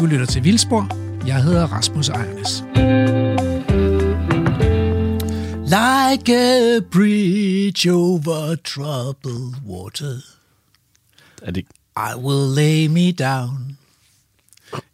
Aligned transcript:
Du 0.00 0.06
lytter 0.06 0.26
til 0.26 0.44
Vildspor. 0.44 0.88
Jeg 1.26 1.42
hedder 1.42 1.66
Rasmus 1.66 2.08
Ejernes. 2.08 2.64
Like 5.66 6.36
a 6.36 6.80
bridge 6.92 7.92
over 7.92 8.54
troubled 8.64 9.54
water, 9.66 10.20
Er 11.42 11.50
det, 11.50 11.64
I 11.96 12.16
will 12.18 12.54
lay 12.54 12.86
me 12.86 13.12
down. 13.12 13.78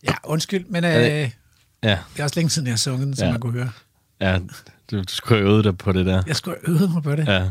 Ja, 0.04 0.14
undskyld, 0.24 0.64
men 0.68 0.84
øh, 0.84 0.90
det- 0.92 1.32
det 1.82 1.88
ja, 1.88 1.98
er 2.18 2.23
også 2.25 2.36
længe 2.36 2.50
siden, 2.50 2.66
jeg 2.66 2.73
har 2.73 2.79
sunget 2.79 3.07
den, 3.07 3.16
som 3.16 3.27
Ja. 3.27 3.32
man 3.32 3.41
kunne 3.41 3.52
høre. 3.52 3.70
ja, 4.20 4.38
du, 4.91 4.98
du 4.98 5.04
skulle 5.09 5.38
have 5.38 5.50
øvet 5.50 5.64
dig 5.64 5.79
på 5.79 5.93
det 5.93 6.07
der. 6.07 6.23
Jeg 6.27 6.36
skulle 6.36 6.57
have 6.66 6.77
øvet 6.77 6.93
mig 6.93 7.02
på 7.02 7.16
det. 7.16 7.29
Ja. 7.29 7.50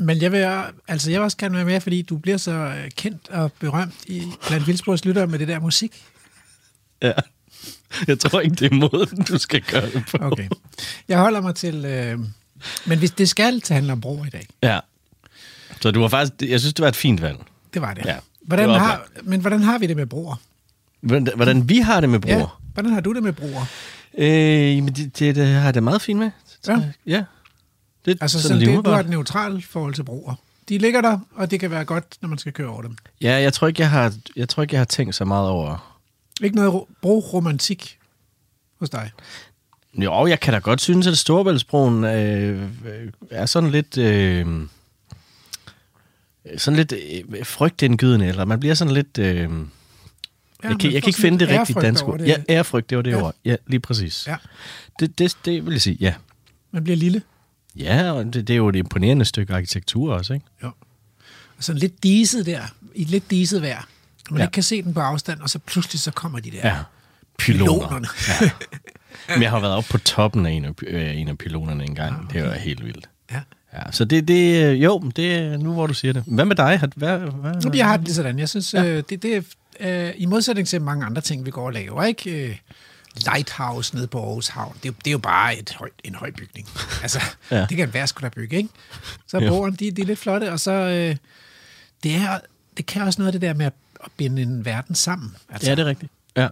Men 0.00 0.22
jeg 0.22 0.32
vil, 0.32 0.46
altså 0.88 1.10
jeg 1.10 1.20
vil 1.20 1.24
også 1.24 1.36
gerne 1.36 1.56
være 1.56 1.64
med, 1.64 1.80
fordi 1.80 2.02
du 2.02 2.16
bliver 2.16 2.36
så 2.38 2.50
øh, 2.52 2.90
kendt 2.96 3.28
og 3.28 3.52
berømt 3.52 3.94
i, 4.06 4.22
blandt 4.48 4.66
Vildsporets 4.66 5.04
lyttere 5.04 5.26
med 5.26 5.38
det 5.38 5.48
der 5.48 5.60
musik. 5.60 6.04
ja. 7.02 7.12
Jeg 8.06 8.18
tror 8.18 8.40
ikke, 8.40 8.56
det 8.56 8.72
er 8.72 8.74
måden, 8.74 9.22
du 9.22 9.38
skal 9.38 9.62
gøre 9.62 9.90
det 9.90 10.04
på. 10.10 10.16
Okay. 10.20 10.48
Jeg 11.08 11.18
holder 11.18 11.40
mig 11.40 11.54
til... 11.54 11.84
Øh, 11.84 12.18
men 12.86 12.98
hvis 12.98 13.10
det 13.10 13.28
skal 13.28 13.60
til 13.60 13.74
handle 13.74 13.92
om 13.92 14.00
broer 14.00 14.26
i 14.26 14.30
dag, 14.30 14.46
Ja. 14.62 14.80
Så 15.80 15.90
du 15.90 16.00
var 16.00 16.08
faktisk, 16.08 16.50
jeg 16.50 16.60
synes, 16.60 16.74
det 16.74 16.82
var 16.82 16.88
et 16.88 16.96
fint 16.96 17.22
valg. 17.22 17.38
det 17.74 17.82
var 17.82 17.94
det. 17.94 18.04
Ja, 18.04 18.16
hvordan 18.42 18.68
det 18.68 18.72
var 18.74 18.78
har, 18.78 19.06
men 19.22 19.40
hvordan 19.40 19.62
har 19.62 19.78
vi 19.78 19.86
det 19.86 19.96
med 19.96 20.06
broer? 20.06 20.36
Hvordan, 21.00 21.28
hvordan 21.36 21.68
vi 21.68 21.78
har 21.78 22.00
det 22.00 22.10
med 22.10 22.20
Ja, 22.26 22.38
bror? 22.38 22.60
hvordan 22.74 22.92
har 22.92 23.00
du 23.00 23.12
det 23.14 23.22
med 23.22 23.32
broer? 23.32 23.66
Øh, 24.18 24.76
jamen, 24.76 24.94
det, 24.94 25.18
det, 25.18 25.34
det 25.36 25.46
har 25.46 25.64
jeg 25.64 25.74
det 25.74 25.82
meget 25.82 26.02
fint 26.02 26.18
med. 26.18 26.30
Ja. 26.68 26.82
ja. 27.06 27.24
Det, 28.04 28.18
Altså, 28.20 28.42
sådan 28.42 28.60
sådan 28.60 28.76
det, 28.76 28.84
du 28.84 28.90
har 28.90 29.00
et 29.00 29.08
neutralt 29.08 29.64
forhold 29.64 29.94
til 29.94 30.02
broer. 30.04 30.34
De 30.68 30.78
ligger 30.78 31.00
der, 31.00 31.18
og 31.34 31.50
det 31.50 31.60
kan 31.60 31.70
være 31.70 31.84
godt, 31.84 32.04
når 32.20 32.28
man 32.28 32.38
skal 32.38 32.52
køre 32.52 32.68
over 32.68 32.82
dem. 32.82 32.96
Ja, 33.20 33.32
jeg 33.42 33.52
tror 33.52 33.68
ikke, 33.68 33.82
jeg 33.82 33.90
har, 33.90 34.14
jeg 34.36 34.48
tror 34.48 34.62
ikke, 34.62 34.74
jeg 34.74 34.80
har 34.80 34.84
tænkt 34.84 35.14
så 35.14 35.24
meget 35.24 35.48
over... 35.48 35.96
Ikke 36.42 36.56
noget 36.56 36.72
ro- 36.74 36.88
broromantik 37.02 37.98
hos 38.78 38.90
dig. 38.90 39.10
Jo, 39.94 40.26
jeg 40.26 40.40
kan 40.40 40.52
da 40.52 40.58
godt 40.58 40.80
synes, 40.80 41.06
at 41.06 41.18
Storebæltsbroen 41.18 42.04
øh, 42.04 42.68
er 43.30 43.46
sådan 43.46 43.70
lidt... 43.70 43.98
Øh, 43.98 44.46
sådan 46.56 46.76
lidt 46.76 46.92
øh, 46.92 47.46
frygtindgydende, 47.46 48.26
eller 48.26 48.44
man 48.44 48.60
bliver 48.60 48.74
sådan 48.74 48.94
lidt... 48.94 49.18
Øh, 49.18 49.26
jeg, 49.26 49.48
kan, 50.80 50.92
jeg 50.92 51.02
kan 51.02 51.08
ikke 51.08 51.20
finde 51.20 51.38
det 51.38 51.48
rigtige 51.48 51.76
over 52.02 52.12
ord. 52.12 52.18
det. 52.18 52.26
Ja, 52.28 52.36
ærefrygt, 52.48 52.90
det 52.90 52.96
var 52.96 53.02
det 53.02 53.10
Ja. 53.10 53.22
ord. 53.22 53.34
Ja, 53.44 53.56
lige 53.66 53.80
præcis. 53.80 54.26
Ja, 54.26 54.36
Det, 55.00 55.18
det, 55.18 55.36
det 55.44 55.66
vil 55.66 55.72
jeg 55.72 55.80
sige, 55.80 55.96
ja. 56.00 56.14
man 56.70 56.84
bliver 56.84 56.96
lille. 56.96 57.22
Ja, 57.76 58.12
og 58.12 58.24
det, 58.24 58.34
det 58.34 58.50
er 58.50 58.56
jo 58.56 58.68
et 58.68 58.76
imponerende 58.76 59.24
stykke 59.24 59.54
arkitektur 59.54 60.14
også, 60.14 60.32
ikke? 60.34 60.46
Jo. 60.62 60.70
Og 61.58 61.64
sådan 61.64 61.78
lidt 61.78 62.02
diset 62.02 62.46
der, 62.46 62.60
i 62.94 63.02
et 63.02 63.08
lidt 63.08 63.30
diset 63.30 63.62
vejr. 63.62 63.88
Man 64.30 64.38
Ja. 64.38 64.44
ikke 64.44 64.52
kan 64.52 64.62
se 64.62 64.82
den 64.82 64.94
på 64.94 65.00
afstand, 65.00 65.40
og 65.40 65.50
så 65.50 65.58
pludselig 65.58 66.00
så 66.00 66.10
kommer 66.10 66.40
de 66.40 66.50
der 66.50 66.58
Ja. 66.68 66.76
Pyloner. 67.38 68.08
Ja. 68.40 68.50
Men 69.34 69.42
jeg 69.42 69.50
har 69.50 69.60
været 69.60 69.74
oppe 69.74 69.88
på 69.90 69.98
toppen 69.98 70.46
af 70.46 70.50
en 70.50 70.64
af, 70.64 70.70
øh, 70.86 71.16
en 71.20 71.28
af 71.28 71.38
pylonerne 71.38 71.84
engang. 71.84 72.32
Det 72.32 72.42
var 72.42 72.52
helt 72.52 72.84
vildt. 72.84 73.08
ja. 73.32 73.40
Ja, 73.74 73.90
så 73.92 74.04
det, 74.04 74.28
det, 74.28 74.64
øh, 74.64 74.82
jo, 74.82 74.98
det 75.16 75.34
er 75.34 75.56
nu, 75.56 75.72
hvor 75.72 75.86
du 75.86 75.94
siger 75.94 76.12
det. 76.12 76.22
Hvad 76.26 76.44
med 76.44 76.56
dig? 76.56 76.80
Hvad, 76.96 77.18
hvad, 77.18 77.54
Jamen, 77.62 77.74
Jeg 77.78 77.86
har 77.86 77.96
det 77.96 78.04
lige 78.06 78.14
sådan. 78.14 78.38
Jeg 78.38 78.48
synes, 78.48 78.74
ja. 78.74 78.84
øh, 78.84 79.02
det, 79.10 79.22
det 79.22 79.36
er 79.80 80.08
øh, 80.08 80.14
i 80.16 80.26
modsætning 80.26 80.68
til 80.68 80.82
mange 80.82 81.06
andre 81.06 81.22
ting, 81.22 81.46
vi 81.46 81.50
går 81.50 81.66
og 81.66 81.72
laver, 81.72 82.02
ikke? 82.04 82.48
Øh, 82.48 82.56
Lighthouse 83.26 83.94
nede 83.94 84.06
på 84.06 84.18
Aarhus 84.26 84.48
Havn. 84.48 84.74
Det, 84.82 84.84
er 84.84 84.88
jo- 84.92 84.94
det 84.98 85.06
er 85.06 85.12
jo 85.12 85.18
bare 85.18 85.58
et 85.58 85.72
høj, 85.78 85.88
en 86.04 86.14
høj 86.14 86.30
bygning. 86.30 86.68
Altså, 87.02 87.20
Ja. 87.50 87.66
det 87.68 87.76
kan 87.76 87.94
være 87.94 88.06
skulle 88.06 88.22
der 88.30 88.34
bygge, 88.34 88.56
ikke? 88.56 88.68
Så 89.26 89.38
broerne, 89.48 89.76
de, 89.76 89.90
de 89.90 90.02
er 90.02 90.06
lidt 90.06 90.18
flotte, 90.18 90.52
og 90.52 90.60
så... 90.60 90.72
Øh, 90.72 91.16
det, 92.02 92.14
er, 92.14 92.38
det 92.76 92.86
kan 92.86 93.02
også 93.02 93.20
noget 93.22 93.28
af 93.28 93.32
det 93.40 93.42
der 93.48 93.54
med 93.54 93.66
at, 93.66 93.72
at 94.04 94.10
binde 94.16 94.42
en 94.42 94.64
verden 94.64 94.94
sammen. 94.94 95.36
Altså, 95.48 95.70
Ja, 95.70 95.74
det 95.74 95.82
er 95.82 95.86
rigtigt. 95.86 96.12
Ja. 96.36 96.48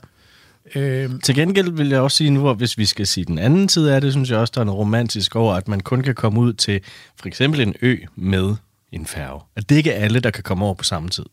øh, 0.74 1.10
Til 1.24 1.34
gengæld 1.34 1.70
vil 1.70 1.88
jeg 1.88 2.00
også 2.00 2.16
sige 2.16 2.30
nu, 2.30 2.50
at 2.50 2.56
hvis 2.56 2.78
vi 2.78 2.86
skal 2.86 3.06
sige 3.06 3.24
den 3.24 3.38
anden 3.38 3.68
side 3.68 3.94
af 3.94 4.00
det, 4.00 4.12
synes 4.12 4.30
jeg 4.30 4.38
også, 4.38 4.52
der 4.54 4.60
er 4.60 4.64
noget 4.64 4.78
romantisk 4.78 5.36
over, 5.36 5.54
at 5.54 5.68
man 5.68 5.80
kun 5.80 6.02
kan 6.02 6.14
komme 6.14 6.41
ud 6.41 6.52
til 6.52 6.80
for 7.16 7.26
eksempel 7.28 7.60
en 7.60 7.74
ø 7.82 7.97
med 8.16 8.54
en 8.92 9.06
færge. 9.06 9.41
At 9.56 9.68
det 9.68 9.76
ikke 9.76 9.91
er 9.92 10.04
alle, 10.04 10.20
der 10.20 10.30
kan 10.30 10.42
komme 10.42 10.64
over 10.64 10.74
på 10.74 10.84
samme 10.84 11.08
tid. 11.08 11.24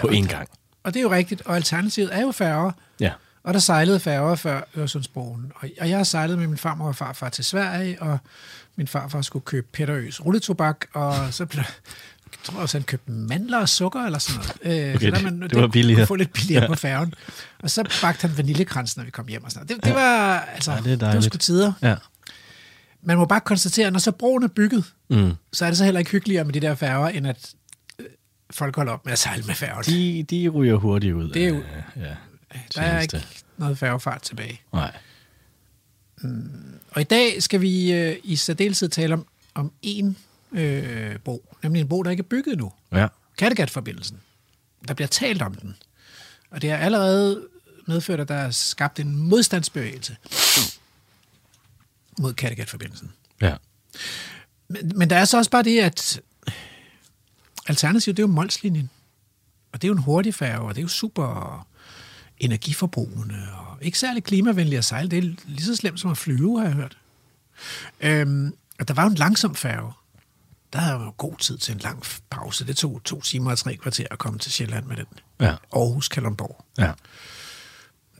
På 0.00 0.06
én 0.06 0.26
gang. 0.26 0.48
og 0.82 0.94
det 0.94 1.00
er 1.00 1.02
jo 1.02 1.10
rigtigt, 1.10 1.42
og 1.46 1.56
alternativet 1.56 2.10
er 2.16 2.20
jo 2.20 2.32
færger. 2.32 2.72
Ja. 3.00 3.10
Og 3.44 3.54
der 3.54 3.60
sejlede 3.60 4.00
færger 4.00 4.34
før 4.34 4.60
Øresundsbroen. 4.76 5.52
Og 5.54 5.68
og 5.80 5.88
jeg 5.88 5.96
har 5.96 6.04
sejlet 6.04 6.38
med 6.38 6.46
min 6.46 6.58
farmor 6.58 6.86
og 6.88 6.96
farfar 6.96 7.28
til 7.28 7.44
Sverige, 7.44 8.02
og 8.02 8.18
min 8.76 8.88
farfar 8.88 9.22
skulle 9.22 9.44
købe 9.44 9.66
Peter 9.72 9.94
Øs 9.96 10.24
rulletobak, 10.24 10.84
og 10.92 11.14
så 11.34 11.46
blev 11.46 11.58
jeg 12.32 12.38
tror 12.44 12.60
også, 12.60 12.78
han 12.78 12.82
købte 12.84 13.10
mandler 13.12 13.58
og 13.58 13.68
sukker 13.68 14.00
eller 14.00 14.18
sådan 14.18 14.40
noget. 14.64 14.88
Øh, 14.88 14.94
Okay, 14.94 15.10
så 15.10 15.10
der 15.16 15.22
man, 15.22 15.42
det 15.42 15.60
var 15.60 15.66
billigere. 15.66 16.00
Kunne 16.00 16.06
få 16.06 16.14
lidt 16.14 16.32
billigere 16.32 16.62
Ja. 16.62 16.68
på 16.68 16.74
færgen. 16.74 17.14
Og 17.62 17.70
så 17.70 17.98
bagte 18.02 18.26
han 18.28 18.36
vaniljekrans, 18.36 18.96
når 18.96 19.04
vi 19.04 19.10
kom 19.10 19.26
hjem 19.28 19.44
og 19.44 19.50
sådan 19.50 19.66
noget. 19.70 19.84
Det, 19.84 19.84
det 19.90 19.94
var, 19.94 20.38
altså, 20.38 20.72
Ja, 20.72 20.76
det 20.80 20.92
er 20.92 20.96
det, 20.96 21.14
var 21.14 21.20
sgu 21.20 21.38
tider. 21.38 21.72
Ja. 21.82 21.94
Man 23.02 23.16
må 23.16 23.24
bare 23.24 23.40
konstatere, 23.40 23.86
at 23.86 23.92
når 23.92 24.00
så 24.00 24.12
broen 24.12 24.42
er 24.42 24.48
bygget, 24.48 24.84
Mm. 25.10 25.32
så 25.52 25.64
er 25.64 25.70
det 25.70 25.78
så 25.78 25.84
heller 25.84 25.98
ikke 25.98 26.10
hyggeligere 26.10 26.44
med 26.44 26.52
de 26.52 26.60
der 26.60 26.74
færger, 26.74 27.08
end 27.08 27.26
at 27.26 27.52
øh, 27.98 28.06
folk 28.50 28.76
holder 28.76 28.92
op 28.92 29.04
med 29.04 29.12
at 29.12 29.18
sejle 29.18 29.42
med 29.46 29.54
færgen. 29.54 29.84
De, 29.84 30.22
de 30.30 30.48
ryger 30.48 30.74
hurtigt 30.76 31.14
ud. 31.14 31.30
Det 31.32 31.44
er 31.44 31.48
jo- 31.48 31.62
ja. 31.96 32.14
Der 32.74 32.82
er 32.82 33.00
ikke 33.00 33.24
noget 33.56 33.78
færgefart 33.78 34.22
tilbage. 34.22 34.60
Nej. 34.72 34.96
Og 36.90 37.00
i 37.00 37.04
dag 37.04 37.42
skal 37.42 37.60
vi 37.60 37.92
øh, 37.92 38.16
i 38.24 38.36
særdeleshed 38.36 38.88
tale 38.88 39.14
om, 39.14 39.26
om 39.54 39.72
en 39.82 40.16
øh, 40.52 41.18
bro, 41.18 41.56
nemlig 41.62 41.80
en 41.80 41.88
bro, 41.88 42.02
der 42.02 42.10
ikke 42.10 42.20
er 42.20 42.28
bygget 42.28 42.58
nu. 42.58 42.72
Ja. 42.92 43.06
Kattegat-forbindelsen. 43.38 44.20
Der 44.88 44.94
bliver 44.94 45.08
talt 45.08 45.42
om 45.42 45.54
den. 45.54 45.76
Og 46.50 46.62
det 46.62 46.70
har 46.70 46.76
allerede 46.76 47.48
medført, 47.86 48.20
at 48.20 48.28
der 48.28 48.34
er 48.34 48.50
skabt 48.50 49.00
en 49.00 49.16
modstandsbevægelse 49.16 50.16
mod 52.18 52.34
Kattegat-forbindelsen. 52.34 53.12
Ja. 53.40 53.56
Men, 54.68 54.92
men 54.94 55.10
der 55.10 55.16
er 55.16 55.24
så 55.24 55.36
også 55.38 55.50
bare 55.50 55.62
det, 55.62 55.80
at 55.80 56.20
alternativet, 57.66 58.16
det 58.16 58.22
er 58.22 58.26
jo 58.26 58.32
Molslinjen. 58.32 58.90
Og 59.72 59.82
det 59.82 59.88
er 59.88 59.88
jo 59.88 59.94
en 59.94 60.02
hurtig 60.02 60.34
færge, 60.34 60.68
og 60.68 60.74
det 60.74 60.80
er 60.80 60.82
jo 60.82 60.88
super 60.88 61.66
energiforbrugende, 62.38 63.36
og 63.58 63.78
ikke 63.82 63.98
særlig 63.98 64.24
klimavenlig 64.24 64.78
at 64.78 64.84
sejle. 64.84 65.08
Det 65.10 65.18
er 65.18 65.22
lige 65.46 65.64
så 65.64 65.76
slemt 65.76 66.00
som 66.00 66.10
at 66.10 66.18
flyve, 66.18 66.58
har 66.58 66.66
jeg 66.66 66.74
hørt. 66.74 66.98
Øhm, 68.00 68.54
og 68.80 68.88
der 68.88 68.94
var 68.94 69.02
jo 69.02 69.08
en 69.08 69.14
langsom 69.14 69.54
færge. 69.54 69.92
Der 70.72 70.78
havde 70.78 71.00
jo 71.00 71.14
god 71.16 71.36
tid 71.36 71.58
til 71.58 71.74
en 71.74 71.78
lang 71.78 72.02
pause. 72.30 72.66
Det 72.66 72.76
tog 72.76 73.00
to 73.04 73.20
timer 73.20 73.50
og 73.50 73.58
tre 73.58 73.76
kvarter 73.76 74.06
at 74.10 74.18
komme 74.18 74.38
til 74.38 74.52
Sjælland 74.52 74.86
med 74.86 74.96
den. 74.96 75.06
Ja. 75.40 75.54
Aarhus 75.72 76.08
Kalundborg. 76.08 76.64
Ja. 76.78 76.92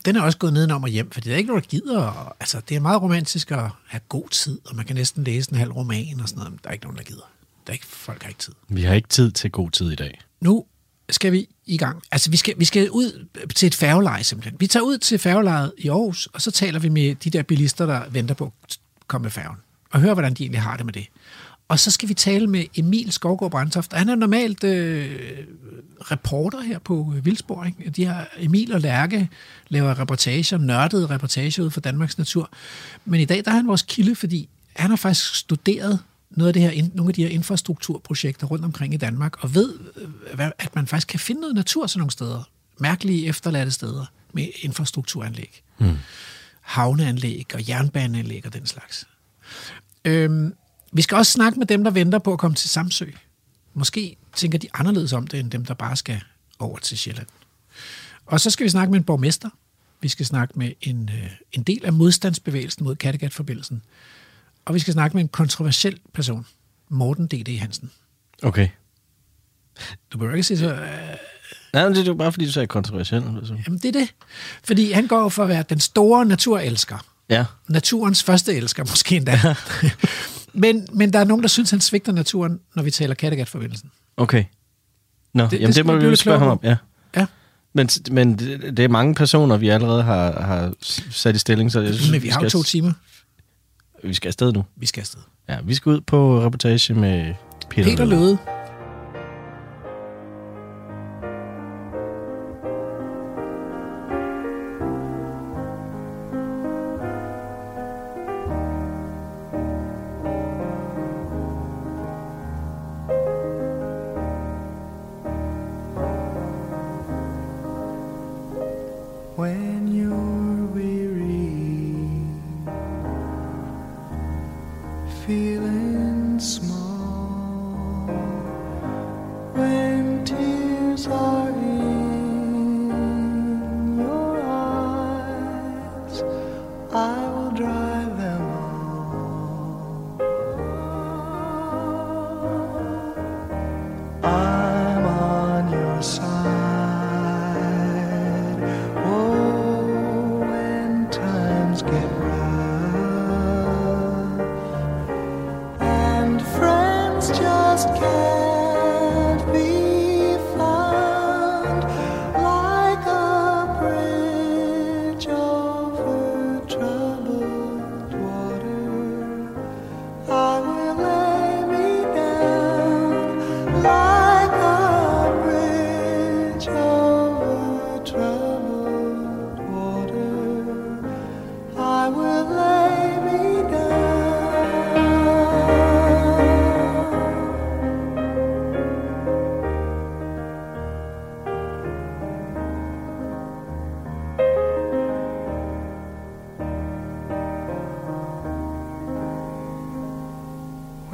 Den 0.04 0.16
er 0.16 0.22
også 0.22 0.38
gået 0.38 0.52
nedenom 0.52 0.82
og 0.82 0.88
hjem, 0.88 1.10
fordi 1.10 1.28
der 1.28 1.34
er 1.34 1.38
ikke 1.38 1.48
nogen, 1.48 1.62
der 1.62 1.68
gider. 1.68 2.02
Og, 2.02 2.36
altså, 2.40 2.60
det 2.68 2.76
er 2.76 2.80
meget 2.80 3.02
romantisk 3.02 3.50
at 3.50 3.70
have 3.86 4.00
god 4.08 4.28
tid, 4.28 4.60
og 4.64 4.76
man 4.76 4.84
kan 4.84 4.96
næsten 4.96 5.24
læse 5.24 5.52
en 5.52 5.58
halv 5.58 5.72
roman 5.72 6.20
og 6.20 6.28
sådan 6.28 6.38
noget. 6.38 6.52
Men 6.52 6.60
der 6.62 6.68
er 6.68 6.72
ikke 6.72 6.84
nogen, 6.84 6.98
der 6.98 7.04
gider. 7.04 7.30
Der 7.66 7.70
er 7.70 7.72
ikke, 7.72 7.86
folk 7.86 8.22
har 8.22 8.28
ikke 8.28 8.40
tid. 8.40 8.52
Vi 8.68 8.82
har 8.82 8.94
ikke 8.94 9.08
tid 9.08 9.30
til 9.32 9.50
god 9.50 9.70
tid 9.70 9.90
i 9.90 9.94
dag. 9.94 10.20
Nu 10.40 10.64
skal 11.10 11.32
vi 11.32 11.48
i 11.66 11.76
gang. 11.76 12.02
Altså, 12.12 12.30
vi 12.30 12.36
skal, 12.36 12.54
vi 12.58 12.64
skal 12.64 12.90
ud 12.90 13.26
til 13.54 13.66
et 13.66 13.74
færgeleje 13.74 14.24
simpelthen. 14.24 14.60
Vi 14.60 14.66
tager 14.66 14.84
ud 14.84 14.98
til 14.98 15.18
færgelejet 15.18 15.72
i 15.78 15.88
Aarhus, 15.88 16.28
og 16.32 16.42
så 16.42 16.50
taler 16.50 16.78
vi 16.78 16.88
med 16.88 17.14
de 17.14 17.30
der 17.30 17.42
bilister, 17.42 17.86
der 17.86 18.02
venter 18.10 18.34
på 18.34 18.52
at 18.62 18.78
komme 19.06 19.22
med 19.22 19.30
færgen, 19.30 19.56
og 19.90 20.00
høre, 20.00 20.14
hvordan 20.14 20.34
de 20.34 20.42
egentlig 20.42 20.62
har 20.62 20.76
det 20.76 20.86
med 20.86 20.92
det. 20.92 21.06
Og 21.68 21.78
så 21.78 21.90
skal 21.90 22.08
vi 22.08 22.14
tale 22.14 22.46
med 22.46 22.64
Emil 22.76 23.12
Skovgaard 23.12 23.50
Brandtoft. 23.50 23.92
Han 23.92 24.08
er 24.08 24.14
normalt 24.14 24.64
øh, 24.64 25.10
reporter 26.00 26.60
her 26.60 26.78
på 26.78 27.12
øh, 27.16 27.24
Vildsborg. 27.24 27.66
Ikke? 27.66 27.90
De 27.90 28.04
har 28.04 28.28
Emil 28.38 28.72
og 28.72 28.80
Lærke 28.80 29.28
laver 29.68 29.98
reportager, 29.98 30.58
nørdede 30.58 31.06
reportager 31.06 31.62
ud 31.64 31.70
for 31.70 31.80
Danmarks 31.80 32.18
natur. 32.18 32.50
Men 33.04 33.20
i 33.20 33.24
dag 33.24 33.44
der 33.44 33.50
er 33.50 33.54
han 33.54 33.66
vores 33.66 33.82
kilde, 33.82 34.14
fordi 34.14 34.48
han 34.76 34.90
har 34.90 34.96
faktisk 34.96 35.34
studeret 35.34 35.98
noget 36.30 36.48
af 36.48 36.52
det 36.52 36.62
her, 36.62 36.88
nogle 36.94 37.10
af 37.10 37.14
de 37.14 37.22
her 37.22 37.30
infrastrukturprojekter 37.30 38.46
rundt 38.46 38.64
omkring 38.64 38.94
i 38.94 38.96
Danmark, 38.96 39.44
og 39.44 39.54
ved, 39.54 39.78
øh, 39.96 40.50
at 40.58 40.74
man 40.74 40.86
faktisk 40.86 41.08
kan 41.08 41.20
finde 41.20 41.40
noget 41.40 41.54
natur 41.54 41.86
sådan 41.86 42.00
nogle 42.00 42.10
steder. 42.10 42.42
Mærkelige 42.78 43.26
efterladte 43.26 43.70
steder 43.72 44.06
med 44.32 44.48
infrastrukturanlæg. 44.62 45.62
Mm. 45.78 45.96
Havneanlæg 46.60 47.46
og 47.54 47.68
jernbaneanlæg 47.68 48.46
og 48.46 48.52
den 48.52 48.66
slags. 48.66 49.06
Øhm, 50.04 50.54
vi 50.92 51.02
skal 51.02 51.16
også 51.16 51.32
snakke 51.32 51.58
med 51.58 51.66
dem, 51.66 51.84
der 51.84 51.90
venter 51.90 52.18
på 52.18 52.32
at 52.32 52.38
komme 52.38 52.54
til 52.54 52.70
Samsø. 52.70 53.06
Måske 53.74 54.16
tænker 54.36 54.58
de 54.58 54.68
anderledes 54.74 55.12
om 55.12 55.26
det, 55.26 55.40
end 55.40 55.50
dem, 55.50 55.64
der 55.64 55.74
bare 55.74 55.96
skal 55.96 56.20
over 56.58 56.78
til 56.78 56.98
Sjælland. 56.98 57.26
Og 58.26 58.40
så 58.40 58.50
skal 58.50 58.64
vi 58.64 58.70
snakke 58.70 58.90
med 58.90 58.98
en 58.98 59.04
borgmester. 59.04 59.48
Vi 60.00 60.08
skal 60.08 60.26
snakke 60.26 60.58
med 60.58 60.72
en, 60.80 61.10
øh, 61.14 61.30
en 61.52 61.62
del 61.62 61.84
af 61.84 61.92
modstandsbevægelsen 61.92 62.84
mod 62.84 62.96
Kattegat-forbindelsen. 62.96 63.82
Og 64.64 64.74
vi 64.74 64.78
skal 64.78 64.92
snakke 64.92 65.16
med 65.16 65.22
en 65.22 65.28
kontroversiel 65.28 65.98
person. 66.14 66.46
Morten 66.88 67.26
D.D. 67.26 67.58
Hansen. 67.58 67.90
Okay. 68.42 68.68
Du 70.12 70.18
behøver 70.18 70.34
ikke 70.34 70.46
sige 70.46 70.58
så... 70.58 70.74
Øh, 70.74 70.80
Nej, 71.72 71.84
men 71.84 71.94
det 71.94 72.00
er 72.00 72.04
jo 72.06 72.14
bare, 72.14 72.32
fordi 72.32 72.46
du 72.46 72.52
sagde 72.52 72.66
kontroversielt. 72.66 73.24
Altså. 73.36 73.56
jamen, 73.66 73.78
det 73.78 73.96
er 73.96 74.00
det. 74.00 74.14
Fordi 74.64 74.92
han 74.92 75.06
går 75.06 75.28
for 75.28 75.42
at 75.42 75.48
være 75.48 75.64
den 75.68 75.80
store 75.80 76.24
naturelsker. 76.24 76.98
Ja. 77.28 77.44
Naturens 77.68 78.22
første 78.22 78.54
elsker, 78.54 78.84
måske 78.90 79.16
endda. 79.16 79.38
men, 80.52 80.88
men 80.92 81.12
der 81.12 81.18
er 81.18 81.24
nogen, 81.24 81.42
der 81.42 81.48
synes, 81.48 81.70
han 81.70 81.80
svigter 81.80 82.12
naturen, 82.12 82.60
når 82.74 82.82
vi 82.82 82.90
taler 82.90 83.14
Kattegat-forbindelsen. 83.14 83.90
Okay. 84.16 84.44
Nå, 85.34 85.42
det, 85.42 85.50
det 85.50 85.56
jamen 85.56 85.66
det, 85.66 85.74
skal 85.74 85.86
må 85.86 85.96
vi 85.96 86.04
jo 86.04 86.16
spørge 86.16 86.38
ham 86.38 86.48
om. 86.48 86.60
Ja. 86.62 86.76
Ja. 87.16 87.26
Men, 87.72 87.88
men 88.10 88.38
det 88.38 88.76
det 88.76 88.84
er 88.84 88.88
mange 88.88 89.14
personer, 89.14 89.56
vi 89.56 89.68
allerede 89.68 90.02
har, 90.02 90.40
har 90.40 90.72
sat 91.10 91.36
i 91.36 91.38
stilling, 91.38 91.72
så 91.72 91.80
jeg 91.80 91.94
synes, 91.94 92.10
Men 92.10 92.22
vi 92.22 92.28
har 92.28 92.42
jo 92.42 92.50
to 92.50 92.62
timer. 92.62 92.92
Vi 94.04 94.14
skal 94.14 94.28
afsted 94.28 94.52
nu. 94.52 94.64
Vi 94.76 94.86
skal 94.86 95.00
afsted. 95.00 95.20
Ja, 95.48 95.56
vi 95.64 95.74
skal 95.74 95.90
ud 95.90 96.00
på 96.00 96.40
reportage 96.44 96.94
med 96.94 97.34
Peter, 97.70 97.90
Peter 97.90 98.04
Løde. 98.04 98.20
Løde. 98.20 98.38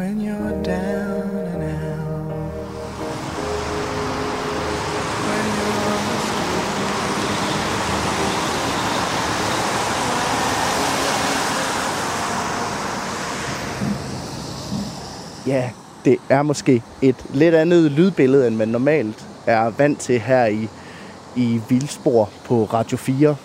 When 0.01 0.21
you're 0.21 0.63
down 0.63 1.47
and 1.53 1.63
out, 1.63 2.31
when 5.27 5.47
you're 5.57 5.85
on 5.93 6.03
the 6.07 6.19
Ja, 15.47 15.71
det 16.05 16.19
er 16.29 16.43
måske 16.43 16.83
et 17.03 17.17
lidt 17.35 17.55
andet 17.55 17.91
lydbillede, 17.91 18.47
end 18.47 18.57
man 18.57 18.69
normalt 18.69 19.27
er 19.47 19.71
vant 19.71 20.01
til 20.01 20.21
her 20.21 20.47
i, 20.47 20.69
i 21.37 21.61
Vildspor 21.69 22.31
på 22.45 22.65
Radio 22.65 22.97
4. 22.97 23.37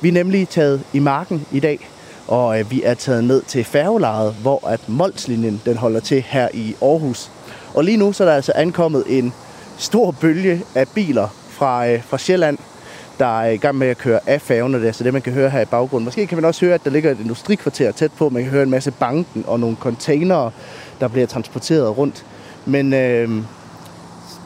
Vi 0.00 0.08
er 0.08 0.12
nemlig 0.12 0.48
taget 0.48 0.84
i 0.92 0.98
marken 0.98 1.46
i 1.52 1.60
dag, 1.60 1.88
og 2.28 2.60
øh, 2.60 2.70
vi 2.70 2.82
er 2.82 2.94
taget 2.94 3.24
ned 3.24 3.42
til 3.42 3.64
færgelejet, 3.64 4.34
hvor 4.34 4.66
at 4.66 4.88
Molslinjen 4.88 5.62
den 5.64 5.76
holder 5.76 6.00
til 6.00 6.24
her 6.26 6.48
i 6.54 6.76
Aarhus. 6.82 7.30
Og 7.74 7.84
lige 7.84 7.96
nu 7.96 8.12
så 8.12 8.24
er 8.24 8.28
der 8.28 8.34
altså 8.34 8.52
ankommet 8.54 9.04
en 9.06 9.32
stor 9.78 10.10
bølge 10.10 10.62
af 10.74 10.88
biler 10.88 11.28
fra, 11.50 11.88
øh, 11.88 12.02
fra 12.02 12.18
Sjælland, 12.18 12.58
der 13.18 13.40
er 13.40 13.50
i 13.50 13.56
gang 13.56 13.76
med 13.76 13.86
at 13.86 13.98
køre 13.98 14.20
af 14.26 14.40
færgen, 14.40 14.74
og 14.74 14.80
det 14.80 14.86
er 14.86 14.88
altså 14.88 15.04
det, 15.04 15.12
man 15.12 15.22
kan 15.22 15.32
høre 15.32 15.50
her 15.50 15.60
i 15.60 15.64
baggrunden. 15.64 16.04
Måske 16.04 16.26
kan 16.26 16.36
man 16.36 16.44
også 16.44 16.64
høre, 16.64 16.74
at 16.74 16.84
der 16.84 16.90
ligger 16.90 17.10
et 17.10 17.20
industrikvarter 17.20 17.92
tæt 17.92 18.12
på. 18.12 18.28
Man 18.28 18.42
kan 18.42 18.52
høre 18.52 18.62
en 18.62 18.70
masse 18.70 18.90
banken 18.90 19.44
og 19.46 19.60
nogle 19.60 19.76
containere, 19.80 20.50
der 21.00 21.08
bliver 21.08 21.26
transporteret 21.26 21.98
rundt. 21.98 22.24
Men 22.66 22.94
øh, 22.94 23.42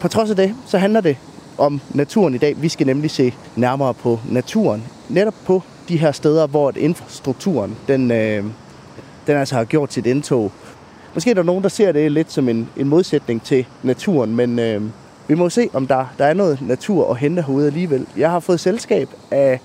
på 0.01 0.09
trods 0.09 0.31
af 0.31 0.37
det, 0.37 0.55
så 0.67 0.79
handler 0.79 1.01
det 1.01 1.17
om 1.59 1.81
naturen 1.91 2.35
i 2.35 2.39
dag. 2.39 2.63
Vi 2.63 2.69
skal 2.69 2.87
nemlig 2.87 3.11
se 3.11 3.35
nærmere 3.57 3.95
på 3.95 4.21
naturen. 4.31 4.85
Netop 5.09 5.35
på 5.47 5.63
de 5.89 5.97
her 5.97 6.13
steder, 6.13 6.47
hvor 6.47 6.69
at 6.69 6.77
infrastrukturen 6.77 7.77
den, 7.89 8.11
øh, 8.11 8.45
den 9.27 9.37
altså 9.37 9.55
har 9.55 9.65
gjort 9.65 9.93
sit 9.93 10.07
indtog. 10.07 10.53
Måske 11.15 11.31
er 11.31 11.35
der 11.35 11.43
nogen, 11.43 11.63
der 11.63 11.69
ser 11.69 11.93
det 11.93 12.13
lidt 12.13 12.33
som 12.33 12.49
en, 12.49 12.69
en 12.77 12.89
modsætning 12.89 13.43
til 13.43 13.67
naturen, 13.83 14.37
men 14.37 14.59
øh, 14.59 14.83
vi 15.29 15.35
må 15.35 15.51
se, 15.51 15.69
om 15.73 15.87
der, 15.87 16.07
der 16.19 16.25
er 16.25 16.35
noget 16.35 16.59
natur 16.63 17.11
at 17.11 17.17
hente 17.17 17.43
herude 17.43 17.67
alligevel. 17.67 18.07
Jeg 18.17 18.31
har 18.31 18.41
fået 18.41 18.61
selskab 18.61 19.09
af 19.31 19.61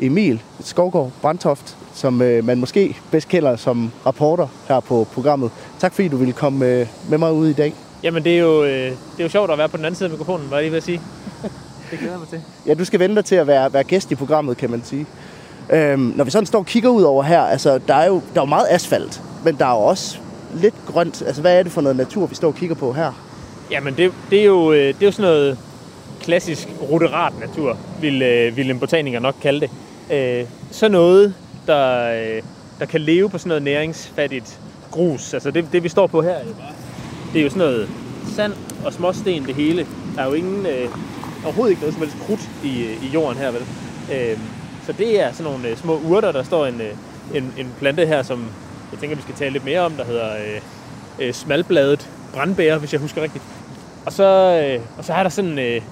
Emil 0.00 0.42
Skovgaard 0.60 1.10
Brandtoft, 1.22 1.76
som 1.94 2.22
øh, 2.22 2.44
man 2.44 2.58
måske 2.58 2.96
bedst 3.10 3.28
kender 3.28 3.56
som 3.56 3.92
rapporter 4.06 4.46
her 4.68 4.80
på 4.80 5.06
programmet. 5.12 5.50
Tak 5.78 5.94
fordi 5.94 6.08
du 6.08 6.16
ville 6.16 6.32
komme 6.32 6.66
øh, 6.66 6.86
med 7.08 7.18
mig 7.18 7.32
ud 7.32 7.48
i 7.48 7.52
dag. 7.52 7.74
Jamen, 8.02 8.24
det 8.24 8.34
er, 8.34 8.38
jo, 8.38 8.64
øh, 8.64 8.70
det 8.70 9.18
er 9.18 9.22
jo 9.22 9.28
sjovt 9.28 9.50
at 9.50 9.58
være 9.58 9.68
på 9.68 9.76
den 9.76 9.84
anden 9.84 9.96
side 9.98 10.06
af 10.06 10.10
mikrofonen, 10.10 10.50
var 10.50 10.56
jeg 10.56 10.62
lige 10.62 10.70
ved 10.70 10.78
at 10.78 10.84
sige. 10.84 11.00
Det 11.90 11.98
glæder 11.98 12.12
jeg 12.12 12.20
mig 12.20 12.28
til. 12.28 12.40
Ja, 12.66 12.74
du 12.74 12.84
skal 12.84 13.00
vente 13.00 13.16
dig 13.16 13.24
til 13.24 13.34
at 13.34 13.46
være, 13.46 13.72
være 13.72 13.84
gæst 13.84 14.10
i 14.10 14.14
programmet, 14.14 14.56
kan 14.56 14.70
man 14.70 14.82
sige. 14.84 15.06
Øhm, 15.70 16.12
når 16.16 16.24
vi 16.24 16.30
sådan 16.30 16.46
står 16.46 16.58
og 16.58 16.66
kigger 16.66 16.90
ud 16.90 17.02
over 17.02 17.22
her, 17.22 17.40
altså, 17.40 17.78
der 17.88 17.94
er 17.94 18.06
jo 18.06 18.14
der 18.34 18.40
er 18.40 18.44
jo 18.44 18.48
meget 18.48 18.66
asfalt, 18.70 19.22
men 19.44 19.54
der 19.58 19.66
er 19.66 19.70
jo 19.70 19.78
også 19.80 20.18
lidt 20.54 20.74
grønt. 20.86 21.22
Altså, 21.26 21.40
hvad 21.40 21.58
er 21.58 21.62
det 21.62 21.72
for 21.72 21.80
noget 21.80 21.96
natur, 21.96 22.26
vi 22.26 22.34
står 22.34 22.48
og 22.48 22.54
kigger 22.54 22.74
på 22.76 22.92
her? 22.92 23.12
Jamen, 23.70 23.94
det, 23.96 24.12
det, 24.30 24.40
er 24.40 24.44
jo, 24.44 24.72
øh, 24.72 24.78
det 24.78 25.02
er 25.02 25.06
jo 25.06 25.12
sådan 25.12 25.30
noget 25.30 25.58
klassisk 26.20 26.68
ruderat 26.90 27.32
natur, 27.40 27.76
vil, 28.00 28.22
øh, 28.22 28.56
vil 28.56 28.70
en 28.70 28.78
botaniker 28.78 29.18
nok 29.20 29.34
kalde 29.42 29.60
det. 29.60 29.70
Øh, 30.40 30.46
sådan 30.70 30.92
noget, 30.92 31.34
der, 31.66 32.12
øh, 32.12 32.42
der 32.80 32.86
kan 32.86 33.00
leve 33.00 33.30
på 33.30 33.38
sådan 33.38 33.48
noget 33.48 33.62
næringsfattigt 33.62 34.58
grus. 34.90 35.34
Altså 35.34 35.50
det, 35.50 35.64
det 35.72 35.82
vi 35.82 35.88
står 35.88 36.06
på 36.06 36.22
her, 36.22 36.30
er 36.30 36.44
jo 36.48 36.52
bare- 36.54 36.72
det 37.32 37.38
er 37.38 37.42
jo 37.44 37.50
sådan 37.50 37.58
noget 37.60 37.88
sand 38.36 38.52
og 38.84 38.92
småsten 38.92 39.46
det 39.46 39.54
hele. 39.54 39.86
Der 40.16 40.22
er 40.22 40.26
jo 40.26 40.32
ingen, 40.32 40.66
øh, 40.66 40.88
overhovedet 41.44 41.70
ikke 41.70 41.80
noget 41.82 41.94
som 41.94 42.02
helst 42.02 42.16
krudt 42.26 42.40
i, 42.64 42.68
i 43.02 43.10
jorden 43.14 43.38
her, 43.38 43.50
vel? 43.50 43.62
Øh, 44.12 44.38
så 44.86 44.92
det 44.92 45.20
er 45.20 45.32
sådan 45.32 45.52
nogle 45.52 45.68
øh, 45.68 45.76
små 45.76 46.00
urter, 46.04 46.32
der 46.32 46.42
står 46.42 46.66
en, 46.66 46.80
øh, 46.80 46.94
en, 47.34 47.54
en 47.58 47.74
plante 47.78 48.06
her, 48.06 48.22
som 48.22 48.48
jeg 48.92 49.00
tænker, 49.00 49.16
vi 49.16 49.22
skal 49.22 49.34
tale 49.34 49.52
lidt 49.52 49.64
mere 49.64 49.80
om, 49.80 49.92
der 49.92 50.04
hedder 50.04 50.32
øh, 50.32 50.60
øh, 51.18 51.34
smalbladet 51.34 52.10
brandbær, 52.34 52.78
hvis 52.78 52.92
jeg 52.92 53.00
husker 53.00 53.22
rigtigt. 53.22 53.44
Og 54.06 54.12
så, 54.12 54.24
øh, 54.64 54.80
og 54.98 55.04
så 55.04 55.12
er 55.12 55.22
der 55.22 55.30
sådan 55.30 55.58
øh, 55.58 55.82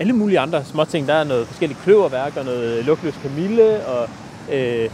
alle 0.00 0.12
mulige 0.12 0.38
andre 0.38 0.64
småting. 0.64 1.08
Der 1.08 1.14
er 1.14 1.24
noget 1.24 1.46
forskellige 1.46 1.78
kløverværk, 1.84 2.36
og 2.36 2.44
noget 2.44 2.78
øh, 2.78 2.86
lugtløs 2.86 3.14
kamille, 3.22 3.86
og 3.86 4.08
øh, 4.52 4.90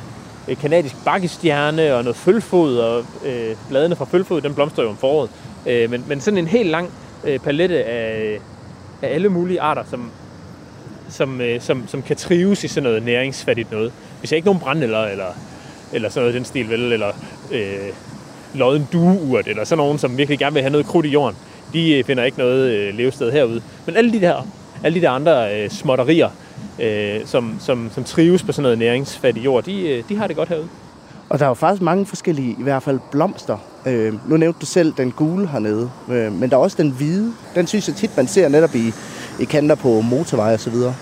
øh, 0.48 0.56
kanadisk 0.56 1.04
bakkestjerne, 1.04 1.94
og 1.94 2.02
noget 2.02 2.16
følfod, 2.16 2.78
og 2.78 3.04
øh, 3.24 3.56
bladene 3.68 3.96
fra 3.96 4.04
følfod, 4.04 4.40
den 4.40 4.54
blomstrer 4.54 4.84
jo 4.84 4.90
om 4.90 4.96
foråret. 4.96 5.30
Øh, 5.66 5.90
men, 5.90 6.04
men 6.08 6.20
sådan 6.20 6.38
en 6.38 6.46
helt 6.46 6.70
lang 6.70 6.90
øh, 7.24 7.38
palette 7.38 7.84
af, 7.84 8.22
øh, 8.22 8.40
af 9.02 9.14
alle 9.14 9.28
mulige 9.28 9.60
arter, 9.60 9.84
som, 9.90 10.10
som, 11.14 11.40
øh, 11.40 11.60
som, 11.60 11.88
som 11.88 12.02
kan 12.02 12.16
trives 12.16 12.64
i 12.64 12.68
sådan 12.68 12.82
noget 12.82 13.02
næringsfattigt 13.02 13.72
noget. 13.72 13.92
Hvis 14.20 14.32
jeg 14.32 14.36
ikke 14.36 14.46
nogen 14.46 14.60
brændeller, 14.60 15.04
eller, 15.04 15.26
eller 15.92 16.08
sådan 16.08 16.22
noget 16.22 16.34
den 16.34 16.44
stil, 16.44 16.70
vel, 16.70 16.92
eller 16.92 17.08
øh, 17.52 17.88
lodden 18.54 18.88
dueurt, 18.92 19.48
eller 19.48 19.64
sådan 19.64 19.78
nogen, 19.78 19.98
som 19.98 20.18
virkelig 20.18 20.38
gerne 20.38 20.54
vil 20.54 20.62
have 20.62 20.72
noget 20.72 20.86
krudt 20.86 21.06
i 21.06 21.08
jorden, 21.08 21.36
de 21.72 21.98
øh, 21.98 22.04
finder 22.04 22.24
ikke 22.24 22.38
noget 22.38 22.70
øh, 22.70 22.94
levested 22.94 23.32
herude. 23.32 23.62
Men 23.86 23.96
alle 23.96 24.12
de 24.12 24.20
der, 24.20 24.46
alle 24.84 25.00
de 25.00 25.02
der 25.02 25.10
andre 25.10 25.62
øh, 25.62 25.70
småtterier, 25.70 26.28
øh, 26.78 27.26
som, 27.26 27.56
som, 27.60 27.90
som 27.94 28.04
trives 28.04 28.42
på 28.42 28.52
sådan 28.52 28.62
noget 28.62 28.78
næringsfattig 28.78 29.44
jord, 29.44 29.64
de, 29.64 29.88
øh, 29.88 30.04
de 30.08 30.16
har 30.16 30.26
det 30.26 30.36
godt 30.36 30.48
herude. 30.48 30.68
Og 31.28 31.38
der 31.38 31.44
er 31.44 31.48
jo 31.48 31.54
faktisk 31.54 31.82
mange 31.82 32.06
forskellige, 32.06 32.56
i 32.60 32.62
hvert 32.62 32.82
fald 32.82 33.00
blomster. 33.10 33.58
Øh, 33.86 34.30
nu 34.30 34.36
nævnte 34.36 34.60
du 34.60 34.66
selv 34.66 34.92
den 34.96 35.12
gule 35.12 35.48
hernede, 35.48 35.90
øh, 36.08 36.32
men 36.32 36.50
der 36.50 36.56
er 36.56 36.60
også 36.60 36.76
den 36.82 36.90
hvide. 36.90 37.32
Den 37.54 37.66
synes 37.66 37.88
jeg 37.88 37.96
tit, 37.96 38.16
man 38.16 38.26
ser 38.26 38.48
netop 38.48 38.74
i, 38.74 38.92
i 39.40 39.44
kanter 39.44 39.74
på 39.74 40.00
motorveje 40.00 40.54
og 40.54 40.60
så 40.60 40.70
videre. 40.70 40.94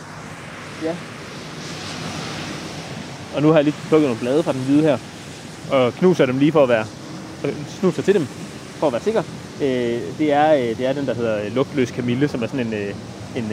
Og 3.34 3.42
nu 3.42 3.48
har 3.48 3.54
jeg 3.54 3.64
lige 3.64 3.76
plukket 3.88 4.08
nogle 4.08 4.20
blade 4.20 4.42
fra 4.42 4.52
den 4.52 4.60
hvide 4.60 4.82
her, 4.82 4.98
og 5.70 5.92
knuser 5.94 6.26
dem 6.26 6.38
lige 6.38 6.52
for 6.52 6.62
at 6.62 6.68
være, 6.68 6.86
og 7.44 7.50
snuser 7.80 8.02
til 8.02 8.14
dem, 8.14 8.26
for 8.78 8.86
at 8.86 8.92
være 8.92 9.02
sikker. 9.02 9.22
Øh, 9.62 10.00
det, 10.18 10.32
er, 10.32 10.54
øh, 10.54 10.78
det 10.78 10.86
er 10.86 10.92
den, 10.92 11.06
der 11.06 11.14
hedder 11.14 11.44
øh, 11.44 11.54
lugtløs 11.54 11.90
kamille, 11.90 12.28
som 12.28 12.42
er 12.42 12.46
sådan 12.46 12.66
en, 12.66 12.74
øh, 12.74 12.94
en, 13.36 13.44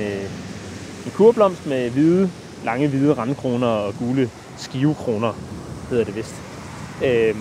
en 1.05 1.12
kurblomst 1.13 1.65
med 1.65 1.89
hvide, 1.89 2.31
lange 2.65 2.88
hvide 2.88 3.13
randkroner 3.13 3.67
og 3.67 3.93
gule 4.00 4.29
skivekroner, 4.57 5.33
hedder 5.89 6.03
det 6.03 6.15
vist. 6.15 6.36
Øh, 7.05 7.36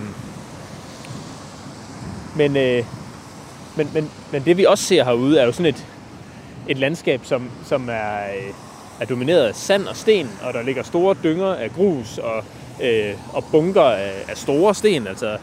men, 2.37 2.57
øh, 2.57 2.85
men, 3.77 3.91
men, 3.95 4.11
men 4.33 4.43
det 4.45 4.57
vi 4.57 4.65
også 4.65 4.85
ser 4.85 5.05
herude 5.05 5.39
er 5.39 5.45
jo 5.45 5.53
sådan 5.53 5.67
et, 5.67 5.87
et 6.69 6.79
landskab, 6.79 7.21
som, 7.25 7.51
som 7.65 7.89
er, 7.89 8.15
øh, 8.37 8.53
er 9.01 9.05
domineret 9.05 9.47
af 9.47 9.55
sand 9.55 9.87
og 9.87 9.97
sten, 9.97 10.31
og 10.43 10.55
der 10.55 10.63
ligger 10.63 10.83
store 10.83 11.17
dynger 11.25 11.55
af 11.55 11.71
grus 11.71 12.19
og, 12.19 12.45
øh, 12.83 13.15
og 13.33 13.45
bunker 13.53 13.83
af, 13.83 14.13
af 14.29 14.37
store 14.37 14.75
sten. 14.75 15.07
Altså, 15.07 15.37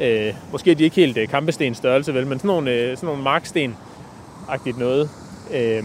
øh, 0.00 0.34
måske 0.52 0.70
er 0.70 0.74
de 0.74 0.84
ikke 0.84 0.96
helt 0.96 1.16
øh, 1.16 1.28
kampesten 1.28 1.74
størrelse, 1.74 2.14
vel, 2.14 2.26
men 2.26 2.38
sådan 2.38 2.48
nogle, 2.48 2.70
øh, 2.70 2.96
sådan 2.96 3.06
nogle 3.06 3.22
marksten-agtigt 3.22 4.78
noget. 4.78 5.10
Øh, 5.54 5.82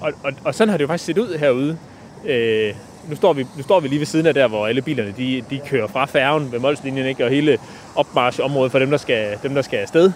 og, 0.00 0.12
og, 0.24 0.32
og 0.44 0.54
sådan 0.54 0.68
har 0.68 0.76
det 0.76 0.82
jo 0.82 0.88
faktisk 0.88 1.06
set 1.06 1.18
ud 1.18 1.38
herude. 1.38 1.78
Øh, 2.24 2.74
nu, 3.08 3.16
står 3.16 3.32
vi, 3.32 3.46
nu 3.56 3.62
står 3.62 3.80
vi 3.80 3.88
lige 3.88 3.98
ved 3.98 4.06
siden 4.06 4.26
af 4.26 4.34
der, 4.34 4.48
hvor 4.48 4.66
alle 4.66 4.82
bilerne 4.82 5.14
de, 5.16 5.44
de 5.50 5.60
kører 5.66 5.86
fra 5.86 6.04
færgen 6.04 6.52
ved 6.52 6.58
Molslinjen, 6.58 7.06
ikke? 7.06 7.24
og 7.24 7.30
hele 7.30 7.58
opmarschområdet 7.94 8.72
for 8.72 8.78
dem, 8.78 8.90
der 8.90 8.96
skal, 8.96 9.38
dem, 9.42 9.54
der 9.54 9.62
skal 9.62 9.76
afsted. 9.76 10.12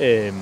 Øh, 0.00 0.32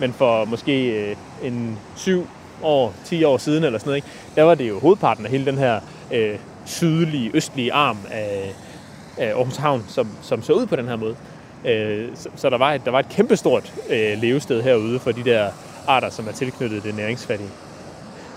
men 0.00 0.12
for 0.12 0.44
måske 0.44 0.90
øh, 0.90 1.16
en 1.42 1.78
7 1.96 2.26
år, 2.62 2.94
10 3.04 3.24
år 3.24 3.38
siden 3.38 3.64
eller 3.64 3.78
sådan 3.78 3.88
noget, 3.88 3.96
ikke? 3.96 4.08
der 4.36 4.42
var 4.42 4.54
det 4.54 4.68
jo 4.68 4.78
hovedparten 4.78 5.24
af 5.24 5.30
hele 5.30 5.46
den 5.46 5.58
her 5.58 5.80
øh, 6.12 6.38
sydlige, 6.64 7.30
østlige 7.34 7.72
arm 7.72 7.98
af, 8.10 8.54
af 9.16 9.34
Aarhus 9.34 9.56
Havn, 9.56 9.84
som, 9.88 10.08
som 10.22 10.42
så 10.42 10.52
ud 10.52 10.66
på 10.66 10.76
den 10.76 10.88
her 10.88 10.96
måde. 10.96 11.16
Øh, 11.64 12.08
så, 12.14 12.28
så 12.36 12.50
der 12.50 12.58
var 12.58 12.72
et, 12.72 12.84
der 12.84 12.90
var 12.90 12.98
et 12.98 13.08
kæmpestort 13.08 13.74
øh, 13.90 14.18
levested 14.22 14.62
herude 14.62 14.98
for 14.98 15.12
de 15.12 15.24
der 15.24 15.50
arter, 15.86 16.10
som 16.10 16.28
er 16.28 16.32
tilknyttet 16.32 16.82
det 16.82 16.96
næringsfattige. 16.96 17.50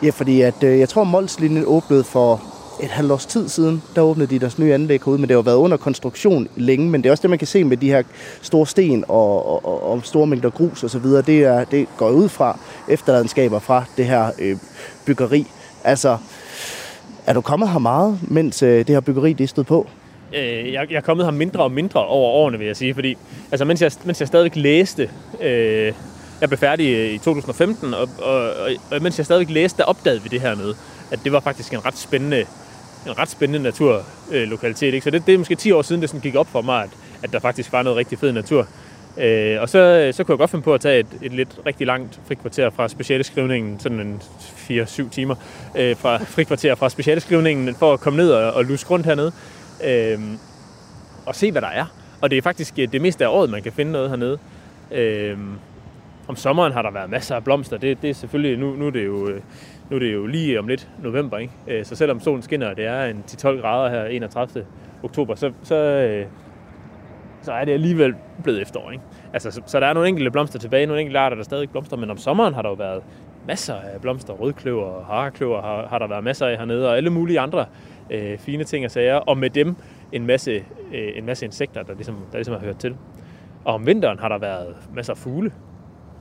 Ja, 0.04 0.10
fordi 0.10 0.42
at, 0.42 0.64
øh, 0.64 0.80
jeg 0.80 0.90
tror, 0.90 1.04
Molslinjen 1.04 1.64
åbnede 1.68 2.04
for 2.04 2.42
et 2.84 2.90
halvt 2.90 3.12
års 3.12 3.26
tid 3.26 3.50
siden. 3.50 3.84
Der 3.96 4.02
åbnede 4.02 4.30
de 4.30 4.40
deres 4.40 4.60
nye 4.60 4.74
anlæg 4.74 5.00
herude, 5.00 5.18
men 5.18 5.30
det 5.30 5.38
har 5.38 5.42
været 5.42 5.56
under 5.56 5.78
konstruktion 5.78 6.48
længe. 6.56 6.90
Men 6.90 7.04
det 7.04 7.10
er 7.10 7.12
også 7.12 7.22
det, 7.22 7.30
man 7.30 7.40
kan 7.40 7.48
se 7.48 7.64
med 7.64 7.78
de 7.78 7.88
her 7.88 8.04
store 8.42 8.68
sten 8.68 9.06
og, 9.08 9.50
og, 9.50 9.66
og, 9.66 9.92
og 9.92 10.06
store 10.06 10.28
mængder 10.28 10.50
grus 10.50 10.84
osv. 10.84 11.06
Det, 11.06 11.30
er, 11.30 11.64
det 11.64 11.88
går 11.98 12.10
ud 12.10 12.30
fra 12.30 12.60
efterladenskaber 12.88 13.60
fra 13.60 13.84
det 13.98 14.06
her 14.06 14.32
øh, 14.40 14.58
byggeri. 15.06 15.48
Altså, 15.84 16.18
er 17.28 17.34
du 17.34 17.42
kommet 17.42 17.70
her 17.70 17.80
meget, 17.80 18.20
mens 18.22 18.64
øh, 18.64 18.78
det 18.78 18.90
her 18.90 19.00
byggeri 19.00 19.34
det 19.34 19.50
stod 19.50 19.64
på? 19.64 19.88
øh, 20.34 20.74
jeg, 20.74 20.92
jeg 20.92 20.98
er 20.98 21.02
kommet 21.02 21.26
her 21.26 21.32
mindre 21.32 21.64
og 21.64 21.72
mindre 21.72 22.06
over 22.06 22.32
årene, 22.32 22.58
vil 22.58 22.68
jeg 22.68 22.78
sige, 22.78 22.94
fordi 22.94 23.18
altså, 23.52 23.66
mens, 23.66 23.82
jeg, 23.82 23.92
mens 24.04 24.20
jeg 24.20 24.28
stadigvæk 24.28 24.56
læste, 24.56 25.10
øh, 25.42 25.94
jeg 26.42 26.50
blev 26.50 26.58
færdig 26.58 26.94
øh, 26.94 27.14
i 27.14 27.18
2015, 27.18 27.94
og, 27.94 28.10
og, 28.22 28.34
og, 28.34 28.70
og 28.92 29.02
mens 29.02 29.18
jeg 29.18 29.26
stadigvæk 29.26 29.50
læste, 29.54 29.78
der 29.78 29.84
opdagede 29.84 30.22
vi 30.24 30.30
det 30.30 30.42
her 30.42 30.56
med, 30.56 30.74
at 31.12 31.20
det 31.24 31.32
var 31.32 31.40
faktisk 31.40 31.74
en 31.74 31.86
ret 31.86 31.98
spændende, 31.98 32.46
en 33.08 33.18
ret 33.18 33.30
spændende 33.30 33.64
naturlokalitet. 33.64 34.94
Ikke? 34.94 35.04
Så 35.04 35.10
det, 35.10 35.26
det 35.26 35.34
er 35.34 35.38
måske 35.38 35.56
10 35.56 35.72
år 35.72 35.82
siden, 35.82 36.02
det 36.02 36.10
sådan 36.10 36.22
gik 36.22 36.36
op 36.36 36.48
for 36.48 36.62
mig, 36.62 36.84
at, 36.84 36.90
at 37.24 37.34
der 37.34 37.40
faktisk 37.40 37.74
var 37.74 37.84
noget 37.84 37.98
rigtig 37.98 38.20
fed 38.20 38.32
natur. 38.32 38.68
Øh, 39.18 39.62
og 39.62 39.70
så, 39.70 40.12
så 40.14 40.24
kunne 40.24 40.34
jeg 40.34 40.38
godt 40.38 40.50
finde 40.50 40.64
på 40.64 40.74
at 40.74 40.82
tage 40.82 41.00
et, 41.00 41.08
et 41.22 41.34
lidt 41.34 41.50
rigtig 41.66 41.88
langt 41.88 42.20
frikvarter 42.28 42.70
fra 42.70 42.88
specialeskrivningen, 42.88 43.80
sådan 43.80 44.00
en 44.00 44.22
4-7 44.70 45.10
timer, 45.10 45.36
øh, 45.78 45.98
fra 45.98 46.18
frikvarter 46.18 46.76
fra 46.76 46.90
specialeskrivningen, 46.90 47.76
for 47.76 47.94
at 47.94 48.00
komme 48.00 48.18
ned 48.18 48.32
og, 48.32 48.54
og 48.54 48.66
luske 48.66 48.90
rundt 48.90 49.06
hernede 49.06 49.32
øh, 49.84 50.20
og 51.26 51.36
se, 51.36 51.52
hvad 51.52 51.62
der 51.62 51.68
er. 51.68 51.86
Og 52.22 52.30
det 52.30 52.38
er 52.38 52.42
faktisk 52.42 52.80
øh, 52.80 52.92
det 52.92 53.02
meste 53.02 53.26
af 53.26 53.30
året, 53.30 53.50
man 53.50 53.64
kan 53.64 53.72
finde 53.72 53.92
noget 53.92 54.10
hernede. 54.10 54.38
Øh, 54.92 55.38
om 56.28 56.36
sommeren 56.36 56.74
har 56.74 56.82
der 56.82 56.92
været 56.92 57.10
masser 57.10 57.36
af 57.36 57.44
blomster. 57.44 57.78
Det, 57.78 58.02
det 58.02 58.10
er 58.10 58.14
selvfølgelig, 58.14 58.58
nu, 58.58 58.76
nu, 58.76 58.88
er 58.88 58.92
det 58.92 59.06
jo, 59.06 59.30
øh, 59.30 59.42
nu 59.90 59.96
er 59.96 60.00
det 60.00 60.14
jo 60.14 60.26
lige 60.26 60.60
om 60.60 60.68
lidt 60.68 60.90
november, 61.04 61.38
ikke? 61.38 61.54
Øh, 61.68 61.86
så 61.86 61.96
selvom 61.96 62.20
solen 62.20 62.42
skinner, 62.42 62.70
og 62.70 62.78
det 62.78 62.86
er 62.86 63.06
en 63.06 63.24
10-12 63.28 63.48
grader 63.48 63.90
her 63.90 64.06
31. 64.06 64.66
oktober, 65.04 65.36
så, 65.36 65.52
så, 65.64 65.76
øh, 65.76 66.26
så 67.42 67.52
er 67.52 67.66
det 67.66 67.72
alligevel 67.72 68.16
blevet 68.44 68.62
efterår. 68.62 68.92
Ikke? 68.92 69.04
Altså, 69.34 69.52
så, 69.52 69.62
så 69.66 69.80
der 69.80 69.88
er 69.88 69.94
nogle 69.94 70.10
enkelte 70.10 70.32
blomster 70.32 70.60
tilbage, 70.60 70.86
nogle 70.86 71.02
enkelte 71.02 71.20
arter, 71.20 71.36
der 71.36 71.44
stadig 71.44 71.70
blomster, 71.70 71.98
men 71.98 72.10
om 72.10 72.18
sommeren 72.18 72.54
har 72.54 72.62
der 72.62 72.70
jo 72.70 72.76
været 72.76 73.04
masser 73.48 73.76
af 73.76 74.02
blomster, 74.02 74.34
rødkløver 74.34 74.84
og 74.84 75.06
harekløver 75.06 75.62
har, 75.62 75.88
har 75.88 76.00
der 76.00 76.08
været 76.08 76.24
masser 76.24 76.48
af 76.48 76.58
hernede, 76.58 76.90
og 76.90 76.98
alle 76.98 77.10
mulige 77.10 77.40
andre 77.40 77.66
øh, 78.10 78.38
fine 78.38 78.64
ting 78.64 78.86
og 78.86 78.92
sager, 78.92 79.16
og 79.16 79.38
med 79.38 79.50
dem 79.50 79.76
en 80.12 80.26
masse, 80.26 80.52
øh, 80.94 81.12
en 81.16 81.26
masse 81.26 81.46
insekter, 81.46 81.84
der 81.84 81.94
ligesom, 81.94 82.16
der 82.32 82.38
ligesom 82.38 82.54
har 82.54 82.62
hørt 82.62 82.78
til. 82.78 82.96
Og 83.66 83.74
om 83.74 83.86
vinteren 83.86 84.20
har 84.20 84.30
der 84.30 84.38
været 84.38 84.76
masser 84.94 85.14
af 85.14 85.18
fugle. 85.18 85.52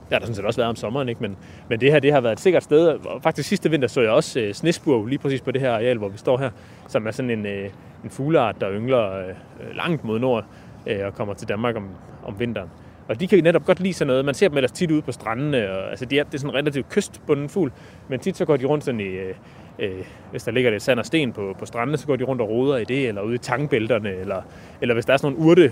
Det 0.09 0.15
har 0.15 0.19
der 0.19 0.25
sådan 0.25 0.35
set 0.35 0.45
også 0.45 0.59
været 0.59 0.69
om 0.69 0.75
sommeren, 0.75 1.09
ikke? 1.09 1.21
Men, 1.21 1.37
men 1.69 1.81
det 1.81 1.91
her 1.91 1.99
det 1.99 2.13
har 2.13 2.21
været 2.21 2.33
et 2.33 2.39
sikkert 2.39 2.63
sted. 2.63 2.87
Og 2.87 3.21
faktisk 3.23 3.49
sidste 3.49 3.69
vinter 3.69 3.87
så 3.87 4.01
jeg 4.01 4.11
også 4.11 4.39
øh, 4.39 4.53
snesburg 4.53 5.05
lige 5.05 5.19
præcis 5.19 5.41
på 5.41 5.51
det 5.51 5.61
her 5.61 5.71
areal, 5.71 5.97
hvor 5.97 6.09
vi 6.09 6.17
står 6.17 6.37
her, 6.37 6.49
som 6.87 7.07
er 7.07 7.11
sådan 7.11 7.31
en, 7.31 7.45
øh, 7.45 7.69
en 8.03 8.09
fugleart, 8.09 8.55
der 8.61 8.71
yngler 8.71 9.17
øh, 9.17 9.75
langt 9.75 10.03
mod 10.03 10.19
nord 10.19 10.45
øh, 10.87 11.05
og 11.05 11.15
kommer 11.15 11.33
til 11.33 11.47
Danmark 11.49 11.75
om, 11.75 11.87
om 12.23 12.39
vinteren. 12.39 12.69
Og 13.07 13.19
de 13.19 13.27
kan 13.27 13.43
netop 13.43 13.65
godt 13.65 13.79
lide 13.79 13.93
sådan 13.93 14.07
noget. 14.07 14.25
Man 14.25 14.33
ser 14.33 14.47
dem 14.47 14.57
ellers 14.57 14.71
tit 14.71 14.91
ude 14.91 15.01
på 15.01 15.11
strandene. 15.11 15.71
Og, 15.71 15.89
altså, 15.89 16.05
de 16.05 16.19
er, 16.19 16.23
det 16.23 16.33
er 16.33 16.37
sådan 16.37 16.49
en 16.49 16.55
relativt 16.55 16.89
kystbunden 16.89 17.49
fugl. 17.49 17.71
Men 18.07 18.19
tit 18.19 18.37
så 18.37 18.45
går 18.45 18.57
de 18.57 18.65
rundt 18.65 18.83
sådan 18.83 18.99
i, 18.99 19.03
øh, 19.03 19.35
øh, 19.79 20.05
hvis 20.31 20.43
der 20.43 20.51
ligger 20.51 20.71
lidt 20.71 20.83
sand 20.83 20.99
og 20.99 21.05
sten 21.05 21.33
på, 21.33 21.55
på 21.59 21.65
strandene, 21.65 21.97
så 21.97 22.07
går 22.07 22.15
de 22.15 22.23
rundt 22.23 22.41
og 22.41 22.49
roder 22.49 22.77
i 22.77 22.83
det, 22.83 23.07
eller 23.07 23.21
ude 23.21 23.35
i 23.35 23.37
tangbælterne, 23.37 24.13
eller, 24.15 24.41
eller 24.81 24.93
hvis 24.93 25.05
der 25.05 25.13
er 25.13 25.17
sådan 25.17 25.35
nogle 25.35 25.51
urte, 25.51 25.71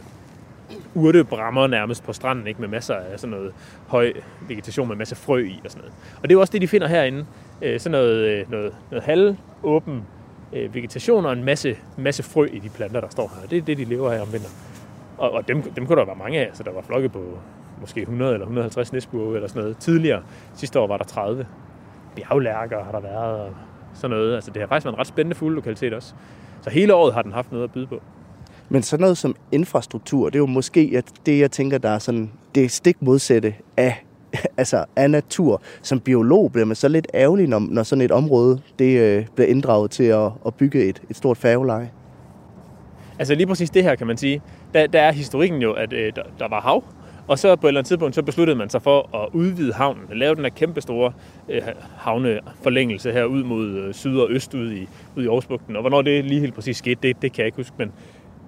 urtebrammer 0.96 1.68
nærmest 1.68 2.04
på 2.04 2.14
stranden, 2.14 2.48
ikke, 2.48 2.62
med 2.62 2.70
masser 2.70 2.96
af 2.96 3.20
sådan 3.20 3.38
noget 3.38 3.54
høj 3.88 4.14
vegetation 4.48 4.88
med 4.88 4.96
masser 4.96 5.16
af 5.16 5.18
frø 5.18 5.40
i 5.40 5.62
og 5.66 5.72
sådan 5.72 5.82
noget. 5.82 5.94
Og 6.16 6.24
det 6.24 6.30
er 6.30 6.34
jo 6.34 6.40
også 6.40 6.52
det, 6.52 6.62
de 6.62 6.68
finder 6.68 6.88
herinde. 6.88 7.26
Øh, 7.62 7.80
sådan 7.80 7.92
noget, 7.92 8.16
øh, 8.16 8.52
noget, 8.52 8.76
noget 8.92 9.04
halvåben 9.04 10.04
øh, 10.54 10.76
vegetation 10.76 11.26
og 11.26 11.34
en 11.34 11.44
masse, 11.44 11.78
masse 11.98 12.24
frø 12.24 12.46
i 12.46 12.60
de 12.60 12.70
planter, 12.70 13.02
der 13.02 13.10
står 13.10 13.32
her. 13.42 13.48
Det 13.48 13.58
er 13.58 13.62
det, 13.62 13.78
de 13.78 13.84
lever 13.84 14.12
her 14.12 14.22
om 14.22 14.34
vinteren. 14.34 14.56
Og, 15.18 15.32
og 15.32 15.48
dem, 15.48 15.62
dem 15.62 15.86
kunne 15.86 16.00
der 16.00 16.06
være 16.06 16.16
mange 16.16 16.40
af, 16.40 16.50
så 16.54 16.64
der 16.64 16.72
var 16.72 16.82
flokke 16.82 17.10
på 17.10 17.40
måske 17.82 18.02
100 18.02 18.34
eller 18.34 18.46
150 18.46 18.94
næsburge 18.94 19.36
eller 19.36 19.48
sådan 19.48 19.62
noget. 19.62 19.78
Tidligere, 19.78 20.22
sidste 20.56 20.80
år 20.80 20.88
var 20.88 20.98
der 20.98 21.06
30. 21.06 21.48
Bjerglærker 22.16 22.84
har 22.84 22.92
der 22.92 23.00
været, 23.00 23.40
og 23.40 23.54
sådan 23.94 24.18
noget. 24.18 24.36
Altså, 24.36 24.52
det 24.52 24.62
har 24.62 24.68
faktisk 24.68 24.86
været 24.86 24.96
en 24.96 25.00
ret 25.00 25.08
spændende 25.08 25.36
fuglelokalitet 25.36 25.94
også. 25.94 26.14
Så 26.62 26.70
hele 26.70 26.94
året 26.94 27.14
har 27.14 27.22
den 27.22 27.32
haft 27.32 27.52
noget 27.52 27.64
at 27.64 27.72
byde 27.72 27.88
på. 27.88 28.02
Men 28.70 28.84
sådan 28.84 29.02
noget 29.02 29.18
som 29.18 29.36
infrastruktur, 29.52 30.26
det 30.26 30.36
er 30.36 30.40
jo 30.40 30.46
måske 30.46 30.92
at 30.98 31.06
det, 31.26 31.40
jeg 31.40 31.52
tænker, 31.52 31.78
der 31.78 31.90
er 31.90 32.00
sådan, 32.00 32.32
det 32.56 32.72
stik 32.72 33.02
modsatte 33.02 33.56
af, 33.78 34.06
altså 34.58 34.86
af 34.96 35.10
natur. 35.10 35.62
Som 35.82 36.00
biolog 36.00 36.52
bliver 36.52 36.66
man 36.66 36.76
så 36.76 36.88
lidt 36.88 37.08
ærgerlig, 37.14 37.48
når, 37.48 37.60
når 37.60 37.84
sådan 37.84 38.02
et 38.02 38.12
område 38.12 38.62
det, 38.80 39.00
øh, 39.00 39.26
bliver 39.36 39.48
inddraget 39.48 39.92
til 39.92 40.04
at, 40.04 40.32
at 40.46 40.56
bygge 40.56 40.86
et, 40.86 41.02
et 41.10 41.16
stort 41.16 41.38
færgeleje. 41.38 41.92
Altså 43.20 43.36
lige 43.36 43.48
præcis 43.48 43.70
det 43.70 43.84
her, 43.84 43.96
kan 43.96 44.08
man 44.08 44.18
sige. 44.18 44.42
Der, 44.74 44.88
der 44.88 45.02
er 45.02 45.12
historikken 45.12 45.62
jo, 45.62 45.74
at 45.74 45.94
øh, 45.94 46.16
der, 46.16 46.24
der 46.40 46.48
var 46.48 46.62
hav, 46.62 46.84
og 47.28 47.40
så 47.40 47.56
på 47.56 47.68
et 47.68 47.70
eller 47.70 47.80
andet 47.80 47.88
tidspunkt, 47.88 48.16
så 48.16 48.22
besluttede 48.22 48.58
man 48.58 48.70
sig 48.70 48.82
for 48.82 49.16
at 49.24 49.30
udvide 49.34 49.74
havnen, 49.74 50.04
lave 50.14 50.36
den 50.36 50.44
her 50.44 50.50
kæmpe 50.50 50.82
store 50.82 51.12
øh, 51.50 51.62
havneforlængelse 51.98 53.12
her 53.12 53.24
ud 53.24 53.44
mod 53.44 53.68
øh, 53.68 53.94
syd 53.94 54.18
og 54.18 54.28
øst 54.32 54.54
ud 54.54 54.72
i, 54.72 54.88
ud 55.16 55.24
i 55.24 55.28
Aarhusbugten. 55.28 55.76
Og 55.76 55.82
hvornår 55.82 56.02
det 56.02 56.26
lige 56.26 56.40
helt 56.40 56.54
præcis 56.54 56.78
skete, 56.78 57.00
det, 57.04 57.22
det 57.22 57.34
kan 57.34 57.40
jeg 57.40 57.46
ikke 57.46 57.56
huske, 57.56 57.74
men, 57.78 57.92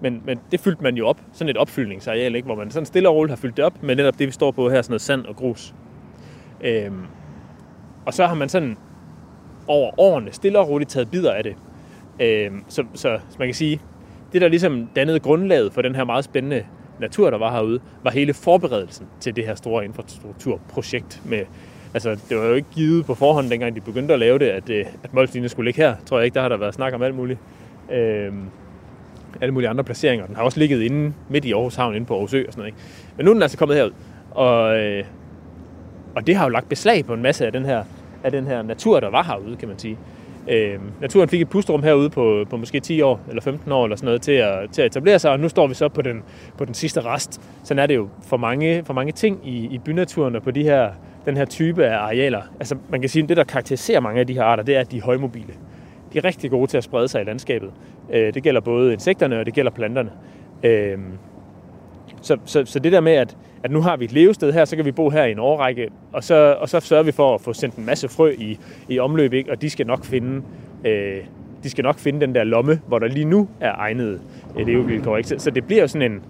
men, 0.02 0.22
men 0.26 0.40
det 0.52 0.60
fyldte 0.60 0.84
man 0.84 0.98
jo 0.98 1.08
op, 1.08 1.22
sådan 1.32 1.50
et 1.50 1.58
opfyldningsareal, 1.58 2.36
ikke? 2.36 2.46
hvor 2.46 2.56
man 2.56 2.72
sådan 2.72 2.86
stille 2.86 3.10
og 3.10 3.16
roligt 3.16 3.32
har 3.32 3.38
fyldt 3.38 3.58
det 3.58 3.66
op 3.66 3.84
med 3.84 3.96
netop 3.96 4.20
det, 4.20 4.28
vi 4.28 4.32
står 4.32 4.52
på 4.52 4.70
her, 4.70 4.82
sådan 4.82 4.92
noget 4.92 5.02
sand 5.02 5.26
og 5.26 5.36
grus. 5.36 5.74
Øhm, 6.62 7.06
og 8.06 8.14
så 8.14 8.26
har 8.26 8.36
man 8.36 8.50
sådan 8.50 8.78
over 9.68 10.00
årene 10.00 10.32
stille 10.32 10.60
og 10.60 10.70
roligt 10.70 10.90
taget 10.90 11.12
bidder 11.12 11.34
af 11.34 11.44
det. 11.44 11.56
Øhm, 12.20 12.64
så, 12.68 12.84
så, 12.94 13.20
så 13.30 13.36
man 13.40 13.48
kan 13.48 13.56
sige, 13.56 13.82
det 14.34 14.42
der 14.42 14.48
ligesom 14.48 14.90
dannede 14.96 15.20
grundlaget 15.20 15.74
for 15.74 15.82
den 15.82 15.96
her 15.96 16.04
meget 16.04 16.26
spændende 16.26 16.66
natur, 17.00 17.30
der 17.30 17.38
var 17.38 17.52
herude, 17.52 17.80
var 18.04 18.12
hele 18.12 18.34
forberedelsen 18.34 19.08
til 19.20 19.36
det 19.36 19.46
her 19.46 19.56
store 19.56 19.86
infrastrukturprojekt. 19.86 21.22
Med, 21.26 21.46
altså, 21.94 22.10
det 22.30 22.38
var 22.38 22.46
jo 22.46 22.54
ikke 22.54 22.70
givet 22.72 23.06
på 23.06 23.16
forhånd, 23.16 23.50
dengang 23.50 23.76
de 23.76 23.82
begyndte 23.82 24.14
at 24.14 24.20
lave 24.20 24.40
det, 24.40 24.46
at, 24.46 24.70
øh, 24.70 24.86
at 25.04 25.14
Molslinjen 25.14 25.50
skulle 25.50 25.68
ligge 25.68 25.82
her. 25.82 25.96
Tror 26.06 26.18
jeg 26.18 26.26
ikke, 26.26 26.36
der 26.36 26.42
har 26.42 26.50
der 26.50 26.58
været 26.58 26.74
snak 26.74 26.94
om 26.94 27.02
alt 27.02 27.16
muligt. 27.16 27.40
Øhm, 27.92 28.46
alle 29.42 29.54
mulige 29.54 29.70
andre 29.70 29.84
placeringer. 29.84 30.26
Den 30.26 30.36
har 30.36 30.44
også 30.44 30.60
ligget 30.60 30.82
inde 30.82 31.14
midt 31.30 31.46
i 31.46 31.52
Aarhus 31.54 31.76
Havn, 31.76 31.96
inde 31.96 32.06
på 32.06 32.14
Aarhus 32.14 32.34
Ø 32.34 32.44
og 32.48 32.54
sådan 32.54 32.62
noget. 32.62 32.68
Ikke? 32.68 32.80
Men 33.18 33.26
nu 33.26 33.32
er 33.32 33.34
den 33.34 33.44
altså 33.44 33.58
kommet 33.58 33.78
herud. 33.78 33.92
Og, 34.32 34.78
øh, 34.78 35.04
og 36.16 36.28
det 36.28 36.36
har 36.36 36.46
jo 36.46 36.50
lagt 36.50 36.70
beslag 36.70 37.06
på 37.06 37.14
en 37.14 37.22
masse 37.22 37.46
af 37.46 37.52
den 37.52 37.66
her, 37.66 37.84
af 38.24 38.32
den 38.32 38.48
her 38.48 38.62
natur, 38.62 39.00
der 39.00 39.10
var 39.10 39.24
herude, 39.24 39.56
kan 39.56 39.68
man 39.68 39.80
sige. 39.80 39.98
Øh, 40.48 40.80
naturen 41.02 41.30
fik 41.30 41.42
et 41.42 41.50
pusterum 41.50 41.84
herude 41.84 42.10
på, 42.10 42.46
på 42.50 42.58
måske 42.58 42.80
10 42.80 43.02
år 43.02 43.20
eller 43.28 43.42
15 43.42 43.72
år 43.72 43.84
eller 43.86 43.96
sådan 43.96 44.06
noget 44.06 44.22
til 44.22 44.32
at, 44.32 44.70
til 44.72 44.82
at 44.82 44.86
etablere 44.86 45.20
sig, 45.20 45.32
og 45.32 45.40
nu 45.40 45.50
står 45.50 45.68
vi 45.68 45.74
så 45.74 45.90
på 45.90 46.02
den, 46.02 46.24
på 46.58 46.66
den 46.66 46.74
sidste 46.74 47.02
rest. 47.02 47.42
Sådan 47.64 47.84
er 47.84 47.88
det 47.88 47.96
jo 47.96 48.08
for 48.24 48.38
mange, 48.38 48.84
for 48.86 48.94
mange 48.94 49.12
ting 49.12 49.40
i, 49.44 49.68
i 49.72 49.78
bynaturen 49.78 50.36
og 50.36 50.44
på 50.44 50.52
de 50.52 50.64
her, 50.64 50.90
den 51.26 51.38
her 51.38 51.46
type 51.46 51.86
af 51.86 51.98
arealer. 51.98 52.42
Altså 52.60 52.76
man 52.90 53.02
kan 53.02 53.10
sige, 53.10 53.24
at 53.24 53.30
det 53.30 53.38
der 53.38 53.44
karakteriserer 53.44 54.00
mange 54.00 54.20
af 54.20 54.28
de 54.28 54.34
her 54.34 54.44
arter, 54.44 54.64
det 54.64 54.76
er, 54.76 54.80
at 54.80 54.92
de 54.92 54.98
er 54.98 55.02
højmobile. 55.02 55.54
De 56.14 56.18
er 56.18 56.26
rigtig 56.26 56.52
gode 56.52 56.68
til 56.68 56.78
at 56.78 56.84
sprede 56.84 57.08
sig 57.08 57.22
i 57.22 57.26
landskabet. 57.26 57.72
Øh, 58.14 58.34
det 58.34 58.44
gælder 58.44 58.62
både 58.62 58.94
insekterne 58.94 59.40
og 59.40 59.46
det 59.46 59.54
gælder 59.54 59.72
planterne. 59.72 60.12
Øh, 60.64 60.98
Så, 62.22 62.38
så, 62.46 62.66
så 62.66 62.80
det 62.80 62.92
der 62.92 63.00
med, 63.00 63.12
at, 63.12 63.38
at 63.64 63.72
nu 63.72 63.82
har 63.82 63.98
vi 63.98 64.06
et 64.06 64.12
levested 64.12 64.54
her, 64.54 64.66
så 64.66 64.76
kan 64.76 64.86
vi 64.86 64.92
bo 64.92 65.10
her 65.10 65.24
i 65.24 65.32
en 65.32 65.40
årrække, 65.40 65.90
og 66.14 66.24
så, 66.24 66.56
og 66.60 66.70
så 66.70 66.80
sørger 66.80 67.04
vi 67.04 67.12
for 67.12 67.36
at 67.36 67.42
få 67.42 67.54
sendt 67.54 67.76
en 67.76 67.86
masse 67.86 68.08
frø 68.08 68.36
i, 68.38 68.60
i 68.90 69.00
omløb, 69.00 69.34
ikke? 69.34 69.52
og 69.52 69.62
de 69.62 69.70
skal 69.70 69.88
nok 69.88 70.06
finde 70.06 70.42
øh, 70.86 71.18
de 71.64 71.70
skal 71.70 71.84
nok 71.84 72.00
finde 72.00 72.22
den 72.22 72.36
der 72.36 72.44
lomme, 72.44 72.82
hvor 72.88 73.00
der 73.00 73.08
lige 73.08 73.26
nu 73.26 73.48
er 73.60 73.74
egnede 73.78 74.20
øh, 74.60 74.68
levevilkår. 74.68 75.18
Ikke? 75.18 75.30
Så, 75.30 75.36
så 75.40 75.52
det 75.52 75.66
bliver 75.68 75.82
jo 75.82 75.88
sådan 75.88 76.12
en 76.12 76.22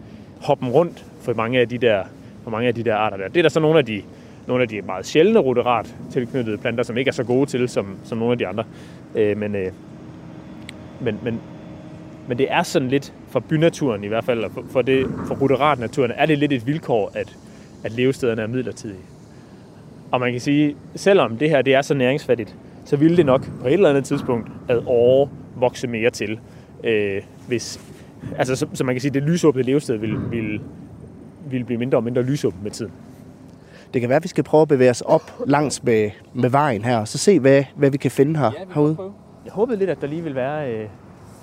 hoppen 0.41 0.69
rundt 0.69 1.05
for 1.21 1.33
mange 1.33 1.59
af 1.59 1.69
de 1.69 1.77
der, 1.77 2.03
for 2.43 2.51
mange 2.51 2.67
af 2.67 2.75
de 2.75 2.83
der 2.83 2.95
arter 2.95 3.17
der. 3.17 3.27
Det 3.27 3.37
er 3.37 3.41
der 3.41 3.49
så 3.49 3.59
nogle 3.59 3.79
af 3.79 3.85
de, 3.85 4.01
nogle 4.47 4.63
af 4.63 4.69
de 4.69 4.81
meget 4.81 5.05
sjældne 5.05 5.39
ruderat 5.39 5.95
tilknyttede 6.11 6.57
planter, 6.57 6.83
som 6.83 6.97
ikke 6.97 7.09
er 7.09 7.13
så 7.13 7.23
gode 7.23 7.45
til 7.45 7.69
som, 7.69 7.97
som 8.03 8.17
nogle 8.17 8.31
af 8.31 8.37
de 8.37 8.47
andre. 8.47 8.63
Øh, 9.15 9.37
men, 9.37 9.55
øh, 9.55 9.71
men, 11.01 11.19
men, 11.23 11.41
men 12.27 12.37
det 12.37 12.51
er 12.51 12.63
sådan 12.63 12.89
lidt 12.89 13.13
for 13.27 13.39
bynaturen 13.39 14.03
i 14.03 14.07
hvert 14.07 14.23
fald, 14.23 14.43
og 14.43 14.51
for, 14.51 14.63
for, 14.69 14.81
det, 14.81 15.07
for 15.27 15.35
ruderatnaturen, 15.35 16.11
er 16.15 16.25
det 16.25 16.37
lidt 16.37 16.53
et 16.53 16.67
vilkår, 16.67 17.11
at, 17.13 17.37
at 17.83 17.91
levestederne 17.91 18.41
er 18.41 18.47
midlertidige. 18.47 18.99
Og 20.11 20.19
man 20.19 20.31
kan 20.31 20.41
sige, 20.41 20.75
selvom 20.95 21.37
det 21.37 21.49
her 21.49 21.61
det 21.61 21.75
er 21.75 21.81
så 21.81 21.93
næringsfattigt, 21.93 22.55
så 22.85 22.97
ville 22.97 23.17
det 23.17 23.25
nok 23.25 23.49
på 23.61 23.67
et 23.67 23.73
eller 23.73 23.89
andet 23.89 24.05
tidspunkt 24.05 24.49
at 24.67 24.83
år 24.85 25.31
vokse 25.55 25.87
mere 25.87 26.09
til. 26.09 26.39
Øh, 26.83 27.21
hvis, 27.47 27.81
altså, 28.37 28.55
så, 28.55 28.67
så, 28.73 28.83
man 28.83 28.95
kan 28.95 29.01
sige, 29.01 29.09
at 29.09 29.13
det 29.13 29.23
lysåbne 29.23 29.61
levested 29.61 29.97
vil, 29.97 30.31
vil, 30.31 30.61
vil 31.49 31.63
blive 31.63 31.77
mindre 31.77 31.97
og 31.97 32.03
mindre 32.03 32.21
lysåbent 32.21 32.63
med 32.63 32.71
tiden. 32.71 32.91
Det 33.93 34.01
kan 34.01 34.09
være, 34.09 34.15
at 34.15 34.23
vi 34.23 34.27
skal 34.27 34.43
prøve 34.43 34.61
at 34.61 34.67
bevæge 34.67 34.89
os 34.89 35.01
op 35.01 35.31
langs 35.47 35.83
med, 35.83 36.09
med 36.33 36.49
vejen 36.49 36.85
her, 36.85 36.97
og 36.97 37.07
så 37.07 37.17
se, 37.17 37.39
hvad, 37.39 37.63
hvad 37.75 37.89
vi 37.89 37.97
kan 37.97 38.11
finde 38.11 38.39
her, 38.39 38.51
herude. 38.73 38.97
Jeg 39.45 39.53
håbede 39.53 39.77
lidt, 39.77 39.89
at 39.89 40.01
der 40.01 40.07
lige 40.07 40.23
vil 40.23 40.35
være, 40.35 40.71
øh, 40.73 40.79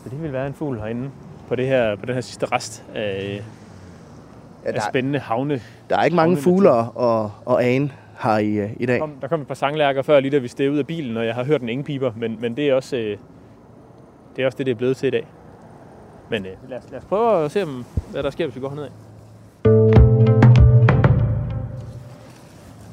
der 0.04 0.10
lige 0.10 0.20
vil 0.22 0.32
være 0.32 0.46
en 0.46 0.54
fugl 0.54 0.78
herinde 0.78 1.10
på, 1.48 1.54
det 1.56 1.66
her, 1.66 1.96
på 1.96 2.06
den 2.06 2.14
her 2.14 2.20
sidste 2.20 2.46
rest 2.46 2.84
af, 2.94 3.42
Ja, 4.64 4.68
af 4.68 4.74
der, 4.74 4.80
spændende 4.88 5.18
havne. 5.18 5.60
der 5.90 5.96
er 5.98 6.04
ikke 6.04 6.16
mange 6.16 6.36
fugle 6.36 6.70
og, 6.70 7.30
og 7.44 7.64
ane 7.64 7.90
her 8.18 8.38
i, 8.38 8.50
øh, 8.54 8.70
i 8.76 8.86
dag. 8.86 8.94
Der 8.94 9.00
kom, 9.00 9.12
der 9.20 9.28
kom 9.28 9.40
et 9.40 9.46
par 9.46 9.54
sanglærker 9.54 10.02
før, 10.02 10.20
lige 10.20 10.30
da 10.30 10.38
vi 10.38 10.48
steg 10.48 10.70
ud 10.70 10.78
af 10.78 10.86
bilen, 10.86 11.16
og 11.16 11.26
jeg 11.26 11.34
har 11.34 11.44
hørt 11.44 11.62
en 11.62 11.68
ingen 11.68 11.84
piber, 11.84 12.12
men, 12.16 12.36
men 12.40 12.56
det, 12.56 12.68
er 12.68 12.74
også, 12.74 12.96
øh, 12.96 13.16
det 14.36 14.42
er 14.42 14.46
også 14.46 14.58
det, 14.58 14.66
det 14.66 14.72
er 14.72 14.76
blevet 14.76 14.96
til 14.96 15.06
i 15.06 15.10
dag. 15.10 15.26
Men 16.30 16.46
øh, 16.46 16.52
lad, 16.68 16.78
os, 16.78 16.84
lad 16.90 16.98
os 16.98 17.04
prøve 17.04 17.44
at 17.44 17.50
se, 17.50 17.62
om, 17.62 17.84
hvad 18.10 18.22
der 18.22 18.30
sker, 18.30 18.46
hvis 18.46 18.56
vi 18.56 18.60
går 18.60 18.68
herned 18.68 18.84
af. 18.84 20.05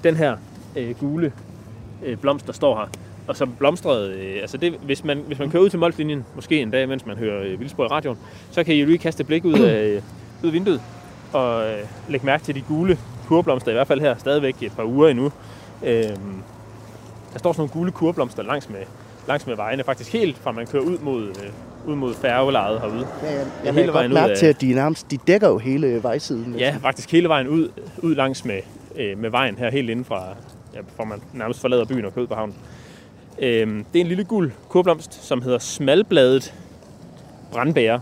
Den 0.04 0.16
her 0.16 0.38
øh, 0.76 0.96
gule 1.00 1.32
øh, 2.06 2.18
blomst, 2.18 2.48
der 2.48 2.54
står 2.54 2.78
her, 2.78 2.88
og 3.28 3.38
som 3.38 3.54
blomstrede, 3.60 4.14
øh, 4.14 4.42
altså 4.42 4.58
det, 4.58 4.74
hvis, 4.86 5.04
man, 5.04 5.24
hvis 5.28 5.40
man 5.40 5.52
kører 5.52 5.64
ud 5.64 5.70
til 5.70 5.80
Molslinjen, 5.80 6.26
måske 6.36 6.62
en 6.62 6.72
dag, 6.72 6.90
mens 6.90 7.06
man 7.06 7.18
hører 7.18 7.44
øh, 7.44 7.60
Vildspor 7.60 7.84
i 7.84 7.88
radioen, 7.88 8.18
så 8.52 8.64
kan 8.64 8.76
I 8.76 8.80
jo 8.80 8.86
lige 8.86 8.98
kaste 8.98 9.22
et 9.22 9.28
blik 9.28 9.46
ud 9.46 9.60
af, 9.60 9.84
øh, 9.84 10.02
ud 10.44 10.48
af 10.48 10.54
vinduet, 10.54 10.82
og 11.34 11.70
øh, 11.70 11.78
lægge 12.10 12.26
mærke 12.26 12.44
til 12.44 12.56
de 12.56 12.62
gule 12.62 12.98
kurblomster, 13.28 13.72
i 13.72 13.74
hvert 13.74 13.88
fald 13.88 14.02
her 14.02 14.16
stadigvæk 14.18 14.64
et 14.64 14.72
par 14.72 14.84
uger 14.84 15.08
endnu. 15.10 15.32
Øh, 15.84 16.04
der 17.34 17.40
står 17.40 17.54
sådan 17.54 17.62
nogle 17.62 17.72
gule 17.72 17.92
kurblomster 17.92 18.44
langs 18.44 18.70
med, 18.70 18.80
langs 19.28 19.48
med 19.48 19.56
vejene, 19.56 19.84
faktisk 19.84 20.14
helt 20.14 20.38
fra 20.38 20.52
man 20.52 20.68
kører 20.68 20.84
ud 20.84 20.98
mod, 20.98 21.28
øh, 21.28 21.90
ud 21.92 21.96
mod 21.96 22.14
færgelejet 22.14 22.82
herude. 22.82 23.08
Ja, 23.24 23.32
jeg, 23.32 23.74
hele 23.74 23.86
jeg 23.86 23.94
vejen 23.94 24.12
godt 24.12 24.22
mærke 24.22 24.36
til, 24.40 24.46
at 24.46 24.62
de 24.62 24.74
nærmest 24.74 25.12
de 25.12 25.18
dækker 25.18 25.50
jo 25.50 25.58
hele 25.58 26.04
vejsiden. 26.04 26.56
Ja, 26.58 26.76
faktisk 26.82 27.12
hele 27.12 27.30
vejen 27.30 27.48
ud, 27.48 27.70
ud 28.02 28.16
langs 28.16 28.46
med, 28.46 28.60
øh, 28.96 29.18
med 29.18 29.30
vejen 29.30 29.58
her, 29.58 29.72
helt 29.72 29.90
inden 29.90 30.06
fra, 30.06 30.36
ja, 30.74 30.80
fra 30.96 31.04
man 31.04 31.22
nærmest 31.34 31.62
forlader 31.62 31.86
byen 31.86 32.06
og 32.06 32.16
kører 32.16 32.28
på 32.28 32.36
havnen. 32.36 32.56
Øh, 33.40 33.68
det 33.94 34.00
er 34.00 34.02
en 34.02 34.08
lille 34.08 34.24
gul 34.24 34.54
kurblomst, 34.70 35.26
som 35.26 35.42
hedder 35.42 35.60
smalbladet 35.60 36.54
brandbærer, 37.52 38.00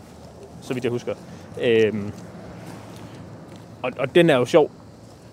så 0.61 0.73
vidt 0.73 0.83
jeg 0.83 0.91
husker. 0.91 1.15
Øh, 1.61 1.93
og, 3.81 3.91
og 3.99 4.15
den 4.15 4.29
er 4.29 4.35
jo 4.35 4.45
sjov. 4.45 4.71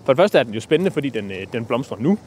For 0.05 0.13
det 0.13 0.17
første 0.17 0.39
er 0.39 0.43
den 0.43 0.53
jo 0.53 0.59
spændende, 0.59 0.91
fordi 0.91 1.09
den, 1.09 1.31
øh, 1.31 1.47
den 1.53 1.65
blomstrer 1.65 1.97
nu. 1.99 2.17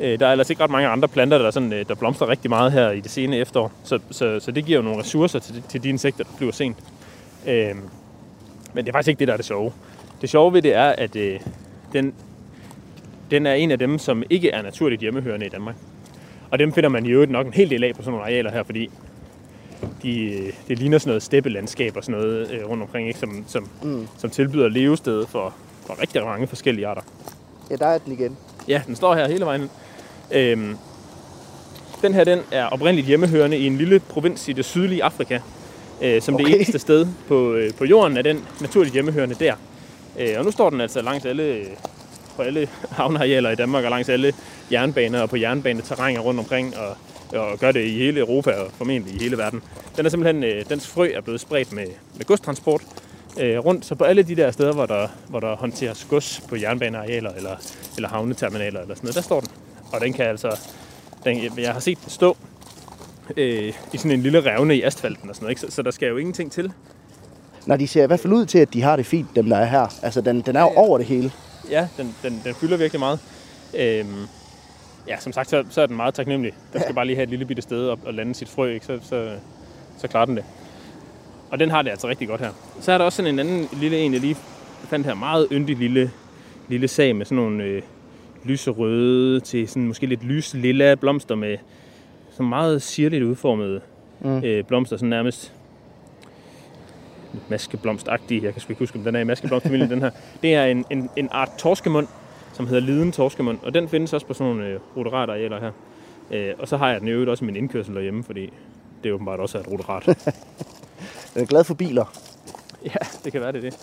Øh, 0.00 0.20
der 0.20 0.26
er 0.26 0.32
ellers 0.32 0.50
ikke 0.50 0.62
ret 0.62 0.70
mange 0.70 0.88
andre 0.88 1.08
planter, 1.08 1.38
der, 1.38 1.50
sådan, 1.50 1.72
øh, 1.72 1.88
der 1.88 1.94
blomstrer 1.94 2.28
rigtig 2.28 2.50
meget 2.50 2.72
her 2.72 2.90
i 2.90 3.00
det 3.00 3.10
sene 3.10 3.36
efterår. 3.36 3.72
Så, 3.84 3.98
så, 4.10 4.40
så 4.40 4.50
det 4.50 4.64
giver 4.64 4.78
jo 4.78 4.82
nogle 4.82 5.00
ressourcer 5.00 5.38
til, 5.38 5.62
til 5.68 5.82
de 5.82 5.88
insekter, 5.88 6.24
der 6.24 6.30
flyver 6.38 6.52
sent. 6.52 6.76
Øh, 7.46 7.74
men 8.74 8.84
det 8.84 8.88
er 8.88 8.92
faktisk 8.92 9.08
ikke 9.08 9.18
det, 9.18 9.28
der 9.28 9.32
er 9.32 9.36
det 9.36 9.46
sjove. 9.46 9.72
Det 10.20 10.30
sjove 10.30 10.52
ved 10.52 10.62
det 10.62 10.74
er, 10.74 10.88
at 10.88 11.16
øh, 11.16 11.40
den, 11.92 12.14
den 13.30 13.46
er 13.46 13.54
en 13.54 13.70
af 13.70 13.78
dem, 13.78 13.98
som 13.98 14.22
ikke 14.30 14.50
er 14.50 14.62
naturligt 14.62 15.00
hjemmehørende 15.00 15.46
i 15.46 15.48
Danmark. 15.48 15.74
Og 16.50 16.58
dem 16.58 16.72
finder 16.72 16.88
man 16.88 17.06
i 17.06 17.08
øvrigt 17.08 17.30
nok 17.30 17.46
en 17.46 17.52
hel 17.52 17.70
del 17.70 17.84
af 17.84 17.94
på 17.94 18.02
sådan 18.02 18.12
nogle 18.12 18.24
arealer 18.24 18.50
her, 18.50 18.62
fordi 18.62 18.90
de, 20.02 20.40
det 20.68 20.78
ligner 20.78 20.98
sådan 20.98 21.10
noget 21.10 21.22
steppelandskab 21.22 21.96
og 21.96 22.04
sådan 22.04 22.20
noget 22.20 22.50
øh, 22.50 22.68
rundt 22.68 22.82
omkring, 22.82 23.08
ikke? 23.08 23.20
Som, 23.20 23.44
som, 23.46 23.68
mm. 23.82 24.08
som 24.18 24.30
tilbyder 24.30 24.68
levested 24.68 25.26
for, 25.26 25.54
for 25.86 26.02
rigtig 26.02 26.24
mange 26.24 26.46
forskellige 26.46 26.86
arter. 26.86 27.02
ja, 27.70 27.76
der 27.76 27.86
er 27.86 27.98
den 27.98 28.12
igen. 28.12 28.36
Ja, 28.68 28.82
den 28.86 28.96
står 28.96 29.14
her 29.14 29.28
hele 29.28 29.44
vejen. 29.44 29.70
Øhm, 30.32 30.76
den 32.02 32.14
her 32.14 32.24
den 32.24 32.40
er 32.52 32.64
oprindeligt 32.66 33.06
hjemmehørende 33.06 33.58
i 33.58 33.66
en 33.66 33.76
lille 33.76 33.98
provins 34.00 34.48
i 34.48 34.52
det 34.52 34.64
sydlige 34.64 35.04
Afrika. 35.04 35.40
Øh, 36.02 36.22
som 36.22 36.34
okay. 36.34 36.44
det 36.44 36.54
eneste 36.54 36.78
sted 36.78 37.06
på, 37.28 37.52
øh, 37.52 37.74
på 37.74 37.84
jorden 37.84 38.16
er 38.16 38.22
den 38.22 38.44
naturligt 38.60 38.92
hjemmehørende 38.92 39.34
der. 39.34 39.54
Øh, 40.18 40.34
og 40.38 40.44
nu 40.44 40.50
står 40.50 40.70
den 40.70 40.80
altså 40.80 41.02
langs 41.02 41.24
alle, 41.24 41.64
på 42.38 42.42
alle 42.42 42.68
havnearealer 42.90 43.50
i 43.50 43.54
Danmark 43.54 43.84
og 43.84 43.90
langs 43.90 44.08
alle 44.08 44.32
jernbaner 44.72 45.20
og 45.20 45.30
på 45.30 45.36
jernbaneterrænger 45.36 46.20
rundt 46.20 46.40
omkring 46.40 46.74
og, 46.76 46.96
og 47.38 47.58
gør 47.58 47.72
det 47.72 47.84
i 47.84 47.98
hele 47.98 48.20
Europa 48.20 48.50
og 48.50 48.70
formentlig 48.72 49.14
i 49.14 49.18
hele 49.18 49.38
verden. 49.38 49.62
Den 49.96 50.06
er 50.06 50.10
simpelthen, 50.10 50.44
øh, 50.44 50.64
dens 50.68 50.86
frø 50.86 51.10
er 51.14 51.20
blevet 51.20 51.40
spredt 51.40 51.72
med, 51.72 51.86
med 52.16 52.26
godstransport 52.26 52.82
øh, 53.40 53.58
rundt, 53.58 53.86
så 53.86 53.94
på 53.94 54.04
alle 54.04 54.22
de 54.22 54.36
der 54.36 54.50
steder, 54.50 54.72
hvor 54.72 54.86
der, 54.86 55.08
hvor 55.28 55.40
der 55.40 55.56
håndteres 55.56 56.06
gods 56.10 56.42
på 56.48 56.56
jernbanearealer 56.56 57.32
eller, 57.32 57.56
eller 57.96 58.08
havneterminaler 58.08 58.80
eller 58.80 58.94
sådan 58.94 59.06
noget, 59.06 59.14
der 59.14 59.22
står 59.22 59.40
den. 59.40 59.48
Og 59.92 60.00
den 60.00 60.12
kan 60.12 60.26
altså, 60.26 60.60
den, 61.24 61.58
jeg 61.58 61.72
har 61.72 61.80
set 61.80 61.98
den 62.02 62.10
stå 62.10 62.36
øh, 63.36 63.72
i 63.92 63.96
sådan 63.96 64.10
en 64.10 64.22
lille 64.22 64.40
revne 64.40 64.76
i 64.76 64.82
asfalten 64.82 65.28
og 65.28 65.34
sådan 65.34 65.44
noget, 65.44 65.50
ikke? 65.50 65.60
Så, 65.60 65.76
så 65.76 65.82
der 65.82 65.90
skal 65.90 66.08
jo 66.08 66.16
ingenting 66.16 66.52
til. 66.52 66.72
Når 67.66 67.76
de 67.76 67.88
ser 67.88 68.04
i 68.04 68.06
hvert 68.06 68.20
fald 68.20 68.32
ud 68.32 68.46
til, 68.46 68.58
at 68.58 68.74
de 68.74 68.82
har 68.82 68.96
det 68.96 69.06
fint, 69.06 69.28
dem 69.36 69.48
der 69.48 69.56
er 69.56 69.64
her. 69.64 69.94
Altså, 70.02 70.20
den, 70.20 70.40
den 70.40 70.56
er 70.56 70.60
jo 70.60 70.68
over 70.68 70.98
det 70.98 71.06
hele. 71.06 71.32
Ja, 71.70 71.88
den, 71.96 72.14
den, 72.22 72.40
den 72.44 72.54
fylder 72.54 72.76
virkelig 72.76 73.00
meget. 73.00 73.20
Øhm, 73.74 74.26
ja, 75.08 75.20
som 75.20 75.32
sagt, 75.32 75.50
så, 75.50 75.64
så 75.70 75.80
er 75.80 75.86
den 75.86 75.96
meget 75.96 76.14
taknemmelig. 76.14 76.52
Den 76.72 76.80
skal 76.80 76.94
bare 76.94 77.06
lige 77.06 77.16
have 77.16 77.22
et 77.22 77.30
lille 77.30 77.44
bitte 77.44 77.62
sted 77.62 77.88
og, 77.88 77.98
og 78.04 78.14
lande 78.14 78.34
sit 78.34 78.48
frø, 78.48 78.72
ikke? 78.72 78.86
Så, 78.86 78.98
så, 79.02 79.36
så 79.98 80.08
klarer 80.08 80.26
den 80.26 80.36
det. 80.36 80.44
Og 81.50 81.58
den 81.58 81.70
har 81.70 81.82
det 81.82 81.90
altså 81.90 82.08
rigtig 82.08 82.28
godt 82.28 82.40
her. 82.40 82.50
Så 82.80 82.92
er 82.92 82.98
der 82.98 83.04
også 83.04 83.16
sådan 83.16 83.34
en 83.34 83.38
anden 83.38 83.68
lille 83.72 83.98
en, 83.98 84.12
jeg 84.12 84.20
lige 84.20 84.36
fandt 84.84 85.06
her. 85.06 85.14
Meget 85.14 85.48
yndig 85.52 85.76
lille, 85.76 86.10
lille 86.68 86.88
sag 86.88 87.16
med 87.16 87.26
sådan 87.26 87.36
nogle 87.36 87.64
øh, 87.64 87.82
lyserøde 88.44 89.40
til 89.40 89.68
sådan 89.68 89.86
måske 89.86 90.06
lidt 90.06 90.24
lys 90.24 90.54
lilla 90.54 90.94
blomster 90.94 91.34
med 91.34 91.56
sådan 92.30 92.48
meget 92.48 92.82
sirligt 92.82 93.24
udformede 93.24 93.80
mm. 94.20 94.44
øh, 94.44 94.64
blomster, 94.64 94.96
sådan 94.96 95.08
nærmest 95.08 95.52
maskeblomstagtige. 97.48 98.44
Jeg 98.44 98.52
kan 98.52 98.62
sgu 98.62 98.70
ikke 98.72 98.78
huske, 98.80 98.98
om 98.98 99.04
den 99.04 99.16
er 99.16 99.20
i 99.20 99.24
maskeblomstfamilien, 99.24 99.90
den 99.90 100.02
her. 100.02 100.10
Det 100.42 100.54
er 100.54 100.64
en, 100.64 100.84
en, 100.90 101.10
en 101.16 101.28
art 101.32 101.50
torskemund, 101.58 102.06
som 102.52 102.66
hedder 102.66 102.80
liden 102.80 103.12
torskemund, 103.12 103.58
og 103.62 103.74
den 103.74 103.88
findes 103.88 104.12
også 104.12 104.26
på 104.26 104.34
sådan 104.34 104.52
nogle 104.52 104.66
øh, 104.66 104.80
ruderatarealer 104.96 105.60
her. 105.60 105.70
Øh, 106.30 106.54
og 106.58 106.68
så 106.68 106.76
har 106.76 106.90
jeg 106.90 107.00
den 107.00 107.08
i 107.08 107.10
øvrigt 107.10 107.30
også 107.30 107.44
i 107.44 107.46
min 107.46 107.56
indkørsel 107.56 107.94
derhjemme, 107.94 108.24
fordi 108.24 108.52
det 109.02 109.08
er 109.08 109.12
åbenbart 109.14 109.40
også 109.40 109.58
er 109.58 109.62
et 109.62 109.68
ruderat. 109.68 110.04
Den 111.34 111.42
er 111.42 111.46
glad 111.46 111.64
for 111.64 111.74
biler. 111.74 112.04
ja, 112.84 113.06
det 113.24 113.32
kan 113.32 113.40
være 113.40 113.52
det 113.52 113.64
er 113.64 113.70
det. 113.70 113.78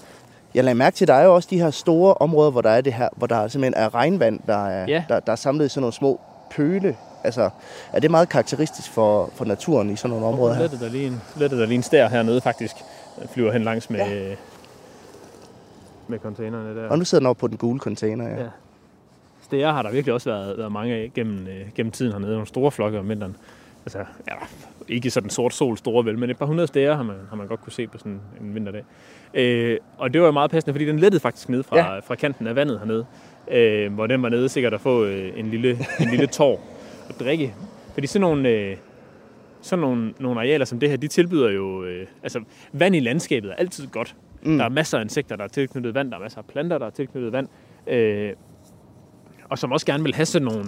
Jeg 0.55 0.63
lagde 0.63 0.75
mærke 0.77 0.95
til, 0.95 1.05
at 1.05 1.07
der 1.07 1.13
er 1.13 1.23
jo 1.23 1.35
også 1.35 1.47
de 1.51 1.59
her 1.59 1.71
store 1.71 2.13
områder, 2.13 2.51
hvor 2.51 2.61
der 2.61 2.69
er 2.69 2.81
det 2.81 2.93
her, 2.93 3.09
hvor 3.15 3.27
der 3.27 3.47
simpelthen 3.47 3.83
er 3.83 3.95
regnvand, 3.95 4.39
der 4.47 4.67
er, 4.67 4.85
Ja. 4.87 5.03
der, 5.09 5.19
der 5.19 5.31
er 5.31 5.35
samlet 5.35 5.65
i 5.65 5.69
sådan 5.69 5.81
nogle 5.81 5.93
små 5.93 6.19
pøle. 6.51 6.95
Altså, 7.23 7.49
er 7.93 7.99
det 7.99 8.11
meget 8.11 8.29
karakteristisk 8.29 8.91
for, 8.91 9.29
for 9.35 9.45
naturen 9.45 9.89
i 9.89 9.95
sådan 9.95 10.09
nogle 10.09 10.25
områder 10.25 10.53
her? 10.53 10.61
Lettet 10.61 10.79
der 10.79 10.89
lige 10.89 11.07
en, 11.07 11.21
lettet 11.37 11.59
der 11.59 11.65
lige 11.65 11.75
en 11.75 11.83
stær 11.83 12.09
hernede 12.09 12.41
faktisk. 12.41 12.75
Flyver 13.33 13.51
hen 13.51 13.63
langs 13.63 13.89
med, 13.89 13.99
ja. 13.99 14.35
med 16.07 16.19
containerne 16.19 16.75
der. 16.75 16.89
Og 16.89 16.97
nu 16.97 17.05
sidder 17.05 17.19
den 17.19 17.27
oppe 17.27 17.39
på 17.39 17.47
den 17.47 17.57
gule 17.57 17.79
container, 17.79 18.29
ja. 18.29 18.41
Ja. 18.43 18.49
Stære 19.41 19.73
har 19.73 19.81
der 19.81 19.91
virkelig 19.91 20.13
også 20.13 20.29
været, 20.29 20.57
været 20.57 20.71
mange 20.71 20.93
af 20.93 21.11
gennem, 21.15 21.47
øh, 21.47 21.65
gennem 21.75 21.91
tiden 21.91 22.11
hernede. 22.11 22.31
Nogle 22.31 22.47
store 22.47 22.71
flokke 22.71 22.99
om 22.99 23.09
vinteren. 23.09 23.35
Altså, 23.85 23.97
ja, 23.99 24.33
ikke 24.87 25.09
sådan 25.09 25.29
sort 25.29 25.53
sol 25.53 25.77
store 25.77 26.05
vel, 26.05 26.17
men 26.17 26.29
et 26.29 26.37
par 26.37 26.45
hundrede 26.45 26.67
stære 26.67 26.95
har 26.95 27.03
man, 27.03 27.15
har 27.29 27.35
man 27.35 27.47
godt 27.47 27.61
kunne 27.61 27.73
se 27.73 27.87
på 27.87 27.97
sådan 27.97 28.19
en 28.41 28.55
vinterdag. 28.55 28.83
Øh, 29.33 29.77
og 29.97 30.13
det 30.13 30.21
var 30.21 30.27
jo 30.27 30.31
meget 30.31 30.51
passende, 30.51 30.73
fordi 30.73 30.85
den 30.85 30.99
lettede 30.99 31.21
faktisk 31.21 31.49
ned 31.49 31.63
fra, 31.63 31.77
ja. 31.77 31.99
fra 31.99 32.15
kanten 32.15 32.47
af 32.47 32.55
vandet 32.55 32.79
hernede. 32.79 33.05
Øh, 33.51 33.93
hvor 33.93 34.07
den 34.07 34.23
var 34.23 34.29
nede 34.29 34.49
sikkert 34.49 34.73
at 34.73 34.81
få 34.81 35.05
øh, 35.05 35.39
en 35.39 35.49
lille, 35.49 35.69
en 35.99 36.09
lille 36.09 36.27
tår 36.27 36.61
at 37.09 37.19
drikke. 37.19 37.53
Fordi 37.93 38.07
sådan 38.07 38.21
nogle, 38.21 38.49
øh, 38.49 38.77
sådan 39.65 39.81
nogle, 39.81 40.13
nogle 40.19 40.39
arealer 40.39 40.65
som 40.65 40.79
det 40.79 40.89
her, 40.89 40.97
de 40.97 41.07
tilbyder 41.07 41.49
jo... 41.51 41.83
Øh, 41.83 42.07
altså, 42.23 42.39
vand 42.73 42.95
i 42.95 42.99
landskabet 42.99 43.51
er 43.51 43.55
altid 43.55 43.87
godt. 43.87 44.15
Mm. 44.43 44.57
Der 44.57 44.65
er 44.65 44.69
masser 44.69 44.97
af 44.97 45.01
insekter, 45.03 45.35
der 45.35 45.43
er 45.43 45.47
tilknyttet 45.47 45.93
vand. 45.95 46.11
Der 46.11 46.17
er 46.17 46.21
masser 46.21 46.37
af 46.39 46.45
planter, 46.45 46.77
der 46.77 46.85
er 46.85 46.89
tilknyttet 46.89 47.31
vand. 47.33 47.47
Øh, 47.87 48.31
og 49.49 49.57
som 49.59 49.71
også 49.71 49.85
gerne 49.85 50.03
vil 50.03 50.15
have 50.15 50.25
sådan 50.25 50.45
nogle 50.47 50.65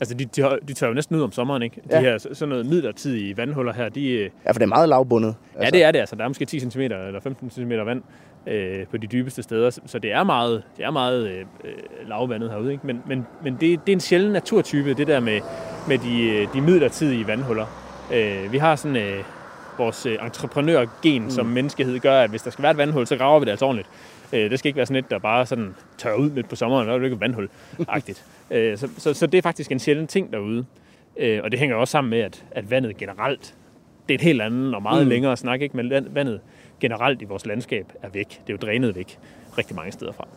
Altså, 0.00 0.14
de, 0.14 0.24
de, 0.24 0.58
de 0.68 0.72
tør 0.72 0.88
jo 0.88 0.94
næsten 0.94 1.16
ud 1.16 1.22
om 1.22 1.32
sommeren, 1.32 1.62
ikke? 1.62 1.76
De 1.76 1.96
Ja. 1.96 2.00
her 2.00 2.18
sådan 2.18 2.48
noget 2.48 2.66
midlertidige 2.66 3.36
vandhuller 3.36 3.72
her, 3.72 3.88
de, 3.88 4.10
øh, 4.12 4.30
Ja, 4.46 4.50
for 4.50 4.52
det 4.52 4.62
er 4.62 4.66
meget 4.66 4.88
lavbundet. 4.88 5.34
Ja, 5.62 5.70
det 5.70 5.84
er 5.84 5.90
det 5.90 5.98
altså. 5.98 6.16
Der 6.16 6.24
er 6.24 6.28
måske 6.28 6.44
10 6.44 6.60
cm 6.60 6.80
eller 6.80 7.20
15 7.20 7.50
cm 7.50 7.70
vand 7.70 8.02
øh, 8.46 8.86
på 8.90 8.96
de 8.96 9.06
dybeste 9.06 9.42
steder, 9.42 9.70
så- 9.70 9.80
så 9.86 9.98
det 9.98 10.12
er 10.12 10.22
meget, 10.24 10.62
det 10.76 10.84
er 10.84 10.90
meget 10.90 11.28
øh, 11.28 11.38
øh, 11.64 12.08
lavvandet 12.08 12.50
herude. 12.50 12.72
Ikke? 12.72 12.86
Men, 12.86 13.02
men, 13.06 13.26
men 13.44 13.52
det, 13.52 13.60
det 13.60 13.92
er 13.92 13.96
en 13.96 14.00
sjælden 14.00 14.32
naturtype, 14.32 14.94
det 14.94 15.06
der 15.06 15.20
med, 15.20 15.40
med 15.88 15.98
de, 15.98 16.22
øh, 16.22 16.46
de 16.54 16.60
midlertidige 16.60 17.26
vandhuller. 17.26 17.66
Øh, 18.12 18.52
vi 18.52 18.58
har 18.58 18.76
sådan 18.76 18.96
øh, 18.96 19.24
vores 19.78 20.06
øh, 20.06 20.18
entreprenørgen 20.24 21.22
mm. 21.22 21.30
som 21.30 21.46
menneskehed 21.46 21.98
gør, 22.00 22.20
at 22.20 22.30
hvis 22.30 22.42
der 22.42 22.50
skal 22.50 22.62
være 22.62 22.72
et 22.72 22.78
vandhul, 22.78 23.06
så 23.06 23.16
graver 23.16 23.38
vi 23.38 23.44
det 23.44 23.50
altså 23.50 23.64
ordentligt. 23.64 23.88
Øh, 24.32 24.50
det 24.50 24.58
skal 24.58 24.68
ikke 24.68 24.76
være 24.76 24.86
sådan 24.86 25.04
et, 25.04 25.10
der 25.10 25.18
bare 25.18 25.46
sådan 25.46 25.74
tør 25.98 26.14
ud 26.14 26.30
midt 26.30 26.48
på 26.48 26.56
sommeren, 26.56 26.88
og 26.88 26.94
er 26.94 26.98
det 26.98 27.04
ikke 27.04 27.14
et 27.14 27.20
vandhul-agtigt. 27.20 28.24
øh, 28.50 28.78
så, 28.78 28.88
så, 28.98 29.14
så 29.14 29.26
det 29.26 29.38
er 29.38 29.42
faktisk 29.42 29.72
en 29.72 29.78
sjælden 29.78 30.06
ting 30.06 30.32
derude. 30.32 30.64
Øh, 31.16 31.40
og 31.44 31.50
det 31.50 31.58
hænger 31.58 31.76
også 31.76 31.92
sammen 31.92 32.10
med, 32.10 32.20
at, 32.20 32.44
at 32.50 32.70
vandet 32.70 32.96
generelt 32.96 33.54
det 34.08 34.14
er 34.14 34.18
et 34.18 34.24
helt 34.24 34.42
andet 34.42 34.74
og 34.74 34.82
meget 34.82 35.02
mm. 35.02 35.08
længere 35.08 35.36
snak, 35.36 35.60
ikke? 35.60 35.76
men 35.76 35.90
vandet 35.90 36.40
generelt 36.80 37.22
i 37.22 37.24
vores 37.24 37.46
landskab 37.46 37.92
er 38.02 38.08
væk. 38.08 38.28
Det 38.28 38.36
er 38.36 38.52
jo 38.52 38.56
drænet 38.56 38.96
væk 38.96 39.18
rigtig 39.58 39.76
mange 39.76 39.92
steder 39.92 40.12
fra. 40.12 40.28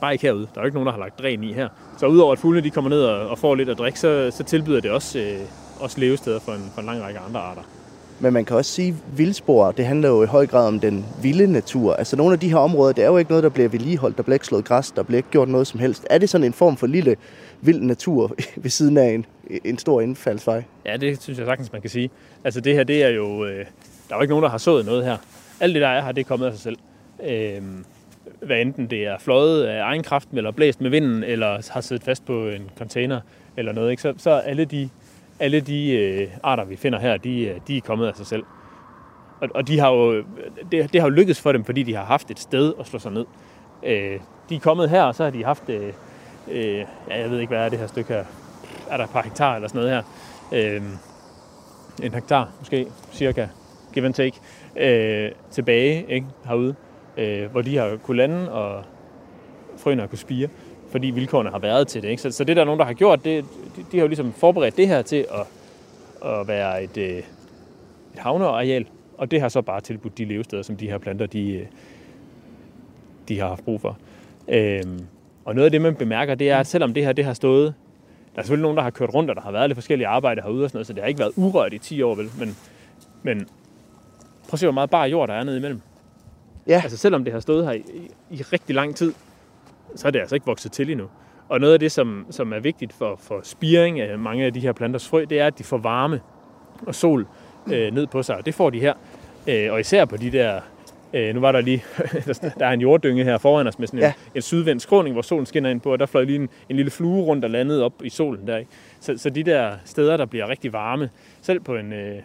Bare 0.00 0.12
ikke 0.12 0.22
herude. 0.22 0.48
Der 0.54 0.60
er 0.60 0.62
jo 0.62 0.66
ikke 0.66 0.74
nogen, 0.74 0.86
der 0.86 0.92
har 0.92 0.98
lagt 0.98 1.18
dræn 1.18 1.44
i 1.44 1.52
her. 1.52 1.68
Så 1.98 2.06
udover 2.06 2.32
at 2.32 2.38
fuglene 2.38 2.64
de 2.64 2.70
kommer 2.70 2.90
ned 2.90 3.02
og, 3.02 3.28
og 3.28 3.38
får 3.38 3.54
lidt 3.54 3.68
at 3.68 3.78
drikke, 3.78 4.00
så, 4.00 4.30
så 4.30 4.44
tilbyder 4.44 4.80
det 4.80 4.90
også, 4.90 5.18
øh, 5.18 5.40
også 5.80 6.00
levesteder 6.00 6.40
for 6.40 6.52
en, 6.52 6.70
for 6.74 6.80
en 6.80 6.86
lang 6.86 7.02
række 7.02 7.18
andre 7.18 7.40
arter. 7.40 7.62
Men 8.20 8.32
man 8.32 8.44
kan 8.44 8.56
også 8.56 8.70
sige, 8.70 8.88
at 8.88 9.18
vildspor, 9.18 9.72
det 9.72 9.86
handler 9.86 10.08
jo 10.08 10.22
i 10.22 10.26
høj 10.26 10.46
grad 10.46 10.68
om 10.68 10.80
den 10.80 11.06
vilde 11.22 11.52
natur. 11.52 11.94
Altså 11.94 12.16
nogle 12.16 12.32
af 12.32 12.40
de 12.40 12.48
her 12.48 12.56
områder, 12.56 12.92
det 12.92 13.04
er 13.04 13.08
jo 13.08 13.16
ikke 13.16 13.30
noget, 13.30 13.44
der 13.44 13.50
bliver 13.50 13.68
vedligeholdt. 13.68 14.16
Der 14.16 14.22
bliver 14.22 14.34
ikke 14.34 14.46
slået 14.46 14.64
græs, 14.64 14.90
der 14.90 15.02
bliver 15.02 15.16
ikke 15.16 15.30
gjort 15.30 15.48
noget 15.48 15.66
som 15.66 15.80
helst. 15.80 16.06
Er 16.10 16.18
det 16.18 16.30
sådan 16.30 16.44
en 16.44 16.52
form 16.52 16.76
for 16.76 16.86
lille 16.86 17.16
vild 17.60 17.80
natur 17.80 18.34
ved 18.56 18.70
siden 18.70 18.96
af 18.96 19.08
en, 19.08 19.26
en 19.64 19.78
stor 19.78 20.00
indfaldsvej? 20.00 20.62
Ja, 20.86 20.96
det 20.96 21.22
synes 21.22 21.38
jeg 21.38 21.46
sagtens, 21.46 21.72
man 21.72 21.80
kan 21.80 21.90
sige. 21.90 22.10
Altså 22.44 22.60
det 22.60 22.74
her, 22.74 22.84
det 22.84 23.04
er 23.04 23.08
jo... 23.08 23.44
Øh, 23.44 23.66
der 24.08 24.14
er 24.14 24.18
jo 24.18 24.22
ikke 24.22 24.32
nogen, 24.32 24.42
der 24.42 24.50
har 24.50 24.58
sået 24.58 24.86
noget 24.86 25.04
her. 25.04 25.16
Alt 25.60 25.74
det, 25.74 25.82
der 25.82 25.88
er 25.88 26.04
her, 26.04 26.12
det 26.12 26.20
er 26.20 26.24
kommet 26.24 26.46
af 26.46 26.52
sig 26.52 26.60
selv. 26.60 26.76
Øh, 27.26 27.62
hvad 28.42 28.60
enten 28.60 28.86
det 28.86 29.06
er 29.06 29.18
fløjet 29.18 29.64
af 29.64 29.82
egen 29.82 30.02
kraft, 30.02 30.28
eller 30.32 30.50
blæst 30.50 30.80
med 30.80 30.90
vinden, 30.90 31.24
eller 31.24 31.72
har 31.72 31.80
siddet 31.80 32.04
fast 32.04 32.26
på 32.26 32.48
en 32.48 32.70
container, 32.78 33.20
eller 33.56 33.72
noget, 33.72 33.90
ikke? 33.90 34.02
Så, 34.02 34.14
så 34.18 34.30
alle 34.30 34.64
de, 34.64 34.88
alle 35.40 35.60
de 35.60 35.90
øh, 35.90 36.28
arter, 36.42 36.64
vi 36.64 36.76
finder 36.76 36.98
her, 36.98 37.16
de, 37.16 37.44
øh, 37.44 37.60
de 37.68 37.76
er 37.76 37.80
kommet 37.80 38.06
af 38.06 38.16
sig 38.16 38.26
selv. 38.26 38.44
Og, 39.40 39.48
og 39.54 39.68
de 39.68 39.78
har 39.78 39.90
jo, 39.90 40.24
det, 40.72 40.92
det 40.92 41.00
har 41.00 41.08
jo 41.08 41.14
lykkedes 41.14 41.40
for 41.40 41.52
dem, 41.52 41.64
fordi 41.64 41.82
de 41.82 41.94
har 41.94 42.04
haft 42.04 42.30
et 42.30 42.38
sted 42.38 42.74
at 42.80 42.86
slå 42.86 42.98
sig 42.98 43.12
ned. 43.12 43.24
Øh, 43.82 44.20
de 44.48 44.54
er 44.54 44.60
kommet 44.60 44.90
her, 44.90 45.02
og 45.02 45.14
så 45.14 45.24
har 45.24 45.30
de 45.30 45.44
haft, 45.44 45.68
øh, 45.68 45.92
øh, 46.50 46.84
ja, 47.10 47.20
jeg 47.20 47.30
ved 47.30 47.40
ikke, 47.40 47.50
hvad 47.50 47.64
er 47.64 47.68
det 47.68 47.78
her 47.78 47.86
stykke 47.86 48.12
her, 48.12 48.24
er 48.90 48.96
der 48.96 49.04
et 49.04 49.10
par 49.10 49.22
hektar 49.22 49.54
eller 49.54 49.68
sådan 49.68 49.78
noget 49.78 50.04
her. 50.52 50.76
Øh, 50.76 50.82
en 52.02 52.14
hektar 52.14 52.48
måske, 52.58 52.86
cirka, 53.12 53.46
give 53.94 54.06
and 54.06 54.14
take, 54.14 54.40
øh, 54.76 55.32
tilbage 55.50 56.06
ikke, 56.08 56.26
herude, 56.44 56.74
øh, 57.16 57.50
hvor 57.50 57.62
de 57.62 57.76
har 57.76 57.96
kunne 57.96 58.16
lande, 58.16 58.52
og 58.52 58.84
frøene 59.76 60.00
har 60.02 60.08
kunne 60.08 60.18
spire, 60.18 60.48
fordi 60.90 61.06
vilkårene 61.06 61.50
har 61.50 61.58
været 61.58 61.88
til 61.88 62.02
det. 62.02 62.08
Ikke? 62.08 62.22
Så, 62.22 62.30
så 62.30 62.44
det 62.44 62.56
der 62.56 62.62
er 62.62 62.66
nogen, 62.66 62.80
der 62.80 62.86
har 62.86 62.92
gjort, 62.92 63.24
det, 63.24 63.44
de, 63.76 63.84
de 63.92 63.96
har 63.96 64.02
jo 64.02 64.08
ligesom 64.08 64.32
forberedt 64.32 64.76
det 64.76 64.88
her 64.88 65.02
til 65.02 65.26
at, 65.30 65.46
at 66.30 66.48
være 66.48 66.84
et, 66.84 66.96
øh, 66.96 67.18
et 67.18 67.24
havneareal, 68.16 68.86
og 69.18 69.30
det 69.30 69.40
har 69.40 69.48
så 69.48 69.62
bare 69.62 69.80
tilbudt 69.80 70.18
de 70.18 70.24
levesteder, 70.24 70.62
som 70.62 70.76
de 70.76 70.90
her 70.90 70.98
planter, 70.98 71.26
de, 71.26 71.52
øh, 71.52 71.66
de 73.28 73.40
har 73.40 73.48
haft 73.48 73.64
brug 73.64 73.80
for. 73.80 73.98
Øhm, 74.48 75.06
og 75.44 75.54
noget 75.54 75.64
af 75.64 75.70
det, 75.70 75.80
man 75.80 75.94
bemærker, 75.94 76.34
det 76.34 76.50
er, 76.50 76.58
at 76.58 76.66
selvom 76.66 76.94
det 76.94 77.04
her 77.04 77.12
det 77.12 77.24
har 77.24 77.34
stået, 77.34 77.74
der 78.34 78.40
er 78.40 78.42
selvfølgelig 78.42 78.62
nogen, 78.62 78.76
der 78.76 78.82
har 78.82 78.90
kørt 78.90 79.14
rundt, 79.14 79.30
og 79.30 79.36
der 79.36 79.42
har 79.42 79.50
været 79.50 79.68
lidt 79.68 79.76
forskellige 79.76 80.06
arbejde 80.06 80.42
herude 80.42 80.64
og 80.64 80.70
sådan 80.70 80.76
noget, 80.76 80.86
så 80.86 80.92
det 80.92 81.02
har 81.02 81.08
ikke 81.08 81.20
været 81.20 81.32
urørt 81.36 81.72
i 81.72 81.78
10 81.78 82.02
år, 82.02 82.14
vel? 82.14 82.30
Men, 82.38 82.56
men 83.22 83.38
prøv 84.42 84.52
at 84.52 84.58
se, 84.58 84.66
hvor 84.66 84.72
meget 84.72 84.90
bare 84.90 85.08
jord 85.08 85.28
der 85.28 85.34
er 85.34 85.44
nede 85.44 85.56
imellem. 85.56 85.80
Ja. 86.66 86.80
Altså 86.82 86.96
selvom 86.96 87.24
det 87.24 87.32
har 87.32 87.40
stået 87.40 87.66
her 87.66 87.72
i, 87.72 87.78
i, 87.78 88.10
i 88.30 88.42
rigtig 88.42 88.74
lang 88.74 88.96
tid, 88.96 89.14
så 89.96 90.06
er 90.06 90.10
det 90.10 90.18
altså 90.18 90.34
ikke 90.34 90.46
vokset 90.46 90.72
til 90.72 90.90
endnu. 90.90 91.06
Og 91.48 91.60
noget 91.60 91.72
af 91.72 91.78
det, 91.80 91.92
som, 91.92 92.26
som 92.30 92.52
er 92.52 92.60
vigtigt 92.60 92.92
for, 92.92 93.16
for 93.22 93.40
spiring 93.42 94.00
af 94.00 94.18
mange 94.18 94.44
af 94.44 94.52
de 94.52 94.60
her 94.60 94.72
planters 94.72 95.08
frø, 95.08 95.24
det 95.30 95.40
er, 95.40 95.46
at 95.46 95.58
de 95.58 95.64
får 95.64 95.78
varme 95.78 96.20
og 96.86 96.94
sol 96.94 97.26
øh, 97.72 97.94
ned 97.94 98.06
på 98.06 98.22
sig. 98.22 98.36
Og 98.36 98.46
det 98.46 98.54
får 98.54 98.70
de 98.70 98.80
her. 98.80 98.94
Øh, 99.46 99.72
og 99.72 99.80
især 99.80 100.04
på 100.04 100.16
de 100.16 100.30
der... 100.30 100.60
Øh, 101.14 101.34
nu 101.34 101.40
var 101.40 101.52
der 101.52 101.60
lige... 101.60 101.84
der 102.58 102.66
er 102.66 102.70
en 102.72 102.80
jorddynge 102.80 103.24
her 103.24 103.38
foran 103.38 103.66
os 103.66 103.78
med 103.78 103.86
sådan 103.86 103.98
en, 103.98 104.02
Ja. 104.02 104.12
en 104.34 104.42
sydvendt 104.42 104.82
skråning, 104.82 105.12
hvor 105.12 105.22
solen 105.22 105.46
skinner 105.46 105.70
ind 105.70 105.80
på, 105.80 105.92
og 105.92 105.98
der 105.98 106.06
fløj 106.06 106.24
lige 106.24 106.38
en, 106.38 106.48
en 106.68 106.76
lille 106.76 106.90
flue 106.90 107.22
rundt 107.22 107.44
og 107.44 107.50
landede 107.50 107.84
op 107.84 107.92
i 108.04 108.08
solen 108.08 108.46
der. 108.46 108.56
Ikke? 108.56 108.70
Så, 109.00 109.18
så 109.18 109.30
de 109.30 109.42
der 109.42 109.72
steder, 109.84 110.16
der 110.16 110.26
bliver 110.26 110.48
rigtig 110.48 110.72
varme, 110.72 111.10
selv 111.42 111.60
på 111.60 111.76
en, 111.76 111.92
øh, 111.92 112.16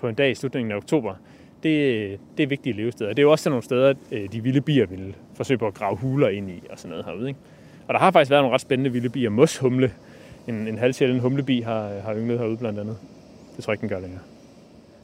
på 0.00 0.08
en 0.08 0.14
dag 0.14 0.30
i 0.30 0.34
slutningen 0.34 0.72
af 0.72 0.76
oktober, 0.76 1.14
det, 1.62 2.18
det 2.36 2.42
er 2.42 2.46
vigtige 2.46 2.72
levesteder. 2.72 3.10
Det 3.10 3.18
er 3.18 3.22
jo 3.22 3.30
også 3.30 3.42
sådan 3.42 3.52
nogle 3.52 3.64
steder, 3.64 3.94
øh, 4.12 4.32
de 4.32 4.42
vilde 4.42 4.60
bier 4.60 4.86
vil 4.86 5.14
forsøge 5.34 5.58
på 5.58 5.66
at 5.66 5.74
grave 5.74 5.96
huler 5.96 6.28
ind 6.28 6.50
i 6.50 6.62
og 6.70 6.78
sådan 6.78 6.90
noget 6.90 7.04
herude. 7.04 7.28
Ikke? 7.28 7.40
Og 7.88 7.94
der 7.94 8.00
har 8.00 8.10
faktisk 8.10 8.30
været 8.30 8.42
nogle 8.42 8.54
ret 8.54 8.60
spændende 8.60 8.92
vilde 8.92 9.08
bier. 9.08 9.30
Moshumle, 9.30 9.92
en, 10.48 10.68
en 10.68 10.78
halvsjælden 10.78 11.20
humlebi, 11.20 11.60
har, 11.60 11.88
har 12.04 12.14
ynglet 12.14 12.38
herude 12.38 12.56
blandt 12.56 12.78
andet. 12.78 12.96
Det 13.56 13.64
tror 13.64 13.72
jeg 13.72 13.74
ikke, 13.74 13.80
den 13.80 13.88
gør 13.88 14.00
længere. 14.00 14.20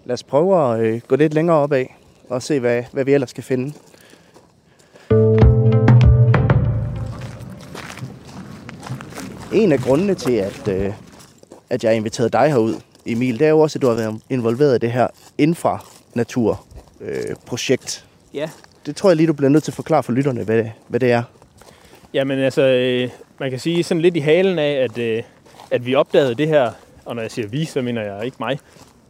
Lad 0.04 0.14
os 0.14 0.22
prøve 0.22 0.74
at 0.74 0.80
øh, 0.80 1.00
gå 1.08 1.16
lidt 1.16 1.34
længere 1.34 1.56
opad 1.56 1.84
og 2.28 2.42
se, 2.42 2.60
hvad, 2.60 2.82
hvad 2.92 3.04
vi 3.04 3.12
ellers 3.12 3.30
skal 3.30 3.44
finde. 3.44 3.72
En 9.52 9.72
af 9.72 9.78
grundene 9.78 10.14
til, 10.14 10.32
at, 10.32 10.68
øh, 10.68 10.92
at 11.70 11.84
jeg 11.84 11.90
har 11.90 11.96
inviteret 11.96 12.32
dig 12.32 12.50
herud, 12.50 12.74
Emil, 13.06 13.38
det 13.38 13.46
er 13.46 13.50
jo 13.50 13.60
også, 13.60 13.78
at 13.78 13.82
du 13.82 13.86
har 13.86 13.94
været 13.94 14.20
involveret 14.30 14.74
i 14.74 14.78
det 14.78 14.92
her 14.92 15.06
infrastrukturprojekt. 16.20 18.06
Øh. 18.32 18.36
Ja. 18.36 18.50
det 18.86 18.96
tror 18.96 19.10
jeg 19.10 19.16
lige, 19.16 19.26
du 19.26 19.32
bliver 19.32 19.50
nødt 19.50 19.64
til 19.64 19.70
at 19.70 19.74
forklare 19.76 20.02
for 20.02 20.12
lytterne, 20.12 20.42
hvad 20.44 20.56
det, 20.58 20.72
hvad 20.88 21.00
det 21.00 21.12
er. 21.12 21.22
Jamen 22.14 22.38
altså, 22.38 22.62
øh, 22.62 23.10
man 23.38 23.50
kan 23.50 23.58
sige 23.58 23.82
sådan 23.82 24.00
lidt 24.00 24.16
i 24.16 24.20
halen 24.20 24.58
af, 24.58 24.72
at, 24.72 24.98
øh, 24.98 25.22
at 25.70 25.86
vi 25.86 25.94
opdagede 25.94 26.34
det 26.34 26.48
her, 26.48 26.70
og 27.04 27.14
når 27.14 27.22
jeg 27.22 27.30
siger 27.30 27.48
vi, 27.48 27.64
så 27.64 27.82
mener 27.82 28.02
jeg 28.02 28.24
ikke 28.24 28.36
mig, 28.40 28.58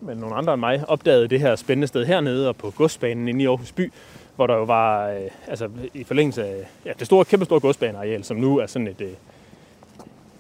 men 0.01 0.19
nogle 0.19 0.35
andre 0.35 0.55
end 0.55 0.61
mig, 0.61 0.85
opdagede 0.89 1.29
det 1.29 1.41
her 1.41 1.57
spændende 1.57 1.87
sted 1.87 2.05
hernede 2.07 2.49
og 2.49 2.57
på 2.57 2.71
godsbanen 2.77 3.29
inde 3.29 3.43
i 3.43 3.47
Aarhus 3.47 3.73
by, 3.73 3.93
hvor 4.37 4.47
der 4.47 4.55
jo 4.55 4.65
var, 4.65 5.09
øh, 5.09 5.17
altså 5.49 5.69
i 5.95 6.05
forlængelse 6.05 6.45
af 6.45 6.55
ja, 6.85 6.93
det 6.99 7.07
store, 7.07 7.25
kæmpe 7.25 7.45
store 7.45 7.61
godsbaneareal, 7.61 8.25
som 8.25 8.37
nu 8.37 8.59
er 8.59 8.67
sådan 8.67 8.89
et, 8.89 9.01
øh, 9.01 9.09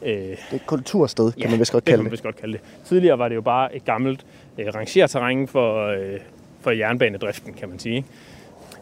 øh, 0.02 0.08
Det 0.12 0.38
er 0.50 0.54
et 0.56 0.66
kultursted, 0.66 1.32
kan 1.32 1.50
man 1.50 1.60
vist 1.60 1.72
godt 1.72 1.86
det 1.86 1.90
kan 1.90 1.92
kalde 1.92 2.02
man 2.02 2.04
det. 2.04 2.12
vist 2.12 2.22
godt 2.22 2.36
kalde 2.36 2.52
det. 2.52 2.60
Tidligere 2.84 3.18
var 3.18 3.28
det 3.28 3.34
jo 3.34 3.40
bare 3.40 3.76
et 3.76 3.84
gammelt 3.84 4.26
øh, 4.58 4.66
rangerterræn 4.74 5.48
for, 5.48 5.86
øh, 5.86 6.20
for 6.66 6.70
jernbanedriften, 6.70 7.54
kan 7.54 7.68
man 7.68 7.78
sige. 7.78 7.96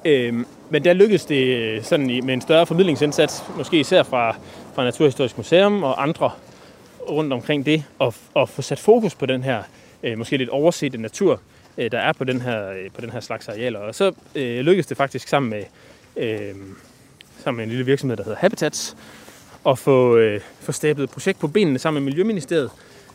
ikke? 0.04 0.28
Øhm, 0.28 0.46
men 0.70 0.84
der 0.84 0.92
lykkedes 0.92 1.24
det 1.24 1.56
øh, 1.56 1.82
sådan 1.82 2.06
med 2.06 2.34
en 2.34 2.40
større 2.40 2.66
formidlingsindsats, 2.66 3.44
måske 3.56 3.80
især 3.80 4.02
fra, 4.02 4.36
fra 4.74 4.84
Naturhistorisk 4.84 5.36
Museum 5.36 5.82
og 5.82 6.02
andre 6.02 6.30
rundt 7.10 7.32
omkring 7.32 7.66
det, 7.66 7.84
at, 8.00 8.14
at 8.36 8.48
få 8.48 8.62
sat 8.62 8.78
fokus 8.78 9.14
på 9.14 9.26
den 9.26 9.42
her 9.42 9.62
øh, 10.02 10.18
måske 10.18 10.36
lidt 10.36 10.50
oversete 10.50 10.98
natur, 10.98 11.40
øh, 11.78 11.90
der 11.90 11.98
er 11.98 12.12
på 12.12 12.24
den 12.24 12.40
her, 12.40 12.70
øh, 12.70 12.90
på 12.94 13.00
den 13.00 13.10
her 13.10 13.20
slags 13.20 13.48
arealer. 13.48 13.78
Og 13.78 13.94
så 13.94 14.12
øh, 14.34 14.60
lykkedes 14.60 14.86
det 14.86 14.96
faktisk 14.96 15.28
sammen 15.28 15.50
med, 15.50 15.64
øh, 16.16 16.54
sammen 17.38 17.56
med 17.56 17.64
en 17.64 17.70
lille 17.70 17.86
virksomhed, 17.86 18.16
der 18.16 18.24
hedder 18.24 18.38
Habitats, 18.38 18.96
at 19.66 19.78
få, 19.78 20.16
øh, 20.16 20.40
få 20.60 20.72
stablet 20.72 21.04
et 21.04 21.10
projekt 21.10 21.38
på 21.38 21.48
benene 21.48 21.78
sammen 21.78 22.04
med 22.04 22.12
Miljøministeriet 22.12 22.70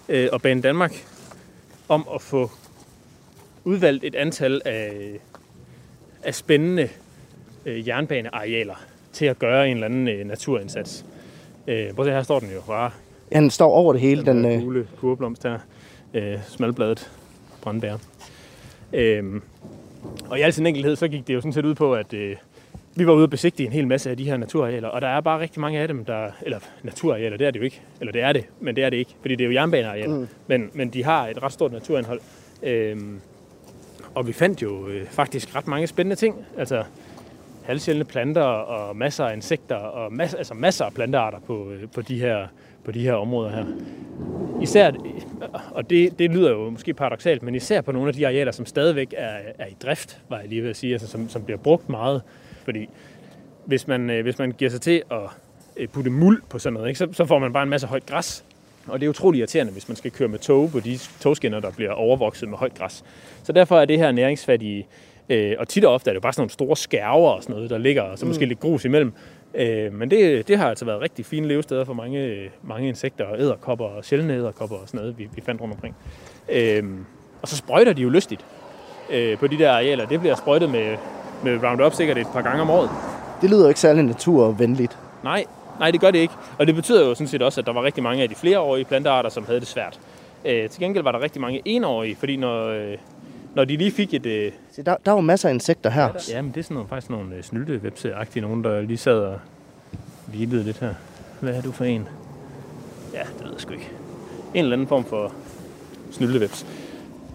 øh, 0.10 0.30
og 0.32 0.42
Bane 0.42 0.62
Danmark 0.62 1.06
om 1.88 2.08
at 2.16 2.22
få 2.22 2.52
udvalgt 3.70 4.04
et 4.04 4.16
antal 4.16 4.62
af, 4.66 4.92
af 6.24 6.36
spændende 6.36 6.90
øh, 7.66 7.88
jernbanearealer 7.88 8.76
til 9.14 9.26
at 9.26 9.40
gøre 9.40 9.70
en 9.70 9.74
eller 9.74 9.88
anden 9.88 10.08
øh, 10.08 10.26
naturindsats. 10.26 11.06
Øh, 11.68 11.94
prøv 11.94 12.06
at 12.06 12.10
se, 12.10 12.14
her 12.14 12.24
står 12.24 12.40
den 12.40 12.50
jo 12.54 12.62
bare. 12.68 12.92
Ja, 13.32 13.40
den 13.40 13.50
står 13.50 13.72
over 13.72 13.94
det 13.94 14.02
hele. 14.02 14.26
Den, 14.26 14.44
Den 14.44 14.46
øh, 14.46 14.62
gule 14.62 14.88
kurblomst 14.98 15.44
her. 15.44 15.60
Øh, 16.14 16.38
smalbladet 16.48 17.12
brandbær. 17.62 17.98
Øhm, 18.94 19.42
og 20.30 20.40
i 20.40 20.42
al 20.42 20.54
sin 20.54 20.66
enkelhed, 20.66 20.96
så 20.96 21.08
gik 21.08 21.28
det 21.28 21.34
jo 21.34 21.42
sådan 21.42 21.54
set 21.54 21.66
ud 21.66 21.76
på, 21.76 21.94
at 21.94 22.14
øh, 22.14 22.36
vi 22.96 23.08
var 23.08 23.14
ude 23.14 23.24
og 23.24 23.30
besigtige 23.30 23.68
en 23.68 23.74
hel 23.74 23.88
masse 23.88 24.10
af 24.10 24.18
de 24.18 24.24
her 24.24 24.38
naturarealer, 24.38 24.88
og 24.88 25.02
der 25.02 25.08
er 25.08 25.22
bare 25.22 25.40
rigtig 25.40 25.62
mange 25.62 25.80
af 25.80 25.88
dem, 25.88 26.06
der... 26.06 26.32
Eller 26.42 26.60
naturarealer, 26.84 27.38
det 27.38 27.48
er 27.48 27.52
det 27.52 27.60
jo 27.60 27.64
ikke. 27.66 27.82
Eller 28.00 28.12
det 28.12 28.22
er 28.22 28.34
det, 28.34 28.46
men 28.60 28.76
det 28.76 28.84
er 28.84 28.90
det 28.90 28.98
ikke, 28.98 29.16
fordi 29.22 29.36
det 29.36 29.44
er 29.44 29.48
jo 29.48 29.54
jernbanearealer. 29.54 30.16
Mm. 30.16 30.28
Men, 30.48 30.70
men 30.74 30.90
de 30.90 31.04
har 31.04 31.28
et 31.28 31.44
ret 31.44 31.54
stort 31.54 31.72
naturindhold. 31.72 32.20
Øhm, 32.64 33.22
og 34.20 34.28
vi 34.28 34.34
fandt 34.34 34.62
jo 34.62 34.88
øh, 34.88 35.08
faktisk 35.08 35.56
ret 35.56 35.68
mange 35.68 35.88
spændende 35.88 36.16
ting. 36.16 36.46
Altså 36.58 36.84
halvsjældne 37.64 38.06
planter 38.06 38.42
og 38.42 38.96
masser 38.96 39.26
af 39.26 39.36
insekter 39.36 39.76
og 39.76 40.12
mas- 40.14 40.38
altså 40.38 40.54
masser 40.54 40.86
af 40.86 40.94
plantearter 40.94 41.40
på, 41.40 41.72
øh, 41.72 41.88
på, 41.96 42.02
de 42.02 42.20
her, 42.20 42.48
på 42.84 42.92
de 42.92 43.00
her 43.00 43.14
områder 43.14 43.50
her. 43.50 43.66
Især, 44.62 44.88
øh, 44.88 44.94
og 45.72 45.90
det, 45.90 46.20
det 46.20 46.32
lyder 46.32 46.52
jo 46.52 46.70
måske 46.70 46.94
paradoxalt, 46.94 47.44
men 47.44 47.56
især 47.56 47.82
på 47.82 47.92
nogle 47.92 48.08
af 48.08 48.14
de 48.14 48.28
arealer, 48.28 48.52
som 48.52 48.66
stadigvæk 48.66 49.14
er, 49.18 49.38
er 49.60 49.68
i 49.68 49.76
drift, 49.84 50.22
var 50.30 50.40
jeg 50.40 50.50
lige 50.50 50.64
ved 50.64 50.70
at 50.70 50.78
sige, 50.78 50.94
altså 50.94 51.08
som, 51.08 51.30
som 51.30 51.44
bliver 51.44 51.58
brugt 51.58 51.90
meget. 51.90 52.22
Fordi 52.64 52.90
hvis 53.66 53.88
man, 53.88 54.10
øh, 54.10 54.24
hvis 54.24 54.40
man 54.40 54.52
giver 54.52 54.72
sig 54.72 54.82
til 54.82 55.04
at 55.12 55.18
øh, 55.78 55.88
putte 55.88 56.10
muld 56.10 56.42
på 56.50 56.60
sådan 56.60 56.74
noget, 56.74 56.88
ikke, 56.88 56.98
så, 56.98 57.08
så 57.12 57.26
får 57.26 57.40
man 57.40 57.54
bare 57.54 57.64
en 57.64 57.70
masse 57.70 57.88
højt 57.88 58.06
græs. 58.06 58.46
Og 58.90 59.00
det 59.00 59.06
er 59.06 59.10
utrolig 59.10 59.40
irriterende, 59.40 59.72
hvis 59.72 59.88
man 59.88 59.96
skal 59.96 60.12
køre 60.12 60.28
med 60.28 60.40
tog 60.40 60.72
på 60.72 60.80
de 60.80 61.00
togskinner, 61.20 61.60
der 61.60 61.72
bliver 61.72 61.92
overvokset 61.92 62.50
med 62.50 62.58
højt 62.58 62.74
græs. 62.74 63.04
Så 63.44 63.52
derfor 63.52 63.80
er 63.80 63.86
det 63.86 63.98
her 63.98 64.12
næringsfattige, 64.12 64.88
øh, 65.30 65.56
og 65.60 65.68
tit 65.68 65.86
og 65.86 65.94
ofte 65.94 66.10
er 66.10 66.14
det 66.14 66.16
jo 66.16 66.22
bare 66.22 66.34
sådan 66.34 66.42
nogle 66.42 66.52
store 66.52 66.78
skærver 66.78 67.30
og 67.30 67.44
sådan 67.44 67.56
noget, 67.56 67.70
der 67.70 67.78
ligger, 67.78 68.02
og 68.02 68.20
så 68.20 68.26
måske 68.26 68.46
lidt 68.46 68.60
grus 68.60 68.86
imellem. 68.86 69.14
Øh, 69.54 69.94
men 69.94 70.12
det, 70.12 70.48
det 70.48 70.58
har 70.58 70.70
altså 70.70 70.86
været 70.86 71.02
rigtig 71.02 71.26
fine 71.26 71.48
levesteder 71.48 71.86
for 71.86 71.94
mange, 71.94 72.50
mange 72.64 72.88
insekter 72.88 73.26
og 73.26 73.40
æderkopper 73.40 73.86
og 73.86 74.06
sjældne 74.06 74.34
æderkopper 74.34 74.76
og 74.76 74.88
sådan 74.88 75.00
noget, 75.00 75.18
vi, 75.18 75.30
vi 75.36 75.42
fandt 75.42 75.62
rundt 75.62 75.74
omkring. 75.74 75.96
Øh, 76.50 76.84
og 77.42 77.48
så 77.48 77.56
sprøjter 77.58 77.94
de 77.94 78.02
jo 78.02 78.10
lystigt 78.10 78.46
øh, 79.10 79.38
på 79.38 79.48
de 79.48 79.58
der 79.58 79.72
arealer. 79.72 80.06
Det 80.06 80.20
bliver 80.20 80.36
sprøjtet 80.36 80.70
med, 80.70 80.98
med 81.44 81.64
Roundup 81.64 81.94
sikkert 81.94 82.18
et 82.18 82.28
par 82.34 82.42
gange 82.42 82.62
om 82.62 82.70
året. 82.70 82.90
Det 83.42 83.50
lyder 83.50 83.68
ikke 83.68 83.80
særlig 83.80 84.04
naturvenligt. 84.04 84.98
Nej, 85.24 85.46
nej, 85.80 85.92
det 85.92 86.02
gør 86.02 86.12
det 86.12 86.20
ikke. 86.20 86.34
Og 86.60 86.68
det 86.68 86.76
betyder 86.76 87.08
jo 87.08 87.14
sådan 87.16 87.28
set 87.28 87.42
også, 87.42 87.62
at 87.62 87.66
der 87.68 87.74
var 87.74 87.84
rigtig 87.84 88.04
mange 88.04 88.24
af 88.24 88.30
de 88.30 88.36
flereårige 88.36 88.86
plantearter, 88.86 89.30
som 89.30 89.46
havde 89.46 89.60
det 89.60 89.68
svært. 89.68 90.00
Øh, 90.46 90.70
til 90.70 90.80
gengæld 90.82 91.04
var 91.04 91.12
der 91.12 91.22
rigtig 91.22 91.42
mange 91.42 91.62
enårige, 91.66 92.16
fordi 92.16 92.36
når, 92.38 92.68
øh, 92.68 92.98
når 93.56 93.66
de 93.66 93.78
lige 93.78 93.92
fik 93.92 94.14
et... 94.14 94.26
Øh, 94.26 94.52
Se, 94.72 94.84
der, 94.84 94.96
der 95.06 95.12
er 95.12 95.16
jo 95.16 95.22
masser 95.22 95.50
af 95.50 95.54
insekter 95.54 95.90
her. 95.90 96.10
ja, 96.32 96.42
men 96.42 96.52
det 96.52 96.58
er 96.60 96.64
sådan 96.64 96.76
nogle, 96.76 96.90
faktisk 96.90 97.10
nogle 97.10 97.36
øh, 97.36 97.44
snyltevepse-agtige 97.44 98.42
nogen, 98.42 98.64
der 98.64 98.82
lige 98.82 98.98
sad 98.98 99.20
og 99.20 99.40
hvilede 100.28 100.64
lidt 100.64 100.80
her. 100.80 100.94
Hvad 101.40 101.54
er 101.54 101.62
du 101.62 101.72
for 101.72 101.84
en? 101.86 102.08
Ja, 103.14 103.20
det 103.38 103.44
ved 103.44 103.52
jeg 103.52 103.62
sgu 103.62 103.74
ikke. 103.74 103.90
En 104.54 104.64
eller 104.64 104.74
anden 104.74 104.88
form 104.88 105.06
for 105.06 105.34
snylteveps. 106.12 106.66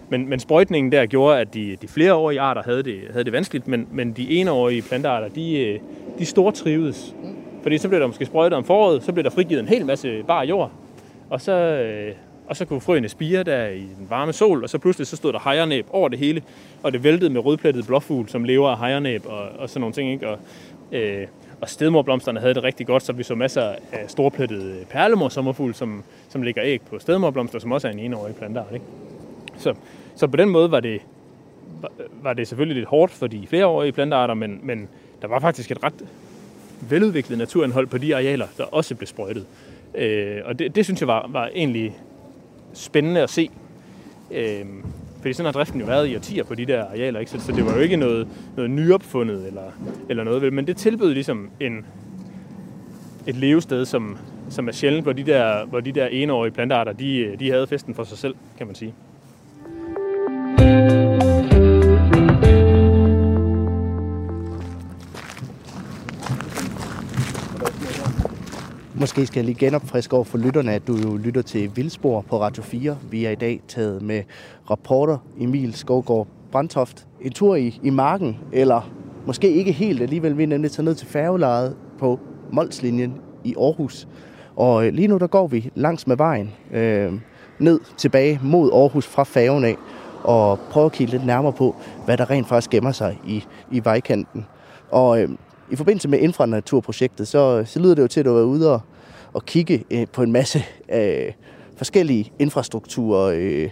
Men, 0.09 0.29
men 0.29 0.39
sprøjtningen 0.39 0.91
der 0.91 1.05
gjorde, 1.05 1.39
at 1.39 1.53
de, 1.53 1.77
de 1.81 1.87
flereårige 1.87 2.41
arter 2.41 2.63
havde 2.63 2.83
det, 2.83 2.99
havde 3.11 3.23
det 3.23 3.33
vanskeligt, 3.33 3.67
men, 3.67 3.87
men 3.91 4.11
de 4.13 4.31
enårige 4.31 4.81
plantearter, 4.81 5.27
de, 5.27 5.59
øh, 5.59 5.79
de 6.19 6.25
stortrivedes. 6.25 7.15
Fordi 7.65 7.77
så 7.77 7.89
blev 7.89 7.99
der 7.99 8.07
måske 8.07 8.25
sprøjtet 8.25 8.57
om 8.57 8.63
foråret, 8.63 9.03
så 9.03 9.11
blev 9.13 9.23
der 9.23 9.29
frigivet 9.29 9.61
en 9.61 9.67
hel 9.67 9.85
masse 9.85 10.23
bar 10.23 10.43
jord, 10.43 10.71
og 11.29 11.41
så, 11.41 11.51
øh, 11.51 12.13
og 12.47 12.55
så 12.55 12.65
kunne 12.65 12.81
frøene 12.81 13.09
spire 13.09 13.43
der 13.43 13.67
i 13.67 13.79
den 13.79 14.07
varme 14.09 14.33
sol, 14.33 14.63
og 14.63 14.69
så 14.69 14.77
pludselig 14.77 15.07
så 15.07 15.15
stod 15.15 15.33
der 15.33 15.39
hejernæb 15.43 15.85
over 15.89 16.09
det 16.09 16.19
hele, 16.19 16.41
og 16.83 16.93
det 16.93 17.03
væltede 17.03 17.29
med 17.29 17.45
rødplettet 17.45 17.87
blåfugl, 17.87 18.29
som 18.29 18.43
lever 18.43 18.69
af 18.69 18.77
hejernæb 18.77 19.25
og, 19.25 19.49
og 19.57 19.69
sådan 19.69 19.79
nogle 19.79 19.93
ting. 19.93 20.11
Ikke? 20.11 20.29
Og, 20.29 20.39
øh, 20.91 21.27
og 21.61 21.69
stedmorblomsterne 21.69 22.39
havde 22.39 22.53
det 22.53 22.63
rigtig 22.63 22.87
godt, 22.87 23.03
så 23.03 23.13
vi 23.13 23.23
så 23.23 23.35
masser 23.35 23.75
af 23.91 24.09
storplettede 24.09 24.85
perlemorsommerfugl, 24.89 25.73
som, 25.73 26.03
som 26.29 26.41
lægger 26.41 26.63
æg 26.65 26.81
på 26.81 26.99
stedmorblomster, 26.99 27.59
som 27.59 27.71
også 27.71 27.87
er 27.87 27.91
en 27.91 27.99
enårig 27.99 28.35
plantart. 28.35 28.73
Ikke? 28.73 28.85
Så, 29.57 29.73
så 30.15 30.27
på 30.27 30.37
den 30.37 30.49
måde 30.49 30.71
var 30.71 30.79
det, 30.79 31.01
var, 31.81 31.91
var 32.21 32.33
det 32.33 32.47
selvfølgelig 32.47 32.75
lidt 32.75 32.89
hårdt 32.89 33.11
for 33.11 33.27
de 33.27 33.47
flereårige 33.47 33.91
plantearter, 33.91 34.33
men, 34.33 34.59
men 34.63 34.87
der 35.21 35.27
var 35.27 35.39
faktisk 35.39 35.71
et 35.71 35.83
ret 35.83 36.05
veludviklet 36.89 37.37
naturindhold 37.37 37.87
på 37.87 37.97
de 37.97 38.15
arealer, 38.15 38.47
der 38.57 38.63
også 38.63 38.95
blev 38.95 39.07
sprøjtet. 39.07 39.45
Øh, 39.97 40.37
og 40.45 40.59
det, 40.59 40.75
det 40.75 40.85
synes 40.85 40.99
jeg 40.99 41.07
var, 41.07 41.29
var 41.29 41.49
egentlig 41.55 41.97
spændende 42.73 43.21
at 43.21 43.29
se. 43.29 43.49
Øh, 44.31 44.65
fordi 45.21 45.33
sådan 45.33 45.45
har 45.45 45.51
driften 45.51 45.79
jo 45.79 45.85
været 45.85 46.07
i 46.07 46.15
årtier 46.15 46.43
på 46.43 46.55
de 46.55 46.65
der 46.65 46.85
arealer, 46.85 47.19
ikke? 47.19 47.31
Så, 47.31 47.39
så 47.39 47.51
det 47.51 47.65
var 47.65 47.75
jo 47.75 47.79
ikke 47.79 47.97
noget, 47.97 48.27
noget 48.55 48.71
nyopfundet 48.71 49.47
eller, 49.47 49.71
eller 50.09 50.23
noget, 50.23 50.53
men 50.53 50.67
det 50.67 50.77
tilbød 50.77 51.13
ligesom 51.13 51.49
en, 51.59 51.85
et 53.27 53.35
levested, 53.35 53.85
som, 53.85 54.17
som 54.49 54.67
er 54.67 54.71
sjældent, 54.71 55.05
hvor 55.05 55.13
de 55.13 55.23
der, 55.23 55.65
hvor 55.65 55.79
de 55.79 55.91
der 55.91 56.07
enårige 56.07 56.51
plantearter, 56.51 56.93
de, 56.93 57.35
de 57.39 57.51
havde 57.51 57.67
festen 57.67 57.95
for 57.95 58.03
sig 58.03 58.17
selv, 58.17 58.35
kan 58.57 58.67
man 58.67 58.75
sige. 58.75 58.93
Måske 68.99 69.25
skal 69.25 69.39
jeg 69.39 69.45
lige 69.45 69.65
genopfriske 69.65 70.15
over 70.15 70.23
for 70.23 70.37
lytterne, 70.37 70.73
at 70.73 70.87
du 70.87 70.95
jo 70.95 71.15
lytter 71.15 71.41
til 71.41 71.71
Vildspor 71.75 72.21
på 72.21 72.41
Radio 72.41 72.63
4. 72.63 72.97
Vi 73.11 73.25
er 73.25 73.29
i 73.29 73.35
dag 73.35 73.61
taget 73.67 74.01
med 74.01 74.23
rapporter 74.69 75.17
Emil 75.39 75.73
Skovgaard 75.73 76.27
Brandtoft. 76.51 77.07
En 77.21 77.31
tur 77.31 77.55
i, 77.55 77.79
i 77.83 77.89
marken, 77.89 78.37
eller 78.51 78.91
måske 79.25 79.51
ikke 79.51 79.71
helt 79.71 80.01
alligevel. 80.01 80.37
Vi 80.37 80.43
er 80.43 80.47
nemlig 80.47 80.71
taget 80.71 80.85
ned 80.85 80.95
til 80.95 81.07
færgelejet 81.07 81.75
på 81.99 82.19
Molslinjen 82.51 83.13
i 83.43 83.55
Aarhus. 83.57 84.07
Og 84.55 84.87
øh, 84.87 84.93
lige 84.93 85.07
nu 85.07 85.17
der 85.17 85.27
går 85.27 85.47
vi 85.47 85.71
langs 85.75 86.07
med 86.07 86.17
vejen 86.17 86.51
øh, 86.71 87.13
ned 87.59 87.79
tilbage 87.97 88.39
mod 88.43 88.71
Aarhus 88.73 89.07
fra 89.07 89.23
færgen 89.23 89.63
af 89.65 89.75
og 90.23 90.59
prøver 90.59 90.85
at 90.85 90.91
kigge 90.91 91.11
lidt 91.11 91.25
nærmere 91.25 91.53
på, 91.53 91.75
hvad 92.05 92.17
der 92.17 92.29
rent 92.29 92.47
faktisk 92.47 92.69
gemmer 92.69 92.91
sig 92.91 93.19
i, 93.27 93.43
i 93.71 93.81
vejkanten. 93.83 94.45
Og 94.91 95.21
øh, 95.21 95.29
i 95.71 95.75
forbindelse 95.75 96.07
med 96.07 96.19
infranaturprojektet, 96.19 97.27
så, 97.27 97.63
så 97.65 97.79
lyder 97.79 97.95
det 97.95 98.01
jo 98.01 98.07
til, 98.07 98.19
at 98.19 98.25
du 98.25 98.37
er 98.37 98.43
ude 98.43 98.73
og, 98.73 98.81
og 99.33 99.45
kigge 99.45 99.83
øh, 99.91 100.07
på 100.13 100.23
en 100.23 100.31
masse 100.31 100.63
øh, 100.93 101.31
forskellige 101.77 102.31
infrastrukturer, 102.39 103.33
øh, 103.37 103.69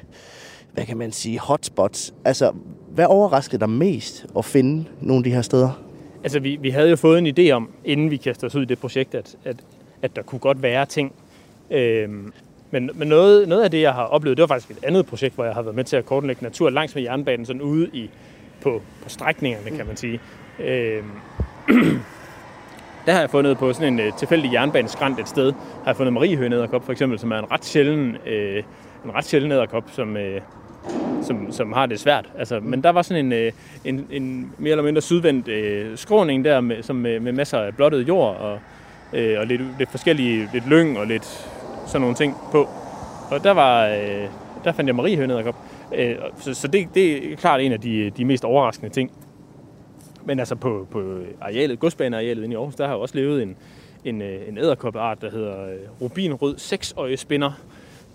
hvad 0.74 0.86
kan 0.86 0.98
man 0.98 1.12
sige, 1.12 1.40
hotspots. 1.40 2.14
Altså, 2.26 2.52
hvad 2.90 3.06
overraskede 3.06 3.60
dig 3.60 3.70
mest 3.70 4.26
at 4.38 4.46
finde 4.46 4.86
nogle 5.02 5.20
af 5.20 5.24
de 5.24 5.32
her 5.32 5.42
steder? 5.42 5.84
Altså, 6.24 6.40
vi, 6.40 6.56
vi 6.56 6.70
havde 6.70 6.90
jo 6.90 6.96
fået 6.96 7.18
en 7.18 7.40
idé 7.40 7.52
om, 7.52 7.70
inden 7.86 8.12
vi 8.12 8.18
kastede 8.18 8.46
os 8.46 8.56
ud 8.56 8.62
i 8.62 8.66
det 8.66 8.80
projekt, 8.80 9.16
at, 9.16 9.36
at, 9.46 9.56
at 10.02 10.16
der 10.16 10.22
kunne 10.22 10.40
godt 10.40 10.62
være 10.62 10.86
ting. 10.86 11.14
Øhm, 11.72 12.34
men 12.72 12.90
men 12.94 13.08
noget, 13.08 13.48
noget 13.48 13.64
af 13.64 13.72
det, 13.72 13.82
jeg 13.82 13.94
har 13.94 14.04
oplevet, 14.04 14.38
det 14.38 14.42
var 14.42 14.48
faktisk 14.48 14.72
et 14.72 14.86
andet 14.86 15.06
projekt, 15.06 15.36
hvor 15.36 15.44
jeg 15.46 15.54
har 15.54 15.62
været 15.62 15.76
med 15.76 15.84
til 15.84 15.96
at 15.96 16.06
kortlægge 16.06 16.44
natur 16.44 16.70
langs 16.70 16.96
med 16.96 17.04
jernbanen, 17.04 17.46
sådan 17.46 17.62
ude 17.62 17.90
i, 17.94 18.10
på, 18.62 18.82
på 19.04 19.10
strækningerne, 19.10 19.78
kan 19.78 19.88
man 19.88 19.98
sige. 19.98 20.20
Øhm, 20.60 21.12
der 23.06 23.12
har 23.12 23.20
jeg 23.20 23.30
fundet 23.30 23.58
på 23.58 23.74
sådan 23.74 23.94
en 23.94 24.00
øh, 24.00 24.14
tilfældig 24.18 24.54
jernbaneskrant 24.54 25.20
et 25.20 25.28
sted, 25.28 25.52
har 25.52 25.92
jeg 25.92 25.96
fundet 25.96 26.14
mariehønæderkop 26.14 26.86
for 26.86 26.92
eksempel, 26.92 27.20
som 27.20 27.32
er 27.32 27.40
en 27.40 27.52
ret 27.52 27.66
sjælden, 27.66 28.18
øh, 28.26 28.64
en 29.06 29.16
ret 29.16 29.26
sjælden 29.26 29.52
æderkop, 29.52 29.84
som, 29.92 30.18
øh, 30.18 30.42
som, 31.22 31.52
som 31.52 31.74
har 31.74 31.86
det 31.86 32.00
svært. 32.00 32.30
Altså, 32.38 32.60
men 32.60 32.84
der 32.84 32.90
var 32.90 33.02
sådan 33.02 33.26
en, 33.26 33.34
øh, 33.34 33.52
en, 33.86 34.08
en 34.12 34.54
mere 34.58 34.72
eller 34.72 34.84
mindre 34.84 35.02
sydvendt 35.02 35.48
øh, 35.48 35.98
skråning 35.98 36.46
der, 36.46 36.62
med, 36.62 36.84
som 36.84 36.96
med, 36.96 37.20
med 37.20 37.32
masser 37.32 37.60
af 37.60 37.76
blottet 37.76 38.08
jord 38.08 38.38
og, 38.38 38.60
øh, 39.14 39.40
og 39.40 39.48
lidt, 39.48 39.62
lidt 39.80 39.92
forskellige, 39.92 40.50
lidt 40.54 40.68
lyng 40.68 41.00
og 41.00 41.08
lidt 41.08 41.26
sådan 41.86 42.02
nogle 42.02 42.16
ting 42.16 42.36
på. 42.52 42.70
Og 43.32 43.44
der 43.44 43.52
var, 43.52 43.88
øh, 43.88 44.28
der 44.64 44.72
fandt 44.72 44.88
jeg 44.88 44.96
mariehønæderkop. 44.96 45.56
Øh, 45.96 46.16
så 46.40 46.54
så 46.54 46.68
det, 46.68 46.88
det 46.94 47.32
er 47.32 47.36
klart 47.36 47.62
en 47.62 47.72
af 47.72 47.82
de, 47.82 48.10
de 48.10 48.26
mest 48.26 48.46
overraskende 48.46 48.90
ting. 48.90 49.12
Men 50.26 50.40
altså 50.40 50.56
på, 50.56 50.88
på 50.92 51.20
arealet, 51.42 51.80
godsbanearealet 51.80 52.44
inde 52.44 52.54
i 52.54 52.56
Aarhus, 52.56 52.76
der 52.76 52.88
har 52.88 52.94
jo 52.94 53.02
også 53.02 53.16
levet 53.18 53.44
en, 53.44 53.56
en, 54.06 54.22
øh, 54.22 54.48
en 54.48 54.58
æderkoppeart, 54.58 55.22
der 55.22 55.32
hedder 55.32 55.66
øh, 55.66 56.02
rubinrød 56.02 56.58
seksøjespinner. 56.58 57.52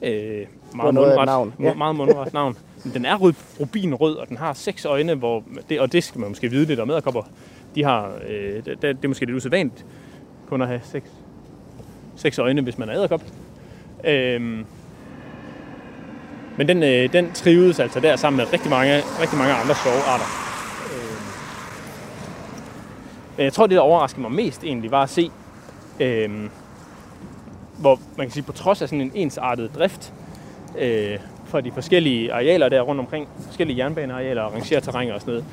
Øh, 0.02 0.46
meget, 0.74 0.94
mundret, 0.94 1.26
navn, 1.26 1.54
ja. 1.60 1.74
meget 1.74 1.96
mundret 1.96 2.32
navn. 2.32 2.56
Men 2.84 2.94
Den 2.94 3.04
er 3.04 3.16
rød, 3.16 3.32
rubinrød, 3.60 4.16
og 4.16 4.28
den 4.28 4.36
har 4.36 4.52
seks 4.52 4.84
øjne, 4.84 5.14
hvor 5.14 5.44
det, 5.68 5.80
og 5.80 5.92
det 5.92 6.04
skal 6.04 6.20
man 6.20 6.28
måske 6.28 6.50
vide 6.50 6.64
lidt 6.64 6.80
om 6.80 6.90
æderkopper. 6.90 7.22
De 7.74 7.84
har, 7.84 8.12
øh, 8.28 8.64
det, 8.64 8.82
det 8.82 9.04
er 9.04 9.08
måske 9.08 9.26
lidt 9.26 9.36
usædvanligt 9.36 9.86
kun 10.48 10.62
at 10.62 10.68
have 10.68 10.80
seks, 10.84 11.10
seks 12.16 12.38
øjne, 12.38 12.62
hvis 12.62 12.78
man 12.78 12.88
er 12.88 12.94
æderkop. 12.94 13.22
Øhm, 14.04 14.64
men 16.56 16.68
den, 16.68 16.82
øh, 16.82 17.12
den 17.12 17.32
trives 17.32 17.80
altså 17.80 18.00
der 18.00 18.16
sammen 18.16 18.36
med 18.36 18.52
rigtig 18.52 18.70
mange, 18.70 18.96
rigtig 19.20 19.38
mange 19.38 19.54
andre 19.54 19.74
skovarter. 19.74 20.24
Øhm, 20.24 20.47
men 23.38 23.44
jeg 23.44 23.52
tror, 23.52 23.66
det 23.66 23.76
der 23.76 23.82
overraskede 23.82 24.20
mig 24.22 24.32
mest 24.32 24.64
egentlig 24.64 24.90
var 24.90 25.02
at 25.02 25.10
se, 25.10 25.30
øh, 26.00 26.30
hvor 27.78 28.00
man 28.16 28.26
kan 28.26 28.30
sige, 28.30 28.42
på 28.42 28.52
trods 28.52 28.82
af 28.82 28.88
sådan 28.88 29.00
en 29.00 29.12
ensartet 29.14 29.70
drift 29.74 30.12
øh, 30.78 31.18
fra 31.44 31.60
de 31.60 31.72
forskellige 31.72 32.32
arealer 32.32 32.68
der 32.68 32.80
rundt 32.80 33.00
omkring, 33.00 33.28
forskellige 33.46 33.78
jernbanearealer 33.78 34.42
og 34.42 34.52
rangerterrænger 34.54 35.14
og 35.14 35.20
sådan 35.20 35.32
noget, 35.32 35.44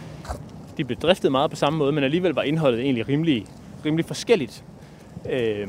de 0.77 0.83
blev 0.83 0.97
driftet 0.99 1.31
meget 1.31 1.49
på 1.49 1.55
samme 1.55 1.79
måde, 1.79 1.91
men 1.91 2.03
alligevel 2.03 2.33
var 2.33 2.41
indholdet 2.41 2.79
egentlig 2.79 3.07
rimelig, 3.07 3.45
rimelig 3.85 4.05
forskelligt. 4.05 4.63
Øh, 5.29 5.67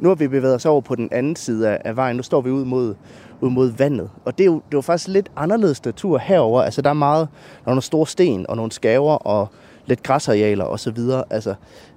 Nu 0.00 0.08
har 0.08 0.14
vi 0.14 0.28
bevæget 0.28 0.54
os 0.54 0.66
over 0.66 0.80
på 0.80 0.94
den 0.94 1.08
anden 1.12 1.36
side 1.36 1.68
af, 1.68 1.80
af 1.84 1.96
vejen. 1.96 2.16
Nu 2.16 2.22
står 2.22 2.40
vi 2.40 2.50
ud 2.50 2.64
mod, 2.64 2.94
ud 3.40 3.50
mod 3.50 3.70
vandet. 3.70 4.10
Og 4.24 4.38
det 4.38 4.44
er, 4.44 4.46
jo, 4.46 4.54
det 4.70 4.74
var 4.76 4.80
faktisk 4.80 5.08
lidt 5.08 5.30
anderledes 5.36 5.84
natur 5.84 6.18
herover. 6.18 6.62
Altså, 6.62 6.82
der 6.82 6.90
er 6.90 6.94
meget, 6.94 7.28
der 7.64 7.66
er 7.66 7.70
nogle 7.70 7.82
store 7.82 8.06
sten 8.06 8.46
og 8.48 8.56
nogle 8.56 8.72
skaver 8.72 9.14
og 9.14 9.48
lidt 9.90 10.02
græsarealer 10.02 10.64
og 10.64 10.80
så 10.80 10.90
videre. 10.90 11.24
Altså, 11.30 11.54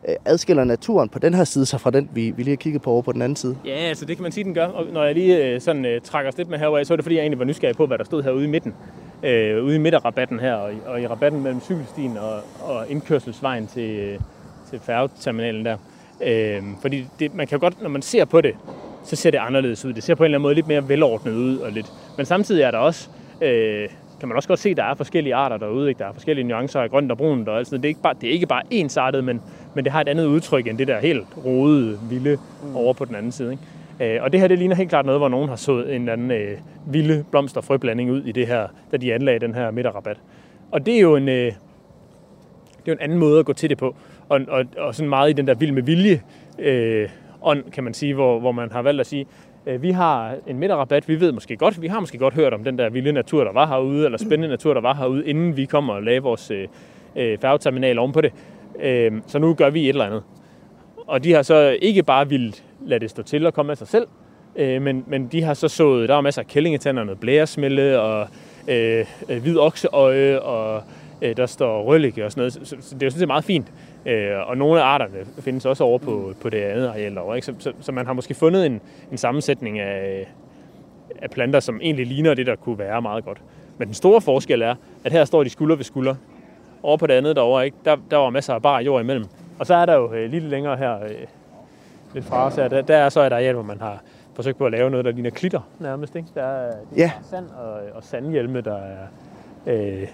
øh, 0.08 0.16
adskiller 0.26 0.64
naturen 0.64 1.10
på 1.10 1.20
den 1.20 1.34
her 1.34 1.44
side 1.44 1.66
sig 1.66 1.82
fra 1.82 1.92
den, 1.92 2.10
vi, 2.14 2.32
vi 2.32 2.44
lige 2.44 2.52
har 2.52 2.56
kigget 2.56 2.82
på 2.82 2.92
over 2.92 3.02
på 3.02 3.12
den 3.12 3.22
anden 3.22 3.36
side? 3.36 3.58
Ja, 3.66 3.76
altså 3.76 4.06
det 4.06 4.18
kan 4.18 4.24
man 4.24 4.32
sige, 4.32 4.44
den 4.44 4.54
gør. 4.54 4.66
Og 4.66 4.86
når 4.94 5.04
jeg 5.04 5.14
lige 5.14 5.46
øh, 5.46 5.62
sådan 5.62 5.86
øh, 5.86 6.02
trækker 6.02 6.32
os 6.32 6.38
lidt 6.38 6.50
med 6.50 6.60
herover, 6.60 6.84
så 6.84 6.94
er 6.94 6.96
det 6.96 7.06
fordi, 7.06 7.16
jeg 7.16 7.22
egentlig 7.22 7.40
var 7.40 7.46
nysgerrig 7.46 7.76
på, 7.76 7.86
hvad 7.86 7.98
der 7.98 8.04
stod 8.04 8.24
herude 8.24 8.44
i 8.44 8.48
midten. 8.48 8.74
Øh, 9.24 9.64
ude 9.64 9.76
i 9.76 9.80
midterrabatten 9.80 10.40
her, 10.40 10.54
og, 10.54 10.72
og 10.86 11.02
i 11.02 11.08
rabatten 11.08 11.44
mellem 11.44 11.62
cykelstien 11.62 12.18
og, 12.18 12.42
og 12.62 12.86
indkørselsvejen 12.90 13.68
til, 13.68 13.90
øh, 13.90 14.20
til 14.70 14.80
færgeterminalen 14.80 15.66
der. 15.66 15.78
Øh, 16.24 16.62
fordi 16.82 17.06
det, 17.20 17.36
man 17.36 17.48
kan 17.48 17.60
godt, 17.60 17.82
når 17.82 17.90
man 17.90 18.02
ser 18.02 18.26
på 18.26 18.42
det, 18.42 18.56
så 19.06 19.16
ser 19.16 19.32
det 19.32 19.38
anderledes 19.38 19.86
ud. 19.86 19.94
Det 19.94 20.04
ser 20.04 20.16
på 20.16 20.24
en 20.24 20.26
eller 20.26 20.38
anden 20.38 20.44
måde 20.44 20.56
lidt 20.56 20.68
mere 20.68 20.90
velordnet 20.90 21.34
ud. 21.34 21.58
Og 21.58 21.72
lidt. 21.72 21.92
Men 22.18 22.26
samtidig 22.26 22.62
er 22.62 22.72
der 22.72 22.78
også, 22.78 23.10
øh, 23.42 23.90
kan 24.24 24.28
man 24.30 24.36
også 24.36 24.48
godt 24.48 24.60
se, 24.60 24.70
at 24.70 24.78
der 24.78 24.84
er 24.84 24.96
forskellige 24.96 25.36
arter 25.36 25.58
derude. 25.58 25.90
Ikke? 25.90 26.00
Der 26.00 26.06
er 26.06 26.14
forskellige 26.14 26.48
nuancer 26.48 26.82
af 26.82 26.90
grønt 26.90 27.12
og 27.12 27.18
brunt 27.18 27.50
og 27.50 27.58
alt 27.58 27.68
sådan 27.68 27.76
noget. 27.76 27.84
Det 27.84 27.88
er 27.88 27.90
ikke 27.90 28.02
bare, 28.02 28.14
det 28.22 28.30
er 28.30 28.34
ikke 28.34 28.48
bare 28.48 28.62
ensartet, 28.72 29.24
men, 29.24 29.42
men 29.74 29.84
det 29.84 29.92
har 29.92 30.02
et 30.02 30.08
andet 30.08 30.26
udtryk 30.26 30.68
end 30.68 30.78
det 30.78 30.88
der 30.88 31.00
helt 31.00 31.28
rodede, 31.46 32.00
vilde 32.10 32.38
mm. 32.64 32.76
over 32.76 32.94
på 32.94 33.06
den 33.06 33.16
anden 33.16 33.32
side. 33.32 33.52
Ikke? 33.52 34.16
Øh, 34.16 34.24
og 34.24 34.32
det 34.32 34.40
her, 34.40 34.48
det 34.48 34.60
ligner 34.60 34.76
helt 34.76 34.90
klart 34.90 35.06
noget, 35.06 35.20
hvor 35.20 35.30
nogen 35.30 35.50
har 35.50 35.56
sået 35.56 35.96
en 35.96 36.02
eller 36.02 36.14
anden 36.14 36.32
øh, 36.32 36.58
vilde 36.88 37.26
blomster- 37.32 37.58
og 37.58 37.64
frøblanding 37.64 38.12
ud 38.12 38.24
i 38.24 38.32
det 38.32 38.48
her, 38.48 38.68
da 38.92 38.98
de 38.98 39.14
anlagde 39.14 39.40
den 39.40 39.56
her 39.56 39.72
midterrabat. 39.72 40.18
Og 40.72 40.86
det 40.86 40.96
er 40.96 41.00
jo 41.00 41.16
en, 41.16 41.30
øh, 41.30 41.46
det 41.46 41.52
er 41.52 42.88
jo 42.88 42.94
en 42.94 43.02
anden 43.02 43.18
måde 43.18 43.40
at 43.40 43.46
gå 43.46 43.54
til 43.54 43.70
det 43.70 43.78
på. 43.78 43.96
Og, 44.30 44.42
og, 44.48 44.66
og 44.78 44.96
sådan 44.96 45.10
meget 45.10 45.30
i 45.30 45.34
den 45.34 45.48
der 45.48 45.54
vild 45.54 45.72
med 45.72 45.84
vilje 45.84 46.22
øh, 46.60 47.10
ånd, 47.42 47.64
kan 47.72 47.84
man 47.84 47.94
sige, 47.94 48.14
hvor, 48.14 48.40
hvor 48.40 48.52
man 48.52 48.72
har 48.72 48.82
valgt 48.82 49.00
at 49.00 49.08
sige, 49.08 49.26
Øh, 49.68 49.82
vi 49.82 49.92
har 49.92 50.36
en 50.48 50.60
midterrabat, 50.60 51.08
vi 51.08 51.20
ved 51.20 51.32
måske 51.32 51.58
godt, 51.58 51.82
vi 51.82 51.88
har 51.88 52.00
måske 52.00 52.18
godt 52.18 52.34
hørt 52.34 52.54
om 52.54 52.64
den 52.64 52.78
der 52.78 52.90
vilde 52.90 53.12
natur, 53.12 53.44
der 53.44 53.54
var 53.54 53.68
herude, 53.68 54.06
eller 54.06 54.18
spændende 54.18 54.48
natur, 54.48 54.74
der 54.74 54.82
var 54.82 54.94
herude, 54.94 55.28
inden 55.28 55.58
vi 55.58 55.66
kommer 55.66 55.94
og 55.94 56.04
laver 56.04 56.22
vores 56.22 56.52
øh, 56.52 56.68
øh 57.16 57.38
færgeterminal 57.38 58.00
om 58.00 58.12
på 58.12 58.22
det. 58.22 58.34
Øh, 58.82 59.12
så 59.28 59.40
nu 59.40 59.54
gør 59.54 59.70
vi 59.70 59.84
et 59.84 59.90
eller 59.90 60.06
andet. 60.06 60.24
Og 61.08 61.24
de 61.24 61.34
har 61.34 61.42
så 61.42 61.78
ikke 61.82 62.04
bare 62.04 62.30
ville 62.30 62.54
lade 62.86 63.00
det 63.00 63.10
stå 63.10 63.24
til 63.24 63.46
og 63.46 63.54
komme 63.54 63.72
af 63.72 63.78
sig 63.78 63.88
selv, 63.88 64.08
øh, 64.56 64.82
men, 64.82 65.04
men 65.08 65.28
de 65.28 65.44
har 65.44 65.54
så 65.54 65.68
sået, 65.68 66.10
der 66.10 66.16
er 66.16 66.22
masser 66.22 66.42
af 66.42 66.48
kællingetænder, 66.48 67.04
noget 67.04 67.20
blæresmælde 67.20 68.02
og 68.02 68.28
øh, 68.68 69.06
øh, 69.30 69.42
hvid 69.42 69.58
okseøje, 69.58 70.40
og 70.40 70.84
øh, 71.22 71.38
der 71.38 71.46
står 71.46 71.84
røllike 71.84 72.26
og 72.26 72.32
sådan 72.32 72.42
noget. 72.42 72.54
Så, 72.54 72.60
så, 72.64 72.76
så 72.82 72.96
det 72.96 73.04
er 73.04 73.06
jo 73.06 73.10
sådan 73.10 73.20
set 73.20 73.28
meget 73.28 73.44
fint. 73.44 73.72
Øh, 74.06 74.50
og 74.50 74.58
nogle 74.58 74.82
af 74.82 74.86
arterne 74.86 75.26
findes 75.40 75.66
også 75.66 75.84
over 75.84 75.98
på, 75.98 76.34
på 76.42 76.50
det 76.50 76.58
andet 76.58 76.88
areal 76.88 77.16
derovre. 77.16 77.36
Ikke? 77.36 77.46
Så, 77.46 77.54
så, 77.60 77.74
så 77.80 77.92
man 77.92 78.06
har 78.06 78.14
måske 78.14 78.34
fundet 78.34 78.66
en, 78.66 78.82
en 79.12 79.18
sammensætning 79.18 79.80
af, 79.80 80.28
af 81.22 81.30
planter, 81.30 81.60
som 81.60 81.80
egentlig 81.82 82.08
ligner 82.08 82.34
det, 82.34 82.48
der 82.48 82.56
kunne 82.56 82.78
være 82.78 83.02
meget 83.02 83.26
godt. 83.26 83.42
Men 83.78 83.88
den 83.88 83.94
store 83.94 84.22
forskel 84.22 84.62
er, 84.62 84.76
at 85.04 85.12
her 85.12 85.26
står 85.26 85.44
de 85.44 85.50
skulder 85.50 85.76
ved 85.76 85.84
skulder. 85.84 86.16
Over 86.84 86.98
på 86.98 87.08
det 87.08 87.14
andet 87.14 87.36
derovre, 87.36 87.66
ikke? 87.66 87.78
Der, 87.86 87.98
der 88.12 88.18
var 88.18 88.30
masser 88.30 88.54
af 88.54 88.62
bar 88.62 88.80
jord 88.80 89.02
imellem. 89.02 89.26
Og 89.60 89.66
så 89.66 89.76
er 89.76 89.86
der 89.86 89.94
jo 89.96 90.14
øh, 90.14 90.32
lidt 90.32 90.44
længere 90.44 90.78
her, 90.78 91.04
øh, 91.04 91.10
lidt 92.14 92.26
fra 92.26 92.46
os 92.46 92.56
her, 92.56 92.68
der, 92.68 92.82
der 92.82 92.98
er 92.98 93.10
så 93.10 93.22
et 93.22 93.34
areal, 93.34 93.54
hvor 93.54 93.64
man 93.64 93.82
har 93.82 94.02
forsøgt 94.34 94.58
på 94.58 94.66
at 94.66 94.72
lave 94.72 94.90
noget, 94.90 95.06
der 95.06 95.12
ligner 95.12 95.30
klitter 95.30 95.60
nærmest. 95.80 96.16
Ikke? 96.16 96.30
Der 96.36 96.44
er, 96.44 96.72
det 96.96 97.04
er 97.04 97.10
sand 97.30 97.46
og, 97.46 97.80
og 97.94 98.04
sandhjelme, 98.04 98.62
der 98.62 98.78
er, 98.78 99.08
øh, 99.68 100.08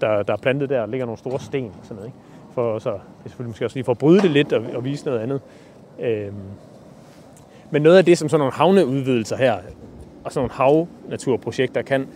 der, 0.00 0.22
der 0.22 0.32
er 0.32 0.36
plantet 0.36 0.68
der. 0.68 0.78
Der 0.78 0.86
ligger 0.86 1.06
nogle 1.06 1.18
store 1.18 1.40
sten 1.40 1.66
og 1.80 1.86
sådan 1.86 1.96
noget. 1.96 2.06
Ikke? 2.08 2.18
For 2.54 2.78
så, 2.78 2.90
det 2.90 2.98
er 3.24 3.28
selvfølgelig 3.28 3.50
måske 3.50 3.64
også 3.64 3.76
lige 3.76 3.84
for 3.84 3.92
at 3.92 3.98
bryde 3.98 4.20
det 4.20 4.30
lidt 4.30 4.52
og, 4.52 4.64
og 4.74 4.84
vise 4.84 5.04
noget 5.06 5.20
andet. 5.20 5.40
Øhm, 6.00 6.34
men 7.70 7.82
noget 7.82 7.98
af 7.98 8.04
det, 8.04 8.18
som 8.18 8.28
sådan 8.28 8.40
nogle 8.40 8.52
havneudvidelser 8.52 9.36
her, 9.36 9.56
og 10.24 10.32
sådan 10.32 10.48
nogle 10.48 10.52
havnaturprojekter 10.52 11.82
kan, 11.82 12.06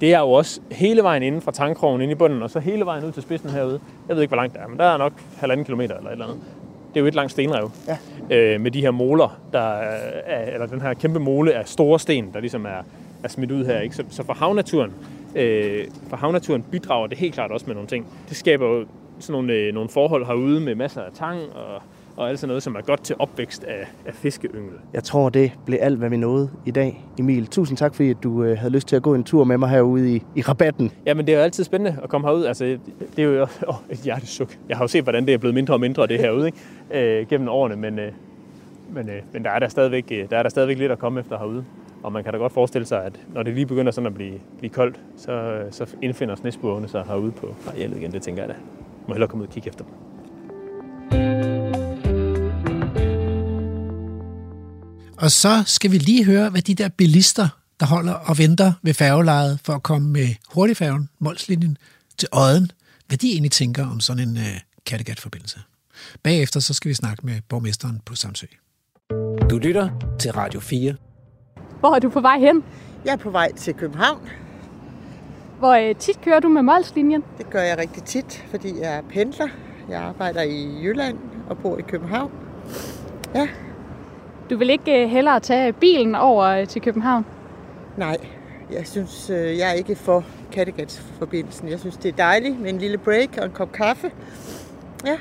det 0.00 0.14
er 0.14 0.20
jo 0.20 0.30
også 0.30 0.60
hele 0.70 1.02
vejen 1.02 1.22
inden 1.22 1.40
fra 1.40 1.52
tankkrogen 1.52 2.00
ind 2.00 2.12
i 2.12 2.14
bunden, 2.14 2.42
og 2.42 2.50
så 2.50 2.60
hele 2.60 2.84
vejen 2.84 3.04
ud 3.04 3.12
til 3.12 3.22
spidsen 3.22 3.50
herude. 3.50 3.80
Jeg 4.08 4.16
ved 4.16 4.22
ikke, 4.22 4.30
hvor 4.30 4.36
langt 4.36 4.54
det 4.54 4.62
er, 4.62 4.68
men 4.68 4.78
der 4.78 4.84
er 4.84 4.96
nok 4.96 5.12
halvanden 5.36 5.64
kilometer 5.64 5.96
eller 5.96 6.08
et 6.08 6.12
eller 6.12 6.24
andet. 6.24 6.40
Det 6.88 7.00
er 7.00 7.00
jo 7.00 7.06
et 7.06 7.14
langt 7.14 7.32
stenrev. 7.32 7.70
Ja. 7.88 7.96
Øh, 8.36 8.60
med 8.60 8.70
de 8.70 8.80
her 8.80 8.90
moler, 8.90 9.38
der 9.52 9.60
er, 9.60 10.52
eller 10.52 10.66
den 10.66 10.80
her 10.80 10.94
kæmpe 10.94 11.18
mole 11.18 11.54
af 11.54 11.68
store 11.68 12.00
sten, 12.00 12.30
der 12.34 12.40
ligesom 12.40 12.64
er, 12.66 12.82
er 13.24 13.28
smidt 13.28 13.50
ud 13.50 13.64
her. 13.64 13.80
Ikke? 13.80 13.96
Så, 13.96 14.04
så 14.10 14.22
for 14.24 14.32
havnaturen, 14.32 14.92
øh, 15.34 15.84
for 16.08 16.16
havnaturen 16.16 16.62
bidrager 16.62 17.06
det 17.06 17.18
helt 17.18 17.34
klart 17.34 17.50
også 17.50 17.66
med 17.66 17.74
nogle 17.74 17.88
ting. 17.88 18.06
Det 18.28 18.36
skaber 18.36 18.66
jo 18.66 18.84
sådan 19.18 19.32
nogle, 19.32 19.52
øh, 19.52 19.74
nogle 19.74 19.88
forhold 19.88 20.26
herude 20.26 20.60
med 20.60 20.74
masser 20.74 21.00
af 21.00 21.12
tang 21.12 21.40
og, 21.40 21.82
og 22.16 22.28
alt 22.28 22.38
sådan 22.38 22.48
noget, 22.48 22.62
som 22.62 22.74
er 22.74 22.80
godt 22.80 23.02
til 23.02 23.16
opvækst 23.18 23.64
af, 23.64 23.86
af 24.06 24.14
fiskeyngel. 24.14 24.72
Jeg 24.92 25.04
tror, 25.04 25.28
det 25.28 25.52
blev 25.66 25.78
alt, 25.82 25.98
hvad 25.98 26.10
vi 26.10 26.16
nåede 26.16 26.50
i 26.66 26.70
dag. 26.70 27.04
Emil, 27.18 27.46
tusind 27.46 27.78
tak, 27.78 27.94
fordi 27.94 28.10
at 28.10 28.16
du 28.22 28.42
øh, 28.42 28.58
havde 28.58 28.72
lyst 28.72 28.88
til 28.88 28.96
at 28.96 29.02
gå 29.02 29.14
en 29.14 29.24
tur 29.24 29.44
med 29.44 29.58
mig 29.58 29.68
herude 29.68 30.16
i, 30.16 30.22
i 30.34 30.42
rabatten. 30.42 30.92
Jamen, 31.06 31.26
det 31.26 31.32
er 31.32 31.36
jo 31.36 31.44
altid 31.44 31.64
spændende 31.64 31.98
at 32.02 32.08
komme 32.08 32.26
herud. 32.28 32.44
Altså, 32.44 32.78
det 33.16 33.24
er 33.24 33.28
jo 33.28 33.42
åh, 33.68 33.74
et 33.90 33.98
hjertesuk. 33.98 34.58
Jeg 34.68 34.76
har 34.76 34.84
jo 34.84 34.88
set, 34.88 35.02
hvordan 35.02 35.26
det 35.26 35.34
er 35.34 35.38
blevet 35.38 35.54
mindre 35.54 35.74
og 35.74 35.80
mindre, 35.80 36.06
det 36.06 36.20
herude, 36.20 36.46
ikke? 36.46 37.20
Øh, 37.20 37.26
gennem 37.28 37.48
årene, 37.48 37.76
men, 37.76 37.98
øh, 37.98 38.12
men, 38.92 39.10
øh, 39.10 39.22
men 39.32 39.44
der, 39.44 39.50
er 39.50 39.58
der, 39.58 39.68
stadigvæk, 39.68 40.04
øh, 40.10 40.30
der 40.30 40.38
er 40.38 40.42
der 40.42 40.50
stadigvæk 40.50 40.78
lidt 40.78 40.92
at 40.92 40.98
komme 40.98 41.20
efter 41.20 41.38
herude. 41.38 41.64
Og 42.02 42.12
man 42.12 42.24
kan 42.24 42.32
da 42.32 42.38
godt 42.38 42.52
forestille 42.52 42.86
sig, 42.86 43.04
at 43.04 43.20
når 43.34 43.42
det 43.42 43.54
lige 43.54 43.66
begynder 43.66 43.92
sådan 43.92 44.06
at 44.06 44.14
blive, 44.14 44.34
blive 44.58 44.70
koldt, 44.70 45.00
så, 45.16 45.32
øh, 45.32 45.72
så 45.72 45.96
indfinder 46.02 46.34
snesburene 46.34 46.88
sig 46.88 47.04
herude 47.08 47.32
på 47.32 47.54
arealet 47.68 47.96
igen. 47.96 48.12
Det 48.12 48.22
tænker 48.22 48.42
jeg 48.42 48.48
da. 48.48 48.54
Må 49.08 49.14
hellere 49.14 49.28
komme 49.28 49.42
ud 49.42 49.48
og 49.48 49.54
kigge 49.54 49.68
efter 49.68 49.84
dem. 49.84 49.92
Og 55.18 55.30
så 55.30 55.62
skal 55.66 55.90
vi 55.92 55.98
lige 55.98 56.24
høre, 56.24 56.50
hvad 56.50 56.62
de 56.62 56.74
der 56.74 56.88
bilister, 56.88 57.48
der 57.80 57.86
holder 57.86 58.12
og 58.12 58.38
venter 58.38 58.72
ved 58.82 58.94
færgelejet 58.94 59.60
for 59.64 59.72
at 59.72 59.82
komme 59.82 60.08
med 60.08 60.28
hurtigfærgen, 60.54 61.08
Molslinjen, 61.18 61.78
til 62.18 62.28
Odden, 62.32 62.70
hvad 63.06 63.18
de 63.18 63.30
egentlig 63.30 63.52
tænker 63.52 63.86
om 63.86 64.00
sådan 64.00 64.28
en 64.28 64.36
øh, 64.36 64.60
Kattegat-forbindelse. 64.86 65.60
Bagefter 66.22 66.60
så 66.60 66.74
skal 66.74 66.88
vi 66.88 66.94
snakke 66.94 67.26
med 67.26 67.40
borgmesteren 67.48 68.00
på 68.04 68.14
Samsø. 68.14 68.46
Du 69.50 69.58
lytter 69.58 69.90
til 70.18 70.32
Radio 70.32 70.60
4. 70.60 70.94
Hvor 71.80 71.94
er 71.94 71.98
du 71.98 72.10
på 72.10 72.20
vej 72.20 72.38
hen? 72.38 72.64
Jeg 73.04 73.12
er 73.12 73.16
på 73.16 73.30
vej 73.30 73.52
til 73.52 73.74
København. 73.74 74.28
Hvor 75.58 75.72
øh, 75.88 75.94
tit 75.96 76.20
kører 76.20 76.40
du 76.40 76.48
med 76.48 76.62
Molslinjen? 76.62 77.24
Det 77.38 77.50
gør 77.50 77.60
jeg 77.60 77.78
rigtig 77.78 78.02
tit, 78.02 78.44
fordi 78.50 78.80
jeg 78.80 78.96
er 78.96 79.02
pendler. 79.08 79.48
Jeg 79.88 80.00
arbejder 80.00 80.42
i 80.42 80.78
Jylland 80.82 81.18
og 81.50 81.58
bor 81.58 81.78
i 81.78 81.82
København. 81.82 82.30
Ja, 83.34 83.48
Du 84.50 84.56
vil 84.56 84.70
ikke 84.70 85.02
øh, 85.02 85.08
hellere 85.10 85.40
tage 85.40 85.72
bilen 85.72 86.14
over 86.14 86.44
øh, 86.44 86.66
til 86.66 86.82
København? 86.82 87.26
nej. 87.96 88.16
Jeg 88.72 88.86
synes, 88.86 89.30
øh, 89.30 89.58
jeg 89.58 89.68
er 89.68 89.72
ikke 89.72 89.96
for 89.96 90.24
Kattegat-forbindelsen. 90.52 91.68
Jeg 91.68 91.78
synes, 91.80 91.96
det 91.96 92.08
er 92.08 92.16
dejligt 92.16 92.60
med 92.60 92.70
en 92.70 92.78
lille 92.78 92.98
break 92.98 93.28
og 93.38 93.44
en 93.44 93.50
kop 93.50 93.72
kaffe. 93.72 94.10
Ja, 95.06 95.16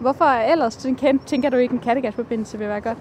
Hvorfor 0.00 0.24
ellers 0.24 0.76
tænker- 0.76 1.18
tænker 1.26 1.50
du 1.50 1.56
ikke, 1.56 1.72
en 1.74 1.78
Kattegat-forbindelse 1.80 2.58
vil 2.58 2.68
være 2.68 2.80
godt? 2.80 2.98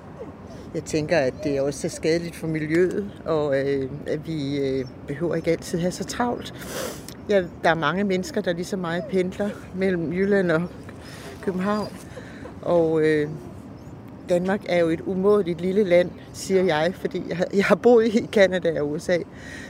Jeg 0.77 0.85
tænker, 0.85 1.17
at 1.17 1.33
det 1.43 1.57
er 1.57 1.61
også 1.61 1.89
skadeligt 1.89 2.35
for 2.35 2.47
miljøet, 2.47 3.11
og 3.25 3.59
øh, 3.59 3.89
at 4.07 4.27
vi 4.27 4.57
øh, 4.57 4.85
behøver 5.07 5.35
ikke 5.35 5.51
altid 5.51 5.79
have 5.79 5.91
så 5.91 6.03
travlt. 6.03 6.53
Ja, 7.29 7.43
der 7.63 7.69
er 7.69 7.75
mange 7.75 8.03
mennesker, 8.03 8.41
der 8.41 8.53
lige 8.53 8.65
så 8.65 8.77
meget 8.77 9.03
pendler 9.09 9.49
mellem 9.75 10.13
Jylland 10.13 10.51
og 10.51 10.63
København. 11.41 11.87
Og 12.61 13.01
øh, 13.01 13.29
Danmark 14.29 14.61
er 14.69 14.79
jo 14.79 14.89
et 14.89 15.01
umådeligt 15.05 15.61
lille 15.61 15.83
land, 15.83 16.09
siger 16.33 16.63
jeg, 16.63 16.93
fordi 16.95 17.23
jeg, 17.29 17.45
jeg 17.53 17.65
har 17.65 17.75
boet 17.75 18.15
i 18.15 18.29
Kanada 18.31 18.81
og 18.81 18.91
USA. 18.91 19.17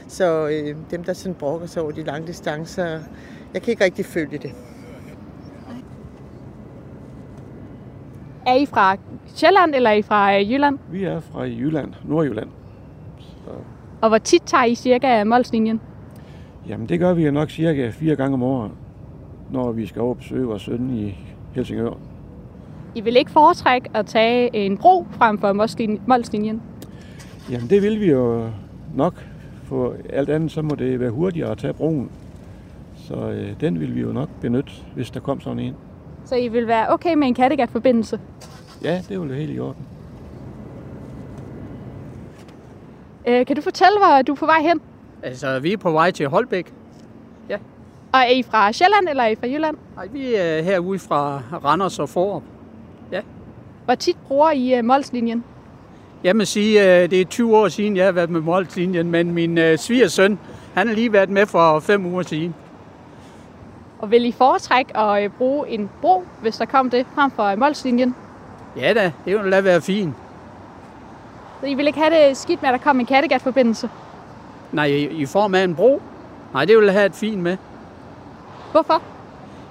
Så 0.08 0.48
øh, 0.48 0.76
dem, 0.90 1.04
der 1.04 1.12
sådan 1.12 1.34
brokker 1.34 1.66
sig 1.66 1.82
over 1.82 1.92
de 1.92 2.02
lange 2.02 2.26
distancer, 2.26 3.00
jeg 3.54 3.62
kan 3.62 3.70
ikke 3.70 3.84
rigtig 3.84 4.04
følge 4.04 4.38
det. 4.38 4.52
Er 8.48 8.54
I 8.54 8.66
fra 8.66 8.96
Sjælland, 9.26 9.74
eller 9.74 9.90
er 9.90 9.94
I 9.94 10.02
fra 10.02 10.38
øh, 10.38 10.52
Jylland? 10.52 10.78
Vi 10.90 11.04
er 11.04 11.20
fra 11.20 11.40
Jylland, 11.42 11.92
Nordjylland. 12.04 12.48
Og 14.02 14.08
hvor 14.08 14.18
tit 14.18 14.42
tager 14.46 14.64
I 14.64 14.74
cirka 14.74 15.24
Molslinjen? 15.24 15.80
Jamen 16.68 16.88
det 16.88 16.98
gør 17.00 17.14
vi 17.14 17.24
jo 17.24 17.30
nok 17.30 17.50
cirka 17.50 17.90
fire 17.90 18.16
gange 18.16 18.34
om 18.34 18.42
året, 18.42 18.70
når 19.50 19.72
vi 19.72 19.86
skal 19.86 20.02
over 20.02 20.10
og 20.10 20.16
besøge 20.16 20.46
vores 20.46 20.62
søn 20.62 20.90
i 20.98 21.18
Helsingør. 21.54 21.90
I 22.94 23.00
vil 23.00 23.16
ikke 23.16 23.30
foretrække 23.30 23.90
at 23.94 24.06
tage 24.06 24.56
en 24.56 24.76
bro 24.78 25.06
frem 25.10 25.38
for 25.38 25.52
Molslin- 25.52 26.00
Molslinjen? 26.06 26.62
Jamen 27.50 27.70
det 27.70 27.82
vil 27.82 28.00
vi 28.00 28.10
jo 28.10 28.50
nok. 28.94 29.24
For 29.64 29.94
alt 30.10 30.28
andet 30.30 30.50
så 30.50 30.62
må 30.62 30.74
det 30.74 31.00
være 31.00 31.10
hurtigere 31.10 31.50
at 31.50 31.58
tage 31.58 31.72
broen. 31.72 32.10
Så 32.96 33.14
øh, 33.14 33.60
den 33.60 33.80
vil 33.80 33.94
vi 33.94 34.00
jo 34.00 34.12
nok 34.12 34.28
benytte, 34.40 34.72
hvis 34.94 35.10
der 35.10 35.20
kom 35.20 35.40
sådan 35.40 35.58
en. 35.58 35.74
Så 36.28 36.34
I 36.34 36.48
vil 36.48 36.66
være 36.66 36.88
okay 36.88 37.14
med 37.14 37.28
en 37.28 37.34
Kattegat-forbindelse? 37.34 38.20
Ja, 38.82 39.02
det 39.08 39.20
vil 39.20 39.28
være 39.28 39.38
helt 39.38 39.56
i 39.56 39.60
orden. 39.60 39.86
Øh, 43.28 43.46
kan 43.46 43.56
du 43.56 43.62
fortælle, 43.62 43.98
hvor 43.98 44.22
du 44.22 44.32
er 44.32 44.36
på 44.36 44.46
vej 44.46 44.60
hen? 44.60 44.80
Altså, 45.22 45.58
vi 45.58 45.72
er 45.72 45.76
på 45.76 45.90
vej 45.90 46.10
til 46.10 46.28
Holbæk. 46.28 46.72
Og 48.12 48.20
er 48.20 48.30
I 48.30 48.42
fra 48.42 48.72
Sjælland, 48.72 49.08
eller 49.08 49.22
er 49.22 49.28
I 49.28 49.34
fra 49.34 49.46
Jylland? 49.46 49.76
Nej, 49.96 50.08
vi 50.12 50.34
er 50.34 50.62
herude 50.62 50.98
fra 50.98 51.42
Randers 51.64 51.98
og 51.98 52.08
Forup. 52.08 52.42
Hvor 53.84 53.94
tit 53.94 54.16
bruger 54.26 54.50
I 54.50 54.78
uh, 54.78 54.84
Molslinjen? 54.84 55.44
Jeg 56.24 56.36
må 56.36 56.44
sige, 56.44 57.02
øh, 57.02 57.10
det 57.10 57.20
er 57.20 57.24
20 57.24 57.56
år 57.56 57.68
siden, 57.68 57.96
jeg 57.96 58.04
har 58.04 58.12
været 58.12 58.30
med 58.30 58.40
Molslinjen, 58.40 59.10
men 59.10 59.32
min 59.32 59.58
øh, 59.58 59.78
svigersøn, 59.78 60.38
han 60.74 60.88
har 60.88 60.94
lige 60.94 61.12
været 61.12 61.30
med 61.30 61.46
for 61.46 61.80
fem 61.80 62.06
uger 62.06 62.22
siden. 62.22 62.54
Og 63.98 64.10
vil 64.10 64.24
I 64.24 64.32
foretrække 64.32 64.96
at 64.96 65.24
øh, 65.24 65.30
bruge 65.30 65.68
en 65.68 65.90
bro, 66.00 66.24
hvis 66.40 66.56
der 66.56 66.64
kom 66.64 66.90
det, 66.90 67.06
frem 67.14 67.30
for 67.30 67.42
øh, 67.42 67.58
Molslinjen? 67.58 68.14
Ja 68.76 68.92
da, 68.94 69.12
det 69.24 69.44
vil 69.44 69.52
da 69.52 69.60
være 69.60 69.80
fint. 69.80 70.14
Så 71.60 71.66
I 71.66 71.74
vil 71.74 71.86
ikke 71.86 71.98
have 71.98 72.14
det 72.14 72.36
skidt 72.36 72.62
med, 72.62 72.68
at 72.68 72.72
der 72.72 72.84
kom 72.84 73.00
en 73.00 73.06
Kattegat-forbindelse? 73.06 73.90
Nej, 74.72 74.86
i, 75.10 75.26
form 75.26 75.54
af 75.54 75.64
en 75.64 75.74
bro. 75.74 76.02
Nej, 76.52 76.64
det 76.64 76.76
vil 76.76 76.84
jeg 76.84 76.94
have 76.94 77.06
et 77.06 77.14
fint 77.14 77.42
med. 77.42 77.56
Hvorfor? 78.72 79.02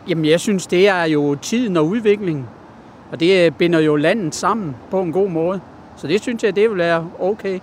Jamen, 0.07 0.25
jeg 0.25 0.39
synes, 0.39 0.67
det 0.67 0.87
er 0.87 1.03
jo 1.03 1.35
tiden 1.35 1.77
og 1.77 1.87
udviklingen. 1.87 2.47
Og 3.11 3.19
det 3.19 3.45
øh, 3.45 3.51
binder 3.51 3.79
jo 3.79 3.95
landet 3.95 4.35
sammen 4.35 4.75
på 4.91 5.01
en 5.01 5.11
god 5.11 5.29
måde. 5.29 5.61
Så 5.97 6.07
det 6.07 6.21
synes 6.21 6.43
jeg, 6.43 6.55
det 6.55 6.69
vil 6.69 6.77
være 6.77 7.09
okay. 7.19 7.59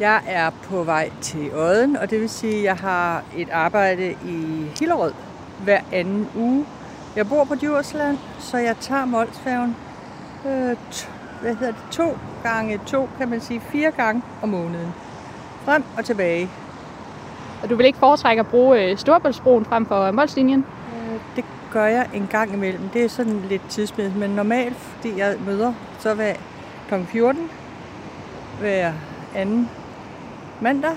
Jeg 0.00 0.22
er 0.26 0.50
på 0.50 0.82
vej 0.82 1.10
til 1.20 1.54
Odden, 1.54 1.96
og 1.96 2.10
det 2.10 2.20
vil 2.20 2.28
sige, 2.28 2.56
at 2.56 2.64
jeg 2.64 2.76
har 2.76 3.22
et 3.36 3.50
arbejde 3.50 4.10
i 4.12 4.66
Hillerød 4.80 5.12
hver 5.64 5.80
anden 5.92 6.28
uge. 6.36 6.66
Jeg 7.16 7.28
bor 7.28 7.44
på 7.44 7.54
Djursland, 7.54 8.18
så 8.38 8.58
jeg 8.58 8.76
tager 8.80 9.04
Molsfærgen 9.04 9.76
øh, 10.46 10.76
hvad 11.40 11.54
hedder 11.54 11.72
det, 11.72 11.82
to 11.90 12.18
gange 12.42 12.80
to, 12.86 13.08
kan 13.18 13.28
man 13.28 13.40
sige, 13.40 13.60
fire 13.60 13.90
gange 13.90 14.22
om 14.42 14.48
måneden. 14.48 14.94
Frem 15.64 15.84
og 15.98 16.04
tilbage. 16.04 16.50
Og 17.62 17.70
du 17.70 17.76
vil 17.76 17.86
ikke 17.86 17.98
foretrække 17.98 18.40
at 18.40 18.46
bruge 18.46 18.82
øh, 18.90 18.98
Storebæltsbroen 18.98 19.64
frem 19.64 19.86
for 19.86 20.10
Molslinjen? 20.10 20.64
Øh, 20.94 21.20
Det 21.36 21.44
gør 21.70 21.86
jeg 21.86 22.08
en 22.14 22.26
gang 22.30 22.54
imellem. 22.54 22.88
Det 22.88 23.04
er 23.04 23.08
sådan 23.08 23.42
lidt 23.48 23.62
tidsmæssigt, 23.68 24.18
men 24.18 24.30
normalt, 24.30 24.76
fordi 24.76 25.18
jeg 25.18 25.36
møder 25.46 25.72
så 25.98 26.14
hver 26.14 26.34
kl. 26.88 26.94
14, 27.04 27.50
hver 28.60 28.92
anden 29.34 29.70
mandag, 30.60 30.96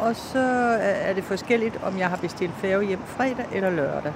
og 0.00 0.16
så 0.16 0.38
er 0.80 1.12
det 1.12 1.24
forskelligt, 1.24 1.80
om 1.82 1.98
jeg 1.98 2.08
har 2.08 2.16
bestilt 2.16 2.54
færge 2.54 2.86
hjem 2.86 3.02
fredag 3.06 3.46
eller 3.52 3.70
lørdag. 3.70 4.12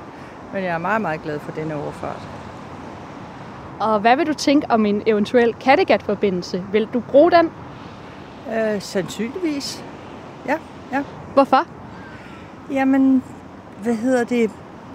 Men 0.53 0.65
jeg 0.65 0.75
er 0.75 0.79
meget, 0.79 1.01
meget 1.01 1.23
glad 1.23 1.39
for 1.39 1.53
denne 1.53 1.75
overfart. 1.75 2.29
Og 3.81 4.01
hvad 4.01 4.17
vil 4.17 4.27
du 4.27 4.35
tænke 4.35 4.67
om 4.71 4.87
en 4.87 5.03
eventuel 5.07 5.55
Kattegat-forbindelse? 5.55 6.65
Vil 6.73 6.89
du 6.95 7.01
bruge 7.01 7.31
den? 7.31 7.51
Øh, 8.55 8.81
sandsynligvis. 8.83 9.85
Ja, 10.47 10.59
ja. 10.93 11.03
Hvorfor? 11.35 11.67
Jamen, 12.71 13.23
hvad 13.83 13.95
hedder 13.95 14.25
det? 14.25 14.51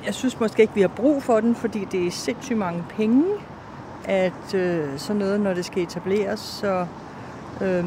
Jeg 0.06 0.14
synes 0.14 0.39
måske 0.39 0.62
ikke, 0.62 0.74
vi 0.74 0.82
har 0.82 0.88
brug 0.88 1.24
for 1.24 1.39
den, 1.39 1.56
fordi 1.56 1.88
det 1.91 2.08
er 2.08 2.12
sindssygt 2.12 2.58
mange 2.58 2.84
penge, 2.89 3.24
at 4.06 4.54
øh, 4.56 4.86
sådan 4.97 5.20
noget, 5.20 5.41
når 5.41 5.54
det 5.54 5.66
skal 5.66 5.84
etableres. 5.84 6.39
Så, 6.39 6.86
øh, 7.62 7.86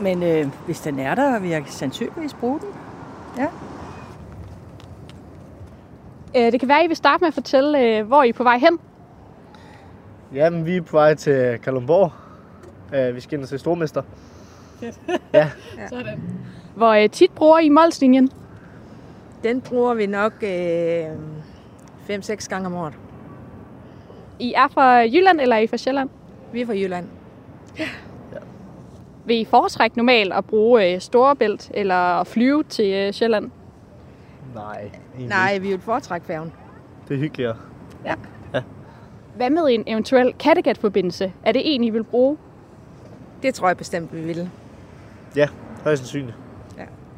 men 0.00 0.22
øh, 0.22 0.46
hvis 0.66 0.80
den 0.80 0.98
er 0.98 1.14
der, 1.14 1.38
vil 1.38 1.50
jeg 1.50 1.62
sandsynligvis 1.66 2.34
bruge 2.34 2.60
den. 2.60 2.68
Ja. 3.38 3.46
Øh, 6.36 6.52
det 6.52 6.60
kan 6.60 6.68
være, 6.68 6.78
at 6.78 6.84
I 6.84 6.88
vil 6.88 6.96
starte 6.96 7.20
med 7.20 7.28
at 7.28 7.34
fortælle, 7.34 7.98
øh, 7.98 8.06
hvor 8.06 8.22
I 8.22 8.28
er 8.28 8.32
på 8.32 8.42
vej 8.42 8.58
hen. 8.58 8.78
Jamen, 10.34 10.66
vi 10.66 10.76
er 10.76 10.82
på 10.82 10.96
vej 10.96 11.14
til 11.14 11.58
Kalundborg. 11.58 12.12
Uh, 12.92 13.14
vi 13.14 13.20
skal 13.20 13.34
ind 13.36 13.42
og 13.42 13.48
se 13.48 13.58
Stormester. 13.58 14.02
Ja. 15.32 15.50
Sådan. 15.88 16.22
Hvor 16.74 16.92
øh, 16.92 17.10
tit 17.10 17.30
bruger 17.30 17.58
I 17.58 17.68
Molslinjen? 17.68 18.30
Den 19.44 19.60
bruger 19.60 19.94
vi 19.94 20.06
nok 20.06 20.32
øh, 20.42 21.06
5-6 22.08 22.48
gange 22.48 22.66
om 22.66 22.74
året. 22.74 22.94
I 24.38 24.52
er 24.56 24.68
fra 24.68 24.96
Jylland, 24.96 25.40
eller 25.40 25.56
er 25.56 25.60
I 25.60 25.66
fra 25.66 25.76
Sjælland? 25.76 26.08
Vi 26.52 26.60
er 26.60 26.66
fra 26.66 26.72
Jylland. 26.72 27.06
Vil 29.28 29.40
I 29.40 29.44
foretrække 29.44 29.96
normalt 29.96 30.32
at 30.32 30.44
bruge 30.44 30.94
øh, 30.94 31.00
Storebælt, 31.00 31.70
eller 31.74 32.20
at 32.20 32.26
flyve 32.26 32.62
til 32.62 32.92
øh, 32.94 33.12
Sjælland? 33.12 33.50
Nej, 34.54 34.80
egentlig 35.14 35.28
Nej, 35.28 35.52
ikke. 35.52 35.66
vi 35.66 35.72
vil 35.72 35.80
foretrække 35.80 36.26
færgen. 36.26 36.52
Det 37.08 37.14
er 37.14 37.18
hyggeligere. 37.18 37.56
Hvad 39.36 39.50
med 39.50 39.62
en 39.70 39.84
eventuel 39.86 40.32
Kattegat-forbindelse? 40.32 41.32
Er 41.44 41.52
det 41.52 41.74
en, 41.74 41.84
I 41.84 41.90
vil 41.90 42.04
bruge? 42.04 42.36
Det 43.42 43.54
tror 43.54 43.68
jeg 43.68 43.76
bestemt, 43.76 44.14
vi 44.16 44.20
vil. 44.20 44.50
Ja, 45.36 45.48
højst 45.84 46.02
sandsynligt. 46.02 46.36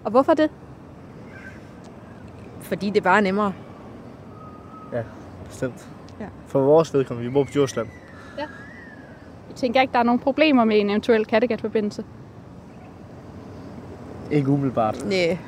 Og 0.05 0.11
hvorfor 0.11 0.35
det? 0.35 0.51
Fordi 2.61 2.91
det 2.91 3.03
bare 3.03 3.17
er 3.17 3.21
nemmere. 3.21 3.53
Ja, 4.93 5.03
bestemt. 5.49 5.89
Ja. 6.21 6.27
For 6.47 6.61
vores 6.61 6.95
vedkommende, 6.95 7.29
vi 7.31 7.35
bor 7.35 7.45
på 7.45 7.51
Djursland. 7.55 7.89
Jeg 9.61 9.63
tænker 9.63 9.81
ikke, 9.81 9.93
der 9.93 9.99
er 9.99 10.03
nogen 10.03 10.19
problemer 10.19 10.65
med 10.65 10.81
en 10.81 10.91
eventuel 10.91 11.27
Kattegat-forbindelse. 11.27 12.05
Ikke 14.31 14.51
umiddelbart. 14.51 15.05
Næh. 15.05 15.39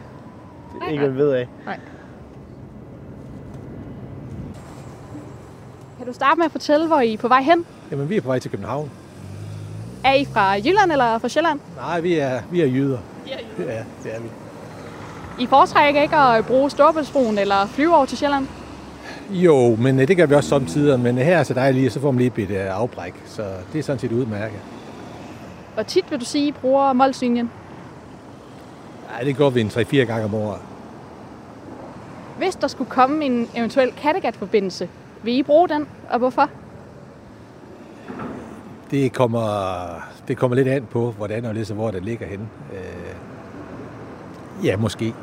Ikke 0.90 0.98
hvad 0.98 1.08
vi 1.10 1.18
ved 1.18 1.32
af. 1.32 1.48
Kan 5.98 6.06
du 6.06 6.12
starte 6.12 6.38
med 6.38 6.44
at 6.44 6.52
fortælle, 6.52 6.86
hvor 6.86 7.00
I 7.00 7.12
er 7.12 7.18
på 7.18 7.28
vej 7.28 7.42
hen? 7.42 7.66
Jamen, 7.90 8.08
vi 8.08 8.16
er 8.16 8.20
på 8.20 8.28
vej 8.28 8.38
til 8.38 8.50
København. 8.50 8.90
Er 10.04 10.14
I 10.14 10.24
fra 10.24 10.52
Jylland 10.52 10.92
eller 10.92 11.18
fra 11.18 11.28
Sjælland? 11.28 11.60
Nej, 11.76 12.00
vi 12.00 12.14
er, 12.14 12.40
vi 12.50 12.60
er 12.60 12.66
jyder. 12.66 12.98
Ja, 13.58 13.84
det 14.02 14.14
er 14.16 14.20
vi. 14.20 14.28
I 15.42 15.46
foretrækker 15.46 16.02
ikke 16.02 16.16
at 16.16 16.46
bruge 16.46 16.70
Storebæltsbroen 16.70 17.38
eller 17.38 17.66
flyve 17.66 17.96
over 17.96 18.06
til 18.06 18.18
Sjælland? 18.18 18.46
Jo, 19.30 19.76
men 19.76 20.00
øh, 20.00 20.08
det 20.08 20.16
gør 20.16 20.26
vi 20.26 20.34
også 20.34 20.48
samtidig. 20.48 21.00
Men 21.00 21.18
her 21.18 21.38
er 21.38 21.42
så 21.42 21.54
dejligt, 21.54 21.92
så 21.92 22.00
får 22.00 22.10
man 22.10 22.18
lige 22.18 22.26
et 22.26 22.32
bitte 22.32 22.54
øh, 22.54 22.78
afbræk. 22.78 23.14
Så 23.26 23.42
det 23.72 23.78
er 23.78 23.82
sådan 23.82 23.98
set 23.98 24.12
udmærket. 24.12 24.58
Hvor 25.74 25.82
tit 25.82 26.10
vil 26.10 26.20
du 26.20 26.24
sige, 26.24 26.48
I 26.48 26.52
bruger 26.52 26.92
Molslinjen? 26.92 27.50
Ja, 29.20 29.24
det 29.24 29.36
går 29.36 29.50
vi 29.50 29.60
en 29.60 29.66
3-4 29.66 29.96
gange 29.96 30.24
om 30.24 30.34
året. 30.34 30.60
Hvis 32.38 32.54
der 32.54 32.68
skulle 32.68 32.90
komme 32.90 33.24
en 33.24 33.48
eventuel 33.54 33.92
Kattegat-forbindelse, 33.92 34.88
vil 35.22 35.34
I 35.38 35.42
bruge 35.42 35.68
den, 35.68 35.86
og 36.10 36.18
hvorfor? 36.18 36.50
Det 38.90 39.12
kommer, 39.12 39.42
det 40.28 40.36
kommer 40.36 40.56
lidt 40.56 40.68
an 40.68 40.86
på, 40.90 41.10
hvordan 41.10 41.44
og 41.44 41.54
lidt 41.54 41.70
hvor 41.70 41.90
det 41.90 42.04
ligger 42.04 42.26
henne. 42.26 42.48
Øh, 42.72 43.16
ja, 44.66 44.76
måske. 44.76 45.14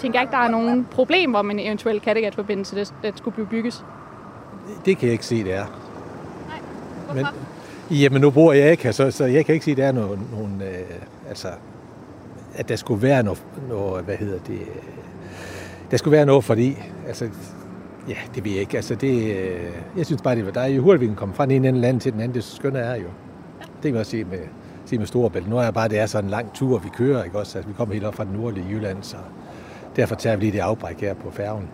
Jeg 0.00 0.02
tænker 0.02 0.20
ikke, 0.20 0.30
der 0.30 0.38
er 0.38 0.48
nogen 0.48 0.86
problemer 0.90 1.42
med 1.42 1.54
en 1.54 1.60
eventuel 1.60 2.00
Kattegat-forbindelse, 2.00 2.76
det, 2.76 2.94
det 3.02 3.18
skulle 3.18 3.34
blive 3.34 3.46
bygges. 3.46 3.84
Det 4.84 4.98
kan 4.98 5.06
jeg 5.06 5.12
ikke 5.12 5.26
se, 5.26 5.44
det 5.44 5.54
er. 5.54 5.64
Men, 7.14 7.26
jamen, 7.90 8.20
nu 8.20 8.30
bor 8.30 8.52
jeg 8.52 8.70
ikke 8.70 8.82
her, 8.82 8.92
så, 8.92 9.10
så 9.10 9.24
jeg 9.24 9.46
kan 9.46 9.52
ikke 9.52 9.64
sige, 9.64 9.72
at 9.72 9.78
der 9.78 9.86
er 9.86 9.92
nogen, 9.92 10.28
nogen 10.32 10.62
øh, 10.62 11.28
altså, 11.28 11.48
at 12.54 12.68
der 12.68 12.76
skulle 12.76 13.02
være 13.02 13.22
noget, 13.22 13.42
noget, 13.68 14.04
hvad 14.04 14.16
hedder 14.16 14.38
det, 14.38 14.60
øh, 14.60 14.66
der 15.90 15.96
skulle 15.96 16.16
være 16.16 16.26
noget, 16.26 16.44
fordi, 16.44 16.76
altså, 17.06 17.28
ja, 18.08 18.16
det 18.34 18.44
ved 18.44 18.52
jeg 18.52 18.60
ikke, 18.60 18.76
altså, 18.76 18.94
det, 18.94 19.36
øh, 19.36 19.72
jeg 19.96 20.06
synes 20.06 20.22
bare, 20.22 20.36
det 20.36 20.46
var 20.46 20.52
dejligt, 20.52 20.76
jo 20.76 20.82
hurtigt 20.82 21.00
vi 21.00 21.06
kan 21.06 21.16
komme 21.16 21.34
fra 21.34 21.44
den 21.44 21.50
ene 21.52 21.68
ende 21.68 21.80
land 21.80 22.00
til 22.00 22.12
den 22.12 22.20
anden, 22.20 22.34
det 22.34 22.44
skønne 22.44 22.78
er 22.78 22.94
jo. 22.94 23.08
Det 23.58 23.82
kan 23.82 23.92
man 23.92 24.00
også 24.00 24.10
sige 24.10 24.24
med, 24.24 24.38
sige 24.84 24.98
med 24.98 25.06
Storebælt. 25.06 25.48
Nu 25.48 25.58
er 25.58 25.64
det 25.64 25.74
bare, 25.74 25.88
det 25.88 25.98
er 25.98 26.06
sådan 26.06 26.24
en 26.24 26.30
lang 26.30 26.52
tur, 26.54 26.78
vi 26.78 26.88
kører, 26.88 27.24
ikke 27.24 27.38
også? 27.38 27.58
Altså, 27.58 27.68
vi 27.68 27.74
kommer 27.76 27.94
helt 27.94 28.06
op 28.06 28.14
fra 28.14 28.24
den 28.24 28.32
nordlige 28.32 28.66
Jylland, 28.70 29.02
så 29.02 29.16
derfor 30.00 30.14
tager 30.14 30.36
vi 30.36 30.44
lige 30.44 30.52
det 30.52 30.58
afbræk 30.58 31.00
her 31.00 31.14
på 31.14 31.30
færgen. 31.30 31.68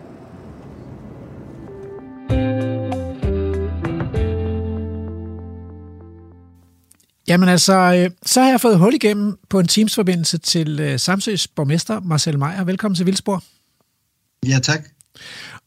Jamen 7.27 7.49
altså, 7.49 7.73
øh, 7.73 8.11
så 8.25 8.41
har 8.41 8.49
jeg 8.49 8.61
fået 8.61 8.79
hul 8.79 8.93
igennem 8.93 9.37
på 9.49 9.59
en 9.59 9.67
Teams-forbindelse 9.67 10.37
til 10.37 10.79
øh, 10.79 10.99
Samsøs 10.99 11.47
borgmester, 11.47 11.99
Marcel 11.99 12.39
Meyer. 12.39 12.63
Velkommen 12.63 12.95
til 12.95 13.05
Vildsborg. 13.05 13.41
Ja, 14.45 14.59
tak. 14.59 14.89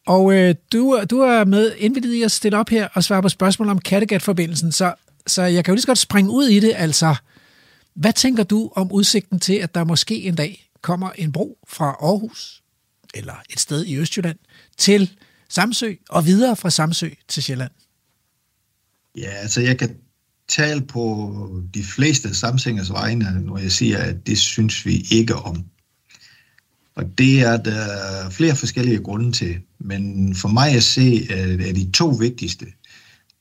Og 0.06 0.34
øh, 0.34 0.54
du, 0.72 1.00
du 1.10 1.20
er 1.20 1.44
med 1.44 1.72
indvidet 1.78 2.14
i 2.14 2.22
at 2.22 2.30
stille 2.30 2.58
op 2.58 2.68
her 2.68 2.88
og 2.94 3.04
svare 3.04 3.22
på 3.22 3.28
spørgsmål 3.28 3.68
om 3.68 3.78
Kattegat-forbindelsen, 3.78 4.72
så, 4.72 4.94
så 5.26 5.42
jeg 5.42 5.64
kan 5.64 5.72
jo 5.72 5.74
lige 5.74 5.82
så 5.82 5.86
godt 5.86 5.98
springe 5.98 6.30
ud 6.30 6.46
i 6.46 6.60
det. 6.60 6.72
Altså, 6.76 7.16
hvad 7.94 8.12
tænker 8.12 8.42
du 8.42 8.72
om 8.76 8.92
udsigten 8.92 9.40
til, 9.40 9.54
at 9.54 9.74
der 9.74 9.84
måske 9.84 10.22
en 10.22 10.34
dag 10.34 10.69
kommer 10.82 11.10
en 11.10 11.32
bro 11.32 11.58
fra 11.68 11.86
Aarhus, 11.86 12.62
eller 13.14 13.34
et 13.50 13.60
sted 13.60 13.84
i 13.84 13.96
Østjylland, 13.96 14.38
til 14.78 15.10
Samsø, 15.48 15.94
og 16.08 16.26
videre 16.26 16.56
fra 16.56 16.70
Samsø 16.70 17.08
til 17.28 17.42
Sjælland? 17.42 17.72
Ja, 19.16 19.30
altså 19.30 19.60
jeg 19.60 19.78
kan 19.78 19.96
tale 20.48 20.80
på 20.80 21.62
de 21.74 21.84
fleste 21.84 22.34
samsingers 22.34 22.92
vegne, 22.92 23.40
når 23.40 23.58
jeg 23.58 23.72
siger, 23.72 23.98
at 23.98 24.26
det 24.26 24.38
synes 24.38 24.86
vi 24.86 25.06
ikke 25.10 25.34
om. 25.34 25.64
Og 26.94 27.18
det 27.18 27.40
er 27.40 27.56
der 27.56 28.30
flere 28.30 28.56
forskellige 28.56 28.98
grunde 28.98 29.32
til. 29.32 29.56
Men 29.78 30.34
for 30.34 30.48
mig 30.48 30.70
at 30.70 30.82
se, 30.82 31.26
øh, 31.30 31.68
er 31.68 31.72
de 31.72 31.90
to 31.90 32.08
vigtigste. 32.08 32.66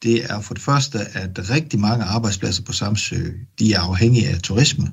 Det 0.04 0.24
er 0.24 0.42
for 0.42 0.54
det 0.54 0.64
første, 0.64 1.00
at 1.00 1.50
rigtig 1.50 1.80
mange 1.80 2.06
arbejdspladser 2.06 2.64
på 2.64 2.74
Samsø, 2.74 3.16
de 3.60 3.74
er 3.74 3.80
afhængige 3.80 4.30
af 4.30 4.42
turisme. 4.42 4.92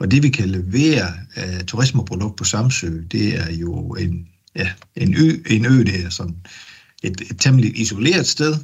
Og 0.00 0.10
det 0.10 0.22
vi 0.22 0.28
kan 0.28 0.48
levere 0.48 1.12
af 1.34 1.66
turismeprodukt 1.66 2.36
på 2.36 2.44
Samsø, 2.44 3.02
det 3.12 3.36
er 3.36 3.52
jo 3.52 3.94
en, 3.94 4.28
ja, 4.56 4.70
en 4.96 5.14
ø, 5.14 5.42
en 5.46 5.66
ø 5.66 5.84
det 5.84 6.04
er 6.04 6.10
sådan 6.10 6.36
et, 7.02 7.20
et 7.20 7.40
temmelig 7.40 7.80
isoleret 7.80 8.26
sted, 8.26 8.56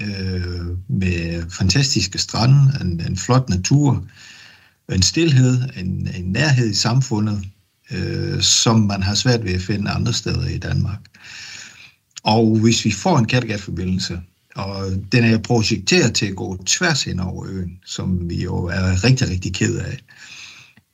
øh, 0.00 0.66
med 0.88 1.50
fantastiske 1.50 2.18
strande, 2.18 2.72
en, 2.80 3.00
en 3.00 3.16
flot 3.16 3.48
natur, 3.48 4.06
en 4.92 5.02
stillhed, 5.02 5.62
en, 5.76 6.08
en 6.16 6.24
nærhed 6.24 6.70
i 6.70 6.74
samfundet, 6.74 7.42
øh, 7.90 8.42
som 8.42 8.80
man 8.80 9.02
har 9.02 9.14
svært 9.14 9.44
ved 9.44 9.52
at 9.52 9.62
finde 9.62 9.90
andre 9.90 10.12
steder 10.12 10.48
i 10.48 10.58
Danmark. 10.58 11.00
Og 12.22 12.58
hvis 12.58 12.84
vi 12.84 12.90
får 12.90 13.18
en 13.18 13.26
Kattegat-forbindelse, 13.26 14.20
og 14.56 14.90
den 15.12 15.24
er 15.24 15.38
projekteret 15.38 16.14
til 16.14 16.26
at 16.26 16.36
gå 16.36 16.62
tværs 16.66 17.02
hen 17.02 17.20
over 17.20 17.46
øen, 17.48 17.78
som 17.84 18.30
vi 18.30 18.42
jo 18.42 18.64
er 18.64 19.04
rigtig, 19.04 19.28
rigtig 19.28 19.54
ked 19.54 19.78
af, 19.78 19.92
øh, 19.92 19.98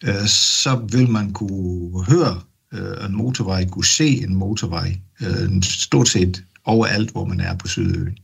Øh, 0.04 0.26
så 0.26 0.86
vil 0.92 1.10
man 1.10 1.32
kunne 1.32 2.04
høre 2.04 2.40
øh, 2.74 3.06
en 3.06 3.16
motorvej, 3.16 3.66
kunne 3.66 3.84
se 3.84 4.22
en 4.22 4.34
motorvej, 4.34 4.96
øh, 5.20 5.62
stort 5.62 6.08
set 6.08 6.44
overalt, 6.64 7.10
hvor 7.10 7.24
man 7.24 7.40
er 7.40 7.56
på 7.56 7.68
Sydøen. 7.68 8.18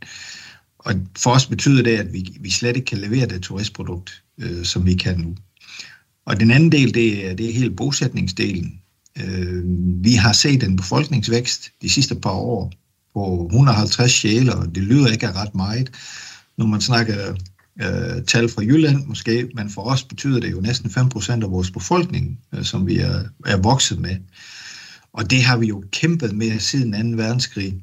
Og 0.79 0.95
for 1.19 1.31
os 1.31 1.47
betyder 1.47 1.83
det, 1.83 1.97
at 1.97 2.13
vi, 2.13 2.37
vi 2.41 2.51
slet 2.51 2.77
ikke 2.77 2.87
kan 2.87 2.99
levere 2.99 3.27
det 3.27 3.43
turistprodukt, 3.43 4.23
øh, 4.39 4.65
som 4.65 4.87
vi 4.87 4.95
kan 4.95 5.19
nu. 5.19 5.35
Og 6.27 6.41
den 6.41 6.51
anden 6.51 6.73
del, 6.73 6.95
det 6.95 7.31
er, 7.31 7.35
det 7.35 7.49
er 7.49 7.53
hele 7.53 7.71
bosætningsdelen. 7.71 8.81
Øh, 9.21 9.63
vi 10.05 10.13
har 10.15 10.33
set 10.33 10.63
en 10.63 10.77
befolkningsvækst 10.77 11.71
de 11.83 11.89
sidste 11.89 12.15
par 12.15 12.31
år 12.31 12.73
på 13.15 13.45
150 13.51 14.13
sjæle, 14.13 14.55
og 14.55 14.75
det 14.75 14.83
lyder 14.83 15.09
ikke 15.09 15.29
af 15.29 15.33
ret 15.33 15.55
meget. 15.55 15.91
når 16.59 16.67
man 16.67 16.81
snakker 16.81 17.35
øh, 17.81 18.25
tal 18.27 18.49
fra 18.49 18.63
Jylland 18.63 19.07
måske, 19.07 19.51
men 19.55 19.71
for 19.71 19.83
os 19.83 20.05
betyder 20.05 20.41
det 20.41 20.53
jo 20.53 20.61
næsten 20.61 20.91
5% 20.91 21.33
af 21.33 21.51
vores 21.51 21.71
befolkning, 21.71 22.39
øh, 22.55 22.65
som 22.65 22.87
vi 22.87 22.99
er, 22.99 23.23
er 23.47 23.57
vokset 23.57 23.99
med. 23.99 24.17
Og 25.13 25.31
det 25.31 25.43
har 25.43 25.57
vi 25.57 25.67
jo 25.67 25.85
kæmpet 25.93 26.37
med 26.37 26.59
siden 26.59 27.17
2. 27.17 27.23
verdenskrig. 27.23 27.83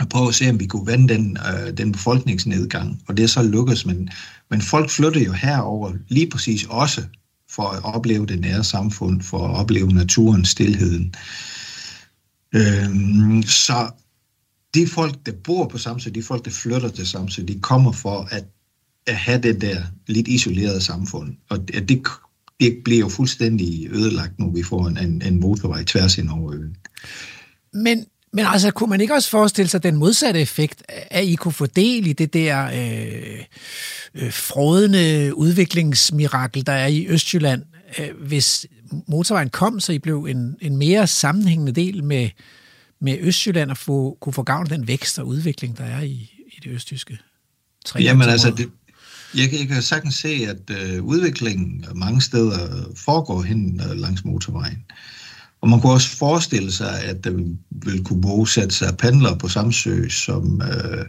Og 0.00 0.08
prøve 0.08 0.28
at 0.28 0.34
se, 0.34 0.50
om 0.50 0.60
vi 0.60 0.66
kunne 0.66 0.86
vende 0.86 1.14
den, 1.14 1.38
øh, 1.52 1.76
den 1.76 1.92
befolkningsnedgang. 1.92 3.02
Og 3.08 3.16
det 3.16 3.22
er 3.22 3.26
så 3.26 3.42
lykkedes, 3.42 3.86
men, 3.86 4.10
men 4.50 4.60
folk 4.60 4.90
flytter 4.90 5.20
jo 5.20 5.32
herover 5.32 5.92
lige 6.08 6.30
præcis 6.30 6.64
også 6.64 7.02
for 7.50 7.62
at 7.62 7.84
opleve 7.84 8.26
det 8.26 8.40
nære 8.40 8.64
samfund, 8.64 9.22
for 9.22 9.48
at 9.48 9.56
opleve 9.56 9.92
naturen, 9.92 10.44
stillheden. 10.44 11.14
Øhm, 12.54 13.42
så 13.42 13.90
de 14.74 14.86
folk, 14.86 15.26
der 15.26 15.32
bor 15.44 15.68
på 15.68 15.78
Samsø, 15.78 16.10
de 16.10 16.22
folk, 16.22 16.44
der 16.44 16.50
flytter 16.50 16.88
til 16.88 17.08
Samsø, 17.08 17.42
de 17.48 17.60
kommer 17.60 17.92
for 17.92 18.28
at, 18.30 18.44
at 19.06 19.16
have 19.16 19.42
det 19.42 19.60
der 19.60 19.82
lidt 20.06 20.28
isolerede 20.28 20.80
samfund. 20.80 21.34
Og 21.48 21.68
det, 21.68 21.88
det, 21.88 22.02
det 22.60 22.78
bliver 22.84 23.00
jo 23.00 23.08
fuldstændig 23.08 23.88
ødelagt, 23.90 24.38
når 24.38 24.50
vi 24.50 24.62
får 24.62 24.88
en, 24.88 25.22
en, 25.22 25.40
motorvej 25.40 25.84
tværs 25.84 26.18
ind 26.18 26.30
over 26.30 26.54
øen. 26.54 26.76
Men, 27.72 28.06
men 28.32 28.44
altså, 28.48 28.70
kunne 28.70 28.90
man 28.90 29.00
ikke 29.00 29.14
også 29.14 29.30
forestille 29.30 29.68
sig 29.68 29.82
den 29.82 29.96
modsatte 29.96 30.40
effekt, 30.40 30.82
at 30.88 31.24
I 31.24 31.34
kunne 31.34 31.52
få 31.52 31.66
del 31.66 32.06
i 32.06 32.12
det 32.12 32.32
der 32.32 32.64
øh, 32.64 33.44
øh, 34.14 34.32
frådende 34.32 35.32
udviklingsmirakel, 35.34 36.66
der 36.66 36.72
er 36.72 36.86
i 36.86 37.06
Østjylland, 37.08 37.62
øh, 37.98 38.08
hvis 38.26 38.66
motorvejen 39.08 39.50
kom, 39.50 39.80
så 39.80 39.92
I 39.92 39.98
blev 39.98 40.24
en, 40.24 40.56
en 40.60 40.76
mere 40.76 41.06
sammenhængende 41.06 41.72
del 41.72 42.04
med, 42.04 42.28
med 43.00 43.18
Østjylland 43.20 43.70
og 43.70 43.76
få, 43.76 44.18
kunne 44.20 44.32
få 44.32 44.42
gavn 44.42 44.62
af 44.62 44.78
den 44.78 44.88
vækst 44.88 45.18
og 45.18 45.26
udvikling, 45.26 45.78
der 45.78 45.84
er 45.84 46.00
i, 46.00 46.30
i 46.46 46.60
det 46.64 46.70
østjyske? 46.70 47.18
Jamen 47.98 48.28
altså, 48.28 48.50
det, 48.50 48.70
jeg, 49.34 49.50
kan, 49.50 49.58
jeg 49.58 49.68
kan 49.68 49.82
sagtens 49.82 50.14
se, 50.14 50.28
at 50.28 50.70
øh, 50.70 51.04
udviklingen 51.04 51.84
mange 51.94 52.20
steder 52.20 52.58
foregår 52.96 53.42
hen 53.42 53.80
øh, 53.90 53.98
langs 53.98 54.24
motorvejen. 54.24 54.78
Og 55.60 55.68
man 55.68 55.80
kunne 55.80 55.92
også 55.92 56.16
forestille 56.16 56.72
sig, 56.72 57.04
at 57.04 57.24
der 57.24 57.30
vil 57.70 58.04
kunne 58.04 58.20
bosætte 58.20 58.74
sig 58.74 58.96
pendlere 58.96 59.38
på 59.38 59.48
Samsø, 59.48 60.08
som, 60.08 60.62
øh, 60.62 61.04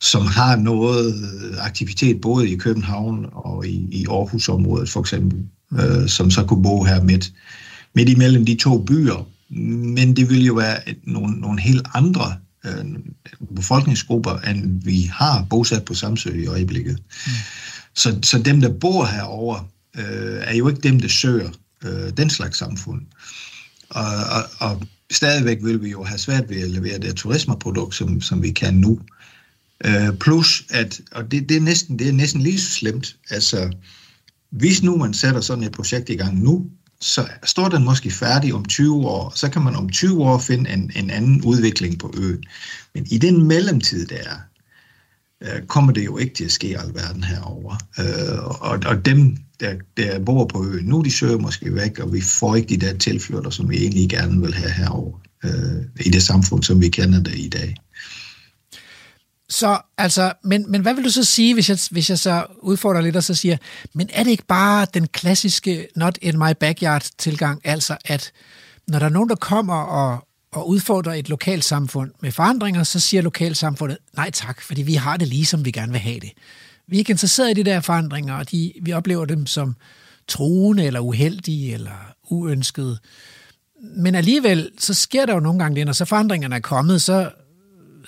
som 0.00 0.26
har 0.26 0.56
noget 0.56 1.14
øh, 1.14 1.64
aktivitet 1.64 2.20
både 2.20 2.50
i 2.50 2.56
København 2.56 3.26
og 3.32 3.66
i, 3.66 3.88
i 3.90 4.06
Aarhusområdet 4.10 4.88
for 4.88 5.00
eksempel, 5.00 5.38
øh, 5.72 6.08
som 6.08 6.30
så 6.30 6.44
kunne 6.44 6.62
bo 6.62 6.84
her 6.84 7.02
midt, 7.02 7.32
midt 7.94 8.08
imellem 8.08 8.46
de 8.46 8.54
to 8.54 8.78
byer. 8.78 9.26
Men 9.94 10.16
det 10.16 10.30
vil 10.30 10.44
jo 10.44 10.54
være 10.54 10.88
et, 10.88 10.98
nogle, 11.04 11.40
nogle 11.40 11.60
helt 11.60 11.86
andre 11.94 12.36
øh, 12.66 12.84
befolkningsgrupper, 13.56 14.38
end 14.38 14.82
vi 14.84 15.02
har 15.02 15.46
bosat 15.50 15.84
på 15.84 15.94
Samsø 15.94 16.30
i 16.30 16.46
øjeblikket. 16.46 16.98
Mm. 17.26 17.32
Så, 17.94 18.18
så 18.22 18.38
dem, 18.38 18.60
der 18.60 18.72
bor 18.72 19.04
herover 19.04 19.68
øh, 19.96 20.42
er 20.42 20.54
jo 20.54 20.68
ikke 20.68 20.80
dem, 20.80 21.00
der 21.00 21.08
søger 21.08 21.50
øh, 21.84 22.16
den 22.16 22.30
slags 22.30 22.58
samfund. 22.58 23.02
Og, 23.90 24.04
og, 24.06 24.44
og 24.58 24.82
stadigvæk 25.10 25.58
vil 25.62 25.82
vi 25.82 25.90
jo 25.90 26.04
have 26.04 26.18
svært 26.18 26.48
ved 26.48 26.60
at 26.62 26.70
levere 26.70 26.98
det 26.98 27.16
turismeprodukt, 27.16 27.94
som, 27.94 28.20
som 28.20 28.42
vi 28.42 28.50
kan 28.50 28.74
nu. 28.74 29.00
Øh, 29.84 30.16
plus, 30.20 30.64
at, 30.70 31.00
og 31.12 31.30
det, 31.30 31.48
det, 31.48 31.56
er 31.56 31.60
næsten, 31.60 31.98
det 31.98 32.08
er 32.08 32.12
næsten 32.12 32.40
lige 32.40 32.60
så 32.60 32.70
slemt, 32.70 33.16
altså, 33.30 33.72
hvis 34.50 34.82
nu 34.82 34.96
man 34.96 35.14
sætter 35.14 35.40
sådan 35.40 35.64
et 35.64 35.72
projekt 35.72 36.08
i 36.08 36.16
gang 36.16 36.42
nu, 36.42 36.70
så 37.00 37.28
står 37.44 37.68
den 37.68 37.84
måske 37.84 38.10
færdig 38.10 38.54
om 38.54 38.64
20 38.64 39.06
år, 39.06 39.32
så 39.34 39.50
kan 39.50 39.62
man 39.62 39.76
om 39.76 39.90
20 39.90 40.24
år 40.24 40.38
finde 40.38 40.70
en, 40.70 40.92
en 40.96 41.10
anden 41.10 41.44
udvikling 41.44 41.98
på 41.98 42.14
øen. 42.18 42.44
Men 42.94 43.06
i 43.10 43.18
den 43.18 43.46
mellemtid, 43.46 44.06
der 44.06 44.16
er, 44.16 44.36
øh, 45.42 45.66
kommer 45.66 45.92
det 45.92 46.04
jo 46.04 46.18
ikke 46.18 46.34
til 46.34 46.44
at 46.44 46.52
ske 46.52 46.78
alverden 46.78 47.24
herover. 47.24 47.76
Øh, 47.98 48.44
og, 48.44 48.78
og 48.86 49.04
dem, 49.04 49.36
der, 49.60 49.74
der 49.96 50.18
bor 50.24 50.44
på 50.44 50.66
øen, 50.66 50.84
nu 50.84 51.02
de 51.02 51.10
søger 51.10 51.38
måske 51.38 51.74
væk, 51.74 51.98
og 51.98 52.12
vi 52.12 52.20
får 52.20 52.56
ikke 52.56 52.68
de 52.68 52.86
der 52.86 52.98
tilflytter, 52.98 53.50
som 53.50 53.70
vi 53.70 53.76
egentlig 53.76 54.08
gerne 54.08 54.40
vil 54.40 54.54
have 54.54 54.70
herover 54.70 55.20
øh, 55.44 56.06
i 56.06 56.10
det 56.10 56.22
samfund, 56.22 56.62
som 56.62 56.80
vi 56.80 56.88
kender 56.88 57.22
det 57.22 57.34
i 57.38 57.48
dag. 57.48 57.76
Så 59.50 59.80
altså, 59.98 60.32
men, 60.44 60.70
men 60.70 60.82
hvad 60.82 60.94
vil 60.94 61.04
du 61.04 61.10
så 61.10 61.24
sige, 61.24 61.54
hvis 61.54 61.68
jeg, 61.68 61.78
hvis 61.90 62.10
jeg 62.10 62.18
så 62.18 62.46
udfordrer 62.62 63.00
lidt 63.00 63.16
og 63.16 63.24
så 63.24 63.34
siger, 63.34 63.56
men 63.94 64.10
er 64.12 64.22
det 64.22 64.30
ikke 64.30 64.46
bare 64.46 64.86
den 64.94 65.06
klassiske 65.06 65.88
not 65.96 66.18
in 66.22 66.38
my 66.38 66.52
backyard 66.60 67.08
tilgang, 67.18 67.60
altså 67.64 67.96
at 68.04 68.32
når 68.88 68.98
der 68.98 69.06
er 69.06 69.10
nogen, 69.10 69.28
der 69.28 69.34
kommer 69.34 69.74
og, 69.74 70.26
og 70.52 70.68
udfordrer 70.68 71.12
et 71.12 71.28
lokalsamfund 71.28 72.10
med 72.20 72.32
forandringer, 72.32 72.82
så 72.82 73.00
siger 73.00 73.22
lokalsamfundet, 73.22 73.98
nej 74.16 74.30
tak, 74.30 74.62
fordi 74.62 74.82
vi 74.82 74.94
har 74.94 75.16
det 75.16 75.28
lige, 75.28 75.46
som 75.46 75.64
vi 75.64 75.70
gerne 75.70 75.92
vil 75.92 76.00
have 76.00 76.20
det. 76.20 76.30
Vi 76.88 76.96
er 76.96 76.98
ikke 76.98 77.10
interesseret 77.10 77.50
i 77.50 77.62
de 77.62 77.64
der 77.64 77.80
forandringer, 77.80 78.34
og 78.34 78.50
de, 78.50 78.72
vi 78.82 78.92
oplever 78.92 79.24
dem 79.24 79.46
som 79.46 79.76
truende 80.28 80.84
eller 80.84 81.00
uheldige 81.00 81.74
eller 81.74 82.12
uønskede. 82.30 82.98
Men 83.96 84.14
alligevel, 84.14 84.70
så 84.78 84.94
sker 84.94 85.26
der 85.26 85.34
jo 85.34 85.40
nogle 85.40 85.58
gange 85.58 85.76
det, 85.76 85.86
når 85.86 85.92
så 85.92 86.04
forandringerne 86.04 86.56
er 86.56 86.60
kommet, 86.60 87.02
så, 87.02 87.30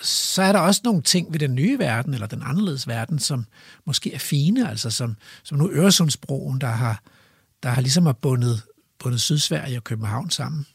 så 0.03 0.41
er 0.41 0.51
der 0.51 0.59
også 0.59 0.81
nogle 0.83 1.01
ting 1.01 1.33
ved 1.33 1.39
den 1.39 1.55
nye 1.55 1.79
verden, 1.79 2.13
eller 2.13 2.27
den 2.27 2.41
anderledes 2.45 2.87
verden, 2.87 3.19
som 3.19 3.45
måske 3.85 4.13
er 4.13 4.19
fine, 4.19 4.69
altså 4.69 4.89
som, 4.89 5.15
som 5.43 5.57
nu 5.57 5.69
Øresundsbroen, 5.71 6.61
der 6.61 6.67
har, 6.67 7.01
der 7.63 7.69
har 7.69 7.81
ligesom 7.81 8.05
har 8.05 8.13
bundet, 8.13 8.61
bundet 8.99 9.21
Sydsverige 9.21 9.77
og 9.77 9.83
København 9.83 10.29
sammen. 10.29 10.65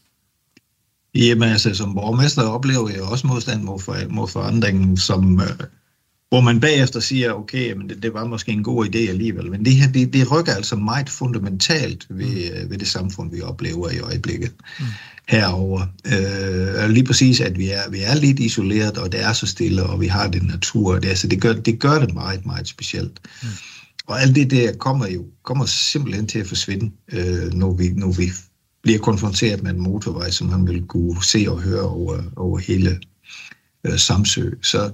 Jamen 1.14 1.48
altså, 1.48 1.74
som 1.74 1.94
borgmester 1.94 2.42
oplever 2.42 2.88
jeg 2.88 3.02
også 3.02 3.26
modstand 3.26 3.62
mod, 3.62 3.80
for, 3.80 3.96
mod 4.10 4.28
forandringen, 4.28 4.96
som, 4.96 5.40
øh, 5.40 5.48
hvor 6.28 6.40
man 6.40 6.60
bagefter 6.60 7.00
siger, 7.00 7.32
okay, 7.32 7.72
men 7.72 7.88
det, 7.88 8.02
det 8.02 8.14
var 8.14 8.26
måske 8.26 8.52
en 8.52 8.62
god 8.62 8.86
idé 8.86 8.98
alligevel. 8.98 9.50
Men 9.50 9.64
det 9.64 9.74
her, 9.74 9.92
det, 9.92 10.12
det 10.12 10.32
rykker 10.32 10.54
altså 10.54 10.76
meget 10.76 11.10
fundamentalt 11.10 12.06
ved, 12.10 12.62
mm. 12.64 12.70
ved 12.70 12.78
det 12.78 12.88
samfund, 12.88 13.30
vi 13.30 13.40
oplever 13.40 13.90
i 13.90 13.98
øjeblikket 13.98 14.52
mm. 14.80 14.86
herover. 15.28 15.86
Øh, 16.06 16.90
lige 16.90 17.04
præcis, 17.04 17.40
at 17.40 17.58
vi 17.58 17.70
er, 17.70 17.90
vi 17.90 18.02
er 18.02 18.14
lidt 18.14 18.40
isoleret, 18.40 18.98
og 18.98 19.12
det 19.12 19.22
er 19.22 19.32
så 19.32 19.46
stille, 19.46 19.82
og 19.82 20.00
vi 20.00 20.06
har 20.06 20.28
den 20.28 20.42
natur, 20.42 20.94
og 20.94 21.02
det, 21.02 21.08
altså, 21.08 21.26
det, 21.26 21.40
gør, 21.40 21.52
det 21.52 21.80
gør 21.80 21.98
det 21.98 22.14
meget, 22.14 22.46
meget 22.46 22.68
specielt. 22.68 23.20
Mm. 23.42 23.48
Og 24.06 24.22
alt 24.22 24.34
det 24.34 24.50
der 24.50 24.72
kommer 24.72 25.06
jo 25.06 25.24
kommer 25.42 25.66
simpelthen 25.66 26.26
til 26.26 26.38
at 26.38 26.46
forsvinde, 26.46 26.90
øh, 27.12 27.52
når, 27.52 27.72
vi, 27.72 27.88
når 27.88 28.12
vi 28.12 28.30
bliver 28.82 28.98
konfronteret 28.98 29.62
med 29.62 29.70
en 29.70 29.80
motorvej, 29.80 30.30
som 30.30 30.48
han 30.48 30.66
vil 30.66 30.82
kunne 30.82 31.24
se 31.24 31.46
og 31.48 31.60
høre 31.60 31.82
over, 31.82 32.22
over 32.36 32.58
hele 32.58 33.00
øh, 33.84 33.98
Samsø. 33.98 34.50
Så, 34.62 34.90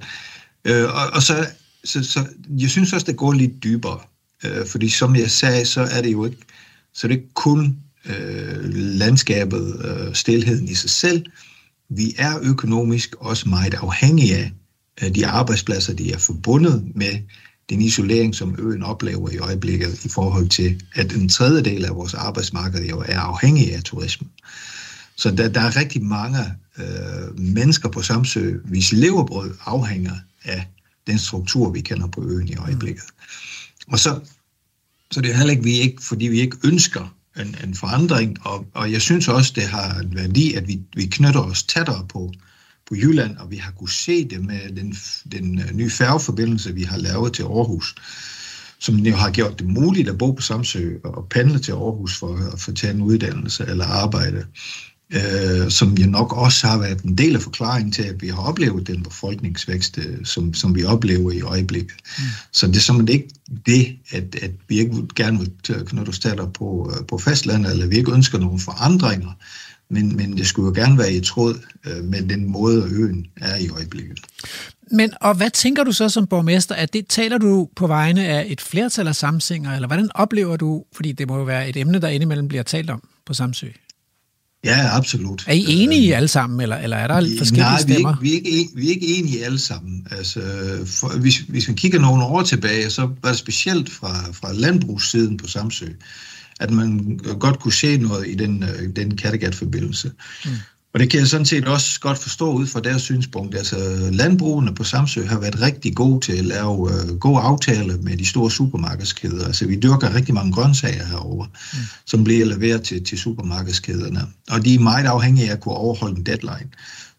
øh, 0.65 0.85
og, 0.85 1.11
og 1.13 1.23
så, 1.23 1.47
så, 1.85 2.05
så 2.05 2.27
jeg 2.59 2.71
synes 2.71 2.93
også, 2.93 3.07
det 3.07 3.17
går 3.17 3.33
lidt 3.33 3.63
dybere. 3.65 4.01
Øh, 4.45 4.67
fordi 4.67 4.89
som 4.89 5.17
jeg 5.17 5.31
sagde, 5.31 5.65
så 5.65 5.81
er 5.81 6.03
det 6.03 6.13
jo 6.13 6.25
ikke, 6.25 6.37
så 6.95 7.09
det 7.09 7.15
er 7.15 7.19
ikke 7.19 7.35
kun 7.35 7.77
øh, 8.07 8.75
landskabet, 8.75 9.83
øh, 9.85 10.15
stilheden 10.15 10.69
i 10.69 10.75
sig 10.75 10.91
selv. 10.91 11.27
Vi 11.89 12.15
er 12.19 12.39
økonomisk 12.43 13.15
også 13.19 13.49
meget 13.49 13.75
afhængige 13.75 14.37
af 14.37 14.53
øh, 15.03 15.15
de 15.15 15.27
arbejdspladser, 15.27 15.95
de 15.95 16.13
er 16.13 16.19
forbundet 16.19 16.85
med 16.95 17.19
den 17.71 17.81
isolering, 17.81 18.35
som 18.35 18.57
øen 18.59 18.83
oplever 18.83 19.31
i 19.31 19.39
øjeblikket 19.39 20.05
i 20.05 20.09
forhold 20.09 20.49
til, 20.49 20.83
at 20.95 21.13
en 21.13 21.29
tredjedel 21.29 21.85
af 21.85 21.95
vores 21.95 22.15
arbejdsmarked 22.15 22.85
jo 22.85 23.05
er 23.07 23.19
afhængig 23.19 23.75
af 23.75 23.83
turisme. 23.83 24.27
Så 25.17 25.31
der, 25.31 25.49
der 25.49 25.61
er 25.61 25.77
rigtig 25.77 26.03
mange 26.03 26.39
øh, 26.79 27.39
mennesker 27.39 27.89
på 27.89 28.03
Samsø, 28.03 28.57
hvis 28.65 28.93
levebrød 28.93 29.55
afhænger 29.67 30.15
af 30.45 30.67
den 31.07 31.19
struktur, 31.19 31.71
vi 31.71 31.81
kender 31.81 32.07
på 32.07 32.25
øen 32.25 32.49
i 32.49 32.57
øjeblikket. 32.57 33.05
Og 33.89 33.99
så, 33.99 34.21
så 35.11 35.21
det 35.21 35.31
er 35.31 35.37
heller 35.37 35.53
ikke, 35.53 35.65
vi 35.65 35.73
ikke, 35.73 36.03
fordi 36.03 36.27
vi 36.27 36.41
ikke 36.41 36.57
ønsker 36.65 37.15
en, 37.37 37.57
en 37.65 37.75
forandring, 37.75 38.47
og, 38.47 38.67
og 38.75 38.93
jeg 38.93 39.01
synes 39.03 39.29
også, 39.29 39.53
det 39.57 39.63
har 39.63 40.01
en 40.01 40.15
værdi, 40.15 40.55
at 40.55 40.69
vi, 40.69 40.81
vi 40.95 41.07
knytter 41.07 41.41
os 41.41 41.63
tættere 41.63 42.07
på, 42.09 42.33
på 42.89 42.95
Jylland, 42.95 43.37
og 43.37 43.51
vi 43.51 43.57
har 43.57 43.73
kunnet 43.73 43.93
se 43.93 44.29
det 44.29 44.45
med 44.45 44.77
den, 44.77 44.97
den 45.33 45.59
øh, 45.59 45.75
nye 45.75 45.91
færgeforbindelse, 45.91 46.75
vi 46.75 46.83
har 46.83 46.97
lavet 46.97 47.33
til 47.33 47.43
Aarhus, 47.43 47.95
som 48.79 48.97
jo 48.97 49.17
har 49.17 49.31
gjort 49.31 49.59
det 49.59 49.67
muligt 49.67 50.09
at 50.09 50.19
bo 50.19 50.33
på 50.33 50.43
Samsø 50.43 50.97
og 51.05 51.29
pendle 51.29 51.59
til 51.59 51.73
Aarhus 51.73 52.19
for 52.19 52.53
at 52.53 52.61
få 52.61 52.73
tage 52.73 52.95
en 52.95 53.03
uddannelse 53.03 53.65
eller 53.69 53.85
arbejde, 53.85 54.47
øh, 55.15 55.71
som 55.71 55.95
jo 55.95 56.07
nok 56.07 56.33
også 56.37 56.67
har 56.67 56.79
været 56.79 57.03
en 57.03 57.19
del 57.19 57.35
af 57.35 57.43
forklaringen 57.43 57.93
til, 57.93 58.03
at 58.03 58.23
vi 58.23 58.29
har 58.29 58.43
oplevet 58.43 58.87
den 58.87 59.03
befolkningsvækst, 59.03 59.99
øh, 59.99 60.25
som, 60.25 60.55
som 60.55 60.75
vi 60.75 60.85
oplever 60.85 61.33
i 61.33 61.41
øjeblikket. 61.41 61.97
Mm. 62.19 62.25
Så 62.53 62.67
det 62.67 62.77
er 62.77 62.81
simpelthen 62.81 63.21
ikke 63.21 63.35
det, 63.67 63.97
at, 64.11 64.37
at 64.43 64.51
vi 64.69 64.79
ikke 64.79 65.07
gerne 65.17 65.39
vil 65.39 65.51
knytte 65.87 66.11
os 66.11 66.21
på, 66.55 66.93
øh, 66.95 67.07
på 67.07 67.19
fastlandet, 67.19 67.73
eller 67.73 67.87
vi 67.87 67.97
ikke 67.97 68.13
ønsker 68.13 68.39
nogle 68.39 68.61
forandringer, 68.61 69.33
men, 69.91 70.17
men 70.17 70.37
det 70.37 70.47
skulle 70.47 70.67
jo 70.67 70.85
gerne 70.85 70.99
være 70.99 71.13
i 71.13 71.21
tråd 71.21 71.61
øh, 71.87 72.05
med 72.05 72.23
den 72.23 72.51
måde, 72.51 72.89
øen 72.91 73.27
er 73.37 73.57
i 73.57 73.69
øjeblikket. 73.69 74.21
Men 74.91 75.13
og 75.21 75.35
hvad 75.35 75.51
tænker 75.51 75.85
du 75.85 75.93
så 75.93 76.09
som 76.09 76.27
borgmester, 76.27 76.75
at 76.75 76.93
det 76.93 77.07
taler 77.07 77.39
du 77.39 77.69
på 77.77 77.87
vegne 77.87 78.27
af 78.27 78.45
et 78.49 78.61
flertal 78.61 79.09
af 79.09 79.17
samsinger, 79.17 79.75
eller 79.75 79.87
hvordan 79.87 80.09
oplever 80.15 80.57
du, 80.57 80.85
fordi 80.93 81.13
det 81.13 81.29
må 81.29 81.37
jo 81.37 81.45
være 81.45 81.69
et 81.69 81.77
emne, 81.77 82.01
der 82.01 82.09
indimellem 82.09 82.49
bliver 82.49 82.63
talt 82.63 82.91
om 82.91 83.03
på 83.27 83.35
Samsø? 83.35 83.67
Ja, 84.65 84.97
absolut. 84.97 85.45
Er 85.47 85.53
I 85.53 85.65
enige 85.69 86.17
alle 86.17 86.29
sammen, 86.29 86.61
eller, 86.61 86.77
eller 86.77 86.97
er 86.97 87.07
der 87.07 87.15
forskellige 87.39 87.63
Nej, 87.63 87.83
vi 87.87 87.93
er, 87.93 87.95
stemmer? 87.95 88.11
ikke, 88.11 88.23
vi, 88.23 88.53
er 88.53 88.59
ikke, 88.59 88.71
vi 88.75 88.87
er 88.87 88.91
ikke 88.91 89.07
enige 89.07 89.45
alle 89.45 89.59
sammen. 89.59 90.07
Altså, 90.11 90.41
for, 90.87 91.19
hvis, 91.19 91.39
hvis 91.39 91.69
man 91.69 91.77
kigger 91.77 92.01
nogle 92.01 92.25
år 92.25 92.43
tilbage, 92.43 92.91
så 92.91 93.11
var 93.23 93.29
det 93.29 93.39
specielt 93.39 93.91
fra, 93.91 94.33
fra 94.33 94.53
landbrugssiden 94.53 95.37
på 95.37 95.47
Samsø, 95.47 95.87
at 96.61 96.71
man 96.71 97.21
godt 97.39 97.61
kunne 97.61 97.73
se 97.73 97.97
noget 97.97 98.29
i 98.29 98.35
den, 98.35 98.63
øh, 98.63 98.97
den 98.97 99.17
Kattegat-forbindelse. 99.17 100.11
Mm. 100.45 100.51
Og 100.95 101.01
det 101.01 101.11
kan 101.11 101.21
jeg 101.21 101.29
sådan 101.29 101.47
set 101.47 101.69
også 101.69 102.01
godt 102.01 102.19
forstå 102.19 102.53
ud 102.53 102.67
fra 102.67 102.81
deres 102.81 103.03
synspunkt. 103.03 103.57
Altså, 103.57 104.09
landbrugene 104.13 104.75
på 104.75 104.85
Samsø 104.85 105.25
har 105.27 105.41
været 105.41 105.61
rigtig 105.61 105.95
gode 105.95 106.21
til 106.21 106.33
at 106.33 106.45
lave 106.45 106.91
øh, 106.93 107.19
gode 107.19 107.41
aftaler 107.41 107.97
med 108.03 108.17
de 108.17 108.27
store 108.27 108.51
supermarkedskæder. 108.51 109.47
Altså, 109.47 109.67
vi 109.67 109.77
dyrker 109.77 110.15
rigtig 110.15 110.35
mange 110.35 110.53
grøntsager 110.53 111.07
herover, 111.07 111.47
mm. 111.47 111.79
som 112.07 112.25
bliver 112.25 112.47
leveret 112.47 112.83
til, 112.83 113.05
til 113.05 113.19
supermarkedskæderne. 113.19 114.21
Og 114.51 114.65
de 114.65 114.75
er 114.75 114.79
meget 114.79 115.07
afhængige 115.07 115.49
af 115.49 115.53
at 115.53 115.61
kunne 115.61 115.75
overholde 115.75 116.17
en 116.17 116.27
deadline. 116.27 116.71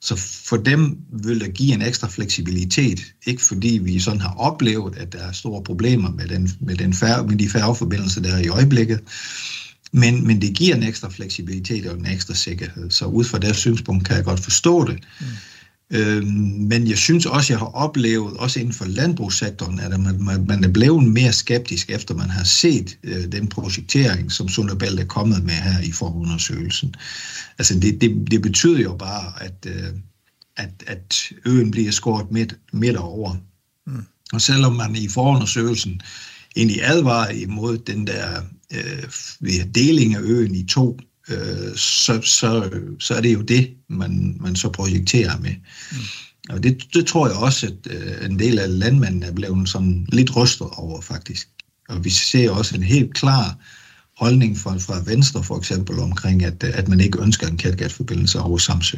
Så 0.02 0.16
for 0.46 0.58
dem 0.58 0.98
vil 1.24 1.40
det 1.40 1.54
give 1.54 1.74
en 1.74 1.82
ekstra 1.82 2.08
fleksibilitet, 2.08 3.00
ikke 3.26 3.44
fordi 3.44 3.80
vi 3.84 4.00
sådan 4.00 4.22
har 4.22 4.34
oplevet, 4.38 4.98
at 4.98 5.14
der 5.14 5.20
er 5.20 5.32
store 5.32 5.64
problemer 5.64 6.12
med, 6.12 6.28
den, 6.28 6.52
med, 6.60 6.76
den 6.76 6.94
færge, 6.94 7.28
med 7.28 7.38
de 7.38 7.50
færgeforbindelser, 7.50 8.22
der 8.22 8.36
er 8.36 8.40
i 8.40 8.48
øjeblikket, 8.48 9.00
men, 9.96 10.28
men 10.28 10.42
det 10.42 10.54
giver 10.54 10.76
en 10.76 10.84
ekstra 10.84 11.10
fleksibilitet 11.10 11.86
og 11.86 12.00
en 12.00 12.06
ekstra 12.06 12.34
sikkerhed. 12.34 12.92
Så 12.92 13.06
ud 13.06 13.24
fra 13.24 13.40
deres 13.40 13.58
synspunkt 13.58 14.06
kan 14.06 14.16
jeg 14.16 14.26
godt 14.26 14.40
forstå 14.40 14.88
det. 14.88 15.04
Mm. 15.20 15.26
Øhm, 15.92 16.28
men 16.70 16.88
jeg 16.88 16.98
synes 16.98 17.26
også, 17.26 17.54
jeg 17.54 17.60
har 17.60 17.66
oplevet, 17.66 18.38
også 18.38 18.60
inden 18.60 18.74
for 18.74 18.86
landbrugssektoren, 18.86 19.80
at 19.80 20.00
man, 20.00 20.24
man, 20.24 20.46
man 20.48 20.64
er 20.64 20.68
blevet 20.68 21.04
mere 21.04 21.34
skeptisk, 21.34 21.90
efter 21.90 22.16
man 22.16 22.30
har 22.30 22.44
set 22.44 22.98
øh, 23.04 23.32
den 23.32 23.48
projektering, 23.48 24.32
som 24.32 24.50
Sunderbælt 24.50 25.00
er 25.00 25.06
kommet 25.06 25.44
med 25.44 25.54
her 25.54 25.80
i 25.82 25.92
forundersøgelsen. 25.92 26.96
Altså 27.58 27.80
det, 27.80 28.02
det, 28.02 28.32
det 28.32 28.42
betyder 28.42 28.80
jo 28.80 28.96
bare, 28.96 29.44
at, 29.44 29.68
øh, 29.68 29.90
at, 30.58 30.84
at 30.88 31.32
øen 31.46 31.72
bliver 31.72 31.92
skåret 31.92 32.32
midt, 32.32 32.56
midt 32.74 32.98
over. 32.98 33.36
Mm. 33.88 34.04
Og 34.34 34.42
selvom 34.42 34.74
man 34.74 34.96
i 34.96 35.08
forundersøgelsen 35.08 36.02
egentlig 36.56 36.84
advarer 36.84 37.30
imod 37.30 37.78
den 37.78 38.08
der 38.08 38.42
øh, 38.74 39.66
deling 39.76 40.16
af 40.16 40.20
øen 40.22 40.56
i 40.56 40.66
to, 40.66 41.00
øh, 41.30 41.76
så, 41.76 42.22
så, 42.22 42.70
så 43.00 43.16
er 43.16 43.22
det 43.22 43.34
jo 43.34 43.42
det, 43.42 43.74
man, 43.90 44.38
man 44.40 44.56
så 44.56 44.70
projekterer 44.70 45.40
med. 45.40 45.54
Mm. 45.92 45.98
Og 46.50 46.64
det, 46.64 46.84
det 46.94 47.08
tror 47.08 47.28
jeg 47.28 47.38
også, 47.38 47.66
at 47.68 47.92
øh, 47.92 48.26
en 48.30 48.40
del 48.40 48.60
af 48.60 48.80
landmændene 48.80 49.26
er 49.26 49.32
blevet 49.32 49.70
sådan 49.70 50.08
lidt 50.12 50.36
rystet 50.36 50.68
over, 50.72 51.02
faktisk. 51.02 51.50
Og 51.90 52.04
vi 52.04 52.10
ser 52.10 52.52
også 52.52 52.76
en 52.76 52.84
helt 52.84 53.14
klar 53.14 53.58
holdning 54.18 54.58
fra, 54.58 54.78
fra 54.78 55.02
Venstre, 55.06 55.44
for 55.44 55.58
eksempel, 55.58 56.00
omkring, 56.00 56.44
at, 56.44 56.64
at 56.64 56.88
man 56.88 57.00
ikke 57.00 57.22
ønsker 57.22 57.48
en 57.48 57.58
Kattegat-forbindelse 57.58 58.40
over 58.40 58.58
Samsø. 58.58 58.98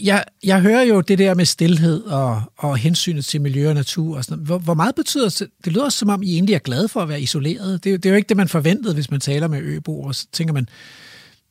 Jeg, 0.00 0.24
jeg 0.44 0.60
hører 0.60 0.82
jo 0.82 1.00
det 1.00 1.18
der 1.18 1.34
med 1.34 1.44
stillhed 1.44 2.02
og, 2.02 2.42
og 2.56 2.76
hensynet 2.76 3.24
til 3.24 3.40
miljø 3.40 3.68
og 3.68 3.74
natur. 3.74 4.16
Og 4.16 4.24
sådan 4.24 4.38
noget. 4.38 4.46
Hvor, 4.46 4.58
hvor 4.58 4.74
meget 4.74 4.94
betyder 4.94 5.28
det? 5.38 5.48
Det 5.64 5.72
lyder 5.72 5.88
som 5.88 6.08
om, 6.08 6.22
I 6.22 6.34
egentlig 6.34 6.54
er 6.54 6.58
glade 6.58 6.88
for 6.88 7.00
at 7.00 7.08
være 7.08 7.20
isoleret. 7.20 7.84
Det, 7.84 8.02
det 8.02 8.08
er 8.08 8.10
jo 8.10 8.16
ikke 8.16 8.28
det, 8.28 8.36
man 8.36 8.48
forventede, 8.48 8.94
hvis 8.94 9.10
man 9.10 9.20
taler 9.20 9.48
med 9.48 9.60
øboere. 9.62 10.14
Så 10.14 10.26
tænker 10.32 10.54
man, 10.54 10.68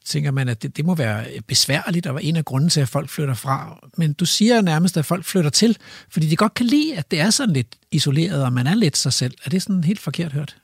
tænker 0.06 0.32
man 0.32 0.50
at 0.50 0.64
det, 0.64 0.78
det 0.78 0.86
må 0.86 0.96
være 0.96 1.26
besværligt, 1.48 2.08
og 2.08 2.16
være 2.16 2.24
en 2.24 2.36
af 2.36 2.46
grunden 2.46 2.70
til, 2.70 2.82
at 2.82 2.90
folk 2.90 3.10
flytter 3.10 3.34
fra. 3.34 3.80
Men 3.98 4.14
du 4.14 4.26
siger 4.26 4.62
nærmest, 4.62 4.98
at 4.98 5.06
folk 5.06 5.26
flytter 5.26 5.50
til, 5.50 5.78
fordi 6.10 6.28
de 6.28 6.36
godt 6.36 6.54
kan 6.54 6.66
lide, 6.66 6.98
at 6.98 7.12
det 7.12 7.20
er 7.20 7.30
sådan 7.30 7.54
lidt 7.54 7.76
isoleret, 7.92 8.44
og 8.44 8.54
man 8.54 8.68
er 8.68 8.76
lidt 8.76 8.98
sig 8.98 9.14
selv. 9.14 9.34
Er 9.46 9.50
det 9.50 9.62
sådan 9.62 9.84
helt 9.84 10.00
forkert 10.00 10.34
hørt? 10.34 10.56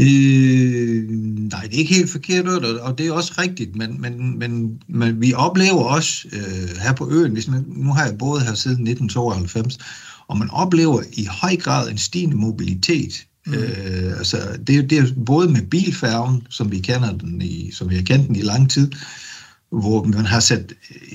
Øh, 0.00 1.10
nej, 1.50 1.62
det 1.62 1.74
er 1.74 1.78
ikke 1.78 1.94
helt 1.94 2.10
forkert, 2.10 2.46
og 2.48 2.98
det 2.98 3.06
er 3.06 3.12
også 3.12 3.32
rigtigt, 3.38 3.76
men, 3.76 4.00
men, 4.00 4.38
men, 4.38 4.82
men 4.88 5.20
vi 5.20 5.32
oplever 5.34 5.82
også 5.84 6.28
øh, 6.32 6.76
her 6.82 6.92
på 6.92 7.10
øen, 7.10 7.32
hvis 7.32 7.48
man, 7.48 7.64
nu 7.68 7.92
har 7.92 8.04
jeg 8.04 8.18
boet 8.18 8.42
her 8.42 8.54
siden 8.54 8.88
1992, 8.88 9.78
og 10.28 10.38
man 10.38 10.50
oplever 10.50 11.02
i 11.12 11.24
høj 11.30 11.56
grad 11.56 11.90
en 11.90 11.98
stigende 11.98 12.36
mobilitet. 12.36 13.12
Mm. 13.46 13.52
Øh, 13.54 14.18
altså, 14.18 14.38
det, 14.66 14.76
er- 14.76 14.82
det 14.82 14.98
er 14.98 15.06
både 15.26 15.48
med 15.48 15.62
bilfærgen, 15.70 16.42
som 16.50 16.70
vi 16.70 16.78
kender 16.78 17.12
den 17.18 17.42
i, 17.42 17.70
som 17.72 17.90
vi 17.90 17.94
har 17.94 18.02
kendt 18.02 18.28
den 18.28 18.36
i 18.36 18.42
lang 18.42 18.70
tid, 18.70 18.90
hvor 19.72 20.02
man 20.02 20.26
har 20.26 20.40
sat, 20.40 20.72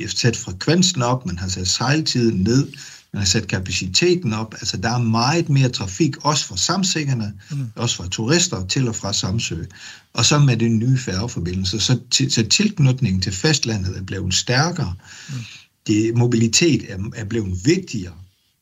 sat 0.08 0.38
frekvensen 0.38 1.02
op, 1.02 1.26
man 1.26 1.38
har 1.38 1.48
sat 1.48 1.68
sejltiden 1.68 2.40
ned, 2.44 2.68
man 3.16 3.22
har 3.22 3.26
sat 3.26 3.48
kapaciteten 3.48 4.34
op. 4.34 4.54
Altså, 4.54 4.78
der 4.78 4.90
er 4.90 4.98
meget 4.98 5.50
mere 5.50 5.70
trafik, 5.70 6.26
også 6.26 6.46
fra 6.46 6.58
samsingerne, 6.58 7.34
mm. 7.52 7.68
også 7.76 7.96
fra 7.96 8.08
turister 8.08 8.66
til 8.66 8.88
og 8.88 8.96
fra 8.96 9.14
Samsø. 9.14 9.64
Og 10.14 10.26
så 10.26 10.40
med 10.40 10.58
den 10.58 10.80
nye 10.80 10.98
færgeforbindelse, 10.98 11.80
så, 11.80 12.00
til, 12.12 12.32
så 12.32 12.48
tilknytningen 12.48 13.22
til 13.22 13.32
fastlandet 13.32 13.98
er 13.98 14.04
blevet 14.04 14.34
stærkere. 14.34 14.94
Mm. 15.30 15.36
Det, 15.88 16.18
mobilitet 16.18 16.86
er, 16.90 16.98
er 17.16 17.26
blevet 17.26 17.66
vigtigere. 17.66 18.14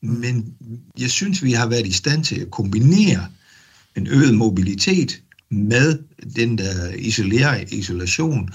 Mm. 0.04 0.10
Men 0.10 0.54
jeg 1.00 1.10
synes, 1.10 1.44
vi 1.44 1.52
har 1.52 1.68
været 1.68 1.88
i 1.88 1.94
stand 1.94 2.24
til 2.24 2.40
at 2.40 2.52
kombinere 2.52 3.28
en 3.96 4.08
øget 4.08 4.36
mobilitet 4.36 5.22
med 5.52 6.00
den 6.36 6.58
der 6.58 6.90
isolere, 6.94 7.74
isolation 7.74 8.50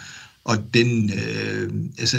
og 0.49 0.75
den, 0.75 1.13
øh, 1.13 1.71
altså, 1.99 2.17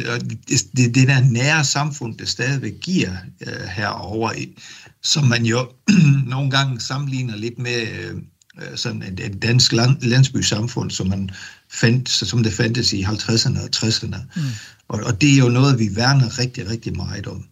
det, 0.48 0.64
det, 0.78 0.96
det 0.96 1.08
der 1.08 1.20
nære 1.20 1.66
samfund, 1.66 2.18
der 2.18 2.26
stadigvæk 2.26 2.74
giver 2.82 3.12
øh, 3.42 3.68
herover 3.76 4.32
i, 4.34 4.58
som 5.04 5.24
man 5.24 5.46
jo 5.46 5.68
nogle 6.34 6.52
gange 6.52 6.80
sammenligner 6.80 7.36
lidt 7.36 7.60
med 7.60 7.82
øh, 7.82 8.16
øh, 8.62 8.78
sådan 8.78 9.04
et, 9.04 9.20
et 9.20 9.42
dansk 9.42 9.72
land, 9.72 10.02
landsbysamfund, 10.02 10.92
som, 10.92 11.08
man 11.08 11.30
fandt, 11.72 12.10
som 12.10 12.44
det 12.44 12.54
fandtes 12.54 12.94
i 12.94 13.04
50'erne 13.04 13.60
og 13.64 13.70
60'erne. 13.76 14.18
Mm. 14.36 14.42
Og, 14.88 15.00
og 15.04 15.22
det 15.22 15.34
er 15.34 15.38
jo 15.38 15.50
noget, 15.50 15.80
vi 15.80 15.90
værner 15.96 16.40
rigtig, 16.40 16.70
rigtig 16.70 16.96
meget 16.96 17.28
om. 17.28 17.46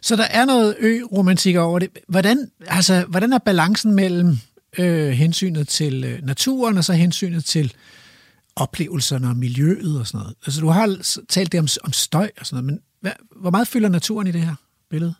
Så 0.00 0.16
der 0.16 0.24
er 0.30 0.44
noget 0.44 0.76
ø-romantik 0.80 1.56
over 1.56 1.78
det. 1.78 1.88
Hvordan, 2.08 2.48
altså, 2.66 3.04
hvordan 3.08 3.32
er 3.32 3.38
balancen 3.38 3.94
mellem 3.94 4.38
øh, 4.78 5.10
hensynet 5.10 5.68
til 5.68 6.04
øh, 6.04 6.26
naturen 6.26 6.78
og 6.78 6.84
så 6.84 6.92
hensynet 6.92 7.44
til 7.44 7.72
oplevelserne 8.56 9.28
og 9.28 9.36
miljøet 9.36 10.00
og 10.00 10.06
sådan 10.06 10.18
noget? 10.18 10.36
Altså, 10.46 10.60
du 10.60 10.68
har 10.68 11.16
talt 11.28 11.52
det 11.52 11.60
om, 11.60 11.68
om 11.84 11.92
støj 11.92 12.30
og 12.40 12.46
sådan 12.46 12.64
noget, 12.64 12.74
men 12.74 12.80
hvad, 13.00 13.12
hvor 13.40 13.50
meget 13.50 13.68
fylder 13.68 13.88
naturen 13.88 14.26
i 14.26 14.32
det 14.32 14.40
her 14.40 14.54
billede? 14.90 15.14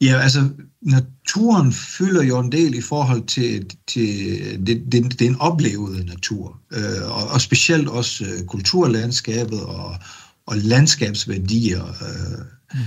Ja, 0.00 0.20
altså 0.20 0.48
naturen 0.82 1.72
fylder 1.72 2.22
jo 2.22 2.38
en 2.38 2.52
del 2.52 2.74
i 2.74 2.80
forhold 2.80 3.26
til, 3.26 3.70
til 3.86 4.66
det, 4.66 4.92
det, 4.92 5.18
den 5.18 5.36
oplevede 5.40 6.04
natur, 6.04 6.60
øh, 6.72 7.10
og, 7.10 7.28
og 7.28 7.40
specielt 7.40 7.88
også 7.88 8.24
øh, 8.24 8.46
kulturlandskabet 8.46 9.60
og, 9.60 9.96
og 10.46 10.56
landskabsværdier. 10.56 11.84
Øh, 11.84 12.38
mm. 12.74 12.80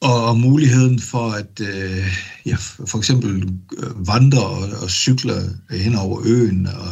og, 0.00 0.24
og 0.24 0.38
muligheden 0.38 1.00
for 1.00 1.30
at 1.30 1.60
øh, 1.60 2.06
ja, 2.46 2.56
for 2.86 2.98
eksempel 2.98 3.58
øh, 3.78 4.08
vandre 4.08 4.46
og, 4.46 4.68
og 4.82 4.90
cykle 4.90 5.58
hen 5.70 5.94
over 5.94 6.20
øen 6.24 6.66
og, 6.66 6.90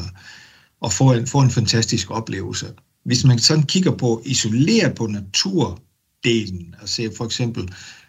og 0.80 0.92
få 0.92 1.12
en, 1.12 1.26
få 1.26 1.40
en 1.40 1.50
fantastisk 1.50 2.10
oplevelse. 2.10 2.66
Hvis 3.04 3.24
man 3.24 3.38
sådan 3.38 3.62
kigger 3.62 3.90
på 3.90 4.22
isoleret 4.24 4.94
på 4.94 5.06
naturdelen, 5.06 6.74
og 6.82 6.88
ser 6.88 7.10
for 7.16 7.24
eksempel, 7.24 7.68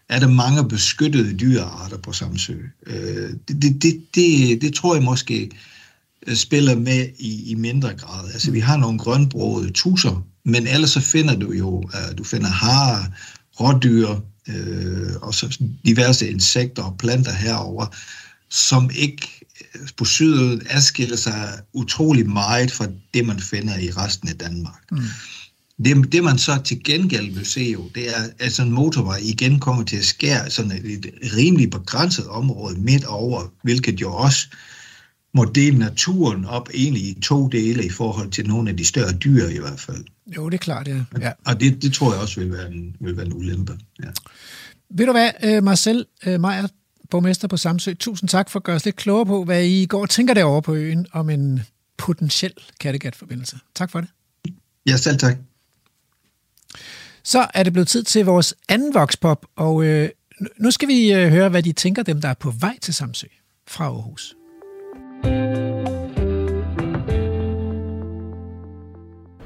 er 0.09 0.19
der 0.19 0.27
mange 0.27 0.67
beskyttede 0.67 1.37
dyrearter 1.37 1.97
på 1.97 2.11
Samsø. 2.11 2.57
Øh, 2.87 3.29
det, 3.47 3.61
det, 3.61 3.83
det, 3.83 4.05
det, 4.15 4.61
det 4.61 4.73
tror 4.73 4.95
jeg 4.95 5.03
måske 5.03 5.51
øh, 6.27 6.35
spiller 6.35 6.75
med 6.75 7.09
i, 7.19 7.51
i 7.51 7.55
mindre 7.55 7.93
grad. 7.93 8.31
Altså, 8.33 8.51
vi 8.51 8.59
har 8.59 8.77
nogle 8.77 8.99
grønbrogede 8.99 9.71
tusser, 9.71 10.25
men 10.45 10.67
ellers 10.67 10.89
så 10.89 11.01
finder 11.01 11.35
du 11.35 11.51
jo, 11.51 11.69
uh, 11.77 12.17
du 12.17 12.23
finder 12.23 12.47
harer, 12.47 13.03
rådyr, 13.59 14.15
øh, 14.47 15.15
og 15.21 15.33
så 15.33 15.63
diverse 15.85 16.29
insekter 16.29 16.83
og 16.83 16.97
planter 16.97 17.31
herover, 17.33 17.85
som 18.49 18.89
ikke 18.95 19.45
på 19.97 20.05
syden 20.05 20.61
adskiller 20.69 21.15
sig 21.15 21.59
utrolig 21.73 22.29
meget 22.29 22.71
fra 22.71 22.87
det, 23.13 23.25
man 23.25 23.39
finder 23.39 23.77
i 23.77 23.91
resten 23.91 24.29
af 24.29 24.35
Danmark. 24.35 24.91
Mm. 24.91 24.97
Det, 25.85 26.11
det 26.11 26.23
man 26.23 26.37
så 26.37 26.61
til 26.63 26.83
gengæld 26.83 27.33
vil 27.33 27.45
se 27.45 27.61
jo, 27.73 27.89
det 27.95 28.09
er, 28.09 28.21
at 28.39 28.51
sådan 28.51 28.71
en 28.71 28.75
motorvej 28.75 29.19
igen 29.23 29.59
kommer 29.59 29.83
til 29.83 29.97
at 29.97 30.05
skære 30.05 30.49
sådan 30.49 30.71
et, 30.71 31.05
et 31.05 31.35
rimelig 31.37 31.69
begrænset 31.69 32.27
område 32.27 32.79
midt 32.79 33.05
over, 33.05 33.53
hvilket 33.63 34.01
jo 34.01 34.13
også 34.13 34.47
må 35.33 35.45
dele 35.45 35.77
naturen 35.77 36.45
op 36.45 36.69
egentlig 36.73 37.01
i 37.01 37.19
to 37.21 37.47
dele 37.47 37.85
i 37.85 37.89
forhold 37.89 38.31
til 38.31 38.47
nogle 38.47 38.69
af 38.69 38.77
de 38.77 38.85
større 38.85 39.11
dyr 39.11 39.47
i 39.47 39.57
hvert 39.57 39.79
fald. 39.79 40.03
Jo, 40.35 40.49
det 40.49 40.53
er 40.53 40.59
klart, 40.59 40.87
ja. 40.87 41.03
ja. 41.21 41.31
Og 41.45 41.59
det, 41.59 41.81
det 41.81 41.93
tror 41.93 42.13
jeg 42.13 42.21
også 42.21 42.39
vil 42.39 42.51
være 42.51 42.71
en, 42.71 42.95
vil 42.99 43.17
være 43.17 43.25
en 43.25 43.33
ulempe. 43.33 43.77
Ja. 44.03 44.09
Ved 44.89 45.05
du 45.05 45.11
hvad, 45.11 45.31
øh, 45.43 45.63
Marcel 45.63 46.05
øh, 46.25 46.41
Meyer, 46.41 46.67
borgmester 47.09 47.47
på 47.47 47.57
Samsø, 47.57 47.93
tusind 47.93 48.29
tak 48.29 48.49
for 48.49 48.59
at 48.59 48.63
gøre 48.63 48.75
os 48.75 48.85
lidt 48.85 48.95
klogere 48.95 49.25
på, 49.25 49.43
hvad 49.43 49.63
I 49.63 49.85
går 49.85 50.01
og 50.01 50.09
tænker 50.09 50.33
derovre 50.33 50.61
på 50.61 50.73
øen 50.73 51.07
om 51.11 51.29
en 51.29 51.61
potentiel 51.97 52.53
Kattegat-forbindelse. 52.79 53.57
Tak 53.75 53.91
for 53.91 54.01
det. 54.01 54.09
Ja, 54.85 54.97
selv 54.97 55.17
tak. 55.17 55.37
Så 57.23 57.47
er 57.53 57.63
det 57.63 57.73
blevet 57.73 57.87
tid 57.87 58.03
til 58.03 58.25
vores 58.25 58.55
anden 58.69 58.93
vokspop, 58.93 59.45
og 59.55 59.85
øh, 59.85 60.09
nu 60.57 60.71
skal 60.71 60.87
vi 60.87 61.13
øh, 61.13 61.29
høre, 61.29 61.49
hvad 61.49 61.63
de 61.63 61.73
tænker, 61.73 62.03
dem 62.03 62.21
der 62.21 62.29
er 62.29 62.33
på 62.33 62.51
vej 62.59 62.77
til 62.81 62.93
Samsø 62.93 63.27
fra 63.67 63.85
Aarhus. 63.85 64.35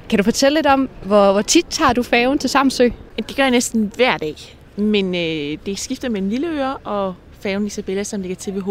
Kan 0.08 0.18
du 0.18 0.22
fortælle 0.22 0.58
lidt 0.58 0.66
om, 0.66 0.88
hvor, 1.04 1.32
hvor 1.32 1.42
tit 1.42 1.66
tager 1.70 1.92
du 1.92 2.02
færgen 2.02 2.38
til 2.38 2.50
Samsø? 2.50 2.88
Det 3.16 3.36
gør 3.36 3.42
jeg 3.42 3.50
næsten 3.50 3.92
hver 3.96 4.16
dag. 4.16 4.58
Men 4.76 5.14
øh, 5.14 5.58
det 5.66 5.78
skifter 5.78 6.08
mellem 6.08 6.28
Lilleøre 6.28 6.76
og 6.76 7.14
færgen 7.42 7.66
Isabella, 7.66 8.02
som 8.02 8.20
ligger 8.20 8.36
TVH. 8.38 8.68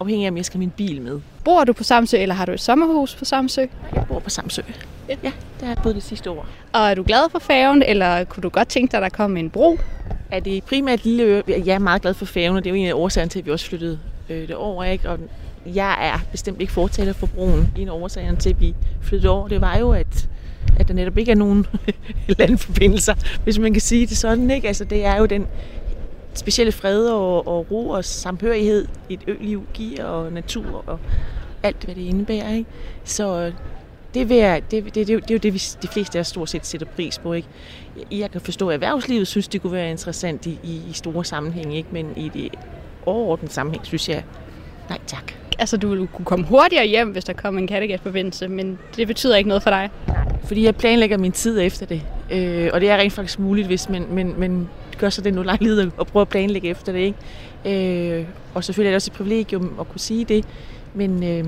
Afhængig 0.00 0.26
af, 0.26 0.30
om 0.30 0.36
jeg 0.36 0.44
skal 0.44 0.58
have 0.58 0.60
min 0.60 0.70
bil 0.70 1.02
med. 1.02 1.20
Bor 1.44 1.64
du 1.64 1.72
på 1.72 1.84
Samsø, 1.84 2.16
eller 2.16 2.34
har 2.34 2.46
du 2.46 2.52
et 2.52 2.60
sommerhus 2.60 3.14
på 3.14 3.24
Samsø? 3.24 3.66
Jeg 3.94 4.04
bor 4.08 4.18
på 4.18 4.30
Samsø. 4.30 4.62
Ja, 5.08 5.16
ja 5.22 5.32
der 5.60 5.66
er 5.66 5.70
jeg 5.70 5.76
boet 5.82 5.94
det 5.94 6.02
sidste 6.02 6.30
år. 6.30 6.46
Og 6.72 6.90
er 6.90 6.94
du 6.94 7.02
glad 7.02 7.30
for 7.30 7.38
færgen, 7.38 7.82
eller 7.82 8.24
kunne 8.24 8.42
du 8.42 8.48
godt 8.48 8.68
tænke 8.68 8.92
dig, 8.92 8.98
at 8.98 9.02
der 9.02 9.16
kom 9.16 9.36
en 9.36 9.50
bro? 9.50 9.78
Er 10.30 10.40
det 10.40 10.64
primært 10.64 11.04
Lilleøre? 11.04 11.42
Jeg 11.48 11.74
er 11.74 11.78
meget 11.78 12.02
glad 12.02 12.14
for 12.14 12.24
færgen, 12.24 12.56
og 12.56 12.64
det 12.64 12.70
er 12.70 12.74
jo 12.74 12.80
en 12.80 12.88
af 12.88 12.94
årsagerne 12.94 13.30
til, 13.30 13.38
at 13.38 13.46
vi 13.46 13.50
også 13.50 13.66
flyttede 13.66 13.98
øh, 14.28 14.48
det 14.48 14.56
over. 14.56 14.84
Ikke? 14.84 15.10
Og 15.10 15.18
jeg 15.66 15.96
er 16.00 16.18
bestemt 16.30 16.60
ikke 16.60 16.72
fortaler 16.72 17.12
for 17.12 17.26
broen. 17.26 17.72
En 17.76 17.88
af 17.88 17.92
årsagerne 17.92 18.38
til, 18.38 18.50
at 18.50 18.60
vi 18.60 18.74
flyttede 19.02 19.32
over, 19.32 19.48
det 19.48 19.60
var 19.60 19.78
jo, 19.78 19.92
at 19.92 20.28
at 20.78 20.88
der 20.88 20.94
netop 20.94 21.18
ikke 21.18 21.30
er 21.30 21.36
nogen 21.36 21.66
landforbindelser, 22.38 23.14
hvis 23.44 23.58
man 23.58 23.72
kan 23.72 23.80
sige 23.80 24.06
det 24.06 24.16
sådan. 24.16 24.50
Ikke? 24.50 24.68
Altså, 24.68 24.84
det 24.84 25.04
er 25.04 25.16
jo 25.16 25.26
den 25.26 25.46
specielle 26.38 26.72
fred 26.72 27.06
og, 27.06 27.48
og 27.48 27.70
ro 27.70 27.88
og 27.88 28.04
samhørighed, 28.04 28.88
et 29.08 29.20
øliv 29.26 29.66
giver, 29.74 30.04
og 30.04 30.32
natur 30.32 30.84
og 30.86 30.98
alt, 31.62 31.84
hvad 31.84 31.94
det 31.94 32.02
indebærer. 32.02 32.52
Ikke? 32.52 32.70
Så 33.04 33.52
det, 34.14 34.28
vil 34.28 34.36
jeg, 34.36 34.62
det, 34.70 34.84
det, 34.84 34.94
det, 34.94 35.06
det 35.06 35.30
er 35.30 35.34
jo 35.34 35.38
det, 35.38 35.54
vi, 35.54 35.62
de 35.82 35.88
fleste 35.88 36.18
af 36.18 36.20
os 36.20 36.26
stort 36.26 36.50
set 36.50 36.66
sætter 36.66 36.86
pris 36.86 37.18
på. 37.18 37.32
Ikke? 37.32 37.48
Jeg 38.10 38.30
kan 38.30 38.40
forstå, 38.40 38.68
at 38.68 38.74
erhvervslivet 38.74 39.26
synes, 39.26 39.48
det 39.48 39.62
kunne 39.62 39.72
være 39.72 39.90
interessant 39.90 40.46
i, 40.46 40.58
i, 40.62 40.80
i 40.90 40.92
store 40.92 41.24
sammenhæng, 41.24 41.76
ikke? 41.76 41.88
men 41.92 42.12
i 42.16 42.28
det 42.28 42.54
overordnede 43.06 43.52
sammenhæng 43.52 43.86
synes 43.86 44.08
jeg, 44.08 44.24
nej 44.88 44.98
tak. 45.06 45.32
Altså, 45.58 45.76
du 45.76 45.88
ville 45.88 46.06
kunne 46.06 46.24
komme 46.24 46.46
hurtigere 46.46 46.86
hjem, 46.86 47.08
hvis 47.08 47.24
der 47.24 47.32
kom 47.32 47.58
en 47.58 47.66
Kattegat-forbindelse, 47.66 48.48
men 48.48 48.78
det 48.96 49.06
betyder 49.06 49.36
ikke 49.36 49.48
noget 49.48 49.62
for 49.62 49.70
dig? 49.70 49.90
Fordi 50.44 50.64
jeg 50.64 50.76
planlægger 50.76 51.18
min 51.18 51.32
tid 51.32 51.60
efter 51.60 51.86
det. 51.86 52.02
Øh, 52.30 52.70
og 52.72 52.80
det 52.80 52.90
er 52.90 52.96
rent 52.96 53.12
faktisk 53.12 53.38
muligt, 53.38 53.66
hvis 53.66 53.88
man, 53.88 54.06
men, 54.10 54.34
men 54.40 54.68
gør 54.98 55.10
sig 55.10 55.24
det 55.24 55.34
nu 55.34 55.40
og 55.40 56.00
at 56.00 56.06
prøve 56.06 56.20
at 56.20 56.28
planlægge 56.28 56.68
efter 56.68 56.92
det. 56.92 57.14
Ikke? 57.64 58.18
Øh, 58.18 58.26
og 58.54 58.64
selvfølgelig 58.64 58.88
er 58.88 58.92
det 58.92 58.96
også 58.96 59.10
et 59.10 59.16
privilegium 59.16 59.76
at 59.80 59.88
kunne 59.88 60.00
sige 60.00 60.24
det. 60.24 60.44
Men 60.94 61.24
øh, 61.24 61.44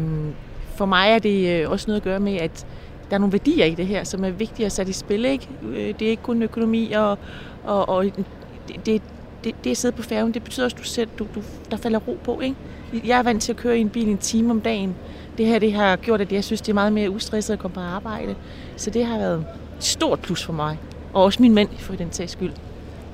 for 0.76 0.86
mig 0.86 1.10
er 1.10 1.18
det 1.18 1.62
øh, 1.62 1.70
også 1.70 1.84
noget 1.86 2.00
at 2.00 2.04
gøre 2.04 2.20
med, 2.20 2.36
at 2.36 2.66
der 3.10 3.14
er 3.14 3.18
nogle 3.18 3.32
værdier 3.32 3.64
i 3.64 3.74
det 3.74 3.86
her, 3.86 4.04
som 4.04 4.24
er 4.24 4.30
vigtige 4.30 4.66
at 4.66 4.72
sætte 4.72 4.90
i 4.90 4.92
spil. 4.92 5.24
Ikke? 5.24 5.48
Øh, 5.62 5.94
det 5.98 6.02
er 6.02 6.10
ikke 6.10 6.22
kun 6.22 6.42
økonomi, 6.42 6.92
og, 6.92 7.18
og, 7.64 7.88
og 7.88 8.04
det, 8.04 8.86
det, 8.86 9.02
det, 9.44 9.54
det 9.64 9.70
at 9.70 9.76
sidde 9.76 9.96
på 9.96 10.02
færgen, 10.02 10.34
det 10.34 10.44
betyder 10.44 10.64
også, 10.64 10.76
at 10.76 10.82
du 10.82 10.84
selv, 10.84 11.08
du, 11.18 11.26
du, 11.34 11.42
der 11.70 11.76
falder 11.76 11.98
ro 11.98 12.18
på. 12.24 12.40
Ikke? 12.40 12.56
Jeg 13.04 13.18
er 13.18 13.22
vant 13.22 13.42
til 13.42 13.52
at 13.52 13.56
køre 13.56 13.78
i 13.78 13.80
en 13.80 13.90
bil 13.90 14.08
en 14.08 14.18
time 14.18 14.50
om 14.50 14.60
dagen. 14.60 14.94
Det 15.38 15.46
her 15.46 15.58
det 15.58 15.72
har 15.72 15.96
gjort, 15.96 16.20
at 16.20 16.32
jeg 16.32 16.44
synes, 16.44 16.60
det 16.60 16.68
er 16.68 16.74
meget 16.74 16.92
mere 16.92 17.10
ustresset 17.10 17.52
at 17.52 17.58
komme 17.58 17.74
på 17.74 17.80
arbejde. 17.80 18.34
Så 18.76 18.90
det 18.90 19.04
har 19.04 19.18
været 19.18 19.44
et 19.78 19.84
stort 19.84 20.20
plus 20.20 20.44
for 20.44 20.52
mig. 20.52 20.78
Og 21.12 21.24
også 21.24 21.42
min 21.42 21.54
mand, 21.54 21.68
for 21.78 21.94
den 21.94 22.12
sags 22.12 22.32
skyld. 22.32 22.52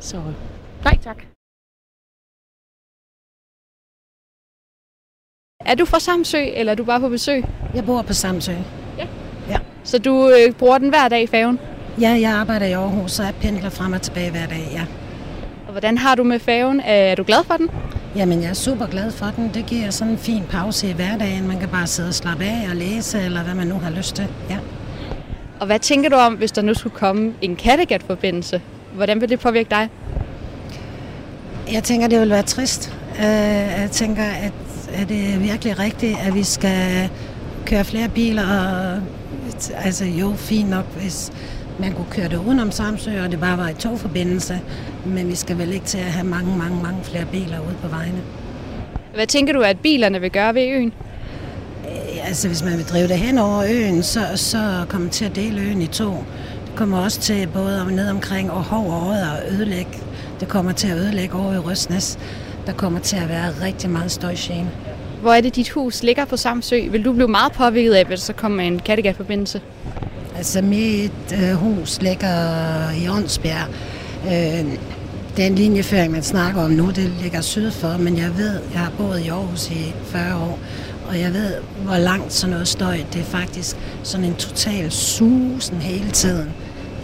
Så 0.04 0.16
nej 0.84 0.96
tak. 1.02 1.22
Er 5.70 5.74
du 5.74 5.84
fra 5.84 6.00
Samsø, 6.00 6.38
eller 6.38 6.72
er 6.72 6.76
du 6.76 6.84
bare 6.84 7.00
på 7.00 7.08
besøg? 7.08 7.44
Jeg 7.74 7.84
bor 7.84 8.02
på 8.02 8.12
Samsø. 8.12 8.52
Ja. 8.98 9.06
Ja. 9.48 9.58
Så 9.84 9.98
du 9.98 10.28
øh, 10.28 10.54
bruger 10.54 10.78
den 10.78 10.88
hver 10.88 11.08
dag 11.08 11.22
i 11.22 11.26
færgen? 11.26 11.58
Ja, 12.00 12.10
jeg 12.20 12.32
arbejder 12.32 12.66
i 12.66 12.72
Aarhus, 12.72 13.12
så 13.12 13.22
jeg 13.22 13.34
pendler 13.40 13.70
frem 13.70 13.92
og 13.92 14.02
tilbage 14.02 14.30
hver 14.30 14.46
dag, 14.46 14.68
ja. 14.72 14.86
Og 15.66 15.70
hvordan 15.72 15.98
har 15.98 16.14
du 16.14 16.24
med 16.24 16.38
færgen? 16.38 16.80
Er 16.80 17.14
du 17.14 17.24
glad 17.24 17.44
for 17.44 17.54
den? 17.54 17.70
Jamen, 18.16 18.42
jeg 18.42 18.50
er 18.50 18.54
super 18.54 18.86
glad 18.86 19.10
for 19.10 19.26
den. 19.36 19.50
Det 19.54 19.66
giver 19.66 19.90
sådan 19.90 20.12
en 20.12 20.18
fin 20.18 20.42
pause 20.50 20.90
i 20.90 20.92
hverdagen. 20.92 21.48
Man 21.48 21.60
kan 21.60 21.68
bare 21.68 21.86
sidde 21.86 22.08
og 22.08 22.14
slappe 22.14 22.44
af 22.44 22.66
og 22.70 22.76
læse, 22.76 23.20
eller 23.20 23.42
hvad 23.44 23.54
man 23.54 23.66
nu 23.66 23.74
har 23.74 23.90
lyst 23.90 24.16
til. 24.16 24.28
Ja. 24.50 24.58
Og 25.60 25.66
hvad 25.66 25.78
tænker 25.78 26.10
du 26.10 26.16
om, 26.16 26.34
hvis 26.34 26.52
der 26.52 26.62
nu 26.62 26.74
skulle 26.74 26.96
komme 26.96 27.34
en 27.42 27.56
Kattegat-forbindelse? 27.56 28.62
Hvordan 28.94 29.20
vil 29.20 29.28
det 29.28 29.40
påvirke 29.40 29.70
dig? 29.70 29.88
Jeg 31.72 31.82
tænker, 31.82 32.08
det 32.08 32.20
vil 32.20 32.30
være 32.30 32.42
trist. 32.42 32.92
Øh, 33.18 33.24
Jeg 33.24 33.88
tænker, 33.92 34.22
at 34.22 34.52
er 34.94 35.04
det 35.04 35.42
virkelig 35.42 35.78
rigtigt, 35.78 36.16
at 36.26 36.34
vi 36.34 36.42
skal 36.42 37.10
køre 37.66 37.84
flere 37.84 38.08
biler? 38.08 38.42
Og, 38.42 39.00
altså 39.84 40.04
jo, 40.04 40.32
fint 40.36 40.70
nok, 40.70 40.84
hvis 41.00 41.32
man 41.78 41.92
kunne 41.92 42.06
køre 42.10 42.28
det 42.28 42.36
udenom 42.36 42.70
Samsø, 42.70 43.22
og 43.24 43.30
det 43.30 43.40
bare 43.40 43.58
var 43.58 43.68
i 43.68 43.74
togforbindelse. 43.74 44.60
Men 45.06 45.28
vi 45.28 45.34
skal 45.34 45.58
vel 45.58 45.72
ikke 45.72 45.86
til 45.86 45.98
at 45.98 46.04
have 46.04 46.26
mange, 46.26 46.58
mange, 46.58 46.82
mange 46.82 46.98
flere 47.04 47.24
biler 47.32 47.60
ude 47.60 47.74
på 47.82 47.88
vejene. 47.88 48.18
Hvad 49.14 49.26
tænker 49.26 49.52
du, 49.52 49.60
at 49.60 49.78
bilerne 49.78 50.20
vil 50.20 50.30
gøre 50.30 50.54
ved 50.54 50.68
øen? 50.68 50.92
Øh, 51.84 52.28
Altså, 52.28 52.48
hvis 52.48 52.62
man 52.64 52.76
vil 52.76 52.84
drive 52.84 53.08
det 53.08 53.18
hen 53.18 53.38
over 53.38 53.64
øen, 53.68 54.02
så, 54.02 54.20
så 54.34 54.84
kommer 54.88 55.08
til 55.10 55.24
at 55.24 55.36
dele 55.36 55.60
øen 55.60 55.82
i 55.82 55.86
to. 55.86 56.24
Kommer 56.76 56.98
også 56.98 57.20
til 57.20 57.48
både 57.54 57.80
om, 57.80 57.86
ned 57.86 58.10
omkring 58.10 58.50
og 58.50 58.62
hov 58.62 58.90
og 58.90 59.06
Odder 59.06 59.30
og 59.30 59.38
ødelægge. 59.50 59.98
Det 60.40 60.48
kommer 60.48 60.72
til 60.72 60.88
at 60.88 60.96
ødelægge 60.96 61.34
over 61.34 61.54
i 61.54 61.58
Røsnes. 61.58 62.18
Der 62.66 62.72
kommer 62.72 63.00
til 63.00 63.16
at 63.16 63.28
være 63.28 63.52
rigtig 63.62 63.90
meget 63.90 64.10
støjgene. 64.10 64.70
Hvor 65.20 65.32
er 65.32 65.40
det, 65.40 65.56
dit 65.56 65.70
hus 65.70 66.02
ligger 66.02 66.24
på 66.24 66.36
Samsø? 66.36 66.80
Vil 66.90 67.04
du 67.04 67.12
blive 67.12 67.28
meget 67.28 67.52
påvirket 67.52 67.92
af, 67.92 68.04
hvis 68.06 68.24
der 68.24 68.32
kommer 68.32 68.62
en 68.62 68.78
Kattegat-forbindelse? 68.78 69.60
Altså, 70.36 70.62
mit 70.62 71.34
øh, 71.42 71.52
hus 71.52 72.02
ligger 72.02 72.90
i 72.90 73.08
Åndsbjerg. 73.08 73.68
Øh, 74.26 74.78
den 75.36 75.54
linjeføring, 75.54 76.12
man 76.12 76.22
snakker 76.22 76.62
om 76.62 76.70
nu, 76.70 76.86
det 76.86 77.12
ligger 77.22 77.40
syd 77.40 77.70
for, 77.70 77.96
men 77.98 78.18
jeg 78.18 78.38
ved, 78.38 78.60
jeg 78.72 78.80
har 78.80 78.92
boet 78.98 79.20
i 79.24 79.28
Aarhus 79.28 79.70
i 79.70 79.94
40 80.04 80.36
år, 80.36 80.58
og 81.08 81.20
jeg 81.20 81.32
ved, 81.32 81.54
hvor 81.84 81.96
langt 81.96 82.32
sådan 82.32 82.50
noget 82.50 82.68
støj, 82.68 82.96
det 83.12 83.20
er 83.20 83.24
faktisk 83.24 83.76
sådan 84.02 84.26
en 84.26 84.34
total 84.34 84.90
susen 84.90 85.76
hele 85.76 86.10
tiden, 86.10 86.50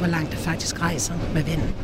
hvor 0.00 0.08
langt 0.08 0.30
det 0.30 0.38
faktisk 0.38 0.82
rejser 0.82 1.14
med 1.34 1.42
vinden. 1.42 1.74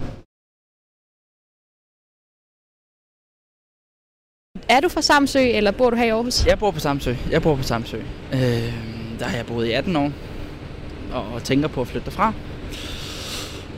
Er 4.69 4.81
du 4.81 4.89
fra 4.89 5.03
Samsø, 5.03 5.39
eller 5.39 5.71
bor 5.71 5.91
du 5.91 5.97
her 5.97 6.05
i 6.05 6.09
Aarhus? 6.09 6.47
Jeg 6.47 6.59
bor 6.59 6.71
på 6.71 6.81
Samsø. 6.81 7.15
Jeg 7.31 7.43
bor 7.43 7.57
på 7.57 7.63
Samsø. 7.63 7.97
Øh, 8.33 8.73
der 9.19 9.25
har 9.25 9.37
jeg 9.37 9.47
boet 9.47 9.67
i 9.67 9.73
18 9.73 9.97
år, 9.97 10.13
og 11.13 11.43
tænker 11.45 11.69
på 11.69 11.81
at 11.81 11.89
flytte 11.89 12.05
derfra. 12.05 12.33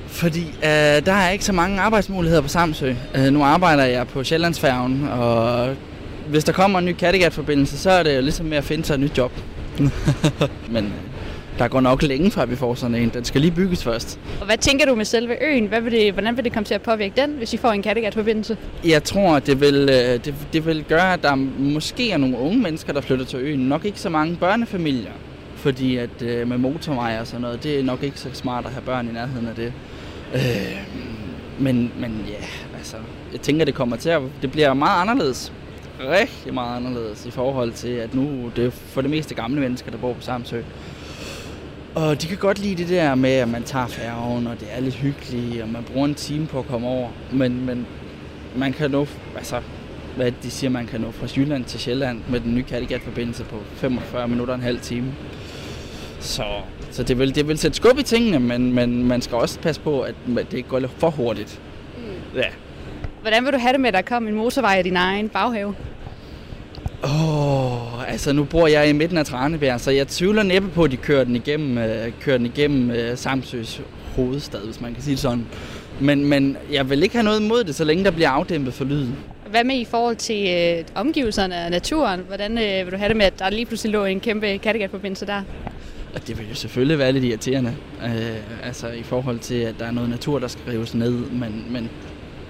Fordi 0.07 0.47
øh, 0.47 1.07
der 1.07 1.13
er 1.13 1.31
ikke 1.31 1.45
så 1.45 1.53
mange 1.53 1.81
arbejdsmuligheder 1.81 2.43
på 2.43 2.49
Samsø. 2.49 2.95
Øh, 3.15 3.33
nu 3.33 3.43
arbejder 3.43 3.85
jeg 3.85 4.09
på 4.09 4.25
Sjællandsfærgen, 4.25 5.09
og 5.09 5.77
hvis 6.29 6.45
der 6.45 6.53
kommer 6.53 6.79
en 6.79 6.85
ny 6.85 6.93
Kattegat-forbindelse, 6.93 7.79
så 7.79 7.91
er 7.91 8.03
det 8.03 8.17
jo 8.17 8.21
ligesom 8.21 8.47
med 8.47 8.57
at 8.57 8.65
finde 8.65 8.85
sig 8.85 8.95
et 8.95 9.01
nyt 9.01 9.19
job. 9.19 9.33
Men 10.75 10.93
der 11.59 11.69
går 11.69 11.81
nok 11.81 12.03
længe 12.03 12.31
før 12.31 12.47
vi 12.47 12.57
får 12.57 12.75
sådan 12.75 12.95
en. 12.95 13.09
Den 13.09 13.25
skal 13.25 13.41
lige 13.41 13.51
bygges 13.51 13.85
først. 13.85 14.21
Og 14.41 14.47
hvad 14.47 14.59
tænker 14.59 14.87
du 14.87 14.95
med 14.95 15.05
selve 15.05 15.45
øen? 15.45 15.67
Hvad 15.67 15.81
vil 15.81 15.93
det, 15.93 16.13
hvordan 16.13 16.37
vil 16.37 16.45
det 16.45 16.53
komme 16.53 16.65
til 16.65 16.75
at 16.75 16.83
påvirke 16.83 17.21
den, 17.21 17.31
hvis 17.31 17.55
I 17.55 17.57
får 17.57 17.71
en 17.73 17.83
Kattegat-forbindelse? 17.83 18.57
Jeg 18.85 19.05
tror, 19.05 19.39
det 19.39 19.61
vil, 19.61 19.75
øh, 19.75 20.25
det, 20.25 20.35
det 20.53 20.67
vil 20.67 20.85
gøre, 20.89 21.13
at 21.13 21.23
der 21.23 21.35
måske 21.59 22.11
er 22.11 22.17
nogle 22.17 22.39
unge 22.39 22.59
mennesker, 22.59 22.93
der 22.93 23.01
flytter 23.01 23.25
til 23.25 23.39
øen. 23.39 23.61
Nok 23.61 23.85
ikke 23.85 24.01
så 24.01 24.09
mange 24.09 24.37
børnefamilier. 24.37 25.13
Fordi 25.57 25.97
at 25.97 26.23
øh, 26.23 26.49
med 26.49 26.59
motorveje 26.59 27.21
og 27.21 27.27
sådan 27.27 27.41
noget, 27.41 27.63
det 27.63 27.79
er 27.79 27.83
nok 27.83 28.03
ikke 28.03 28.21
så 28.21 28.29
smart 28.33 28.67
at 28.67 28.73
have 28.73 28.83
børn 28.83 29.09
i 29.09 29.13
nærheden 29.13 29.47
af 29.47 29.55
det. 29.55 29.73
Øh, 30.35 30.41
men, 31.59 31.93
men 31.99 32.25
ja, 32.29 32.45
altså, 32.77 32.97
jeg 33.33 33.41
tænker, 33.41 33.65
det 33.65 33.75
kommer 33.75 33.97
til 33.97 34.09
at... 34.09 34.23
Det 34.43 34.53
bliver 34.53 34.75
meget 34.75 35.01
anderledes. 35.01 35.53
Rigtig 36.01 36.55
meget 36.55 36.77
anderledes 36.77 37.27
i 37.27 37.31
forhold 37.31 37.73
til, 37.73 37.89
at 37.89 38.15
nu 38.15 38.51
det 38.57 38.67
er 38.67 38.71
for 38.71 39.01
det 39.01 39.11
meste 39.11 39.35
gamle 39.35 39.61
mennesker, 39.61 39.91
der 39.91 39.99
bor 39.99 40.13
på 40.13 40.21
Samsø. 40.21 40.61
Og 41.95 42.23
de 42.23 42.27
kan 42.27 42.37
godt 42.37 42.59
lide 42.59 42.75
det 42.83 42.89
der 42.89 43.15
med, 43.15 43.31
at 43.31 43.49
man 43.49 43.63
tager 43.63 43.87
færgen, 43.87 44.47
og 44.47 44.61
det 44.61 44.69
er 44.71 44.81
lidt 44.81 44.95
hyggeligt, 44.95 45.63
og 45.63 45.69
man 45.69 45.85
bruger 45.85 46.07
en 46.07 46.15
time 46.15 46.47
på 46.47 46.59
at 46.59 46.67
komme 46.67 46.87
over. 46.87 47.09
Men, 47.33 47.67
men 47.67 47.87
man 48.57 48.73
kan 48.73 48.91
nå, 48.91 49.07
altså, 49.37 49.61
hvad 50.17 50.33
de 50.43 50.51
siger, 50.51 50.71
man 50.71 50.87
kan 50.87 51.01
nå 51.01 51.11
fra 51.11 51.27
Jylland 51.37 51.65
til 51.65 51.81
Sjælland 51.81 52.21
med 52.29 52.41
den 52.41 52.55
nye 52.55 52.63
Kattegat-forbindelse 52.63 53.45
på 53.45 53.57
45 53.75 54.29
minutter 54.29 54.55
og 54.55 54.59
en 54.59 54.65
halv 54.65 54.81
time. 54.81 55.15
Så, 56.21 56.45
så 56.91 57.03
det, 57.03 57.19
vil, 57.19 57.35
det 57.35 57.49
vil 57.49 57.59
sætte 57.59 57.77
skub 57.77 57.99
i 57.99 58.03
tingene, 58.03 58.39
men, 58.39 58.73
men 58.73 59.05
man 59.05 59.23
skal 59.23 59.37
også 59.37 59.61
passe 59.61 59.81
på, 59.81 60.01
at 60.01 60.15
det 60.27 60.53
ikke 60.53 60.69
går 60.69 60.81
for 60.99 61.11
hurtigt. 61.11 61.61
Ja. 62.35 62.49
Hvordan 63.21 63.45
vil 63.45 63.53
du 63.53 63.59
have 63.59 63.73
det 63.73 63.81
med, 63.81 63.89
at 63.89 63.95
der 63.95 64.03
kom 64.03 64.29
en 64.29 64.35
motorvej 64.35 64.79
i 64.79 64.83
din 64.83 64.97
egen 64.97 65.29
baghave? 65.29 65.75
Åh, 67.05 67.95
oh, 67.95 68.13
altså 68.13 68.33
nu 68.33 68.45
bor 68.45 68.67
jeg 68.67 68.89
i 68.89 68.93
midten 68.93 69.19
af 69.19 69.27
Tranebjerg, 69.27 69.81
så 69.81 69.91
jeg 69.91 70.09
tvivler 70.09 70.43
næppe 70.43 70.69
på, 70.69 70.85
at 70.85 70.91
de 70.91 70.97
kører 70.97 71.25
den 71.25 71.37
igennem, 71.37 71.79
øh, 71.79 72.13
kører 72.21 72.37
den 72.37 72.47
igennem 72.47 72.91
øh, 72.91 73.17
Samsøs 73.17 73.81
hovedstad, 74.17 74.61
hvis 74.61 74.81
man 74.81 74.95
kan 74.95 75.03
sige 75.03 75.13
det 75.13 75.21
sådan. 75.21 75.47
Men, 76.01 76.25
men 76.25 76.57
jeg 76.73 76.91
vil 76.91 77.03
ikke 77.03 77.15
have 77.15 77.25
noget 77.25 77.41
imod 77.41 77.65
det, 77.65 77.75
så 77.75 77.85
længe 77.85 78.05
der 78.05 78.11
bliver 78.11 78.31
afdæmpet 78.31 78.75
for 78.75 78.85
lyden. 78.85 79.17
Hvad 79.51 79.65
med 79.65 79.77
i 79.77 79.85
forhold 79.85 80.17
til 80.17 80.49
øh, 80.49 80.85
omgivelserne 80.95 81.65
og 81.65 81.71
naturen? 81.71 82.21
Hvordan 82.27 82.59
øh, 82.59 82.85
vil 82.85 82.93
du 82.93 82.97
have 82.97 83.09
det 83.09 83.17
med, 83.17 83.27
at 83.27 83.39
der 83.39 83.51
lige 83.51 83.67
pludselig 83.67 83.93
lå 83.93 84.05
en 84.05 84.21
kæmpe 84.21 84.59
Kattegat-forbindelse 84.59 85.27
der? 85.27 85.43
Og 86.15 86.27
det 86.27 86.39
vil 86.39 86.49
jo 86.49 86.55
selvfølgelig 86.55 86.99
være 86.99 87.13
lidt 87.13 87.25
irriterende, 87.25 87.75
øh, 88.05 88.37
altså 88.63 88.89
i 88.89 89.03
forhold 89.03 89.39
til, 89.39 89.55
at 89.55 89.75
der 89.79 89.87
er 89.87 89.91
noget 89.91 90.11
natur, 90.11 90.39
der 90.39 90.49
skal 90.49 90.63
rives 90.73 90.95
ned, 90.95 91.13
men, 91.13 91.67
men 91.71 91.91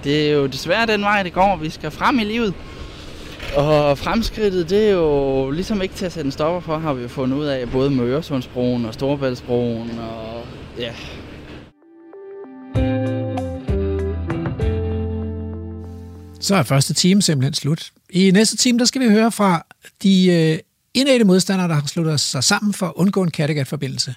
det 0.05 0.28
er 0.28 0.32
jo 0.32 0.46
desværre 0.46 0.86
den 0.86 1.03
vej, 1.03 1.22
det 1.22 1.32
går. 1.32 1.57
Vi 1.57 1.70
skal 1.70 1.90
frem 1.90 2.18
i 2.18 2.24
livet. 2.24 2.55
Og 3.57 3.99
fremskridtet, 3.99 4.70
det 4.70 4.89
er 4.89 4.93
jo 4.93 5.51
ligesom 5.51 5.82
ikke 5.82 5.95
til 5.95 6.07
at 6.07 6.12
sætte 6.12 6.26
en 6.26 6.32
stopper 6.32 6.61
for, 6.61 6.78
har 6.78 6.95
vi 6.95 7.03
jo 7.03 7.09
fundet 7.09 7.36
ud 7.36 7.45
af, 7.45 7.70
både 7.70 7.91
med 7.91 8.05
Øresundsbroen 8.05 8.84
og 8.84 8.95
Storebæltsbroen 8.95 9.91
og 9.99 10.45
ja. 10.78 10.93
Så 16.41 16.55
er 16.55 16.62
første 16.62 16.95
time 16.95 17.22
simpelthen 17.22 17.55
slut. 17.55 17.91
I 18.11 18.30
næste 18.30 18.57
time, 18.57 18.78
der 18.78 18.84
skal 18.84 19.01
vi 19.01 19.09
høre 19.09 19.32
fra 19.32 19.66
de 20.03 20.26
øh, 20.26 20.59
indædte 20.95 21.24
modstandere, 21.24 21.68
der 21.68 21.74
har 21.74 21.86
sluttet 21.86 22.20
sig 22.20 22.45
sammen 22.45 22.72
for 22.72 22.86
at 22.86 22.93
undgå 22.97 23.22
en 23.22 23.30
Kattegat-forbindelse. 23.30 24.14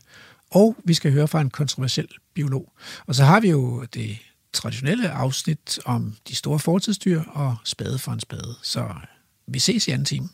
Og 0.51 0.75
vi 0.83 0.93
skal 0.93 1.11
høre 1.11 1.27
fra 1.27 1.41
en 1.41 1.49
kontroversiel 1.49 2.07
biolog. 2.33 2.73
Og 3.07 3.15
så 3.15 3.23
har 3.23 3.39
vi 3.39 3.49
jo 3.49 3.85
det 3.93 4.17
traditionelle 4.53 5.09
afsnit 5.09 5.79
om 5.85 6.15
de 6.27 6.35
store 6.35 6.59
fortidsdyr 6.59 7.21
og 7.27 7.55
spade 7.63 7.99
for 7.99 8.11
en 8.11 8.19
spade. 8.19 8.55
Så 8.61 8.85
vi 9.53 9.59
ses 9.59 9.87
i 9.87 9.91
anden 9.91 10.05
time. 10.05 10.29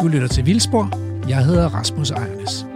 Du 0.00 0.08
lytter 0.08 0.28
til 0.28 0.46
Vildspor. 0.46 1.08
Jeg 1.28 1.44
hedder 1.44 1.68
Rasmus 1.68 2.10
Ejernes. 2.10 2.66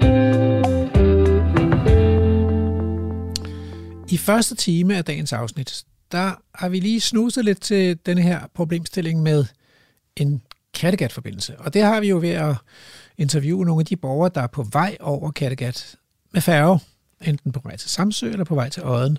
I 4.12 4.16
første 4.16 4.54
time 4.54 4.96
af 4.96 5.04
dagens 5.04 5.32
afsnit, 5.32 5.84
der 6.12 6.32
har 6.54 6.68
vi 6.68 6.80
lige 6.80 7.00
snuset 7.00 7.44
lidt 7.44 7.60
til 7.60 7.98
den 8.06 8.18
her 8.18 8.40
problemstilling 8.54 9.22
med 9.22 9.44
en 10.16 10.42
Kattegat-forbindelse. 10.74 11.58
Og 11.58 11.74
det 11.74 11.82
har 11.82 12.00
vi 12.00 12.08
jo 12.08 12.18
ved 12.18 12.30
at 12.30 12.54
interviewe 13.18 13.64
nogle 13.64 13.80
af 13.80 13.86
de 13.86 13.96
borgere, 13.96 14.30
der 14.34 14.40
er 14.40 14.46
på 14.46 14.62
vej 14.62 14.96
over 15.00 15.30
Kattegat 15.30 15.96
med 16.32 16.40
færge, 16.40 16.80
enten 17.20 17.52
på 17.52 17.60
vej 17.64 17.76
til 17.76 17.90
Samsø 17.90 18.30
eller 18.30 18.44
på 18.44 18.54
vej 18.54 18.68
til 18.68 18.84
Odden. 18.84 19.18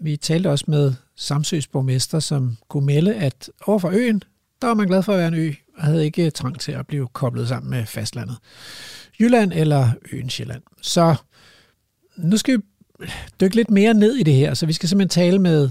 Vi 0.00 0.16
talte 0.16 0.50
også 0.50 0.64
med 0.68 0.94
Samsøs 1.16 1.66
borgmester, 1.66 2.20
som 2.20 2.56
kunne 2.68 2.86
melde, 2.86 3.14
at 3.14 3.50
over 3.66 3.78
for 3.78 3.90
øen, 3.90 4.22
der 4.62 4.66
var 4.66 4.74
man 4.74 4.86
glad 4.86 5.02
for 5.02 5.12
at 5.12 5.18
være 5.18 5.28
en 5.28 5.34
ø, 5.34 5.52
og 5.76 5.84
havde 5.84 6.04
ikke 6.04 6.30
trang 6.30 6.60
til 6.60 6.72
at 6.72 6.86
blive 6.86 7.08
koblet 7.12 7.48
sammen 7.48 7.70
med 7.70 7.86
fastlandet. 7.86 8.36
Jylland 9.20 9.52
eller 9.52 9.90
øen 10.12 10.30
Sjælland. 10.30 10.62
Så 10.82 11.16
nu 12.16 12.36
skal 12.36 12.58
vi 12.58 12.62
dykke 13.40 13.56
lidt 13.56 13.70
mere 13.70 13.94
ned 13.94 14.16
i 14.16 14.22
det 14.22 14.34
her, 14.34 14.54
så 14.54 14.66
vi 14.66 14.72
skal 14.72 14.88
simpelthen 14.88 15.22
tale 15.22 15.38
med 15.38 15.70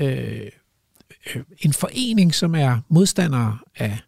øh, 0.00 0.50
øh 1.34 1.42
en 1.58 1.72
forening, 1.72 2.34
som 2.34 2.54
er 2.54 2.80
modstandere 2.88 3.58
af 3.76 3.98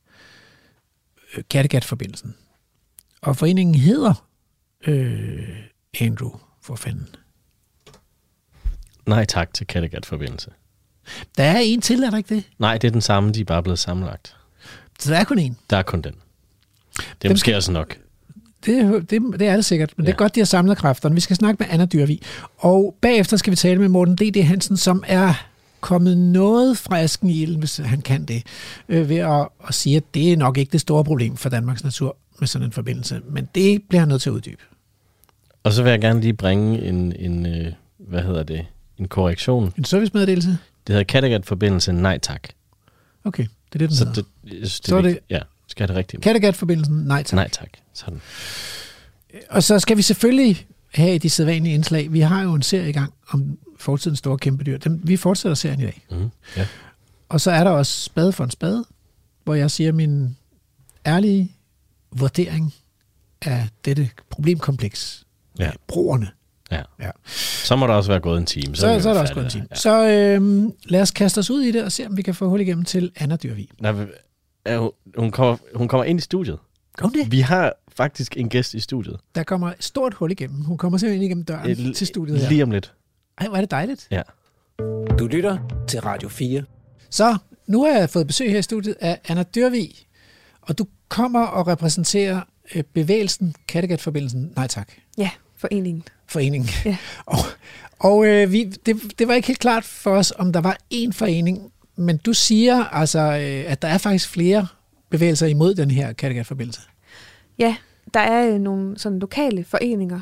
øh, 1.37 1.45
Kattegat-forbindelsen. 1.51 2.35
Og 3.23 3.37
foreningen 3.37 3.75
hedder 3.75 4.29
øh, 4.87 5.59
Andrew, 6.01 6.31
for 6.63 6.77
fanden. 6.77 7.17
Nej 9.07 9.25
tak 9.25 9.55
til 9.55 9.67
Kattegat-forbindelse. 9.67 10.51
Der 11.37 11.45
er 11.45 11.59
en 11.59 11.81
til, 11.81 12.03
er 12.03 12.11
der 12.11 12.17
ikke 12.17 12.35
det? 12.35 12.45
Nej, 12.59 12.79
det 12.79 12.89
er 12.89 12.93
den 12.93 13.01
samme, 13.01 13.33
de 13.33 13.41
er 13.41 13.45
bare 13.45 13.63
blevet 13.63 13.79
sammenlagt. 13.79 14.37
Så 15.01 15.11
der 15.11 15.19
er 15.19 15.25
kun 15.25 15.39
en. 15.39 15.57
Der 15.71 15.77
er 15.77 15.83
kun 15.83 16.01
den. 16.03 16.13
Det 16.13 17.01
er 17.01 17.05
Dem 17.23 17.31
måske 17.31 17.45
kan- 17.45 17.55
også 17.57 17.73
nok. 17.73 17.97
Det, 18.67 19.11
det, 19.11 19.23
det 19.41 19.49
er 19.49 19.55
det 19.57 19.65
sikkert, 19.65 19.93
men 19.97 20.05
ja. 20.05 20.07
det 20.07 20.13
er 20.15 20.19
godt, 20.19 20.35
de 20.35 20.41
har 20.41 20.45
samlet 20.45 20.79
kræfterne. 20.79 21.15
Vi 21.15 21.21
skal 21.21 21.37
snakke 21.37 21.57
med 21.61 21.67
Anna 21.71 21.85
Dyrvig. 21.87 22.21
Og 22.59 22.97
bagefter 23.01 23.37
skal 23.37 23.51
vi 23.51 23.57
tale 23.57 23.81
med 23.81 23.89
Morten 23.89 24.17
D.D. 24.17 24.43
Hansen, 24.45 24.77
som 24.77 25.05
er 25.07 25.47
kommet 25.81 26.19
noget 26.19 26.79
fra 26.79 26.99
asken 27.01 27.31
i 27.31 27.43
ilden, 27.43 27.59
hvis 27.59 27.77
han 27.77 28.01
kan 28.03 28.25
det, 28.25 28.43
øh, 28.89 29.09
ved 29.09 29.17
at, 29.17 29.49
at 29.69 29.75
sige, 29.75 29.97
at 29.97 30.03
det 30.15 30.33
er 30.33 30.37
nok 30.37 30.59
ikke 30.59 30.73
det 30.73 30.81
store 30.81 31.05
problem 31.05 31.37
for 31.37 31.49
Danmarks 31.49 31.85
natur 31.85 32.17
med 32.39 32.49
sådan 32.49 32.67
en 32.67 32.73
forbindelse. 32.73 33.21
Men 33.29 33.49
det 33.55 33.83
bliver 33.89 34.01
han 34.01 34.09
nødt 34.09 34.23
til 34.23 34.31
at 34.31 34.35
uddybe. 34.35 34.63
Og 35.63 35.73
så 35.73 35.83
vil 35.83 35.91
jeg 35.91 36.01
gerne 36.01 36.21
lige 36.21 36.35
bringe 36.35 36.83
en, 36.83 37.13
en 37.19 37.47
øh, 37.47 37.73
hvad 37.99 38.23
hedder 38.23 38.43
det, 38.43 38.67
en 38.99 39.09
korrektion. 39.09 39.73
En 39.79 39.85
servicemeddelelse? 39.85 40.49
Det 40.87 40.93
hedder 40.93 41.05
Kattegat-forbindelse 41.05 41.93
Nej 41.93 42.19
Tak. 42.19 42.49
Okay, 43.25 43.43
det 43.43 43.75
er 43.75 43.79
det, 43.79 43.89
den 43.89 43.97
Så 43.97 44.05
hedder. 44.05 44.23
det, 44.45 44.51
synes, 44.53 44.81
det 44.81 44.89
Så 44.89 44.97
er 44.97 45.01
det- 45.01 45.09
vigtigt. 45.09 45.31
Ja, 45.31 45.41
skal 45.69 45.89
det 45.89 45.97
rigtigt. 45.97 46.23
Kattegat-forbindelsen, 46.23 46.97
nej 46.97 47.23
tak. 47.23 47.33
Nej 47.37 47.49
tak. 47.49 47.69
Sådan. 47.95 48.21
Og 49.51 49.63
så 49.63 49.79
skal 49.79 49.97
vi 49.97 50.03
selvfølgelig 50.03 50.67
have 50.95 51.19
de 51.19 51.31
sædvanlige 51.31 51.75
indslag. 51.75 52.13
Vi 52.13 52.21
har 52.21 52.43
jo 52.43 52.55
en 52.55 52.63
serie 52.63 52.89
i 52.89 52.93
gang 52.93 53.13
om 53.29 53.59
fortidens 53.79 54.19
store 54.19 54.39
kæmpedyr. 54.39 54.79
Dem, 54.79 55.01
vi 55.09 55.17
fortsætter 55.17 55.55
serien 55.55 55.81
i 55.81 55.85
dag. 55.85 56.07
Mm, 56.11 56.31
ja. 56.57 56.67
Og 57.29 57.41
så 57.41 57.51
er 57.51 57.65
der 57.65 57.71
også 57.71 58.01
spade 58.03 58.33
for 58.33 58.45
en 58.45 58.51
spade, 58.51 58.85
hvor 59.45 59.55
jeg 59.55 59.71
siger 59.71 59.93
min 59.93 60.37
ærlige 61.07 61.53
vurdering 62.13 62.75
af 63.43 63.69
dette 63.85 64.11
problemkompleks. 64.31 65.25
Ja. 65.59 65.71
Broerne. 65.89 66.29
Ja. 66.75 67.05
ja. 67.07 67.11
Så 67.27 67.77
må 67.77 67.87
der 67.87 67.95
også 67.95 68.11
være 68.11 68.21
gået 68.21 68.39
en 68.39 68.47
time. 68.47 68.77
Så, 68.77 68.87
er 68.87 68.99
så, 68.99 69.03
så 69.03 69.09
er 69.11 69.15
der 69.15 69.21
også 69.21 69.35
gået 69.35 69.45
en 69.45 69.51
time. 69.51 69.67
der. 69.71 69.75
Så 69.77 70.09
øhm, 70.09 70.73
lad 70.85 71.01
os 71.01 71.11
kaste 71.11 71.39
os 71.39 71.51
ud 71.51 71.63
i 71.63 71.71
det 71.71 71.85
og 71.85 71.93
se, 71.93 72.07
om 72.07 72.17
vi 72.17 72.23
kan 72.23 72.35
få 72.35 72.49
hul 72.49 72.61
igennem 72.61 72.85
til 72.85 73.13
Anna 73.17 73.37
Dyrvig. 73.37 73.69
Ja. 73.83 73.93
Nej, 73.93 74.07
er 74.65 74.79
hun, 74.79 74.91
hun, 75.19 75.31
kommer, 75.31 75.57
hun 75.75 75.89
kommer 75.89 76.05
ind 76.05 76.19
i 76.19 76.23
studiet. 76.23 76.59
Kom 76.99 77.13
det? 77.13 77.33
Vi 77.33 77.41
har 77.41 77.73
faktisk 77.97 78.37
en 78.37 78.49
gæst 78.49 78.75
i 78.75 78.81
studiet. 78.81 79.17
Der 79.35 79.43
kommer 79.43 79.69
et 79.69 79.75
stort 79.85 80.15
hul 80.15 80.31
igennem. 80.31 80.61
Hun 80.61 80.79
kommer 80.79 80.99
simpelthen 80.99 81.23
ind 81.23 81.25
igennem 81.25 81.45
døren 81.45 81.71
Et- 81.71 81.97
til 81.97 82.07
studiet 82.07 82.41
her. 82.41 82.49
Lige 82.49 82.63
om 82.63 82.71
lidt. 82.71 82.93
Ej, 83.39 83.47
hvor 83.49 83.57
er 83.57 83.61
det 83.61 83.71
dejligt. 83.71 84.07
Ja. 84.11 84.23
Du 85.19 85.27
lytter 85.27 85.59
til 85.89 86.01
Radio 86.01 86.29
4. 86.29 86.63
Så, 87.11 87.37
nu 87.67 87.85
har 87.85 87.99
jeg 87.99 88.11
fået 88.11 88.27
besøg 88.27 88.51
her 88.51 88.59
i 88.59 88.63
studiet 88.63 88.97
af 89.01 89.21
Anna 89.29 89.43
Dørvig, 89.43 89.91
og 90.63 90.79
du 90.79 90.87
kommer 91.09 91.47
og 91.47 91.67
repræsenterer 91.67 92.41
øh, 92.75 92.83
bevægelsen 92.95 93.55
Kattegat-forbindelsen. 93.69 94.53
Nej 94.57 94.67
tak. 94.67 94.89
Ja, 95.19 95.31
foreningen. 95.57 96.05
Foreningen. 96.27 96.69
Ja. 96.85 96.97
Og, 97.27 97.39
og 97.99 98.27
øh, 98.27 98.53
vi, 98.53 98.65
det, 98.65 99.19
det 99.19 99.29
var 99.29 99.35
ikke 99.35 99.49
helt 99.49 99.59
klart 99.61 99.85
for 99.85 100.11
os, 100.11 100.33
om 100.39 100.53
der 100.53 100.61
var 100.61 100.79
én 100.95 101.13
forening, 101.13 101.73
men 101.97 102.17
du 102.17 102.33
siger 102.33 102.85
altså, 102.85 103.19
øh, 103.21 103.73
at 103.73 103.83
der 103.83 103.89
er 103.89 103.99
faktisk 103.99 104.29
flere 104.29 104.67
bevægelser 105.11 105.47
imod 105.47 105.75
den 105.75 105.91
her 105.91 106.13
Kattegat-forbindelse. 106.13 106.81
Ja, 107.59 107.77
der 108.15 108.21
er 108.21 108.55
øh, 108.55 108.61
nogle 108.61 108.99
sådan 108.99 109.19
lokale 109.19 109.65
foreninger, 109.65 110.21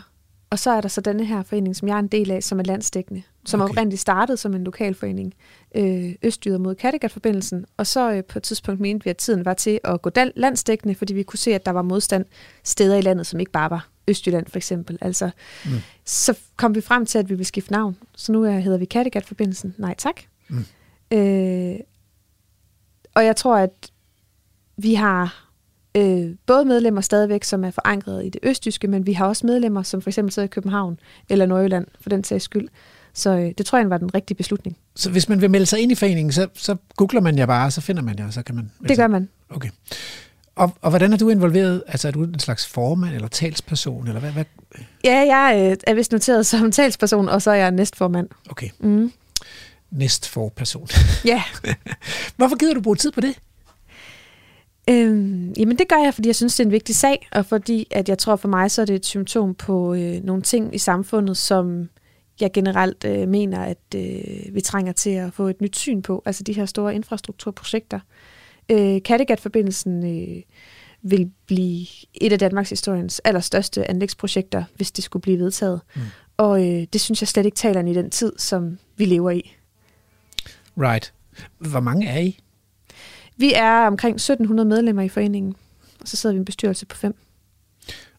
og 0.51 0.59
så 0.59 0.70
er 0.70 0.80
der 0.80 0.89
så 0.89 1.01
denne 1.01 1.24
her 1.24 1.43
forening, 1.43 1.76
som 1.76 1.89
jeg 1.89 1.95
er 1.95 1.99
en 1.99 2.09
del 2.09 2.30
af, 2.30 2.43
som 2.43 2.59
er 2.59 2.62
landsdækkende, 2.64 3.22
som 3.45 3.61
Okay. 3.61 3.64
okay. 3.64 3.72
oprindeligt 3.72 4.01
startede 4.01 4.37
som 4.37 4.55
en 4.55 4.64
lokal 4.64 4.95
forening, 4.95 5.35
øh, 5.74 6.14
Østjyder 6.22 6.58
mod 6.58 6.74
Kattegat-forbindelsen, 6.74 7.64
og 7.76 7.86
så 7.86 8.12
øh, 8.12 8.24
på 8.24 8.38
et 8.38 8.42
tidspunkt 8.42 8.80
mente 8.80 9.04
vi, 9.04 9.10
at 9.10 9.16
tiden 9.16 9.44
var 9.44 9.54
til 9.54 9.80
at 9.84 10.02
gå 10.02 10.10
landsdækkende, 10.36 10.94
fordi 10.94 11.14
vi 11.14 11.22
kunne 11.22 11.38
se, 11.38 11.54
at 11.54 11.66
der 11.66 11.72
var 11.72 11.82
modstand 11.82 12.24
steder 12.64 12.96
i 12.96 13.00
landet, 13.00 13.26
som 13.26 13.40
ikke 13.40 13.52
bare 13.52 13.70
var 13.70 13.88
Østjylland 14.08 14.46
for 14.46 14.56
eksempel. 14.56 14.98
Altså, 15.00 15.30
Mm. 15.64 15.70
så 16.04 16.38
kom 16.56 16.74
vi 16.74 16.80
frem 16.80 17.06
til, 17.06 17.18
at 17.18 17.28
vi 17.28 17.34
ville 17.34 17.44
skifte 17.44 17.72
navn. 17.72 17.96
Så 18.16 18.32
nu 18.32 18.44
er, 18.44 18.58
hedder 18.58 18.78
vi 18.78 18.84
Kattegat-forbindelsen. 18.84 19.74
Nej 19.78 19.94
tak. 19.98 20.20
Mm. 20.48 20.64
Øh, 21.18 21.76
og 23.14 23.24
jeg 23.24 23.36
tror, 23.36 23.56
at 23.56 23.90
vi 24.76 24.94
har 24.94 25.48
øh, 25.96 26.30
både 26.46 26.64
medlemmer 26.64 27.00
stadigvæk, 27.00 27.44
som 27.44 27.64
er 27.64 27.70
forankret 27.70 28.26
i 28.26 28.28
det 28.28 28.40
østjyske, 28.42 28.88
men 28.88 29.06
vi 29.06 29.12
har 29.12 29.26
også 29.26 29.46
medlemmer, 29.46 29.82
som 29.82 30.02
for 30.02 30.10
eksempel 30.10 30.32
sidder 30.32 30.46
i 30.46 30.50
København 30.50 30.98
eller 31.28 31.46
Nordjylland, 31.46 31.86
for 32.00 32.08
den 32.08 32.24
sags 32.24 32.44
skyld. 32.44 32.68
Så 33.14 33.30
øh, 33.30 33.52
det 33.58 33.66
tror 33.66 33.78
jeg 33.78 33.90
var 33.90 33.98
den 33.98 34.14
rigtige 34.14 34.36
beslutning. 34.36 34.76
Så 34.96 35.10
hvis 35.10 35.28
man 35.28 35.40
vil 35.40 35.50
melde 35.50 35.66
sig 35.66 35.80
ind 35.80 35.92
i 35.92 35.94
foreningen, 35.94 36.32
så, 36.32 36.48
så 36.54 36.76
googler 36.96 37.20
man 37.20 37.38
jer 37.38 37.46
bare, 37.46 37.70
så 37.70 37.80
finder 37.80 38.02
man 38.02 38.18
jer, 38.18 38.26
og 38.26 38.32
så 38.32 38.42
kan 38.42 38.54
man... 38.54 38.70
Det 38.88 38.96
gør 38.96 39.06
man. 39.06 39.28
Okay. 39.50 39.68
Og, 40.56 40.72
og 40.80 40.90
hvordan 40.90 41.12
er 41.12 41.16
du 41.16 41.28
involveret? 41.28 41.82
Altså 41.88 42.08
er 42.08 42.12
du 42.12 42.24
en 42.24 42.38
slags 42.38 42.66
formand 42.66 43.14
eller 43.14 43.28
talsperson? 43.28 44.08
Eller 44.08 44.20
hvad, 44.20 44.30
hvad? 44.30 44.44
Ja, 45.04 45.18
jeg 45.18 45.70
øh, 45.70 45.76
er 45.86 45.94
vist 45.94 46.12
noteret 46.12 46.46
som 46.46 46.72
talsperson, 46.72 47.28
og 47.28 47.42
så 47.42 47.50
er 47.50 47.54
jeg 47.54 47.70
næstformand. 47.70 48.28
Okay. 48.50 48.68
Mm. 48.80 49.12
Næstforperson. 49.90 50.88
Ja. 51.24 51.42
Hvorfor 52.36 52.56
gider 52.56 52.74
du 52.74 52.80
bruge 52.80 52.96
tid 52.96 53.12
på 53.12 53.20
det? 53.20 53.38
Øhm, 54.90 55.52
jamen 55.52 55.78
det 55.78 55.88
gør 55.88 55.96
jeg, 56.04 56.14
fordi 56.14 56.28
jeg 56.28 56.36
synes, 56.36 56.56
det 56.56 56.60
er 56.60 56.66
en 56.66 56.72
vigtig 56.72 56.96
sag, 56.96 57.28
og 57.32 57.46
fordi 57.46 57.86
at 57.90 58.08
jeg 58.08 58.18
tror 58.18 58.36
for 58.36 58.48
mig, 58.48 58.70
så 58.70 58.82
er 58.82 58.86
det 58.86 58.94
et 58.94 59.06
symptom 59.06 59.54
på 59.54 59.94
øh, 59.94 60.24
nogle 60.24 60.42
ting 60.42 60.74
i 60.74 60.78
samfundet, 60.78 61.36
som 61.36 61.88
jeg 62.41 62.53
generelt 62.53 63.05
øh, 63.05 63.28
mener, 63.28 63.61
at 63.61 63.95
øh, 63.97 64.55
vi 64.55 64.61
trænger 64.61 64.93
til 64.93 65.11
at 65.11 65.33
få 65.33 65.49
et 65.49 65.61
nyt 65.61 65.76
syn 65.76 66.03
på. 66.03 66.22
Altså 66.26 66.43
de 66.43 66.53
her 66.53 66.66
store 66.66 66.95
infrastrukturprojekter. 66.95 68.01
Øh, 68.68 69.03
Kattegat-forbindelsen 69.03 70.07
øh, 70.07 70.43
vil 71.03 71.30
blive 71.47 71.87
et 72.14 72.33
af 72.33 72.39
Danmarks 72.39 72.70
historiens 72.70 73.20
allerstørste 73.24 73.91
anlægsprojekter, 73.91 74.64
hvis 74.74 74.93
det 74.93 75.05
skulle 75.05 75.22
blive 75.22 75.39
vedtaget. 75.39 75.80
Mm. 75.97 76.03
Og 76.37 76.68
øh, 76.68 76.87
det 76.93 77.01
synes 77.01 77.22
jeg 77.22 77.28
slet 77.28 77.47
ikke 77.47 77.57
taler 77.57 77.87
i 77.87 77.95
den 77.95 78.11
tid, 78.11 78.33
som 78.39 78.78
vi 78.97 79.05
lever 79.05 79.30
i. 79.30 79.57
Right. 80.78 81.12
Hvor 81.59 81.80
mange 81.80 82.09
er 82.09 82.18
I? 82.18 82.39
Vi 83.37 83.53
er 83.55 83.87
omkring 83.87 84.14
1700 84.14 84.68
medlemmer 84.68 85.03
i 85.03 85.09
foreningen, 85.09 85.55
og 86.01 86.09
så 86.09 86.16
sidder 86.16 86.35
vi 86.35 86.37
i 86.37 86.39
en 86.39 86.45
bestyrelse 86.45 86.87
på 86.87 86.97
fem. 86.97 87.14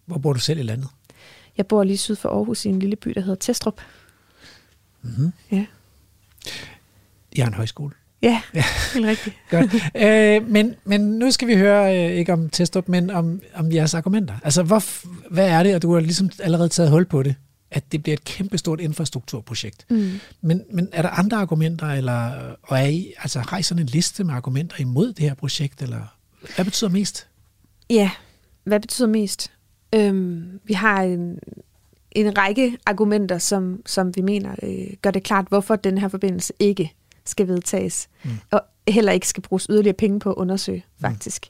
Hvor 0.06 0.18
bor 0.18 0.34
du 0.34 0.40
selv 0.40 0.60
i 0.60 0.64
landet? 0.64 0.88
Jeg 1.58 1.68
bor 1.68 1.84
lige 1.84 1.98
syd 1.98 2.16
for 2.16 2.30
Aarhus 2.30 2.66
i 2.66 2.70
en 2.70 2.80
lille 2.80 2.96
by, 2.96 3.10
der 3.10 3.22
hedder 3.22 3.36
Testrup. 3.36 3.82
Mm-hmm. 5.04 5.32
Ja. 5.52 5.66
Jeg 7.36 7.46
har 7.46 7.48
en 7.48 7.54
højskole. 7.54 7.94
Ja, 8.24 8.42
helt 8.94 9.06
rigtigt. 9.06 9.36
Godt. 9.50 9.74
Øh, 9.96 10.50
men, 10.50 10.76
men 10.86 11.02
nu 11.02 11.32
skal 11.32 11.48
vi 11.48 11.56
høre, 11.56 12.06
øh, 12.06 12.18
ikke 12.18 12.34
om 12.34 12.50
Testrup, 12.50 12.88
men 12.88 13.10
om, 13.10 13.42
om 13.56 13.72
jeres 13.72 13.94
argumenter. 13.94 14.34
Altså, 14.44 14.64
hvor, 14.64 14.84
hvad 15.34 15.50
er 15.50 15.64
det, 15.64 15.76
og 15.76 15.82
du 15.82 15.94
har 15.94 16.00
ligesom 16.00 16.30
allerede 16.40 16.70
taget 16.70 16.92
hul 16.92 17.06
på 17.06 17.24
det, 17.24 17.36
at 17.72 17.92
det 17.92 18.04
bliver 18.04 18.14
et 18.14 18.24
kæmpestort 18.24 18.80
infrastrukturprojekt. 18.80 19.86
Mm. 19.90 20.20
Men, 20.42 20.64
men 20.72 20.90
er 20.92 21.02
der 21.02 21.10
andre 21.10 21.38
argumenter, 21.38 21.88
eller 21.88 22.32
og 22.64 22.80
er 22.80 22.86
I, 22.86 23.14
altså, 23.18 23.40
har 23.40 23.58
I 23.58 23.64
sådan 23.64 23.82
en 23.82 23.88
liste 23.88 24.24
med 24.24 24.34
argumenter 24.34 24.76
imod 24.80 25.14
det 25.14 25.20
her 25.20 25.34
projekt, 25.34 25.82
eller 25.82 26.18
hvad 26.56 26.66
betyder 26.66 26.90
mest? 26.90 27.28
Ja, 27.90 28.12
hvad 28.64 28.80
betyder 28.80 29.08
mest? 29.08 29.52
Øhm, 29.96 30.60
vi 30.64 30.74
har 30.74 31.02
en, 31.02 31.40
en 32.16 32.38
række 32.38 32.78
argumenter, 32.86 33.38
som, 33.38 33.82
som 33.86 34.16
vi 34.16 34.22
mener 34.22 34.56
øh, 34.64 34.94
gør 35.02 35.12
det 35.12 35.24
klart, 35.24 35.46
hvorfor 35.50 35.76
den 35.76 35.98
her 35.98 36.08
forbindelse 36.08 36.54
ikke 36.60 36.94
skal 37.26 37.48
vedtages, 37.48 38.10
mm. 38.24 38.32
og 38.52 38.62
heller 38.88 39.12
ikke 39.12 39.28
skal 39.28 39.44
bruges 39.44 39.68
yderligere 39.70 39.96
penge 39.96 40.20
på 40.20 40.30
at 40.30 40.36
undersøge, 40.36 40.86
faktisk. 41.02 41.46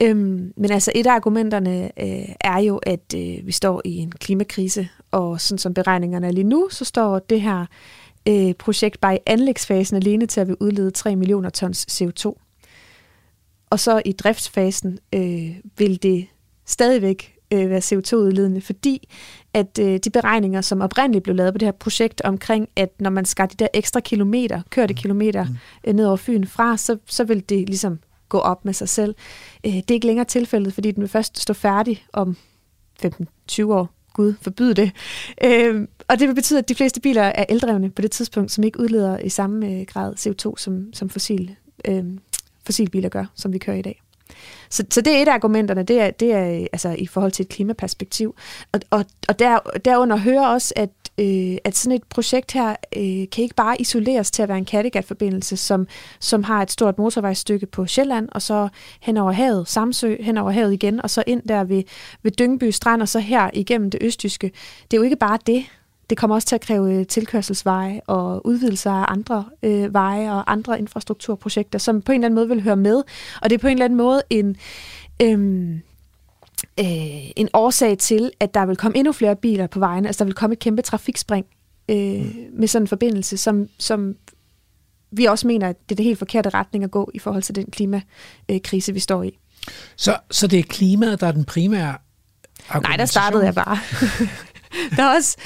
Mm. 0.00 0.06
Øhm, 0.06 0.52
men 0.56 0.72
altså 0.72 0.92
et 0.94 1.06
af 1.06 1.14
argumenterne 1.14 1.84
øh, 1.84 2.28
er 2.40 2.58
jo, 2.58 2.76
at 2.76 3.14
øh, 3.16 3.46
vi 3.46 3.52
står 3.52 3.82
i 3.84 3.96
en 3.96 4.12
klimakrise, 4.12 4.88
og 5.10 5.40
sådan 5.40 5.58
som 5.58 5.74
beregningerne 5.74 6.26
er 6.26 6.32
lige 6.32 6.44
nu, 6.44 6.68
så 6.70 6.84
står 6.84 7.18
det 7.18 7.40
her 7.40 7.66
øh, 8.28 8.54
projekt 8.54 9.00
bare 9.00 9.16
i 9.16 9.18
anlægsfasen 9.26 9.96
alene 9.96 10.26
til 10.26 10.40
at 10.40 10.48
vi 10.48 10.54
udlede 10.60 10.90
3 10.90 11.16
millioner 11.16 11.50
tons 11.50 12.02
CO2. 12.02 12.34
Og 13.70 13.80
så 13.80 14.02
i 14.04 14.12
driftsfasen 14.12 14.98
øh, 15.14 15.56
vil 15.78 16.02
det 16.02 16.26
stadigvæk 16.66 17.36
øh, 17.52 17.70
være 17.70 17.78
CO2-udledende, 17.78 18.60
fordi 18.60 19.08
at 19.54 19.78
øh, 19.80 19.98
de 20.04 20.10
beregninger, 20.10 20.60
som 20.60 20.80
oprindeligt 20.80 21.22
blev 21.22 21.36
lavet 21.36 21.54
på 21.54 21.58
det 21.58 21.66
her 21.66 21.72
projekt 21.72 22.20
omkring, 22.20 22.68
at 22.76 23.00
når 23.00 23.10
man 23.10 23.24
skal 23.24 23.50
de 23.50 23.54
der 23.54 23.68
ekstra 23.74 24.00
kilometer, 24.00 24.62
kørte 24.70 24.94
kilometer 24.94 25.46
øh, 25.84 25.94
ned 25.94 26.06
over 26.06 26.16
Fyn 26.16 26.46
fra, 26.46 26.76
så, 26.76 26.96
så 27.06 27.24
vil 27.24 27.48
det 27.48 27.68
ligesom 27.68 27.98
gå 28.28 28.38
op 28.38 28.64
med 28.64 28.72
sig 28.72 28.88
selv. 28.88 29.14
Øh, 29.66 29.72
det 29.72 29.90
er 29.90 29.94
ikke 29.94 30.06
længere 30.06 30.24
tilfældet, 30.24 30.74
fordi 30.74 30.90
den 30.90 31.00
vil 31.00 31.08
først 31.08 31.38
stå 31.38 31.52
færdig 31.52 32.04
om 32.12 32.36
15-20 33.04 33.64
år. 33.64 33.88
Gud 34.12 34.34
forbyde 34.40 34.74
det. 34.74 34.92
Øh, 35.44 35.88
og 36.08 36.18
det 36.18 36.28
vil 36.28 36.34
betyde, 36.34 36.58
at 36.58 36.68
de 36.68 36.74
fleste 36.74 37.00
biler 37.00 37.22
er 37.22 37.44
eldrevne 37.48 37.90
på 37.90 38.02
det 38.02 38.10
tidspunkt, 38.10 38.52
som 38.52 38.64
ikke 38.64 38.80
udleder 38.80 39.18
i 39.18 39.28
samme 39.28 39.66
øh, 39.66 39.86
grad 39.86 40.14
CO2, 40.18 40.54
som, 40.56 40.92
som 40.92 41.08
fossil, 41.08 41.56
øh, 41.84 42.04
fossilbiler 42.66 43.08
gør, 43.08 43.24
som 43.34 43.52
vi 43.52 43.58
kører 43.58 43.76
i 43.76 43.82
dag. 43.82 44.02
Så, 44.70 44.84
så 44.90 45.00
det 45.00 45.16
er 45.16 45.22
et 45.22 45.28
af 45.28 45.32
argumenterne, 45.32 45.82
det 45.82 46.00
er, 46.00 46.10
det 46.10 46.32
er 46.34 46.60
øh, 46.60 46.66
altså, 46.72 46.96
i 46.98 47.06
forhold 47.06 47.32
til 47.32 47.42
et 47.42 47.48
klimaperspektiv. 47.48 48.34
Og, 48.72 48.80
og, 48.90 49.04
og 49.28 49.38
der, 49.38 49.58
derunder 49.84 50.16
hører 50.16 50.46
også, 50.46 50.74
at, 50.76 50.90
øh, 51.18 51.56
at 51.64 51.76
sådan 51.76 51.96
et 51.96 52.04
projekt 52.04 52.52
her 52.52 52.70
øh, 52.96 53.30
kan 53.32 53.42
ikke 53.42 53.54
bare 53.54 53.80
isoleres 53.80 54.30
til 54.30 54.42
at 54.42 54.48
være 54.48 54.58
en 54.58 54.64
Kattegat-forbindelse, 54.64 55.56
som, 55.56 55.86
som 56.20 56.42
har 56.42 56.62
et 56.62 56.70
stort 56.70 56.98
motorvejsstykke 56.98 57.66
på 57.66 57.86
Sjælland, 57.86 58.28
og 58.32 58.42
så 58.42 58.68
hen 59.00 59.16
over 59.16 59.32
havet, 59.32 59.68
Samsø, 59.68 60.16
hen 60.20 60.38
over 60.38 60.50
havet 60.50 60.72
igen, 60.72 61.02
og 61.02 61.10
så 61.10 61.24
ind 61.26 61.42
der 61.48 61.64
ved, 61.64 61.82
ved 62.22 62.30
Dyngby 62.30 62.70
Strand, 62.70 63.02
og 63.02 63.08
så 63.08 63.18
her 63.18 63.50
igennem 63.52 63.90
det 63.90 64.02
østjyske. 64.02 64.50
Det 64.90 64.96
er 64.96 64.98
jo 64.98 65.04
ikke 65.04 65.16
bare 65.16 65.38
det. 65.46 65.64
Det 66.10 66.18
kommer 66.18 66.36
også 66.36 66.48
til 66.48 66.54
at 66.54 66.60
kræve 66.60 66.94
øh, 66.94 67.06
tilkørselsveje 67.06 68.00
og 68.06 68.46
udvidelser 68.46 68.90
af 68.90 69.04
andre 69.08 69.44
øh, 69.62 69.94
veje 69.94 70.32
og 70.32 70.52
andre 70.52 70.78
infrastrukturprojekter, 70.78 71.78
som 71.78 72.02
på 72.02 72.12
en 72.12 72.16
eller 72.20 72.26
anden 72.26 72.34
måde 72.34 72.48
vil 72.48 72.62
høre 72.62 72.76
med. 72.76 73.02
Og 73.42 73.50
det 73.50 73.52
er 73.52 73.58
på 73.58 73.66
en 73.66 73.72
eller 73.72 73.84
anden 73.84 73.96
måde 73.96 74.22
en, 74.30 74.56
øhm, 75.22 75.72
øh, 76.80 77.30
en 77.36 77.48
årsag 77.52 77.98
til, 77.98 78.30
at 78.40 78.54
der 78.54 78.66
vil 78.66 78.76
komme 78.76 78.98
endnu 78.98 79.12
flere 79.12 79.36
biler 79.36 79.66
på 79.66 79.78
vejene. 79.78 80.08
Altså 80.08 80.18
der 80.18 80.24
vil 80.24 80.34
komme 80.34 80.52
et 80.52 80.58
kæmpe 80.58 80.82
trafikspring 80.82 81.46
øh, 81.88 82.20
mm. 82.20 82.34
med 82.52 82.68
sådan 82.68 82.82
en 82.82 82.88
forbindelse, 82.88 83.36
som, 83.36 83.68
som 83.78 84.16
vi 85.10 85.24
også 85.24 85.46
mener, 85.46 85.68
at 85.68 85.76
det 85.88 85.94
er 85.94 85.96
det 85.96 86.04
helt 86.04 86.18
forkerte 86.18 86.48
retning 86.48 86.84
at 86.84 86.90
gå 86.90 87.10
i 87.14 87.18
forhold 87.18 87.42
til 87.42 87.54
den 87.54 87.66
klimakrise, 87.66 88.92
vi 88.92 89.00
står 89.00 89.22
i. 89.22 89.38
Så, 89.96 90.16
så 90.30 90.46
det 90.46 90.58
er 90.58 90.62
klimaet, 90.62 91.20
der 91.20 91.26
er 91.26 91.32
den 91.32 91.44
primære 91.44 91.94
Nej, 92.82 92.96
der 92.96 93.04
startede 93.04 93.44
jeg 93.44 93.54
bare. 93.54 93.78
der 94.96 95.02
er 95.02 95.14
også, 95.16 95.36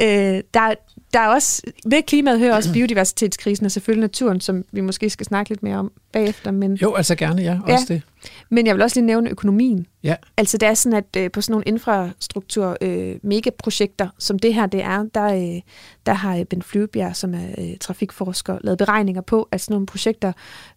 øh, 0.00 0.42
der, 0.54 0.74
der 1.12 1.20
er 1.20 1.28
også, 1.28 1.62
ved 1.86 2.02
klimaet 2.02 2.38
hører 2.38 2.54
også 2.56 2.72
biodiversitetskrisen 2.72 3.66
og 3.66 3.72
selvfølgelig 3.72 4.00
naturen, 4.00 4.40
som 4.40 4.64
vi 4.72 4.80
måske 4.80 5.10
skal 5.10 5.26
snakke 5.26 5.50
lidt 5.50 5.62
mere 5.62 5.76
om 5.76 5.92
bagefter. 6.12 6.50
Men, 6.50 6.74
Jo, 6.74 6.94
altså 6.94 7.14
gerne, 7.14 7.42
ja, 7.42 7.58
også 7.64 7.86
Ja. 7.88 7.94
det. 7.94 8.02
men 8.50 8.66
jeg 8.66 8.74
vil 8.74 8.82
også 8.82 8.96
lige 9.00 9.06
nævne 9.06 9.30
økonomien. 9.30 9.86
Ja. 10.02 10.14
Altså 10.36 10.58
det 10.58 10.68
er 10.68 10.74
sådan, 10.74 10.98
at 10.98 11.16
øh, 11.22 11.30
på 11.30 11.40
sådan 11.40 11.52
nogle 11.52 11.64
infrastruktur 11.66 12.76
øh, 12.80 13.16
megaprojekter, 13.22 14.08
som 14.18 14.38
det 14.38 14.54
her 14.54 14.66
det 14.66 14.82
er, 14.82 15.02
der, 15.14 15.24
øh, 15.56 15.60
der 16.06 16.12
har 16.12 16.36
øh, 16.36 16.44
Ben 16.44 16.62
Flyvebjerg, 16.62 17.16
som 17.16 17.34
er 17.34 17.46
øh, 17.58 17.76
trafikforsker, 17.80 18.58
lavet 18.60 18.78
beregninger 18.78 19.22
på, 19.22 19.48
at 19.50 19.60
sådan 19.60 19.74
nogle 19.74 19.86
projekter 19.86 20.32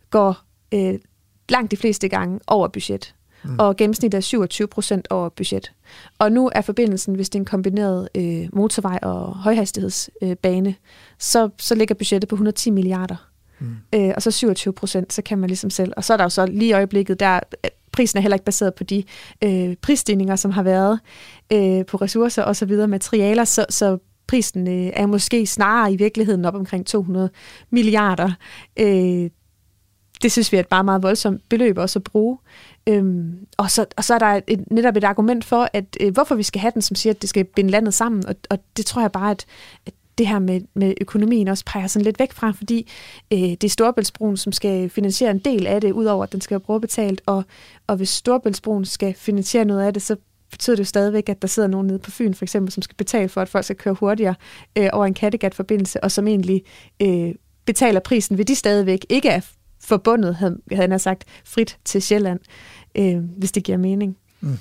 går 0.10 0.38
øh, 0.74 0.94
langt 1.50 1.72
de 1.72 1.78
fleste 1.78 2.08
gange 2.08 2.40
over 2.48 2.68
budget. 2.68 3.15
Mm. 3.48 3.56
Og 3.60 3.76
gennemsnittet 3.76 4.18
er 4.18 4.22
27 4.22 4.68
procent 4.68 5.08
over 5.10 5.30
budget. 5.30 5.72
Og 6.20 6.32
nu 6.32 6.52
er 6.56 6.62
forbindelsen, 6.62 7.16
hvis 7.16 7.30
det 7.30 7.40
er 7.40 7.42
en 7.42 7.46
kombineret 7.46 8.10
øh, 8.16 8.50
motorvej 8.54 9.00
og 9.02 9.36
højhastighedsbane, 9.36 10.70
øh, 10.70 10.76
så, 11.20 11.50
så 11.60 11.76
ligger 11.76 11.96
budgettet 11.96 12.30
på 12.30 12.36
110 12.36 12.70
milliarder. 12.70 13.30
Mm. 13.60 13.76
Øh, 13.96 14.14
og 14.16 14.22
så 14.22 14.32
27 14.32 14.74
procent, 14.74 15.14
så 15.14 15.22
kan 15.22 15.38
man 15.38 15.48
ligesom 15.48 15.70
selv. 15.70 15.94
Og 15.98 16.04
så 16.04 16.14
er 16.14 16.18
der 16.18 16.24
jo 16.24 16.30
så 16.30 16.46
lige 16.46 16.70
i 16.70 16.74
øjeblikket, 16.74 17.20
der 17.20 17.40
prisen 17.92 18.18
er 18.18 18.22
heller 18.22 18.36
ikke 18.36 18.46
baseret 18.46 18.76
på 18.76 18.84
de 18.84 19.04
øh, 19.44 19.76
prisstigninger, 19.82 20.36
som 20.36 20.52
har 20.52 20.64
været 20.64 21.00
øh, 21.54 21.86
på 21.86 21.98
ressourcer 21.98 22.44
og 22.44 22.56
så 22.56 22.66
videre, 22.66 22.88
materialer, 22.88 23.44
så, 23.44 23.66
så 23.70 23.98
prisen 24.28 24.68
øh, 24.68 24.92
er 24.94 25.06
måske 25.06 25.46
snarere 25.46 25.94
i 25.94 25.96
virkeligheden 25.96 26.46
op 26.46 26.56
omkring 26.56 26.86
200 26.86 27.30
milliarder. 27.70 28.32
Øh, 28.80 29.30
det 30.24 30.32
synes 30.32 30.52
vi 30.52 30.58
er 30.58 30.62
et 30.62 30.68
bare 30.68 30.84
meget 30.84 31.04
voldsomt 31.04 31.50
beløb 31.50 31.78
også 31.78 32.00
at 32.00 32.04
bruge. 32.04 32.38
Øhm, 32.88 33.48
og, 33.58 33.72
så, 33.72 33.86
og 33.98 34.04
så 34.04 34.14
er 34.14 34.20
der 34.20 34.42
et, 34.48 34.72
netop 34.72 34.98
et 34.98 35.04
argument 35.04 35.46
for, 35.46 35.70
at 35.74 35.98
øh, 36.00 36.14
hvorfor 36.14 36.36
vi 36.36 36.44
skal 36.44 36.62
have 36.62 36.72
den, 36.74 36.82
som 36.82 36.96
siger, 36.96 37.14
at 37.14 37.22
det 37.22 37.30
skal 37.30 37.44
binde 37.44 37.70
landet 37.70 37.94
sammen. 37.94 38.26
Og, 38.28 38.36
og 38.50 38.60
det 38.78 38.86
tror 38.86 39.02
jeg 39.02 39.12
bare, 39.12 39.32
at, 39.32 39.46
at 39.86 39.94
det 40.18 40.28
her 40.28 40.40
med, 40.40 40.62
med 40.74 40.94
økonomien 41.02 41.48
også 41.48 41.64
peger 41.66 41.88
sådan 41.88 42.04
lidt 42.04 42.20
væk 42.20 42.34
fra, 42.34 42.52
fordi 42.52 42.92
øh, 43.34 43.40
det 43.40 43.64
er 43.64 43.70
Storebæltsbroen, 43.70 44.38
som 44.38 44.52
skal 44.52 44.90
finansiere 44.90 45.32
en 45.32 45.40
del 45.40 45.68
af 45.68 45.82
det, 45.82 45.92
udover 45.92 46.24
at 46.24 46.32
den 46.32 46.42
skal 46.42 46.56
være 46.56 46.60
brugerbetalt. 46.60 47.22
Og, 47.26 47.44
og 47.88 47.96
hvis 47.96 48.10
Storebæltsbroen 48.10 48.86
skal 48.86 49.14
finansiere 49.14 49.66
noget 49.66 49.82
af 49.86 49.94
det, 49.94 50.02
så 50.02 50.16
betyder 50.52 50.76
det 50.76 50.80
jo 50.80 50.86
stadigvæk, 50.86 51.30
at 51.30 51.42
der 51.42 51.48
sidder 51.48 51.70
nogen 51.70 51.88
nede 51.88 52.00
på 52.00 52.12
Fyn, 52.12 52.34
for 52.34 52.46
eksempel, 52.46 52.72
som 52.72 52.84
skal 52.84 52.96
betale 52.96 53.30
for, 53.30 53.42
at 53.42 53.50
folk 53.50 53.66
skal 53.66 53.76
køre 53.76 53.94
hurtigere 53.94 54.36
øh, 54.76 54.90
over 54.94 55.06
en 55.06 55.14
Kattegat-forbindelse, 55.14 56.04
og 56.04 56.12
som 56.12 56.28
egentlig 56.28 56.64
øh, 57.02 57.36
betaler 57.66 58.00
prisen, 58.00 58.38
vil 58.38 58.48
de 58.48 58.56
stadigvæk 58.56 59.06
ikke 59.10 59.30
er 59.30 59.42
forbundet, 59.86 60.36
havde, 60.36 60.58
havde 60.72 60.92
jeg 60.92 61.02
sagt, 61.02 61.24
frit 61.46 61.78
til 61.86 62.02
Sjælland, 62.02 62.40
øh, 62.96 63.18
hvis 63.38 63.52
det 63.52 63.64
giver 63.64 63.78
mening. 63.78 64.18
Mm. 64.42 64.58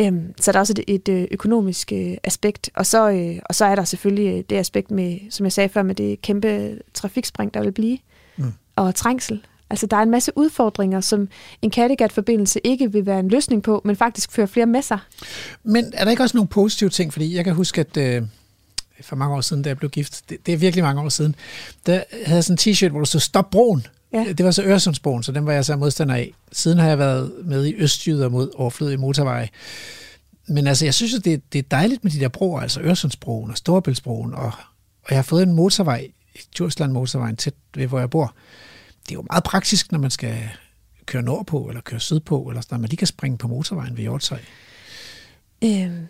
Øhm, 0.00 0.34
så 0.40 0.52
der 0.52 0.58
er 0.58 0.60
også 0.60 0.74
et, 0.78 0.94
et 0.94 1.08
øh, 1.08 1.28
økonomisk 1.30 1.92
øh, 1.92 2.16
aspekt, 2.24 2.70
og 2.74 2.86
så, 2.86 3.10
øh, 3.10 3.38
og 3.44 3.54
så 3.54 3.64
er 3.64 3.74
der 3.74 3.84
selvfølgelig 3.84 4.38
øh, 4.38 4.44
det 4.50 4.56
aspekt 4.56 4.90
med, 4.90 5.18
som 5.30 5.44
jeg 5.44 5.52
sagde 5.52 5.68
før, 5.68 5.82
med 5.82 5.94
det 5.94 6.22
kæmpe 6.22 6.78
trafikspring, 6.94 7.54
der 7.54 7.60
vil 7.62 7.72
blive, 7.72 7.98
Mm. 8.38 8.52
og 8.76 8.94
trængsel. 8.94 9.40
Altså, 9.70 9.86
der 9.86 9.96
er 9.96 10.02
en 10.02 10.10
masse 10.10 10.32
udfordringer, 10.36 11.00
som 11.00 11.28
en 11.62 11.70
Kattegat-forbindelse 11.70 12.60
ikke 12.64 12.92
vil 12.92 13.06
være 13.06 13.20
en 13.20 13.28
løsning 13.28 13.62
på, 13.62 13.82
men 13.84 13.96
faktisk 13.96 14.32
fører 14.32 14.46
flere 14.46 14.66
med 14.66 14.82
sig. 14.82 14.98
Men 15.62 15.84
er 15.94 16.04
der 16.04 16.10
ikke 16.10 16.22
også 16.22 16.36
nogle 16.36 16.48
positive 16.48 16.90
ting? 16.90 17.12
Fordi 17.12 17.36
jeg 17.36 17.44
kan 17.44 17.54
huske, 17.54 17.80
at 17.80 17.96
øh, 17.96 18.22
for 19.00 19.16
mange 19.16 19.36
år 19.36 19.40
siden, 19.40 19.62
da 19.62 19.68
jeg 19.68 19.78
blev 19.78 19.90
gift, 19.90 20.22
det, 20.28 20.46
det 20.46 20.54
er 20.54 20.58
virkelig 20.58 20.84
mange 20.84 21.02
år 21.02 21.08
siden, 21.08 21.34
der 21.86 22.02
havde 22.12 22.36
jeg 22.36 22.44
sådan 22.44 22.58
en 22.66 22.72
t-shirt, 22.72 22.88
hvor 22.88 23.00
der 23.00 23.06
stod 23.06 23.20
Stop 23.20 23.50
broen. 23.50 23.86
Ja. 24.12 24.24
Det 24.38 24.44
var 24.44 24.50
så 24.50 24.62
Øresundsbroen, 24.62 25.22
så 25.22 25.32
den 25.32 25.46
var 25.46 25.52
jeg 25.52 25.64
så 25.64 25.76
modstander 25.76 26.14
af. 26.14 26.32
Siden 26.52 26.78
har 26.78 26.88
jeg 26.88 26.98
været 26.98 27.32
med 27.44 27.66
i 27.66 27.74
Østjyder 27.76 28.28
mod 28.28 28.50
overflødige 28.54 28.96
motorveje. 28.96 29.48
Men 30.48 30.66
altså, 30.66 30.84
jeg 30.84 30.94
synes 30.94 31.12
jo, 31.12 31.18
det, 31.18 31.52
det 31.52 31.58
er 31.58 31.62
dejligt 31.62 32.04
med 32.04 32.12
de 32.12 32.20
der 32.20 32.28
broer, 32.28 32.60
altså 32.60 32.80
Øresundsbroen 32.80 33.50
og 33.50 33.56
Storebæltsbroen, 33.56 34.34
og, 34.34 34.52
og 35.02 35.10
jeg 35.10 35.18
har 35.18 35.22
fået 35.22 35.42
en 35.42 35.52
motorvej, 35.52 36.08
Djursland 36.56 36.92
motorvejen 36.92 37.36
tæt 37.36 37.54
ved, 37.74 37.86
hvor 37.86 37.98
jeg 37.98 38.10
bor. 38.10 38.34
Det 39.02 39.10
er 39.10 39.14
jo 39.14 39.24
meget 39.30 39.44
praktisk, 39.44 39.92
når 39.92 39.98
man 39.98 40.10
skal 40.10 40.34
køre 41.06 41.22
nordpå, 41.22 41.68
eller 41.68 41.80
køre 41.80 42.00
sydpå, 42.00 42.42
eller 42.42 42.60
sådan, 42.60 42.74
noget. 42.74 42.80
man 42.80 42.88
lige 42.88 42.98
kan 42.98 43.06
springe 43.06 43.38
på 43.38 43.48
motorvejen 43.48 43.96
ved 43.96 44.02
Hjortshøj. 44.02 44.38
Øhm, 45.64 46.06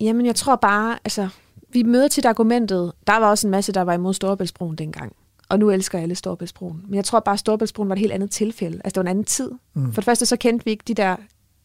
jamen, 0.00 0.26
jeg 0.26 0.36
tror 0.36 0.56
bare, 0.56 0.98
altså, 1.04 1.28
vi 1.72 1.82
møder 1.82 2.08
tit 2.08 2.24
argumentet, 2.24 2.92
der 3.06 3.12
var 3.18 3.30
også 3.30 3.46
en 3.46 3.50
masse, 3.50 3.72
der 3.72 3.82
var 3.82 3.92
imod 3.92 4.14
Storebæltsbroen 4.14 4.76
dengang. 4.76 5.12
Og 5.50 5.58
nu 5.58 5.70
elsker 5.70 5.98
alle 5.98 6.14
Storebæltsbroen. 6.14 6.84
Men 6.88 6.94
jeg 6.94 7.04
tror 7.04 7.20
bare, 7.20 7.32
at 7.32 7.38
Storebæltsbroen 7.38 7.88
var 7.88 7.94
et 7.94 8.00
helt 8.00 8.12
andet 8.12 8.30
tilfælde. 8.30 8.80
Altså, 8.84 8.90
det 8.90 8.96
var 8.96 9.02
en 9.02 9.08
anden 9.08 9.24
tid. 9.24 9.50
Mm. 9.74 9.92
For 9.92 10.00
det 10.00 10.04
første, 10.04 10.26
så 10.26 10.36
kendte 10.36 10.64
vi 10.64 10.70
ikke 10.70 10.84
de 10.88 10.94
der 10.94 11.16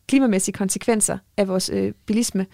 klimamæssige 0.07 0.53
konsekvenser 0.53 1.17
af 1.37 1.47
vores 1.47 1.69
øh, 1.73 1.93
bilisme. 2.05 2.45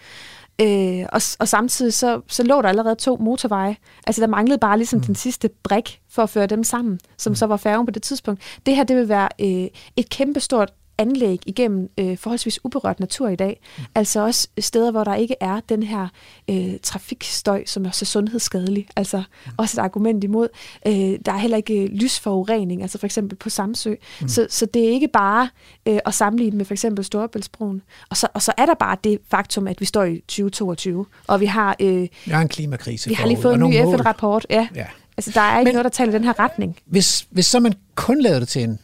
Øh, 0.60 1.06
og, 1.12 1.20
og 1.38 1.48
samtidig 1.48 1.94
så, 1.94 2.20
så 2.28 2.42
lå 2.42 2.62
der 2.62 2.68
allerede 2.68 2.94
to 2.94 3.16
motorveje. 3.16 3.76
Altså 4.06 4.20
der 4.20 4.26
manglede 4.26 4.58
bare 4.58 4.76
ligesom 4.76 4.96
mm. 4.96 5.04
den 5.04 5.14
sidste 5.14 5.50
brik 5.62 6.00
for 6.10 6.22
at 6.22 6.30
føre 6.30 6.46
dem 6.46 6.64
sammen, 6.64 7.00
som 7.18 7.30
mm. 7.30 7.34
så 7.34 7.46
var 7.46 7.56
færgen 7.56 7.86
på 7.86 7.90
det 7.90 8.02
tidspunkt. 8.02 8.42
Det 8.66 8.76
her, 8.76 8.84
det 8.84 8.96
vil 8.96 9.08
være 9.08 9.28
øh, 9.40 9.68
et 9.96 10.10
kæmpestort 10.10 10.72
anlæg 10.98 11.38
igennem 11.46 11.90
øh, 11.98 12.18
forholdsvis 12.18 12.64
uberørt 12.64 13.00
natur 13.00 13.28
i 13.28 13.36
dag. 13.36 13.60
Mm. 13.78 13.84
Altså 13.94 14.20
også 14.24 14.48
steder, 14.58 14.90
hvor 14.90 15.04
der 15.04 15.14
ikke 15.14 15.34
er 15.40 15.60
den 15.68 15.82
her 15.82 16.08
øh, 16.50 16.74
trafikstøj, 16.82 17.64
som 17.66 17.84
er 17.84 17.90
så 17.90 18.04
sundhedsskadelig. 18.04 18.86
Altså 18.96 19.16
mm. 19.46 19.52
også 19.58 19.80
et 19.80 19.84
argument 19.84 20.24
imod. 20.24 20.48
Øh, 20.86 20.92
der 21.26 21.32
er 21.32 21.36
heller 21.38 21.56
ikke 21.56 21.82
øh, 21.82 21.88
lysforurening, 21.92 22.82
altså 22.82 22.98
for 22.98 23.06
eksempel 23.06 23.36
på 23.38 23.50
Samsø. 23.50 23.94
Mm. 24.20 24.28
Så, 24.28 24.46
så 24.50 24.66
det 24.66 24.84
er 24.84 24.88
ikke 24.90 25.08
bare 25.08 25.48
øh, 25.88 25.98
at 26.06 26.14
sammenligne 26.14 26.56
med 26.56 26.64
for 26.64 26.74
eksempel 26.74 27.04
Storebæltsbroen. 27.04 27.82
Og 28.10 28.16
så, 28.16 28.28
og 28.34 28.42
så 28.42 28.52
er 28.58 28.66
der 28.66 28.74
bare 28.74 28.96
det 29.04 29.18
faktum, 29.30 29.66
at 29.68 29.80
vi 29.80 29.84
står 29.84 30.04
i 30.04 30.20
2022, 30.20 31.06
og 31.26 31.40
vi 31.40 31.46
har... 31.46 31.76
Øh, 31.80 32.08
Jeg 32.26 32.36
har 32.36 32.42
en 32.42 32.48
klimakrise 32.48 33.08
vi 33.08 33.14
har 33.14 33.26
lige 33.26 33.42
fået 33.42 33.54
en 33.54 33.60
ny. 33.60 33.74
FN-rapport. 33.74 34.46
Ja. 34.50 34.68
Ja. 34.74 34.86
Altså, 35.16 35.30
der 35.34 35.40
er 35.40 35.58
ikke 35.58 35.68
Men, 35.68 35.74
noget, 35.74 35.84
der 35.84 35.90
taler 35.90 36.12
i 36.12 36.14
den 36.14 36.24
her 36.24 36.38
retning. 36.38 36.76
Hvis, 36.86 37.26
hvis 37.30 37.46
så 37.46 37.60
man 37.60 37.72
kun 37.94 38.20
lavede 38.22 38.40
det 38.40 38.48
til 38.48 38.62
en 38.62 38.78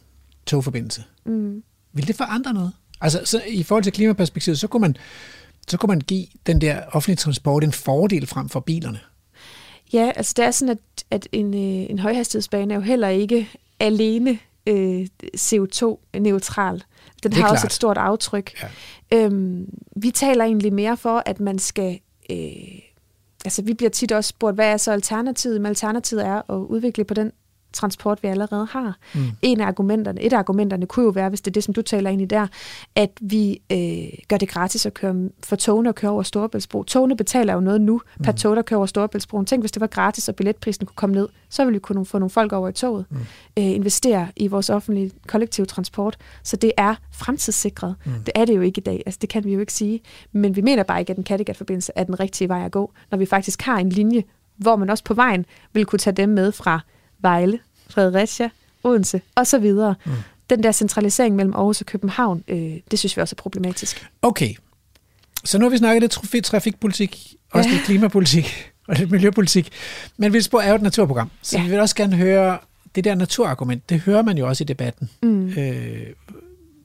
togforbindelse, 0.45 1.03
Mm. 1.25 1.63
Vil 1.93 2.07
det 2.07 2.15
forandre 2.15 2.53
noget? 2.53 2.71
Altså, 3.01 3.21
så 3.25 3.41
i 3.47 3.63
forhold 3.63 3.83
til 3.83 3.93
klimaperspektivet, 3.93 4.59
så 4.59 4.67
kunne 4.67 4.81
man, 4.81 4.97
så 5.67 5.77
kunne 5.77 5.87
man 5.87 6.01
give 6.01 6.25
den 6.47 6.61
der 6.61 6.81
offentlige 6.91 7.15
transport 7.15 7.63
en 7.63 7.71
fordel 7.71 8.27
frem 8.27 8.49
for 8.49 8.59
bilerne. 8.59 8.99
Ja, 9.93 10.11
altså 10.15 10.33
det 10.37 10.45
er 10.45 10.51
sådan, 10.51 10.69
at, 10.69 11.03
at 11.11 11.27
en, 11.31 11.53
øh, 11.53 11.89
en 11.89 11.99
højhastighedsbane 11.99 12.73
er 12.73 12.77
jo 12.77 12.81
heller 12.81 13.07
ikke 13.07 13.49
alene 13.79 14.39
øh, 14.67 15.07
CO2-neutral. 15.37 16.83
Den 17.23 17.33
har 17.33 17.43
også 17.43 17.61
klart. 17.61 17.65
et 17.65 17.73
stort 17.73 17.97
aftryk. 17.97 18.63
Ja. 19.11 19.17
Øhm, 19.17 19.69
vi 19.95 20.11
taler 20.11 20.45
egentlig 20.45 20.73
mere 20.73 20.97
for, 20.97 21.23
at 21.25 21.39
man 21.39 21.59
skal... 21.59 21.99
Øh, 22.31 22.79
altså 23.45 23.61
vi 23.61 23.73
bliver 23.73 23.89
tit 23.89 24.11
også 24.11 24.27
spurgt, 24.27 24.55
hvad 24.55 24.67
er 24.67 24.77
så 24.77 24.91
alternativet? 24.91 25.61
Men 25.61 25.69
alternativet 25.69 26.25
er 26.25 26.51
at 26.51 26.55
udvikle 26.55 27.03
på 27.03 27.13
den 27.13 27.31
transport, 27.73 28.23
vi 28.23 28.27
allerede 28.27 28.65
har. 28.65 28.97
Mm. 29.15 29.21
En 29.41 29.61
af 29.61 29.67
argumenterne, 29.67 30.21
et 30.21 30.33
af 30.33 30.37
argumenterne 30.37 30.85
kunne 30.85 31.03
jo 31.03 31.09
være, 31.09 31.29
hvis 31.29 31.41
det 31.41 31.51
er 31.51 31.53
det, 31.53 31.63
som 31.63 31.73
du 31.73 31.81
taler 31.81 32.09
ind 32.09 32.21
i 32.21 32.25
der, 32.25 32.47
at 32.95 33.11
vi 33.21 33.61
øh, 33.71 34.19
gør 34.27 34.37
det 34.37 34.49
gratis 34.49 34.85
at 34.85 34.93
køre 34.93 35.29
for 35.43 35.55
togene 35.55 35.89
at 35.89 35.95
køre 35.95 36.11
over 36.11 36.23
Storebæltsbro. 36.23 36.83
Togene 36.83 37.17
betaler 37.17 37.53
jo 37.53 37.59
noget 37.59 37.81
nu 37.81 38.01
per 38.23 38.31
tog, 38.31 38.55
der 38.55 38.61
kører 38.61 38.77
over 38.77 38.85
Storebæltsbroen. 38.85 39.45
Tænk, 39.45 39.61
hvis 39.61 39.71
det 39.71 39.81
var 39.81 39.87
gratis, 39.87 40.29
og 40.29 40.35
billetprisen 40.35 40.85
kunne 40.85 40.95
komme 40.95 41.15
ned, 41.15 41.27
så 41.49 41.63
ville 41.63 41.73
vi 41.73 41.79
kunne 41.79 42.05
få 42.05 42.19
nogle 42.19 42.29
folk 42.29 42.53
over 42.53 42.69
i 42.69 42.73
toget. 42.73 43.05
Mm. 43.09 43.17
Øh, 43.57 43.65
investere 43.65 44.27
i 44.35 44.47
vores 44.47 44.69
offentlige 44.69 45.11
kollektive 45.27 45.65
transport. 45.65 46.17
Så 46.43 46.55
det 46.55 46.71
er 46.77 46.95
fremtidssikret. 47.13 47.95
Mm. 48.05 48.11
Det 48.25 48.31
er 48.35 48.45
det 48.45 48.55
jo 48.55 48.61
ikke 48.61 48.79
i 48.79 48.83
dag. 48.83 49.03
Altså, 49.05 49.17
det 49.21 49.29
kan 49.29 49.43
vi 49.43 49.53
jo 49.53 49.59
ikke 49.59 49.73
sige. 49.73 50.01
Men 50.31 50.55
vi 50.55 50.61
mener 50.61 50.83
bare 50.83 50.99
ikke, 50.99 51.09
at 51.09 51.15
den 51.15 51.23
Kattegat-forbindelse 51.23 51.91
er 51.95 52.03
den 52.03 52.19
rigtige 52.19 52.49
vej 52.49 52.65
at 52.65 52.71
gå, 52.71 52.93
når 53.11 53.17
vi 53.17 53.25
faktisk 53.25 53.61
har 53.61 53.77
en 53.77 53.89
linje, 53.89 54.23
hvor 54.57 54.75
man 54.75 54.89
også 54.89 55.03
på 55.03 55.13
vejen 55.13 55.45
vil 55.73 55.85
kunne 55.85 55.99
tage 55.99 56.15
dem 56.15 56.29
med 56.29 56.51
fra 56.51 56.79
Vejle, 57.21 57.59
Fredericia, 57.89 58.49
Odense 58.83 59.21
osv. 59.35 59.71
Mm. 59.73 59.95
Den 60.49 60.63
der 60.63 60.71
centralisering 60.71 61.35
mellem 61.35 61.53
Aarhus 61.53 61.81
og 61.81 61.87
København, 61.87 62.43
øh, 62.47 62.77
det 62.91 62.99
synes 62.99 63.17
vi 63.17 63.21
også 63.21 63.33
er 63.37 63.41
problematisk. 63.41 64.07
Okay, 64.21 64.53
så 65.45 65.57
nu 65.57 65.65
har 65.65 65.69
vi 65.69 65.77
snakket 65.77 66.01
lidt 66.01 66.17
trafi- 66.17 66.41
trafikpolitik, 66.41 67.35
også 67.51 67.69
Ja. 67.69 67.75
lidt 67.75 67.85
klimapolitik 67.85 68.71
og 68.87 68.95
lidt 68.95 69.11
miljøpolitik. 69.11 69.69
Men 70.17 70.33
Vildsborg 70.33 70.61
er 70.63 70.69
jo 70.69 70.75
et 70.75 70.81
naturprogram, 70.81 71.31
så 71.41 71.57
Ja. 71.57 71.63
vi 71.63 71.69
vil 71.69 71.79
også 71.79 71.95
gerne 71.95 72.15
høre 72.15 72.57
det 72.95 73.03
der 73.03 73.15
naturargument. 73.15 73.89
Det 73.89 73.99
hører 73.99 74.21
man 74.21 74.37
jo 74.37 74.47
også 74.47 74.63
i 74.63 74.65
debatten. 74.65 75.09
Mm. 75.23 75.47
Øh, 75.49 76.07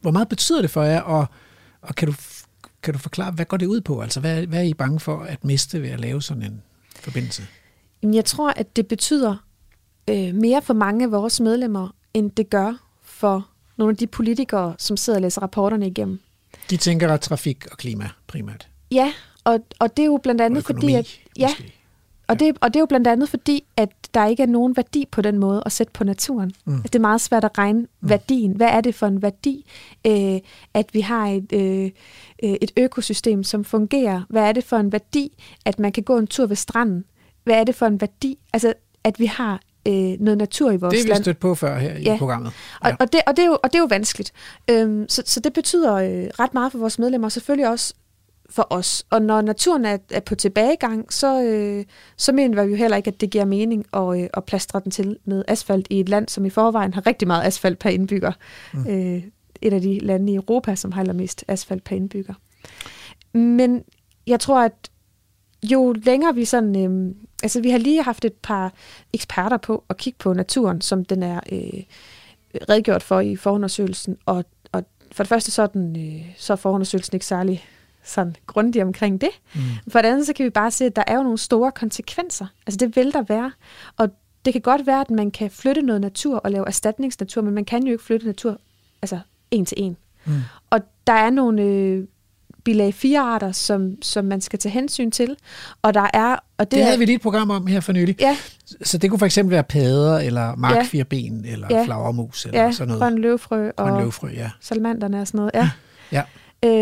hvor 0.01 0.11
meget 0.11 0.29
betyder 0.29 0.61
det 0.61 0.71
for 0.71 0.83
jer, 0.83 1.01
og, 1.01 1.27
og 1.83 1.95
kan, 1.95 2.09
du, 2.09 2.15
kan 2.83 2.93
du 2.95 2.99
forklare, 2.99 3.31
hvad 3.31 3.45
går 3.45 3.57
det 3.57 3.67
ud 3.67 3.81
på? 3.81 4.01
Altså, 4.01 4.21
hvad, 4.21 4.47
hvad 4.47 4.59
er 4.59 4.63
I 4.63 4.75
bange 4.75 5.01
for 5.01 5.21
at 5.23 5.45
miste 5.45 5.83
ved 5.83 5.89
at 5.91 6.01
lave 6.01 6.23
sådan 6.23 6.43
en 6.43 6.63
forbindelse? 7.01 7.47
Jamen, 8.03 8.15
jeg 8.15 8.25
tror, 8.25 8.51
at 8.57 8.77
det 8.77 8.87
betyder 8.87 9.37
øh, 10.11 10.35
mere 10.35 10.63
for 10.63 10.75
mange 10.75 11.05
af 11.05 11.11
vores 11.11 11.41
medlemmer, 11.41 11.89
end 12.15 12.31
det 12.31 12.51
gør 12.51 12.75
for 13.03 13.49
nogle 13.77 13.91
af 13.91 13.97
de 13.97 14.07
politikere, 14.07 14.75
som 14.79 14.97
sidder 14.97 15.17
og 15.17 15.23
læser 15.23 15.43
rapporterne 15.43 15.87
igennem. 15.87 16.21
De 16.71 16.77
tænker 16.77 17.13
at 17.13 17.21
trafik 17.21 17.67
og 17.71 17.79
klima 17.79 18.09
primært. 18.27 18.69
Ja, 18.91 19.13
og, 19.45 19.61
og 19.79 19.97
det 19.97 20.03
er 20.03 20.07
jo 20.07 20.21
blandt 20.23 20.41
andet 20.41 20.59
Og 20.59 20.65
fordi, 20.65 20.77
økonomi, 20.77 20.95
at... 20.95 21.21
Ja, 21.39 21.51
og 22.27 22.41
det, 22.41 22.57
og 22.61 22.69
det 22.69 22.77
er 22.77 22.81
jo 22.81 22.87
blandt 22.87 23.07
andet 23.07 23.29
fordi, 23.29 23.65
at 23.77 23.89
der 24.15 24.27
ikke 24.27 24.43
er 24.43 24.47
nogen 24.47 24.77
værdi 24.77 25.07
på 25.11 25.23
den 25.23 25.39
måde 25.39 25.63
at 25.67 25.73
sætte 25.73 25.93
på 25.93 26.05
naturen. 26.05 26.53
Mm. 26.65 26.73
Mm. 26.73 26.83
Det 26.83 26.95
er 26.95 27.01
meget 27.01 27.21
svært 27.21 27.45
at 27.45 27.59
regne 27.59 27.81
mm. 27.81 28.09
værdien. 28.09 28.53
Hvad 28.57 28.67
er 28.67 28.81
det 28.81 28.95
for 28.95 29.07
en 29.07 29.23
værdi, 29.23 29.67
øh, 30.07 30.41
at 30.75 30.87
vi 30.93 31.01
har 31.01 31.27
et, 31.27 31.53
øh, 31.53 31.91
øh, 32.43 32.57
et 32.61 32.73
økosystem, 32.77 33.43
som 33.43 33.65
fungerer? 33.65 34.23
Hvad 34.29 34.43
er 34.43 34.53
det 34.53 34.65
for 34.65 34.77
en 34.77 34.93
værdi, 34.93 35.45
at 35.65 35.79
man 35.79 35.93
kan 35.93 36.03
gå 36.03 36.19
en 36.19 36.27
tur 36.27 36.47
ved 36.47 36.57
stranden? 36.57 37.05
Hvad 37.45 37.55
er 37.55 37.65
det 37.65 37.75
for 37.75 37.87
en 37.87 38.01
værdi, 38.01 38.39
altså 38.53 38.75
at 39.05 39.21
vi 39.21 39.27
har 39.27 39.61
øh, 39.89 40.21
noget 40.21 40.39
natur 40.39 40.71
i 40.71 40.77
vores 40.77 40.93
Det 40.93 41.01
er 41.01 41.05
vi 41.05 41.11
land? 41.11 41.25
stødt 41.25 41.39
på 41.39 41.55
før 41.55 41.79
her 41.79 42.15
i 42.15 42.19
programmet. 42.19 42.53
Og, 42.81 42.93
og, 43.01 43.13
det, 43.13 43.21
og, 43.27 43.37
det 43.37 43.43
er 43.43 43.47
jo, 43.47 43.59
og 43.63 43.73
det 43.73 43.75
er 43.75 43.83
jo 43.83 43.87
vanskeligt. 43.91 44.33
Øhm, 44.71 45.09
så, 45.09 45.23
så 45.27 45.41
det 45.41 45.53
betyder 45.53 45.95
øh, 45.95 46.31
ret 46.41 46.55
meget 46.55 46.73
for 46.73 46.79
vores 46.79 46.99
medlemmer, 46.99 47.29
og 47.29 47.33
selvfølgelig 47.33 47.69
også 47.69 47.95
for 48.51 48.67
os. 48.71 49.07
Og 49.11 49.23
når 49.23 49.41
naturen 49.41 49.85
er, 49.85 49.99
er 50.11 50.21
på 50.21 50.35
tilbagegang, 50.35 51.13
så, 51.13 51.43
øh, 51.43 51.85
så 52.17 52.33
mener 52.33 52.65
vi 52.65 52.71
jo 52.71 52.77
heller 52.77 52.97
ikke, 52.97 53.09
at 53.09 53.21
det 53.21 53.31
giver 53.31 53.45
mening 53.45 53.87
at, 53.93 54.21
øh, 54.21 54.29
at 54.35 54.45
plastre 54.45 54.81
den 54.85 54.91
til 54.91 55.17
med 55.25 55.45
asfalt 55.49 55.87
i 55.91 56.01
et 56.01 56.09
land, 56.09 56.29
som 56.29 56.45
i 56.45 56.51
forvejen 56.51 56.95
har 56.95 57.07
rigtig 57.07 57.29
meget 57.29 57.47
asfalt 57.47 57.79
per 57.79 57.91
indbygger. 57.91 58.33
Mm. 58.75 58.87
Øh, 58.89 59.23
et 59.63 59.73
af 59.73 59.81
de 59.81 59.99
lande 59.99 60.33
i 60.33 60.37
Europa, 60.37 60.75
som 60.75 60.93
har 60.93 61.01
allermest 61.01 61.45
asfalt 61.49 61.85
per 61.85 61.97
indbygger. 61.97 62.35
Men 63.39 63.83
jeg 64.27 64.41
tror, 64.41 64.61
at 64.61 64.91
jo 65.73 65.93
længere 65.93 66.35
vi 66.35 66.45
sådan... 66.45 66.77
Øh, 66.77 67.15
altså, 67.43 67.61
vi 67.61 67.71
har 67.71 67.79
lige 67.79 68.03
haft 68.03 68.25
et 68.25 68.33
par 68.33 68.73
eksperter 69.13 69.57
på 69.57 69.85
at 69.89 69.97
kigge 69.97 70.17
på 70.19 70.33
naturen, 70.33 70.81
som 70.81 71.05
den 71.05 71.23
er 71.23 71.41
øh, 71.53 71.83
redegjort 72.69 73.03
for 73.03 73.21
i 73.21 73.37
forundersøgelsen, 73.37 74.17
og, 74.27 74.45
og 74.73 74.85
for 75.13 75.23
det 75.23 75.29
første 75.29 75.51
så 75.51 75.63
er, 75.63 75.67
den, 75.67 75.97
øh, 75.97 76.27
så 76.37 76.53
er 76.53 76.57
forundersøgelsen 76.57 77.15
ikke 77.15 77.27
særlig 77.27 77.65
sådan 78.05 78.37
grundig 78.47 78.83
omkring 78.83 79.21
det. 79.21 79.31
Mm. 79.55 79.61
For 79.89 80.03
det 80.03 80.09
andet 80.09 80.27
så 80.27 80.33
kan 80.33 80.45
vi 80.45 80.51
bare 80.51 80.71
se, 80.71 80.85
at 80.85 80.97
der 80.97 81.05
er 81.07 81.17
jo 81.17 81.23
nogle 81.23 81.39
store 81.39 81.73
konsekvenser. 81.73 82.47
Altså 82.67 82.79
det 82.79 82.97
vil 82.97 83.13
der 83.13 83.23
være. 83.23 83.53
Og 83.97 84.09
det 84.45 84.53
kan 84.53 84.63
godt 84.63 84.87
være, 84.87 85.01
at 85.01 85.11
man 85.11 85.31
kan 85.31 85.51
flytte 85.51 85.83
noget 85.83 86.01
natur 86.01 86.39
og 86.39 86.51
lave 86.51 86.67
erstatningsnatur, 86.67 87.43
men 87.43 87.55
man 87.55 87.65
kan 87.65 87.87
jo 87.87 87.93
ikke 87.93 88.05
flytte 88.05 88.27
natur 88.27 88.59
altså 89.03 89.19
en 89.51 89.67
til 89.67 89.83
en. 89.83 89.97
Mm. 90.25 90.33
Og 90.71 90.81
der 91.07 91.13
er 91.13 91.31
nogle 91.31 91.63
øh, 91.63 92.05
bilag 92.65 92.95
4-arter, 93.05 93.53
som, 93.53 94.03
som 94.03 94.25
man 94.25 94.41
skal 94.41 94.59
tage 94.59 94.73
hensyn 94.73 95.11
til. 95.11 95.37
Og 95.83 95.95
der 95.95 96.07
er... 96.15 96.37
Og 96.59 96.65
Det, 96.65 96.71
det 96.71 96.81
er, 96.81 96.85
havde 96.85 96.99
vi 96.99 97.05
lige 97.05 97.17
et 97.17 97.23
program 97.23 97.51
om 97.51 97.67
her 97.67 97.81
for 97.81 97.93
nylig. 97.93 98.17
Ja. 98.21 98.37
Så 98.83 98.99
det 98.99 99.11
kunne 99.11 99.19
for 99.19 99.27
eksempel 99.27 99.53
være 99.53 99.63
padder, 99.65 100.19
eller 100.19 100.57
markfirben, 100.57 101.45
eller 101.45 101.67
Ja. 101.71 101.85
flagermus, 101.85 102.45
eller 102.47 102.63
ja, 102.65 102.73
sådan 102.73 102.89
noget. 102.89 103.01
grøn 103.01 103.19
løvfrø 103.19 103.71
og 103.77 103.89
Grøn 103.89 104.01
løvfrø, 104.03 104.29
ja. 104.29 104.51
salamanderne 104.61 105.21
og 105.21 105.27
sådan 105.27 105.39
noget. 105.39 105.51
Ja. 105.55 105.71
Ja. 106.13 106.23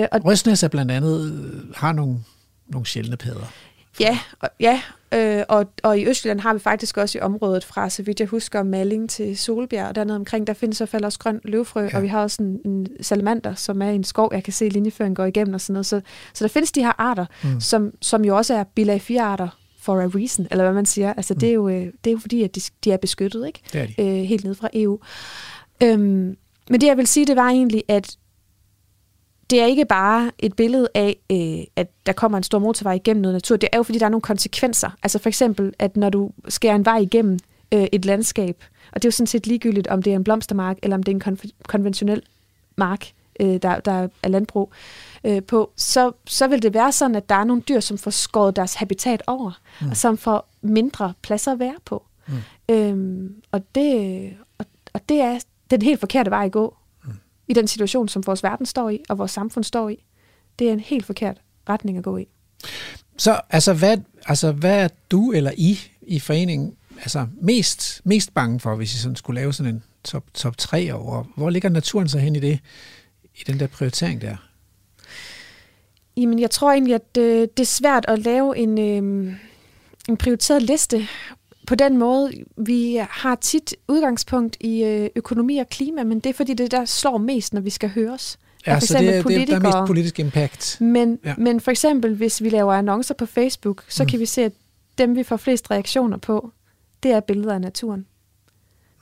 Øh, 0.02 0.08
og 0.12 0.24
Røsnæs 0.24 0.62
er 0.62 0.68
blandt 0.68 0.90
andet 0.92 1.32
øh, 1.54 1.74
har 1.76 1.92
nogle, 1.92 2.18
nogle 2.68 2.86
sjældne 2.86 3.16
padder. 3.16 3.52
Ja, 4.00 4.18
og, 4.40 4.48
ja 4.60 4.80
øh, 5.14 5.42
og, 5.48 5.66
og 5.82 5.98
i 5.98 6.06
Østjylland 6.06 6.40
har 6.40 6.52
vi 6.54 6.58
faktisk 6.58 6.96
også 6.96 7.18
i 7.18 7.20
området 7.20 7.64
fra, 7.64 7.90
så 7.90 8.02
vidt 8.02 8.20
jeg 8.20 8.28
husker, 8.28 8.62
Malling 8.62 9.10
til 9.10 9.38
Solbjerg 9.38 9.88
og 9.88 9.94
dernede 9.94 10.16
omkring, 10.16 10.46
der 10.46 10.52
findes 10.52 10.80
i 10.80 10.80
hvert 10.80 10.88
fald 10.88 11.04
også 11.04 11.18
grøn 11.18 11.40
løvfrø, 11.44 11.82
ja. 11.82 11.96
og 11.96 12.02
vi 12.02 12.08
har 12.08 12.22
også 12.22 12.42
en, 12.42 12.60
en 12.64 12.86
salamander, 13.00 13.54
som 13.54 13.82
er 13.82 13.90
en 13.90 14.04
skov, 14.04 14.30
jeg 14.32 14.44
kan 14.44 14.52
se 14.52 14.68
linjeføringen 14.68 15.14
går 15.14 15.24
igennem 15.24 15.54
og 15.54 15.60
sådan 15.60 15.72
noget. 15.72 15.86
Så, 15.86 16.00
så 16.34 16.44
der 16.44 16.48
findes 16.48 16.72
de 16.72 16.82
her 16.82 16.92
arter, 17.00 17.26
Mm. 17.44 17.50
mm. 17.50 17.60
som, 17.60 17.90
som 18.00 18.24
jo 18.24 18.36
også 18.36 18.54
er 18.54 18.64
bilag 18.74 19.00
4 19.02 19.22
arter 19.22 19.48
for 19.80 20.00
a 20.00 20.06
reason, 20.14 20.46
eller 20.50 20.64
hvad 20.64 20.74
man 20.74 20.86
siger. 20.86 21.12
Altså, 21.12 21.34
mm. 21.34 21.40
det, 21.40 21.48
er 21.48 21.52
jo, 21.52 21.68
øh, 21.68 21.86
det 22.04 22.06
er 22.06 22.12
jo 22.12 22.18
fordi, 22.18 22.42
at 22.42 22.54
de, 22.54 22.60
de 22.84 22.92
er 22.92 22.96
beskyttet, 22.96 23.46
ikke? 23.46 23.60
Det 23.72 23.80
er 23.80 23.86
de. 23.86 24.02
Øh, 24.02 24.24
helt 24.24 24.44
ned 24.44 24.54
fra 24.54 24.68
EU. 24.74 24.98
Øhm, 25.82 26.36
men 26.70 26.80
det, 26.80 26.86
jeg 26.86 26.96
vil 26.96 27.06
sige, 27.06 27.26
det 27.26 27.36
var 27.36 27.48
egentlig, 27.48 27.82
at 27.88 28.16
det 29.52 29.60
er 29.60 29.66
ikke 29.66 29.84
bare 29.84 30.30
et 30.38 30.56
billede 30.56 30.88
af, 30.94 31.16
øh, 31.32 31.64
at 31.76 31.90
der 32.06 32.12
kommer 32.12 32.38
en 32.38 32.44
stor 32.44 32.58
motorvej 32.58 32.92
igennem 32.92 33.20
noget 33.22 33.34
natur. 33.34 33.56
Det 33.56 33.68
er 33.72 33.76
jo, 33.76 33.82
fordi 33.82 33.98
der 33.98 34.04
er 34.06 34.10
nogle 34.10 34.22
konsekvenser. 34.22 34.90
Altså 35.02 35.18
for 35.18 35.28
eksempel, 35.28 35.72
at 35.78 35.96
når 35.96 36.10
du 36.10 36.30
skærer 36.48 36.74
en 36.74 36.84
vej 36.84 36.96
igennem 36.98 37.38
øh, 37.74 37.86
et 37.92 38.04
landskab, 38.04 38.64
og 38.92 39.02
det 39.02 39.04
er 39.04 39.08
jo 39.08 39.12
sådan 39.12 39.26
set 39.26 39.46
ligegyldigt, 39.46 39.86
om 39.88 40.02
det 40.02 40.12
er 40.12 40.16
en 40.16 40.24
blomstermark, 40.24 40.78
eller 40.82 40.96
om 40.96 41.02
det 41.02 41.12
er 41.12 41.16
en 41.16 41.36
konf- 41.38 41.50
konventionel 41.68 42.22
mark, 42.76 43.12
øh, 43.40 43.62
der, 43.62 43.80
der 43.80 44.08
er 44.22 44.28
landbrug 44.28 44.72
øh, 45.24 45.42
på, 45.42 45.70
så, 45.76 46.12
så 46.26 46.46
vil 46.46 46.62
det 46.62 46.74
være 46.74 46.92
sådan, 46.92 47.16
at 47.16 47.28
der 47.28 47.34
er 47.34 47.44
nogle 47.44 47.62
dyr, 47.68 47.80
som 47.80 47.98
får 47.98 48.10
skåret 48.10 48.56
deres 48.56 48.74
habitat 48.74 49.22
over, 49.26 49.60
Mm. 49.80 49.90
og 49.90 49.96
som 49.96 50.16
får 50.16 50.48
mindre 50.62 51.12
pladser 51.22 51.52
at 51.52 51.58
være 51.58 51.74
på. 51.84 52.02
Mm. 52.28 52.34
Øhm, 52.74 53.34
og, 53.52 53.62
det, 53.74 54.30
og, 54.58 54.66
og 54.92 55.00
det 55.08 55.20
er 55.20 55.38
den 55.70 55.82
helt 55.82 56.00
forkerte 56.00 56.30
vej 56.30 56.44
at 56.44 56.52
gå. 56.52 56.74
I 57.48 57.52
den 57.52 57.68
situation, 57.68 58.08
som 58.08 58.26
vores 58.26 58.42
verden 58.42 58.66
står 58.66 58.90
i, 58.90 59.00
og 59.08 59.18
vores 59.18 59.30
samfund 59.30 59.64
står 59.64 59.88
i. 59.88 60.04
Det 60.58 60.68
er 60.68 60.72
en 60.72 60.80
helt 60.80 61.06
forkert 61.06 61.40
retning 61.68 61.98
at 61.98 62.04
gå 62.04 62.16
i. 62.16 62.28
Så 63.16 63.40
altså 63.50 63.74
hvad, 63.74 63.98
altså, 64.26 64.52
hvad 64.52 64.84
er 64.84 64.88
du 65.10 65.32
eller 65.32 65.50
I 65.56 65.78
i 66.02 66.20
foreningen 66.20 66.76
altså, 66.98 67.26
mest, 67.40 68.00
mest 68.04 68.34
bange 68.34 68.60
for, 68.60 68.76
hvis 68.76 68.94
I 68.94 68.98
sådan 68.98 69.16
skulle 69.16 69.40
lave 69.40 69.52
sådan 69.52 69.74
en 69.74 69.82
top, 70.04 70.24
top 70.34 70.58
3 70.58 70.92
over? 70.92 71.24
Hvor 71.36 71.50
ligger 71.50 71.68
naturen 71.68 72.08
så 72.08 72.18
hen 72.18 72.36
i 72.36 72.40
det, 72.40 72.58
i 73.34 73.42
den 73.46 73.60
der 73.60 73.66
prioritering 73.66 74.20
der? 74.20 74.36
Jamen, 76.16 76.38
jeg 76.38 76.50
tror 76.50 76.72
egentlig, 76.72 76.94
at 76.94 77.18
øh, 77.18 77.48
det 77.56 77.60
er 77.60 77.64
svært 77.64 78.04
at 78.08 78.18
lave 78.18 78.56
en, 78.56 78.78
øh, 78.78 79.34
en 80.08 80.16
prioriteret 80.16 80.62
liste 80.62 81.08
på 81.72 81.76
den 81.76 81.98
måde. 81.98 82.32
Vi 82.56 83.00
har 83.10 83.34
tit 83.34 83.74
udgangspunkt 83.88 84.56
i 84.60 84.84
øh, 84.84 85.10
økonomi 85.16 85.58
og 85.58 85.68
klima, 85.68 86.04
men 86.04 86.20
det 86.20 86.30
er 86.30 86.34
fordi, 86.34 86.54
det 86.54 86.70
der 86.70 86.84
slår 86.84 87.18
mest, 87.18 87.54
når 87.54 87.60
vi 87.60 87.70
skal 87.70 87.88
høres. 87.88 88.38
Ja, 88.66 88.80
så 88.80 88.98
det, 88.98 89.08
er- 89.16 89.22
det, 89.22 89.42
er- 89.42 89.46
der 89.46 89.56
er 89.56 89.60
mest 89.60 89.86
politisk 89.86 90.18
impact. 90.18 90.80
Men, 90.80 91.18
Ja. 91.24 91.34
men 91.38 91.60
for 91.60 91.70
eksempel, 91.70 92.14
hvis 92.14 92.42
vi 92.42 92.48
laver 92.48 92.72
annoncer 92.72 93.14
på 93.14 93.26
Facebook, 93.26 93.84
så 93.88 94.02
Mm. 94.02 94.06
mm. 94.06 94.10
kan 94.10 94.20
vi 94.20 94.26
se, 94.26 94.42
at 94.44 94.52
dem, 94.98 95.16
vi 95.16 95.22
får 95.22 95.36
flest 95.36 95.70
reaktioner 95.70 96.16
på, 96.16 96.50
det 97.02 97.10
er 97.10 97.20
billeder 97.20 97.54
af 97.54 97.60
naturen. 97.60 98.06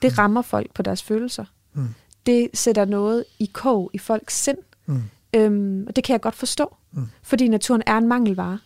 Det 0.01 0.17
rammer 0.17 0.41
folk 0.41 0.73
på 0.73 0.81
deres 0.81 1.03
følelser. 1.03 1.45
Mm. 1.73 1.87
Det 2.25 2.49
sætter 2.53 2.85
noget 2.85 3.25
i 3.39 3.49
kog 3.53 3.89
i 3.93 3.97
folks 3.97 4.43
sind. 4.43 4.57
Mm. 4.85 5.01
Øhm, 5.35 5.85
og 5.87 5.95
det 5.95 6.03
kan 6.03 6.13
jeg 6.13 6.21
godt 6.21 6.35
forstå, 6.35 6.75
Mm. 6.91 7.07
fordi 7.23 7.47
naturen 7.47 7.83
er 7.87 7.97
en 7.97 8.07
mangelvare. 8.07 8.59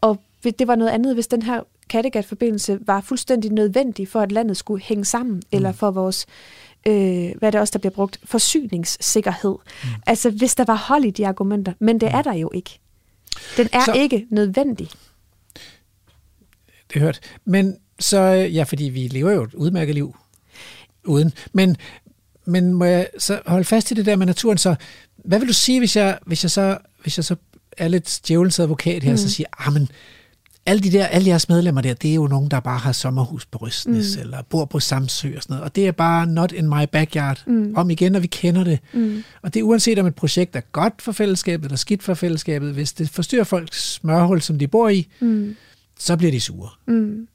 Og 0.00 0.22
det 0.58 0.68
var 0.68 0.74
noget 0.74 0.90
andet, 0.90 1.14
hvis 1.14 1.26
den 1.26 1.42
her 1.42 1.60
Kattegat-forbindelse 1.88 2.78
var 2.86 3.00
fuldstændig 3.00 3.50
nødvendig 3.52 4.08
for, 4.08 4.20
at 4.20 4.32
landet 4.32 4.56
skulle 4.56 4.84
hænge 4.84 5.04
sammen, 5.04 5.34
mm. 5.36 5.42
eller 5.52 5.72
for 5.72 5.90
vores, 5.90 6.26
øh, 6.86 6.94
hvad 7.38 7.42
er 7.42 7.50
det 7.50 7.60
også, 7.60 7.72
der 7.72 7.78
bliver 7.78 7.92
brugt, 7.94 8.18
forsyningssikkerhed. 8.24 9.54
Mm. 9.84 9.88
Altså, 10.06 10.30
hvis 10.30 10.54
der 10.54 10.64
var 10.64 10.76
hold 10.76 11.04
i 11.04 11.10
de 11.10 11.26
argumenter, 11.26 11.72
men 11.78 12.00
det 12.00 12.08
er 12.08 12.22
der 12.22 12.32
jo 12.34 12.50
ikke. 12.54 12.78
Den 13.56 13.68
er 13.72 13.84
Så- 13.84 13.92
ikke 13.92 14.26
nødvendig. 14.30 14.88
Det 16.90 16.96
er 16.96 17.00
hørt. 17.00 17.20
Men 17.44 17.76
så, 18.00 18.18
ja, 18.32 18.62
fordi 18.62 18.84
vi 18.84 19.08
lever 19.08 19.32
jo 19.32 19.42
et 19.42 19.54
udmærket 19.54 19.94
liv 19.94 20.16
uden. 21.04 21.32
Men, 21.52 21.76
men 22.44 22.74
må 22.74 22.84
jeg 22.84 23.08
så 23.18 23.40
holde 23.46 23.64
fast 23.64 23.90
i 23.90 23.94
det 23.94 24.06
der 24.06 24.16
med 24.16 24.26
naturen, 24.26 24.58
så 24.58 24.74
hvad 25.16 25.38
vil 25.38 25.48
du 25.48 25.52
sige, 25.52 25.78
hvis 25.80 25.96
jeg, 25.96 26.18
hvis 26.26 26.44
jeg 26.44 26.50
så, 26.50 26.78
hvis 27.02 27.18
jeg 27.18 27.24
så 27.24 27.36
er 27.76 27.88
lidt 27.88 28.20
djævelens 28.28 28.58
advokat 28.58 29.02
her, 29.02 29.10
mm. 29.10 29.16
så 29.16 29.24
Mm. 29.24 29.28
siger, 29.30 29.46
ah, 29.58 29.72
men 29.72 29.88
alle, 30.66 30.82
de 30.82 30.92
der, 30.92 31.06
alle 31.06 31.28
jeres 31.28 31.48
medlemmer 31.48 31.80
der, 31.80 31.94
det 31.94 32.10
er 32.10 32.14
jo 32.14 32.26
nogen, 32.26 32.50
der 32.50 32.60
bare 32.60 32.78
har 32.78 32.92
sommerhus 32.92 33.46
på 33.46 33.58
Rystnes, 33.58 34.16
mm. 34.16 34.20
Mm. 34.20 34.22
eller 34.22 34.42
bor 34.42 34.64
på 34.64 34.80
Samsø 34.80 35.36
og 35.36 35.42
sådan 35.42 35.54
noget. 35.54 35.64
Og 35.64 35.76
det 35.76 35.86
er 35.88 35.92
bare 35.92 36.26
not 36.26 36.52
in 36.52 36.68
my 36.68 36.84
backyard. 36.92 37.42
Mm. 37.46 37.72
Om 37.76 37.90
igen, 37.90 38.14
og 38.14 38.22
vi 38.22 38.26
kender 38.26 38.64
det. 38.64 38.78
Mm. 38.92 39.22
Og 39.42 39.54
det 39.54 39.60
er 39.60 39.64
uanset 39.64 39.98
om 39.98 40.06
et 40.06 40.14
projekt 40.14 40.56
er 40.56 40.60
godt 40.72 41.02
for 41.02 41.12
fællesskabet, 41.12 41.64
eller 41.64 41.76
skidt 41.76 42.02
for 42.02 42.14
fællesskabet. 42.14 42.72
Hvis 42.72 42.92
det 42.92 43.10
forstyrrer 43.10 43.44
folks 43.44 43.92
smørhul, 43.92 44.40
som 44.40 44.58
de 44.58 44.68
bor 44.68 44.88
i, 44.88 45.08
Mm. 45.20 45.56
så 45.98 46.16
bliver 46.16 46.30
de 46.32 46.40
sure. 46.40 46.68
Mm. 46.86 47.28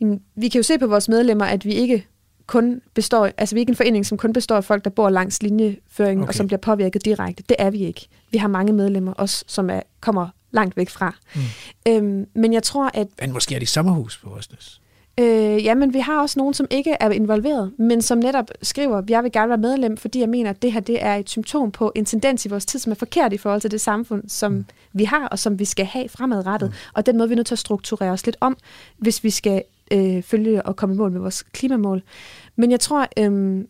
Jamen, 0.00 0.20
vi 0.36 0.48
kan 0.48 0.58
jo 0.58 0.62
se 0.62 0.78
på 0.78 0.86
vores 0.86 1.08
medlemmer, 1.08 1.44
at 1.44 1.64
vi 1.64 1.72
ikke 1.72 2.06
kun 2.46 2.80
består, 2.94 3.30
altså 3.38 3.54
vi 3.54 3.58
er 3.58 3.62
ikke 3.62 3.70
en 3.70 3.76
forening, 3.76 4.06
som 4.06 4.18
kun 4.18 4.32
består 4.32 4.56
af 4.56 4.64
folk, 4.64 4.84
der 4.84 4.90
bor 4.90 5.10
langs 5.10 5.42
linjeføringen, 5.42 6.22
okay. 6.22 6.28
og 6.28 6.34
som 6.34 6.46
bliver 6.46 6.58
påvirket 6.60 7.04
direkte. 7.04 7.42
Det 7.48 7.56
er 7.58 7.70
vi 7.70 7.78
ikke. 7.78 8.08
Vi 8.30 8.38
har 8.38 8.48
mange 8.48 8.72
medlemmer, 8.72 9.12
også 9.12 9.44
som 9.46 9.70
er, 9.70 9.80
kommer 10.00 10.28
langt 10.54 10.76
væk 10.76 10.90
fra. 10.90 11.14
Mm. 11.34 11.40
Øhm, 11.88 12.26
men 12.34 12.52
jeg 12.52 12.62
tror, 12.62 12.90
at 12.94 13.06
Men 13.20 13.32
måske 13.32 13.54
er 13.54 13.58
de 13.58 13.66
sommerhus 13.66 14.18
på 14.18 14.36
Rystnes. 14.36 14.80
Øh, 15.20 15.64
ja, 15.64 15.74
men 15.74 15.94
vi 15.94 15.98
har 15.98 16.20
også 16.20 16.38
nogen, 16.38 16.54
som 16.54 16.66
ikke 16.70 16.96
er 17.00 17.10
involveret, 17.10 17.72
men 17.78 18.02
som 18.02 18.18
netop 18.18 18.50
skriver, 18.62 19.02
jeg 19.08 19.22
vil 19.22 19.32
gerne 19.32 19.48
være 19.48 19.58
medlem, 19.58 19.96
fordi 19.96 20.20
jeg 20.20 20.28
mener, 20.28 20.50
at 20.50 20.62
det 20.62 20.72
her 20.72 20.80
det 20.80 21.04
er 21.04 21.14
et 21.14 21.30
symptom 21.30 21.70
på 21.70 21.92
en 21.94 22.04
tendens 22.04 22.46
i 22.46 22.48
vores 22.48 22.66
tid, 22.66 22.78
som 22.78 22.92
er 22.92 22.96
forkert 22.96 23.32
i 23.32 23.38
forhold 23.38 23.60
til 23.60 23.70
det 23.70 23.80
samfund, 23.80 24.22
som 24.28 24.52
mm. 24.52 24.64
vi 24.92 25.04
har, 25.04 25.28
og 25.28 25.38
som 25.38 25.58
vi 25.58 25.64
skal 25.64 25.86
have 25.86 26.08
fremadrettet. 26.08 26.68
Mm. 26.68 26.74
Og 26.94 27.06
den 27.06 27.18
måde, 27.18 27.28
vi 27.28 27.32
er 27.32 27.36
nødt 27.36 27.46
til 27.46 27.54
at 27.54 27.58
strukturere 27.58 28.10
os 28.10 28.26
lidt 28.26 28.36
om, 28.40 28.56
hvis 28.96 29.24
vi 29.24 29.30
skal 29.30 29.62
øh, 29.92 30.22
følge 30.22 30.62
og 30.62 30.76
komme 30.76 30.94
i 30.94 30.98
mål 30.98 31.12
med 31.12 31.20
vores 31.20 31.42
klimamål. 31.42 32.02
Men 32.56 32.70
jeg 32.70 32.80
tror... 32.80 33.08
Øh, 33.18 33.64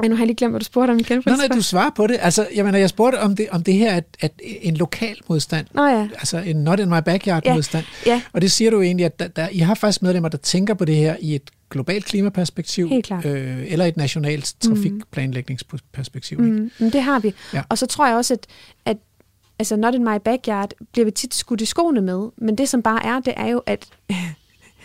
ej, 0.00 0.08
nu 0.08 0.14
har 0.14 0.22
jeg 0.22 0.26
lige 0.26 0.36
glemt, 0.36 0.52
hvad 0.52 0.60
du 0.60 0.64
spurgte 0.64 0.90
om 0.90 0.98
igen. 0.98 1.22
Nå, 1.26 1.32
nej, 1.36 1.46
du 1.46 1.62
svarer 1.62 1.90
på 1.96 2.06
det. 2.06 2.16
Altså, 2.20 2.48
jeg 2.54 2.64
mener, 2.64 2.78
jeg 2.78 2.88
spurgte 2.88 3.20
om 3.20 3.36
det, 3.36 3.48
om 3.50 3.62
det 3.62 3.74
her, 3.74 3.94
at, 3.94 4.04
at 4.20 4.32
en 4.42 4.76
lokal 4.76 5.16
modstand, 5.28 5.66
Nå 5.74 5.84
ja. 5.86 6.08
altså 6.14 6.38
en 6.38 6.56
not 6.56 6.80
in 6.80 6.88
my 6.88 7.00
backyard 7.04 7.42
Ja, 7.44 7.54
modstand. 7.54 7.84
ja. 8.06 8.22
Og 8.32 8.40
det 8.42 8.52
siger 8.52 8.70
du 8.70 8.80
egentlig, 8.80 9.06
at 9.06 9.18
der, 9.18 9.28
der, 9.28 9.48
I 9.48 9.58
har 9.58 9.74
faktisk 9.74 10.02
medlemmer, 10.02 10.28
der 10.28 10.38
tænker 10.38 10.74
på 10.74 10.84
det 10.84 10.96
her 10.96 11.16
i 11.20 11.34
et 11.34 11.50
globalt 11.70 12.04
klimaperspektiv, 12.04 12.90
øh, 13.24 13.72
eller 13.72 13.84
et 13.84 13.96
nationalt 13.96 14.54
trafikplanlægningsperspektiv. 14.60 16.38
ikke? 16.44 16.70
Mm, 16.78 16.90
det 16.90 17.02
har 17.02 17.18
vi. 17.18 17.34
Ja. 17.54 17.62
Og 17.68 17.78
så 17.78 17.86
tror 17.86 18.06
jeg 18.06 18.16
også, 18.16 18.34
at, 18.34 18.46
at 18.84 18.96
altså, 19.58 19.76
not 19.76 19.94
in 19.94 20.04
my 20.04 20.16
backyard 20.24 20.70
bliver 20.92 21.04
vi 21.04 21.10
tit 21.10 21.34
skudt 21.34 21.60
i 21.60 21.64
skoene 21.64 22.00
med, 22.00 22.28
men 22.38 22.58
det 22.58 22.68
som 22.68 22.82
bare 22.82 23.06
er, 23.06 23.20
det 23.20 23.34
er 23.36 23.46
jo, 23.46 23.58
at 23.66 23.86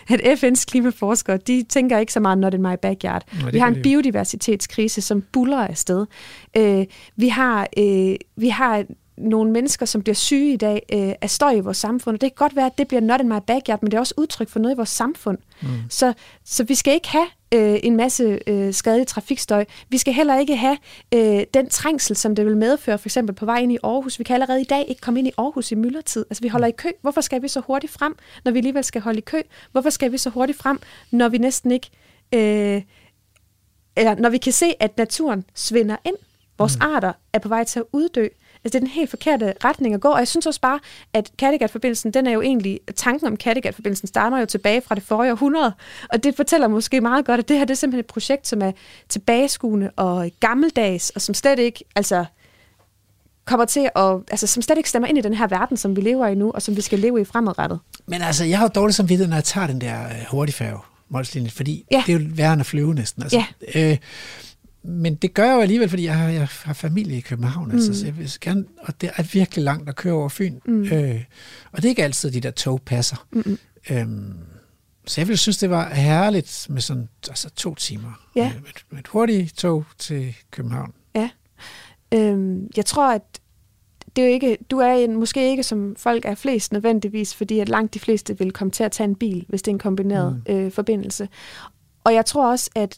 at 0.10 0.40
FN's 0.40 0.66
klimaforskere, 0.66 1.38
de 1.38 1.64
tænker 1.70 1.98
ikke 1.98 2.14
så 2.14 2.20
meget 2.20 2.38
not 2.38 2.54
in 2.54 2.62
my 2.62 2.76
backyard. 2.82 3.24
Det 3.32 3.54
vi 3.54 3.60
har 3.60 3.68
en 3.68 3.82
biodiversitetskrise, 3.82 5.02
som 5.02 5.22
buller 5.22 5.58
afsted. 5.58 6.06
Øh, 6.58 6.86
vi, 7.16 7.28
har, 7.28 7.68
øh, 7.78 8.16
vi 8.36 8.48
har 8.48 8.86
nogle 9.22 9.52
mennesker, 9.52 9.86
som 9.86 10.02
bliver 10.02 10.16
syge 10.16 10.54
i 10.54 10.58
dag 10.58 10.86
øh, 10.94 11.14
af 11.22 11.30
støj 11.30 11.52
i 11.52 11.60
vores 11.60 11.78
samfund, 11.78 12.16
og 12.16 12.22
det 12.22 12.30
kan 12.30 12.36
godt 12.36 12.56
være, 12.56 12.66
at 12.66 12.78
det 12.78 12.88
bliver 12.88 13.02
not 13.02 13.22
in 13.22 13.30
my 13.30 13.40
backyard, 13.48 13.82
men 13.82 13.92
det 13.92 13.98
er 13.98 14.00
også 14.00 14.14
udtryk 14.18 14.50
for 14.50 14.60
noget 14.60 14.76
i 14.76 14.78
vores 14.78 14.90
samfund. 14.90 15.38
Mm. 15.62 15.68
Så, 15.90 16.14
så 16.46 16.64
vi 16.64 16.76
skal 16.76 16.94
ikke 16.94 17.08
have 17.10 17.28
øh, 17.54 17.80
en 17.84 17.96
masse 17.96 18.40
øh, 18.48 18.74
skadelig 18.74 19.08
trafikstøj. 19.08 19.66
Vi 19.90 19.98
skal 19.98 20.14
heller 20.14 20.40
ikke 20.40 20.56
have 20.56 20.78
øh, 21.14 21.44
den 21.54 21.70
trængsel, 21.70 22.16
som 22.16 22.36
det 22.36 22.46
vil 22.46 22.58
medføre, 22.58 22.98
for 22.98 23.08
eksempel 23.08 23.36
på 23.36 23.46
vej 23.46 23.58
ind 23.58 23.72
i 23.72 23.78
Aarhus. 23.84 24.20
Vi 24.20 24.24
kan 24.24 24.34
allerede 24.34 24.62
i 24.62 24.66
dag 24.66 24.86
ikke 24.88 25.02
komme 25.02 25.20
ind 25.20 25.28
i 25.28 25.32
Aarhus 25.38 25.72
i 25.72 25.76
myldretid. 25.76 26.26
Altså, 26.30 26.42
vi 26.42 26.48
holder 26.48 26.68
i 26.68 26.72
kø. 26.72 26.90
Hvorfor 27.02 27.22
skal 27.22 27.42
vi 27.42 27.48
så 27.48 27.60
hurtigt 27.60 27.94
frem, 27.94 28.16
når 28.46 28.52
vi 28.52 28.58
alligevel 28.58 28.84
skal 28.84 29.02
holde 29.02 29.18
i 29.18 29.22
kø? 29.22 29.42
Hvorfor 29.72 29.90
skal 29.90 30.12
vi 30.12 30.18
så 30.18 30.30
hurtigt 30.30 30.58
frem, 30.58 30.80
når 31.12 31.30
vi 31.30 31.38
næsten 31.38 31.72
ikke... 31.72 31.90
Øh, 32.34 32.82
eller 33.98 34.16
når 34.16 34.30
vi 34.30 34.38
kan 34.38 34.54
se, 34.54 34.74
at 34.80 34.98
naturen 34.98 35.44
svinder 35.56 35.98
ind. 36.06 36.16
Vores 36.58 36.76
mm. 36.76 36.82
arter 36.82 37.14
er 37.34 37.40
på 37.40 37.50
vej 37.50 37.64
til 37.64 37.80
at 37.80 37.86
uddø. 37.92 38.28
Altså, 38.64 38.70
det 38.72 38.76
er 38.76 38.80
den 38.80 38.88
helt 38.88 39.10
forkerte 39.10 39.54
retning 39.66 39.94
at 39.96 40.02
gå, 40.02 40.08
og 40.10 40.20
jeg 40.20 40.28
synes 40.28 40.46
også 40.46 40.62
bare, 40.62 40.80
at 41.14 41.32
Kattegat-forbindelsen, 41.40 42.12
den 42.12 42.28
er 42.28 42.32
jo 42.32 42.42
egentlig, 42.42 42.80
tanken 42.96 43.28
om 43.28 43.38
Kattegat-forbindelsen 43.38 44.08
starter 44.08 44.38
jo 44.40 44.46
tilbage 44.46 44.82
fra 44.82 44.96
det 44.96 45.04
forrige 45.04 45.32
århundrede, 45.32 45.74
og 46.10 46.24
det 46.24 46.36
fortæller 46.36 46.68
måske 46.68 47.02
meget 47.02 47.26
godt, 47.26 47.40
at 47.40 47.50
det 47.50 47.58
her 47.58 47.66
det 47.66 47.72
er 47.74 47.76
simpelthen 47.78 48.00
et 48.00 48.06
projekt, 48.06 48.48
som 48.48 48.62
er 48.62 48.72
tilbageskuende 49.10 49.90
og 49.96 50.32
gammeldags, 50.40 51.10
og 51.10 51.22
som 51.22 51.36
slet 51.36 51.60
ikke, 51.60 51.84
altså, 51.96 52.26
kommer 53.46 53.66
til 53.66 53.90
at, 53.96 54.20
altså, 54.32 54.48
som 54.48 54.62
slet 54.62 54.78
ikke 54.78 54.90
stemmer 54.90 55.08
ind 55.10 55.18
i 55.18 55.22
den 55.22 55.34
her 55.34 55.48
verden, 55.48 55.78
som 55.78 55.96
vi 55.96 56.02
lever 56.02 56.28
i 56.28 56.36
nu, 56.36 56.52
og 56.52 56.62
som 56.62 56.76
vi 56.76 56.82
skal 56.82 57.00
leve 57.00 57.22
i 57.22 57.26
fremadrettet. 57.26 57.80
Men 58.08 58.22
altså, 58.22 58.46
jeg 58.46 58.58
har 58.58 58.66
jo 58.66 58.70
dårligt 58.76 58.96
samvittighed, 58.96 59.28
når 59.28 59.38
jeg 59.38 59.44
tager 59.44 59.68
den 59.68 59.82
der 59.82 60.04
øh, 60.06 60.12
hurtigfærge, 60.32 60.80
Molslinjen, 61.10 61.52
fordi 61.52 61.86
Ja. 61.92 62.04
det 62.08 62.16
er 62.16 62.20
jo 62.20 62.26
værre 62.36 62.54
end 62.54 62.60
at 62.60 62.66
flyve 62.66 62.94
næsten. 62.94 63.24
Altså. 63.24 63.44
Øh, 63.76 63.98
men 64.84 65.16
det 65.16 65.34
gør 65.34 65.46
jeg 65.46 65.56
jo 65.56 65.62
alligevel, 65.62 65.90
fordi 65.90 66.06
jeg 66.06 66.18
har, 66.18 66.30
jeg 66.30 66.48
har 66.64 66.74
familie 66.74 67.18
i 67.18 67.22
København, 67.22 67.68
mm. 67.68 67.74
altså, 67.74 67.90
Mm. 67.92 67.96
så 67.96 68.06
jeg 68.06 68.18
vil 68.18 68.32
gerne, 68.42 68.66
og 68.80 69.02
det 69.02 69.10
er 69.16 69.24
virkelig 69.34 69.64
langt 69.64 69.90
at 69.90 69.96
køre 69.96 70.14
over 70.14 70.30
Fyn. 70.30 70.60
Mm. 70.66 70.84
Øh, 70.84 71.24
og 71.72 71.78
det 71.78 71.86
er 71.86 71.90
ikke 71.90 72.04
altid, 72.04 72.32
de 72.32 72.40
der 72.42 72.52
tog 72.52 72.82
passer. 72.82 73.28
Mm-mm. 73.32 73.58
Øhm, 73.92 74.34
så 75.06 75.22
jeg 75.22 75.28
ville 75.28 75.38
synes, 75.38 75.58
det 75.58 75.70
var 75.70 75.94
herligt 75.94 76.68
med 76.70 76.82
sådan 76.82 77.10
altså, 77.30 77.50
to 77.50 77.76
timer 77.76 78.28
Ja. 78.36 78.52
med, 78.54 78.62
med, 78.62 78.72
med 78.90 79.00
et 79.00 79.08
hurtigt 79.08 79.58
tog 79.58 79.86
til 79.98 80.36
København. 80.52 80.94
Ja. 81.16 81.30
Øhm, 82.14 82.70
jeg 82.78 82.86
tror, 82.86 83.14
at 83.14 83.22
det 84.16 84.22
er 84.22 84.26
jo 84.28 84.34
ikke, 84.34 84.58
du 84.72 84.78
er 84.78 84.94
en, 84.94 85.16
måske 85.16 85.50
ikke 85.50 85.64
som 85.64 85.96
folk 85.98 86.26
er 86.26 86.36
flest 86.36 86.72
nødvendigvis, 86.72 87.36
fordi 87.36 87.60
at 87.60 87.70
langt 87.70 87.94
de 87.94 88.00
fleste 88.00 88.38
vil 88.38 88.52
komme 88.52 88.72
til 88.72 88.84
at 88.84 88.92
tage 88.92 89.08
en 89.08 89.16
bil, 89.16 89.46
hvis 89.50 89.62
det 89.62 89.72
er 89.72 89.76
en 89.76 89.80
kombineret 89.80 90.42
mm. 90.48 90.54
øh, 90.54 90.72
forbindelse. 90.72 91.30
Og 92.04 92.14
jeg 92.14 92.26
tror 92.26 92.52
også, 92.52 92.70
at 92.76 92.98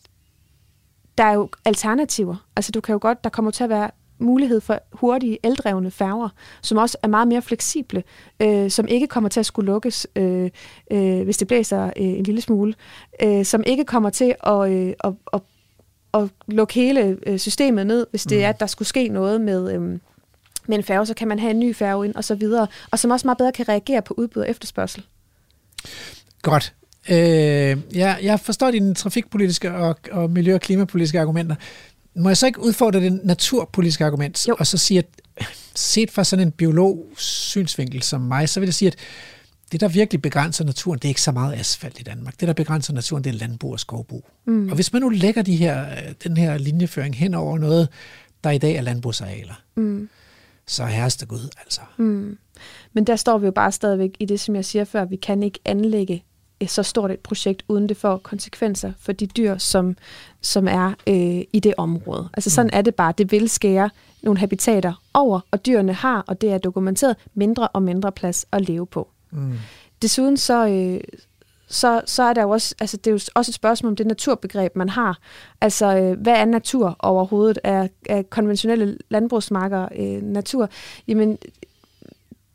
der 1.18 1.24
er 1.24 1.34
jo 1.34 1.50
alternativer. 1.66 2.36
Altså 2.56 2.72
du 2.72 2.82
kan 2.82 2.94
jo 2.94 3.00
godt, 3.02 3.24
der 3.24 3.30
kommer 3.30 3.52
til 3.52 3.64
at 3.64 3.70
være 3.70 3.92
mulighed 4.20 4.62
for 4.62 4.80
hurtige, 4.94 5.38
eldrevne 5.44 5.92
færger, 5.92 6.30
som 6.62 6.78
også 6.78 6.98
er 7.04 7.08
meget 7.08 7.28
mere 7.28 7.42
fleksible, 7.42 8.04
øh, 8.40 8.72
som 8.72 8.88
ikke 8.88 9.08
kommer 9.08 9.30
til 9.30 9.40
at 9.40 9.46
skulle 9.46 9.66
lukkes, 9.66 10.08
øh, 10.16 10.50
øh, 10.92 11.22
hvis 11.22 11.38
det 11.38 11.48
blæser 11.48 11.86
øh, 11.86 11.92
en 11.98 12.24
lille 12.24 12.42
smule, 12.42 12.74
øh, 13.24 13.46
som 13.46 13.64
ikke 13.66 13.86
kommer 13.86 14.10
til 14.10 14.36
at, 14.44 14.72
øh, 14.72 14.94
at, 15.04 15.14
at, 15.34 15.42
at 16.14 16.30
lukke 16.48 16.74
hele 16.74 17.18
øh, 17.28 17.40
systemet 17.40 17.88
ned, 17.88 18.08
hvis 18.10 18.24
det 18.24 18.38
mm. 18.38 18.44
er, 18.44 18.50
at 18.50 18.60
der 18.60 18.68
skulle 18.68 18.88
ske 18.88 19.08
noget 19.08 19.42
med, 19.42 19.74
øh, 19.74 19.82
med 20.68 20.78
en 20.78 20.84
færge, 20.84 21.06
så 21.06 21.14
kan 21.14 21.28
man 21.28 21.40
have 21.40 21.52
en 21.52 21.60
ny 21.60 21.76
færge 21.76 22.06
ind, 22.06 22.16
og 22.16 22.24
så 22.24 22.36
videre, 22.36 22.68
og 22.92 23.00
som 23.00 23.12
også 23.12 23.28
meget 23.28 23.38
bedre 23.38 23.52
kan 23.52 23.70
reagere 23.70 24.02
på 24.02 24.14
udbud 24.18 24.42
og 24.42 24.50
efterspørgsel. 24.50 25.04
Godt. 26.42 26.74
Øh, 27.10 27.78
ja, 27.96 28.16
jeg 28.24 28.40
forstår 28.40 28.72
dine 28.72 28.96
trafikpolitiske 28.96 29.72
og, 29.72 29.98
og 30.12 30.30
miljø- 30.30 30.54
og 30.56 30.62
klimapolitiske 30.62 31.20
argumenter. 31.20 31.56
Må 32.16 32.30
jeg 32.30 32.38
så 32.38 32.46
ikke 32.46 32.60
udfordre 32.62 33.00
det 33.00 33.20
naturpolitiske 33.24 34.06
argument, 34.06 34.48
jo. 34.48 34.56
og 34.60 34.68
så 34.68 34.78
sige, 34.78 34.98
at 34.98 35.06
set 35.76 36.12
fra 36.12 36.24
sådan 36.24 36.48
en 36.48 36.52
biolog 36.52 37.06
synsvinkel 37.18 38.02
som 38.02 38.22
mig, 38.22 38.50
så 38.50 38.60
vil 38.60 38.68
jeg 38.68 38.74
sige, 38.74 38.88
at 38.88 38.96
det, 39.72 39.82
der 39.82 39.88
virkelig 39.88 40.22
begrænser 40.22 40.66
naturen, 40.66 41.00
det 41.00 41.06
er 41.06 41.10
ikke 41.10 41.22
så 41.22 41.32
meget 41.32 41.60
asfalt 41.60 42.00
i 42.00 42.04
Danmark. 42.04 42.40
Det, 42.40 42.48
der 42.48 42.54
begrænser 42.54 42.94
naturen, 42.94 43.24
det 43.24 43.30
er 43.30 43.34
landbrug 43.40 43.72
og 43.72 43.80
skovbrug. 43.80 44.30
Mm. 44.46 44.70
Og 44.70 44.76
hvis 44.76 44.94
man 44.94 45.02
nu 45.02 45.10
lægger 45.10 45.42
de 45.42 45.56
her, 45.56 45.86
den 46.24 46.38
her 46.38 46.58
linjeføring 46.58 47.16
hen 47.16 47.34
over 47.34 47.58
noget, 47.58 47.90
der 48.44 48.50
i 48.52 48.58
dag 48.58 48.76
er 48.76 48.82
landbrugsarealer, 48.82 49.54
Mm. 49.76 50.10
så 50.68 50.86
herreste 50.86 51.26
Gud, 51.26 51.50
altså. 51.64 51.82
Mm. 51.98 52.38
Men 52.94 53.04
der 53.04 53.16
står 53.16 53.38
vi 53.38 53.46
jo 53.46 53.52
bare 53.52 53.72
stadigvæk 53.72 54.10
i 54.20 54.26
det, 54.26 54.40
som 54.40 54.56
jeg 54.56 54.66
siger 54.66 54.86
før, 54.86 55.06
vi 55.06 55.16
kan 55.16 55.44
ikke 55.44 55.60
anlægge 55.66 56.24
så 56.68 56.84
stort 56.84 57.12
et 57.12 57.20
projekt, 57.20 57.64
uden 57.68 57.90
det 57.90 57.98
får 57.98 58.18
konsekvenser 58.18 58.92
for 59.00 59.12
de 59.12 59.28
dyr, 59.28 59.58
som, 59.58 59.98
som 60.42 60.68
er 60.68 60.94
øh, 61.08 61.42
i 61.54 61.60
det 61.64 61.74
område. 61.78 62.30
Altså 62.34 62.50
sådan 62.50 62.70
er 62.74 62.82
det 62.82 62.96
bare. 62.96 63.14
Det 63.18 63.32
vil 63.32 63.50
skære 63.50 63.90
nogle 64.24 64.40
habitater 64.40 64.94
over, 65.14 65.40
og 65.52 65.66
dyrene 65.66 65.94
har, 65.94 66.24
og 66.28 66.42
det 66.42 66.52
er 66.52 66.58
dokumenteret, 66.58 67.16
mindre 67.34 67.68
og 67.68 67.84
mindre 67.84 68.12
plads 68.12 68.46
at 68.52 68.68
leve 68.68 68.86
på. 68.86 69.08
Mm. 69.32 69.54
Desuden 70.02 70.38
så, 70.38 70.68
øh, 70.68 71.02
så, 71.68 72.02
så 72.06 72.24
er 72.24 72.34
der 72.34 72.42
jo 72.42 72.50
også, 72.50 72.76
altså 72.80 72.98
det 72.98 73.08
er 73.08 73.12
jo 73.12 73.20
også 73.36 73.50
et 73.50 73.56
spørgsmål 73.56 73.90
om 73.90 73.96
det 73.96 74.08
naturbegreb, 74.08 74.76
man 74.76 74.90
har. 74.90 75.20
Altså, 75.62 75.98
øh, 75.98 76.22
hvad 76.22 76.34
er 76.34 76.46
natur 76.46 76.96
overhovedet? 77.00 77.60
Er, 77.64 77.88
er 78.10 78.22
konventionelle 78.22 78.98
landbrugsmarker 79.10 79.88
øh, 79.96 80.22
natur? 80.24 80.70
Jamen, 81.08 81.38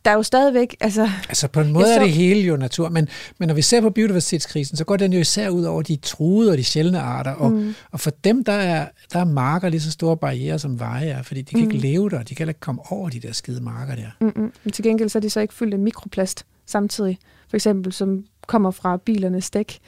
der 0.04 0.10
er 0.10 0.14
jo 0.14 0.22
stadigvæk, 0.22 0.76
altså... 0.80 1.10
Altså 1.28 1.48
på 1.48 1.60
en 1.60 1.72
måde 1.72 1.86
Jeg 1.86 1.94
er 1.94 1.98
så- 1.98 2.04
det 2.04 2.12
hele 2.12 2.40
jo 2.40 2.56
natur, 2.56 2.88
men, 2.88 3.08
men 3.38 3.46
når 3.46 3.54
vi 3.54 3.62
ser 3.62 3.80
på 3.80 3.90
biodiversitetskrisen, 3.90 4.76
så 4.76 4.84
går 4.84 4.96
den 4.96 5.12
jo 5.12 5.20
især 5.20 5.48
ud 5.48 5.64
over 5.64 5.82
de 5.82 5.96
truede 5.96 6.52
og 6.52 6.58
de 6.58 6.64
sjældne 6.64 7.00
arter, 7.00 7.30
og, 7.32 7.52
Mm. 7.52 7.74
og 7.92 8.00
for 8.00 8.10
dem 8.10 8.44
der 8.44 8.52
er, 8.52 8.88
der 9.12 9.18
er 9.20 9.24
marker 9.24 9.68
lige 9.68 9.80
så 9.80 9.90
store 9.90 10.16
barriere 10.16 10.58
som 10.58 10.78
veje 10.80 11.06
er, 11.08 11.22
fordi 11.22 11.42
de 11.42 11.50
kan 11.50 11.58
Mm. 11.64 11.70
ikke 11.70 11.76
leve 11.82 12.10
der, 12.10 12.22
de 12.22 12.34
kan 12.34 12.48
ikke 12.48 12.60
komme 12.60 12.82
over 12.92 13.08
de 13.08 13.20
der 13.20 13.32
skide 13.32 13.60
marker 13.64 13.94
der. 13.94 14.08
Mm-mm. 14.20 14.52
Men 14.64 14.72
til 14.72 14.84
gengæld 14.84 15.08
så 15.08 15.18
er 15.18 15.20
de 15.20 15.30
så 15.30 15.40
ikke 15.40 15.54
fyldt 15.54 15.74
af 15.74 15.80
mikroplast 15.80 16.44
samtidig, 16.66 17.18
for 17.48 17.56
eksempel, 17.56 17.92
som 17.92 18.24
kommer 18.46 18.70
fra 18.70 18.96
bilernes 18.96 19.50
dæk. 19.50 19.78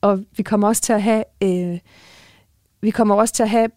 Og 0.00 0.24
vi 0.36 0.42
kommer 0.42 0.68
også 0.68 0.82
til 0.82 0.92
at 0.92 1.02
have, 1.02 1.24
øh, 1.42 1.78
vi 2.80 2.90
kommer 2.90 3.14
også 3.14 3.34
til 3.34 3.42
at 3.42 3.50
have 3.50 3.68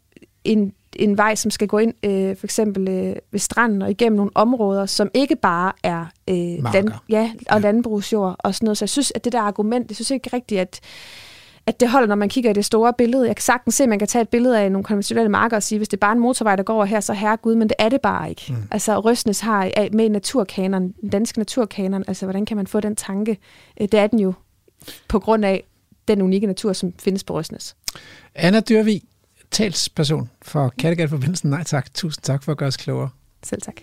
en 0.43 0.73
en 0.95 1.17
vej, 1.17 1.35
som 1.35 1.51
skal 1.51 1.67
gå 1.67 1.77
ind 1.77 1.93
øh, 2.03 2.37
for 2.37 2.45
eksempel 2.45 2.87
øh, 2.87 3.15
ved 3.31 3.39
stranden 3.39 3.81
og 3.81 3.91
igennem 3.91 4.17
nogle 4.17 4.31
områder, 4.35 4.85
som 4.85 5.09
ikke 5.13 5.35
bare 5.35 5.71
er 5.83 6.05
øh, 6.29 6.73
land, 6.73 6.89
ja, 7.09 7.31
og 7.49 7.55
ja. 7.55 7.59
landbrugsjord 7.59 8.35
og 8.39 8.55
sådan 8.55 8.65
noget. 8.65 8.77
Så 8.77 8.85
jeg 8.85 8.89
synes, 8.89 9.11
at 9.15 9.25
det 9.25 9.31
der 9.31 9.41
argument, 9.41 9.89
jeg 9.89 9.95
synes 9.95 10.11
ikke 10.11 10.29
rigtigt, 10.33 10.61
at 10.61 10.79
at 11.65 11.79
det 11.79 11.89
holder, 11.89 12.07
når 12.07 12.15
man 12.15 12.29
kigger 12.29 12.49
i 12.49 12.53
det 12.53 12.65
store 12.65 12.93
billede. 12.97 13.27
Jeg 13.27 13.35
kan 13.35 13.43
sagtens 13.43 13.75
se, 13.75 13.83
at 13.83 13.89
man 13.89 13.99
kan 13.99 14.07
tage 14.07 14.21
et 14.21 14.29
billede 14.29 14.59
af 14.59 14.71
nogle 14.71 14.83
konventionelle 14.83 15.29
marker 15.29 15.55
og 15.55 15.63
sige, 15.63 15.79
hvis 15.79 15.89
det 15.89 15.97
er 15.97 15.99
bare 15.99 16.11
en 16.11 16.19
motorvej, 16.19 16.55
der 16.55 16.63
går 16.63 16.73
over 16.73 16.85
her, 16.85 16.99
så 16.99 17.13
herre 17.13 17.37
Gud, 17.37 17.55
men 17.55 17.69
det 17.69 17.75
er 17.79 17.89
det 17.89 18.01
bare 18.01 18.29
ikke. 18.29 18.45
Mm. 18.49 18.55
Altså 18.71 18.99
Røsnes 18.99 19.39
har 19.39 19.71
med 19.91 20.05
i 20.05 20.09
naturkanon, 20.09 20.93
den 21.01 21.09
danske 21.09 21.39
naturkanon, 21.39 22.03
altså 22.07 22.25
hvordan 22.25 22.45
kan 22.45 22.57
man 22.57 22.67
få 22.67 22.79
den 22.79 22.95
tanke? 22.95 23.37
Øh, 23.81 23.87
Det 23.91 23.99
er 23.99 24.07
den 24.07 24.19
jo 24.19 24.33
på 25.07 25.19
grund 25.19 25.45
af 25.45 25.63
den 26.07 26.21
unikke 26.21 26.47
natur, 26.47 26.73
som 26.73 26.93
findes 26.99 27.23
på 27.23 27.33
Røsnes. 27.33 27.75
Anna 28.35 28.59
Dyrvig, 28.59 29.01
talsperson 29.57 30.29
for 30.41 30.73
Kattegat-forbindelsen. 30.79 31.49
Nej 31.49 31.63
tak. 31.63 31.93
Tusind 31.93 32.23
tak 32.23 32.43
for 32.43 32.51
at 32.51 32.57
gøre 32.57 32.67
os 32.67 32.77
klogere. 32.77 33.09
Selv 33.43 33.61
tak. 33.61 33.75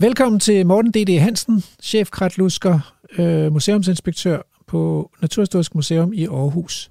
Velkommen 0.00 0.40
til 0.40 0.66
Morten 0.66 0.90
D.D. 0.92 1.20
Hansen, 1.20 1.64
chefkratlusker, 1.82 2.94
øh, 3.18 3.52
museumsinspektør 3.52 4.42
på 4.66 5.10
Naturhistorisk 5.22 5.74
Museum 5.74 6.12
i 6.12 6.26
Aarhus. 6.26 6.90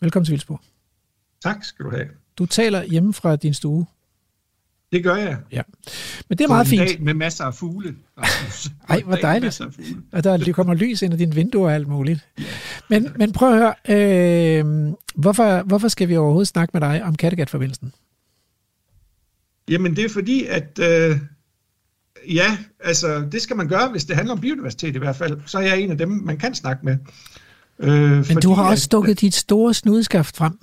Velkommen 0.00 0.24
til 0.24 0.32
Vildsborg. 0.32 0.60
Tak 1.42 1.64
skal 1.64 1.84
du 1.84 1.90
have. 1.90 2.06
Du 2.38 2.46
taler 2.46 2.82
hjemme 2.82 3.12
fra 3.12 3.36
din 3.36 3.54
stue. 3.54 3.86
Det 4.92 5.04
gør 5.04 5.16
jeg. 5.16 5.36
Ja. 5.52 5.62
Men 6.28 6.38
det 6.38 6.44
er 6.44 6.48
På 6.48 6.54
meget 6.54 6.66
fint. 6.68 6.80
Dag 6.88 7.02
med 7.02 7.14
masser 7.14 7.44
af 7.44 7.54
fugle. 7.54 7.94
Rasmus. 8.18 8.68
På 8.68 8.74
Ej, 8.92 8.96
en 8.96 9.04
hvor 9.04 9.16
dejligt. 9.16 9.60
af. 9.60 9.66
Og 10.12 10.24
der 10.24 10.52
kommer 10.52 10.74
lys 10.74 11.02
ind 11.02 11.12
ad 11.14 11.18
dine 11.18 11.34
vinduer 11.34 11.66
og 11.68 11.74
alt 11.74 11.88
muligt. 11.88 12.28
Men, 12.90 13.08
men 13.16 13.32
prøv 13.32 13.52
at 13.52 13.58
høre, 13.58 14.58
øh, 14.58 14.92
hvorfor, 15.14 15.62
hvorfor 15.62 15.88
skal 15.88 16.08
vi 16.08 16.16
overhovedet 16.16 16.48
snakke 16.48 16.70
med 16.74 16.80
dig 16.88 17.02
om 17.04 17.14
Kattegat-forbindelsen? 17.14 17.92
Jamen 19.68 19.96
det 19.96 20.04
er 20.04 20.08
fordi, 20.08 20.44
at 20.44 20.78
øh, 20.82 21.16
ja, 22.34 22.58
altså 22.84 23.28
det 23.32 23.42
skal 23.42 23.56
man 23.56 23.68
gøre, 23.68 23.88
hvis 23.90 24.04
det 24.04 24.16
handler 24.16 24.34
om 24.34 24.40
biodiversitet 24.40 24.94
i 24.94 24.98
hvert 24.98 25.16
fald. 25.16 25.40
Så 25.46 25.58
er 25.58 25.62
jeg 25.62 25.80
en 25.80 25.90
af 25.90 25.98
dem, 25.98 26.08
man 26.08 26.36
kan 26.38 26.54
snakke 26.54 26.84
med. 26.86 26.96
Øh, 27.78 27.88
Men 28.10 28.24
fordi 28.24 28.40
du 28.40 28.52
har 28.52 28.62
også 28.62 28.72
at- 28.72 28.78
stukket 28.80 29.20
dit 29.20 29.34
store 29.34 29.74
snudeskaft 29.74 30.36
frem. 30.36 30.58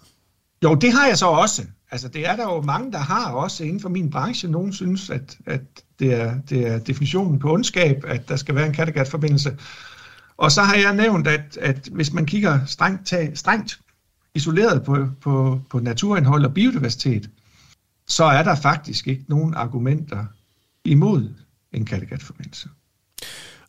Jo, 0.64 0.76
det 0.76 0.92
har 0.94 1.08
jeg 1.08 1.18
så 1.18 1.26
også. 1.26 1.64
Altså, 1.92 2.08
det 2.08 2.28
er 2.28 2.36
der 2.36 2.44
jo 2.44 2.62
mange, 2.62 2.92
der 2.92 2.98
har 2.98 3.32
også 3.32 3.64
inden 3.64 3.80
for 3.80 3.90
min 3.90 4.10
branche. 4.10 4.50
Nogle 4.50 4.74
synes, 4.74 5.10
at, 5.10 5.38
at 5.46 5.62
det, 6.00 6.14
er, 6.14 6.40
det 6.50 6.68
er 6.68 6.80
definitionen 6.80 7.40
på 7.40 7.54
ondskab, 7.54 8.04
at 8.08 8.30
der 8.30 8.36
skal 8.36 8.56
være 8.56 8.68
en 8.68 8.74
Kattegat-forbindelse. 8.74 9.58
Og 10.38 10.52
så 10.52 10.62
har 10.62 10.76
jeg 10.76 10.96
nævnt, 10.96 11.28
at, 11.28 11.58
at 11.62 11.90
hvis 11.92 12.14
man 12.14 12.26
kigger 12.26 12.66
strengt, 12.66 13.08
tag, 13.08 13.38
strengt 13.38 13.80
isoleret 14.36 14.84
på, 14.84 15.08
på, 15.22 15.62
på 15.70 15.80
naturindhold 15.80 16.46
og 16.46 16.54
biodiversitet, 16.54 17.30
så 18.08 18.24
er 18.24 18.44
der 18.44 18.56
faktisk 18.56 19.08
ikke 19.08 19.24
nogen 19.28 19.54
argumenter 19.54 20.26
imod 20.86 21.34
en 21.72 21.86
Kattegat-forbindelse. 21.86 22.70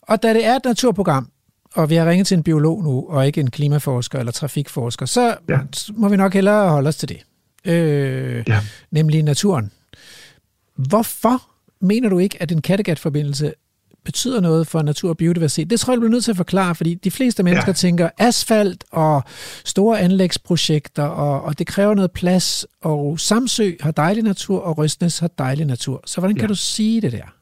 Og 0.02 0.22
da 0.22 0.34
det 0.34 0.46
er 0.46 0.56
et 0.56 0.64
naturprogram, 0.64 1.30
og 1.74 1.90
vi 1.90 1.94
har 1.94 2.10
ringet 2.10 2.26
til 2.26 2.36
en 2.36 2.42
biolog 2.42 2.82
nu, 2.82 3.06
og 3.08 3.26
ikke 3.26 3.40
en 3.40 3.50
klimaforsker 3.50 4.18
eller 4.18 4.32
trafikforsker, 4.32 5.06
så 5.06 5.36
ja. 5.48 5.60
må 5.92 6.08
vi 6.08 6.16
nok 6.16 6.34
hellere 6.34 6.70
holde 6.70 6.88
os 6.88 6.96
til 6.96 7.08
det. 7.08 7.24
Øh, 7.64 8.44
ja. 8.48 8.60
Nemlig 8.90 9.22
naturen. 9.22 9.70
Hvorfor 10.76 11.42
mener 11.80 12.08
du 12.08 12.18
ikke, 12.18 12.42
at 12.42 12.52
en 12.52 12.62
Kattegat-forbindelse 12.62 13.52
betyder 14.04 14.40
noget 14.40 14.66
for 14.66 14.82
natur 14.82 15.08
og 15.10 15.16
biodiversitet? 15.16 15.70
Det 15.70 15.80
tror 15.80 15.92
jeg, 15.92 15.96
du 15.96 16.00
bliver 16.00 16.10
nødt 16.10 16.24
til 16.24 16.30
at 16.30 16.36
forklare, 16.36 16.74
fordi 16.74 16.94
de 16.94 17.10
fleste 17.10 17.42
mennesker 17.42 17.68
ja. 17.68 17.72
tænker 17.72 18.10
asfalt 18.18 18.84
og 18.90 19.22
store 19.64 20.00
anlægsprojekter, 20.00 21.02
og, 21.02 21.42
og 21.42 21.58
det 21.58 21.66
kræver 21.66 21.94
noget 21.94 22.10
plads, 22.12 22.66
og 22.82 23.20
Samsø 23.20 23.72
har 23.80 23.90
dejlig 23.90 24.22
natur, 24.22 24.60
og 24.60 24.78
Røstnes 24.78 25.18
har 25.18 25.28
dejlig 25.38 25.66
natur. 25.66 26.02
Så 26.06 26.20
hvordan 26.20 26.36
kan 26.36 26.44
Ja. 26.44 26.48
du 26.48 26.54
sige 26.54 27.00
det 27.00 27.12
der? 27.12 27.34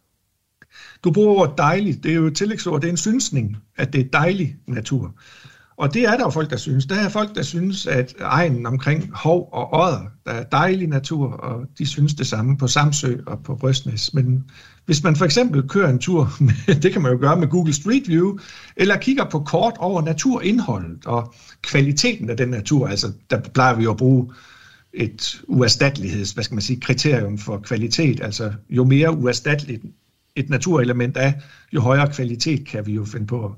Du 1.05 1.13
bruger 1.13 1.35
ordet 1.35 1.59
dejligt. 1.59 2.03
Det 2.03 2.11
er 2.11 2.15
jo 2.15 2.27
et 2.27 2.37
tillægsord. 2.37 2.81
Det 2.81 2.89
er 2.89 2.93
en 2.93 2.97
synsning, 2.97 3.57
at 3.77 3.93
det 3.93 4.01
er 4.01 4.05
dejlig 4.13 4.57
natur. 4.67 5.15
Og 5.79 5.95
det 5.95 6.03
er 6.03 6.17
der 6.17 6.25
jo 6.25 6.31
folk, 6.31 6.51
der 6.51 6.57
synes. 6.57 6.87
Der 6.87 6.95
er 6.95 7.09
folk, 7.09 7.35
der 7.35 7.43
synes, 7.43 7.87
at 7.87 8.15
egnen 8.21 8.67
omkring 8.67 9.11
Hov 9.15 9.49
og 9.53 9.75
Odder, 9.81 10.01
der 10.27 10.33
er 10.33 10.43
dejlig 10.45 10.89
natur, 10.89 11.29
og 11.33 11.67
de 11.79 11.87
synes 11.87 12.15
det 12.15 12.27
samme 12.27 12.57
på 12.59 12.67
Samsø 12.67 13.17
og 13.27 13.39
på 13.45 13.55
Brøstnes. 13.57 14.15
Men 14.15 14.45
hvis 14.87 15.03
man 15.03 15.17
for 15.17 15.25
eksempel 15.25 15.69
kører 15.69 15.91
en 15.91 15.99
tur, 15.99 16.33
med- 16.41 16.81
det 16.81 16.93
kan 16.93 17.03
man 17.03 17.13
jo 17.13 17.19
gøre 17.21 17.37
med 17.41 17.49
Google 17.49 17.73
Street 17.73 18.09
View, 18.09 18.39
eller 18.77 18.97
kigger 18.97 19.25
på 19.31 19.41
kort 19.41 19.75
over 19.79 20.03
naturindholdet 20.03 21.07
og 21.07 21.35
kvaliteten 21.63 22.31
af 22.31 22.37
den 22.37 22.49
natur, 22.49 22.89
altså 22.89 23.13
der 23.31 23.41
plejer 23.41 23.77
vi 23.77 23.83
jo 23.85 23.91
at 23.91 23.97
bruge 23.97 24.33
et 24.93 25.41
uerstatteligheds, 25.49 26.31
hvad 26.33 26.45
skal 26.45 26.55
man 26.55 26.63
sige, 26.63 26.81
kriterium 26.81 27.39
for 27.39 27.59
kvalitet, 27.59 28.21
altså 28.23 28.53
jo 28.71 28.85
mere 28.85 29.17
uerstatteligt 29.17 29.83
et 30.37 30.51
naturelement 30.51 31.17
er, 31.17 31.33
jo 31.73 31.81
højere 31.81 32.13
kvalitet 32.13 32.67
kan 32.69 32.87
vi 32.87 32.93
jo 32.93 33.05
finde 33.05 33.27
på 33.27 33.55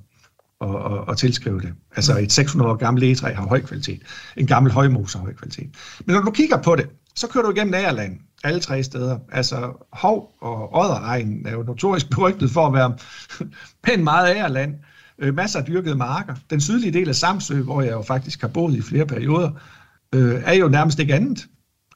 at, 0.61 0.69
at, 0.69 1.05
at 1.11 1.19
tilskrive 1.19 1.61
det. 1.61 1.75
Altså 1.97 2.19
et 2.19 2.33
600 2.33 2.71
år 2.71 2.77
gammelt 2.77 3.05
egetræ 3.05 3.35
har 3.35 3.47
høj 3.47 3.61
kvalitet. 3.61 4.03
En 4.37 4.47
gammel 4.47 4.73
højmos 4.73 5.13
har 5.13 5.21
høj 5.21 5.35
kvalitet. 5.35 5.71
Men 6.07 6.15
når 6.15 6.23
du 6.23 6.31
kigger 6.31 6.63
på 6.63 6.77
det, 6.77 6.87
så 7.15 7.27
kører 7.27 7.45
du 7.45 7.51
igennem 7.51 7.75
Agerland, 7.75 8.19
alle 8.45 8.61
tre 8.61 8.83
steder. 8.83 9.19
Altså 9.33 9.87
Hov 9.93 10.35
og 10.41 10.75
Odderegnen 10.75 11.47
er 11.47 11.53
jo 11.53 11.63
notorisk 11.63 12.11
berygtet 12.17 12.51
for 12.51 12.67
at 12.67 12.73
være 12.73 12.97
pænt 13.85 14.05
meget 14.05 14.29
Agerland. 14.29 14.75
Øh, 15.19 15.35
masser 15.35 15.59
af 15.59 15.65
dyrkede 15.65 15.95
marker. 15.95 16.35
Den 16.51 16.61
sydlige 16.61 16.93
del 16.93 17.09
af 17.09 17.15
Samsø, 17.15 17.63
hvor 17.63 17.83
jeg 17.83 17.93
jo 17.93 18.03
faktisk 18.03 18.41
har 18.41 18.49
boet 18.49 18.75
i 18.75 18.83
flere 18.83 19.07
perioder, 19.07 19.51
øh, 20.15 20.43
er 20.45 20.53
jo 20.53 20.69
nærmest 20.69 20.99
ikke 20.99 21.15
andet. 21.15 21.47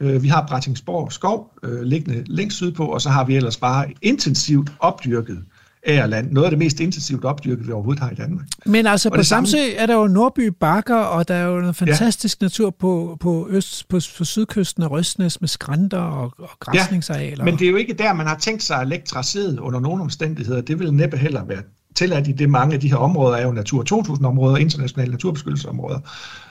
Øh, 0.00 0.22
vi 0.22 0.28
har 0.28 0.46
Brattingsborg 0.46 1.12
skov 1.12 1.54
øh, 1.62 1.82
liggende 1.82 2.24
længst 2.26 2.56
sydpå, 2.56 2.86
og 2.86 3.00
så 3.00 3.10
har 3.10 3.24
vi 3.24 3.36
ellers 3.36 3.56
bare 3.56 3.92
intensivt 4.02 4.72
opdyrket 4.80 5.44
Agerland. 5.86 6.30
Noget 6.32 6.44
af 6.46 6.50
det 6.50 6.58
mest 6.58 6.80
intensivt 6.80 7.24
opdyrket, 7.24 7.66
vi 7.66 7.72
overhovedet 7.72 8.02
har 8.02 8.10
i 8.10 8.14
Danmark. 8.14 8.46
Men 8.66 8.86
altså 8.86 9.08
Og 9.08 9.14
på 9.16 9.22
samme- 9.22 9.48
Samsø 9.48 9.58
er 9.76 9.86
der 9.86 9.94
jo 9.94 10.06
Nordby 10.06 10.46
Bakker, 10.60 10.96
og 10.96 11.28
der 11.28 11.34
er 11.34 11.44
jo 11.46 11.60
noget 11.60 11.76
fantastisk 11.76 12.40
ja. 12.40 12.44
natur 12.44 12.70
på, 12.70 13.16
på, 13.20 13.46
øst, 13.50 13.88
på, 13.88 14.00
på 14.18 14.24
sydkysten 14.24 14.82
af 14.82 14.90
Røstnes 14.90 15.40
med 15.40 15.48
skrænter 15.48 15.98
og, 15.98 16.32
og 16.38 16.50
græsningsarealer. 16.60 17.44
men 17.44 17.58
det 17.58 17.66
er 17.66 17.70
jo 17.70 17.76
ikke 17.76 17.92
der, 17.92 18.12
man 18.12 18.26
har 18.26 18.38
tænkt 18.38 18.62
sig 18.62 18.76
at 18.80 18.88
lægge 18.88 19.04
tracéet 19.16 19.58
under 19.58 19.80
nogle 19.80 20.02
omstændigheder. 20.02 20.60
Det 20.60 20.78
vil 20.78 20.94
næppe 20.94 21.16
heller 21.16 21.44
være 21.44 21.62
tilladt 21.94 22.28
i 22.28 22.32
det 22.32 22.50
mange 22.50 22.74
af 22.74 22.80
de 22.80 22.88
her 22.88 22.96
områder 22.96 23.36
er 23.36 23.42
jo 23.46 23.52
Natur 23.52 23.84
2000-områder, 23.92 24.56
internationale 24.56 25.10
naturbeskyttelsesområder. 25.10 25.98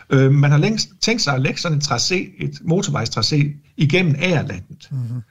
Øh, 0.10 0.32
man 0.32 0.52
har 0.52 0.58
længst 0.58 0.90
tænkt 1.02 1.22
sig 1.22 1.34
at 1.34 1.42
lægge 1.42 1.60
sådan 1.60 1.78
et 1.78 1.84
tracé, 1.92 2.16
et 2.46 2.60
motorvejstracé 2.66 3.46
igennem 3.78 4.16
Agerlandet. 4.20 4.88
Mm-hmm. 4.92 5.22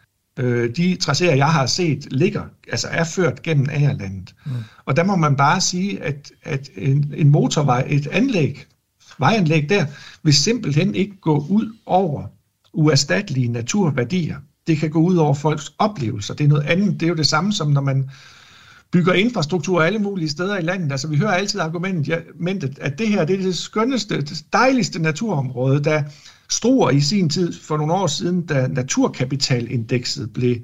Øh, 0.41 0.77
de 0.77 0.99
tracéer, 1.03 1.35
jeg 1.35 1.53
har 1.53 1.67
set, 1.67 2.13
ligger, 2.13 2.43
altså 2.69 2.89
er 2.91 3.05
ført 3.05 3.43
gennem 3.43 3.67
Agerlandet. 3.71 4.35
Mm. 4.47 4.53
Og 4.85 4.97
der 4.97 5.05
må 5.05 5.17
man 5.17 5.37
bare 5.37 5.61
sige, 5.61 6.03
at, 6.03 6.33
at 6.43 6.71
en, 6.77 7.15
en 7.17 7.29
motorvej, 7.29 7.87
et 7.89 8.07
anlæg, 8.07 8.67
vejanlæg 9.19 9.69
der, 9.69 9.87
vil 10.23 10.35
simpelthen 10.35 10.95
ikke 10.95 11.17
gå 11.21 11.47
ud 11.49 11.73
over 11.87 12.27
uerstattelige 12.73 13.49
naturværdier. 13.49 14.37
Det 14.67 14.79
kan 14.79 14.91
gå 14.91 15.01
ud 15.01 15.17
over 15.17 15.35
folks 15.35 15.73
oplevelser. 15.79 16.35
Det 16.35 16.45
er 16.45 16.49
noget 16.49 16.67
andet. 16.67 17.01
Det 17.01 17.03
er 17.03 17.09
jo 17.11 17.17
det 17.17 17.27
samme 17.27 17.53
som 17.53 17.71
når 17.71 17.81
man 17.81 18.11
bygger 18.93 19.13
infrastruktur 19.13 19.83
alle 19.83 19.99
mulige 19.99 20.29
steder 20.29 20.59
i 20.59 20.63
landet. 20.63 20.93
Altså 20.93 21.09
vi 21.09 21.17
hører 21.17 21.33
altid 21.33 21.61
argumentet, 21.61 22.09
ja, 22.09 22.19
at 22.81 22.99
det 22.99 23.09
her 23.09 23.25
det 23.25 23.39
er 23.39 23.43
det 23.43 23.57
skønneste, 23.57 24.21
det 24.21 24.45
dejligste 24.53 25.03
naturområde, 25.03 25.85
der 25.85 26.03
Struer 26.51 26.91
i 26.91 27.01
sin 27.01 27.29
tid, 27.29 27.53
for 27.61 27.77
nogle 27.77 27.93
år 27.93 28.07
siden, 28.07 28.47
da 28.47 28.67
naturkapitalindekset 28.67 30.33
blev, 30.33 30.57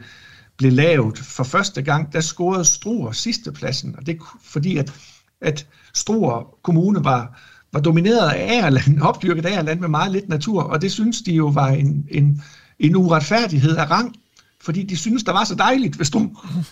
blev 0.56 0.72
lavet 0.72 1.18
for 1.18 1.44
første 1.44 1.82
gang, 1.82 2.12
der 2.12 2.20
scorede 2.20 2.64
Struer 2.64 3.12
sidstepladsen, 3.12 3.94
og 3.98 4.06
det 4.06 4.18
fordi, 4.42 4.76
at, 4.76 4.92
at 5.40 5.66
Struer 5.94 6.56
Kommune 6.62 7.04
var, 7.04 7.40
var 7.72 7.80
domineret 7.80 8.30
af 8.30 8.56
Agerland, 8.56 9.00
opdyrket 9.08 9.46
af 9.46 9.52
Agerland 9.52 9.80
med 9.80 9.88
meget 9.88 10.12
lidt 10.12 10.28
natur, 10.28 10.62
og 10.62 10.82
det 10.82 10.92
synes 10.92 11.22
de 11.22 11.32
jo 11.32 11.46
var 11.46 11.68
en, 11.68 12.06
en, 12.10 12.42
en 12.78 12.96
uretfærdighed 12.96 13.76
af 13.76 13.90
rang, 13.90 14.16
fordi 14.60 14.82
de 14.82 14.96
synes, 14.96 15.24
der 15.24 15.32
var 15.32 15.44
så 15.44 15.54
dejligt 15.54 15.98
ved 15.98 16.06
Struer. 16.06 16.64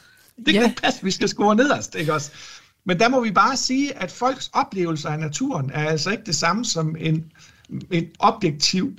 Det 0.47 0.55
kan 0.55 0.65
ikke 0.65 0.83
passe, 0.83 1.05
vi 1.05 1.11
skal 1.11 1.29
score 1.29 1.57
nederst, 1.57 1.95
ikke 1.95 2.15
også? 2.15 2.31
Men 2.87 2.99
der 2.99 3.09
må 3.09 3.21
vi 3.21 3.31
bare 3.31 3.57
sige, 3.57 3.99
at 3.99 4.11
folks 4.11 4.51
oplevelser 4.53 5.09
af 5.09 5.19
naturen 5.19 5.71
er 5.75 5.89
altså 5.89 6.11
ikke 6.11 6.23
det 6.27 6.37
samme 6.37 6.65
som 6.65 6.97
en, 6.99 7.25
en 7.91 8.07
objektiv 8.19 8.97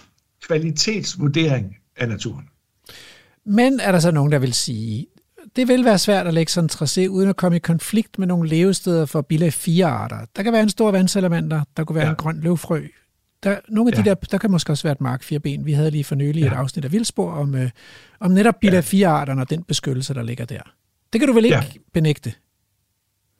kvalitetsvurdering 0.48 1.78
af 1.98 2.10
naturen. 2.10 2.50
Men 3.46 3.80
er 3.80 3.92
der 3.92 4.00
så 4.00 4.12
nogen, 4.12 4.32
der 4.32 4.40
vil 4.40 4.54
sige, 4.54 5.08
det 5.56 5.68
vil 5.68 5.86
være 5.86 6.00
svært 6.00 6.28
at 6.28 6.34
lægge 6.34 6.52
sådan 6.52 6.66
en 6.66 6.70
tracé 6.70 7.08
uden 7.10 7.30
at 7.30 7.36
komme 7.36 7.56
i 7.56 7.60
konflikt 7.60 8.20
med 8.20 8.28
nogle 8.28 8.50
levesteder 8.50 9.06
for 9.06 9.22
bilag 9.22 9.54
4 9.54 9.86
arter. 9.86 10.18
Der 10.36 10.44
kan 10.44 10.54
være 10.54 10.64
en 10.64 10.70
stor 10.70 10.92
vandsalamandter, 10.92 11.62
der 11.78 11.84
kunne 11.84 11.96
være 11.96 12.06
ja. 12.06 12.10
en 12.10 12.16
grøn 12.16 12.40
løvfrø. 12.40 12.84
Der, 13.44 13.60
nogle 13.70 13.92
af 13.92 13.98
ja. 13.98 14.02
de 14.02 14.10
der, 14.10 14.16
der 14.16 14.38
kan 14.38 14.52
måske 14.52 14.72
også 14.72 14.84
være 14.84 14.92
et 14.92 15.02
mark 15.02 15.24
fire 15.24 15.40
ben. 15.40 15.66
Vi 15.66 15.74
havde 15.74 15.92
lige 15.92 16.04
for 16.04 16.16
nylig 16.16 16.42
ja. 16.42 16.48
et 16.48 16.54
afsnit 16.54 16.86
af 16.86 16.92
Vildspor 16.92 17.32
om, 17.32 17.56
øh, 17.56 17.70
om 18.20 18.32
netop 18.32 18.56
bilag 18.62 18.84
4 18.84 19.08
arterne 19.08 19.42
og 19.42 19.50
den 19.50 19.64
beskyttelse, 19.64 20.14
der 20.14 20.24
ligger 20.24 20.46
der. 20.46 20.62
Det 21.14 21.22
kan 21.22 21.28
du 21.28 21.34
vel 21.34 21.46
ikke 21.46 21.58
Ja. 21.58 21.64
ja. 21.74 21.80
benægte? 21.94 22.34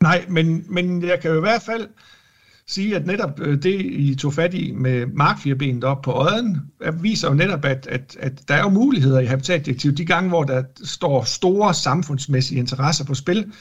Nej, 0.02 0.26
men, 0.30 0.66
men 0.70 1.04
jeg 1.04 1.20
kan 1.20 1.32
jo 1.32 1.38
i 1.38 1.40
hvert 1.40 1.62
fald 1.62 1.88
sige, 2.68 2.96
at 2.96 3.06
netop 3.06 3.40
øh, 3.40 3.64
det, 3.64 3.82
I 3.82 4.16
tog 4.16 4.34
fat 4.34 4.54
i 4.54 4.72
med 4.72 5.06
markfirbenet 5.06 5.84
op 5.84 6.02
på 6.02 6.12
øjen, 6.12 6.58
øh, 6.82 7.04
viser 7.04 7.28
jo 7.28 7.34
netop, 7.34 7.66
at, 7.66 7.88
at, 7.92 8.18
at 8.20 8.48
der 8.48 8.56
er 8.56 8.62
jo 8.62 8.70
muligheder 8.70 9.20
i 9.20 9.26
habitatdirektivet. 9.26 9.98
De 9.98 10.06
gange, 10.06 10.30
hvor 10.30 10.44
der 10.44 10.64
står 10.84 11.24
store 11.24 11.74
samfundsmæssige 11.74 12.60
interesser 12.60 13.06
på 13.06 13.14
spil, 13.14 13.52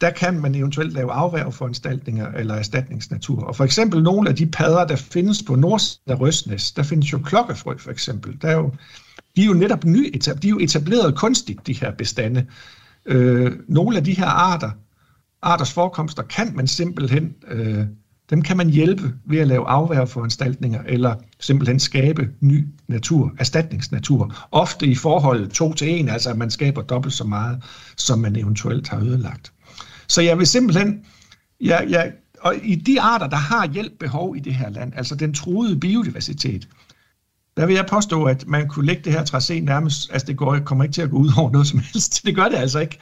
der 0.00 0.10
kan 0.10 0.40
man 0.40 0.54
eventuelt 0.54 0.92
lave 0.92 1.12
afværgeforanstaltninger 1.12 2.32
eller 2.32 2.54
erstatningsnatur. 2.54 3.44
Og 3.44 3.56
for 3.56 3.64
eksempel 3.64 4.02
nogle 4.02 4.28
af 4.28 4.36
de 4.36 4.46
padder, 4.46 4.86
der 4.86 4.96
findes 4.96 5.42
på 5.42 5.54
nordsiden 5.54 6.12
af 6.12 6.20
Røsnes, 6.20 6.72
der 6.72 6.82
findes 6.82 7.12
jo 7.12 7.18
klokkefrø 7.18 7.76
for 7.78 7.90
eksempel. 7.90 8.38
Der 8.42 8.48
er 8.48 8.56
jo, 8.56 8.72
de 9.36 9.42
er 9.42 9.46
jo 9.46 9.52
netop 9.52 9.84
ny, 9.84 10.14
de 10.14 10.30
er 10.30 10.50
jo 10.50 10.58
etableret 10.58 11.16
kunstigt, 11.16 11.66
de 11.66 11.72
her 11.72 11.92
bestande. 11.92 12.46
Øh, 13.06 13.52
nogle 13.68 13.96
af 13.96 14.04
de 14.04 14.12
her 14.12 14.26
arter, 14.26 14.70
arters 15.42 15.72
forekomster, 15.72 16.22
kan 16.22 16.52
man 16.56 16.66
simpelthen, 16.66 17.34
øh, 17.48 17.86
dem 18.30 18.42
kan 18.42 18.56
man 18.56 18.70
hjælpe 18.70 19.14
ved 19.24 19.38
at 19.38 19.48
lave 19.48 19.68
afværgeforanstaltninger, 19.68 20.82
eller 20.86 21.14
simpelthen 21.40 21.80
skabe 21.80 22.28
ny 22.40 22.66
natur, 22.88 23.32
erstatningsnatur. 23.38 24.34
Ofte 24.50 24.86
i 24.86 24.94
forhold 24.94 25.48
to 25.48 25.74
til 25.74 25.88
en, 25.88 26.08
altså 26.08 26.30
at 26.30 26.36
man 26.36 26.50
skaber 26.50 26.82
dobbelt 26.82 27.14
så 27.14 27.24
meget, 27.24 27.62
som 27.96 28.18
man 28.18 28.36
eventuelt 28.36 28.88
har 28.88 29.00
ødelagt. 29.00 29.52
Så 30.08 30.22
jeg 30.22 30.38
vil 30.38 30.46
simpelthen, 30.46 31.04
jeg, 31.60 31.86
jeg, 31.88 32.12
og 32.40 32.54
i 32.62 32.74
de 32.74 33.00
arter, 33.00 33.26
der 33.26 33.36
har 33.36 33.66
hjælp 33.66 33.92
behov 34.00 34.36
i 34.36 34.40
det 34.40 34.54
her 34.54 34.70
land, 34.70 34.92
altså 34.96 35.14
den 35.14 35.34
truede 35.34 35.76
biodiversitet, 35.76 36.68
der 37.56 37.66
vil 37.66 37.74
jeg 37.74 37.86
påstå, 37.86 38.24
at 38.24 38.46
man 38.46 38.68
kunne 38.68 38.86
lægge 38.86 39.02
det 39.04 39.12
her 39.12 39.24
tracé 39.24 39.60
nærmest, 39.60 40.12
altså 40.12 40.26
det 40.26 40.36
går, 40.36 40.58
kommer 40.58 40.84
ikke 40.84 40.94
til 40.94 41.02
at 41.02 41.10
gå 41.10 41.16
ud 41.16 41.30
over 41.38 41.50
noget 41.50 41.66
som 41.66 41.78
helst. 41.78 42.20
Det 42.26 42.34
gør 42.34 42.48
det 42.48 42.56
altså 42.56 42.78
ikke. 42.78 42.98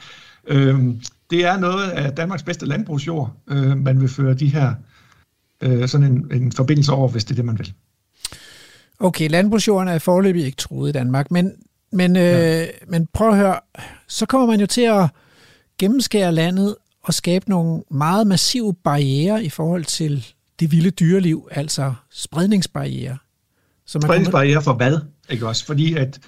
Øhm, 0.47 1.01
det 1.29 1.45
er 1.45 1.59
noget 1.59 1.89
af 1.89 2.11
Danmarks 2.11 2.43
bedste 2.43 2.65
landbrugsjord, 2.65 3.33
øh, 3.47 3.77
man 3.77 4.01
vil 4.01 4.09
føre 4.09 4.33
de 4.33 4.47
her 4.47 4.73
øh, 5.61 5.87
sådan 5.87 6.07
en, 6.07 6.27
en 6.41 6.51
forbindelse 6.51 6.91
over, 6.91 7.07
hvis 7.07 7.25
det 7.25 7.31
er 7.31 7.35
det, 7.35 7.45
man 7.45 7.59
vil. 7.59 7.73
Okay, 8.99 9.29
landbrugsjorden 9.29 9.87
er 9.87 9.99
forløbig 9.99 10.45
ikke 10.45 10.57
truet 10.57 10.89
i 10.89 10.91
Danmark, 10.91 11.31
men, 11.31 11.51
men, 11.91 12.15
øh, 12.15 12.23
ja. 12.23 12.65
men 12.87 13.07
prøv 13.13 13.29
at 13.29 13.37
høre, 13.37 13.59
så 14.07 14.25
kommer 14.25 14.47
man 14.47 14.59
jo 14.59 14.65
til 14.65 14.81
at 14.81 15.09
gennemskære 15.77 16.31
landet 16.31 16.75
og 17.03 17.13
skabe 17.13 17.49
nogle 17.49 17.83
meget 17.91 18.27
massive 18.27 18.73
barriere 18.73 19.43
i 19.43 19.49
forhold 19.49 19.85
til 19.85 20.25
det 20.59 20.71
vilde 20.71 20.91
dyreliv, 20.91 21.47
altså 21.51 21.93
spredningsbarriere. 22.11 23.17
Så 23.85 23.97
man 23.97 24.07
spredningsbarriere 24.07 24.61
for 24.61 24.73
hvad? 24.73 24.97
Ikke 25.29 25.47
også? 25.47 25.65
Fordi 25.65 25.93
at 25.93 26.19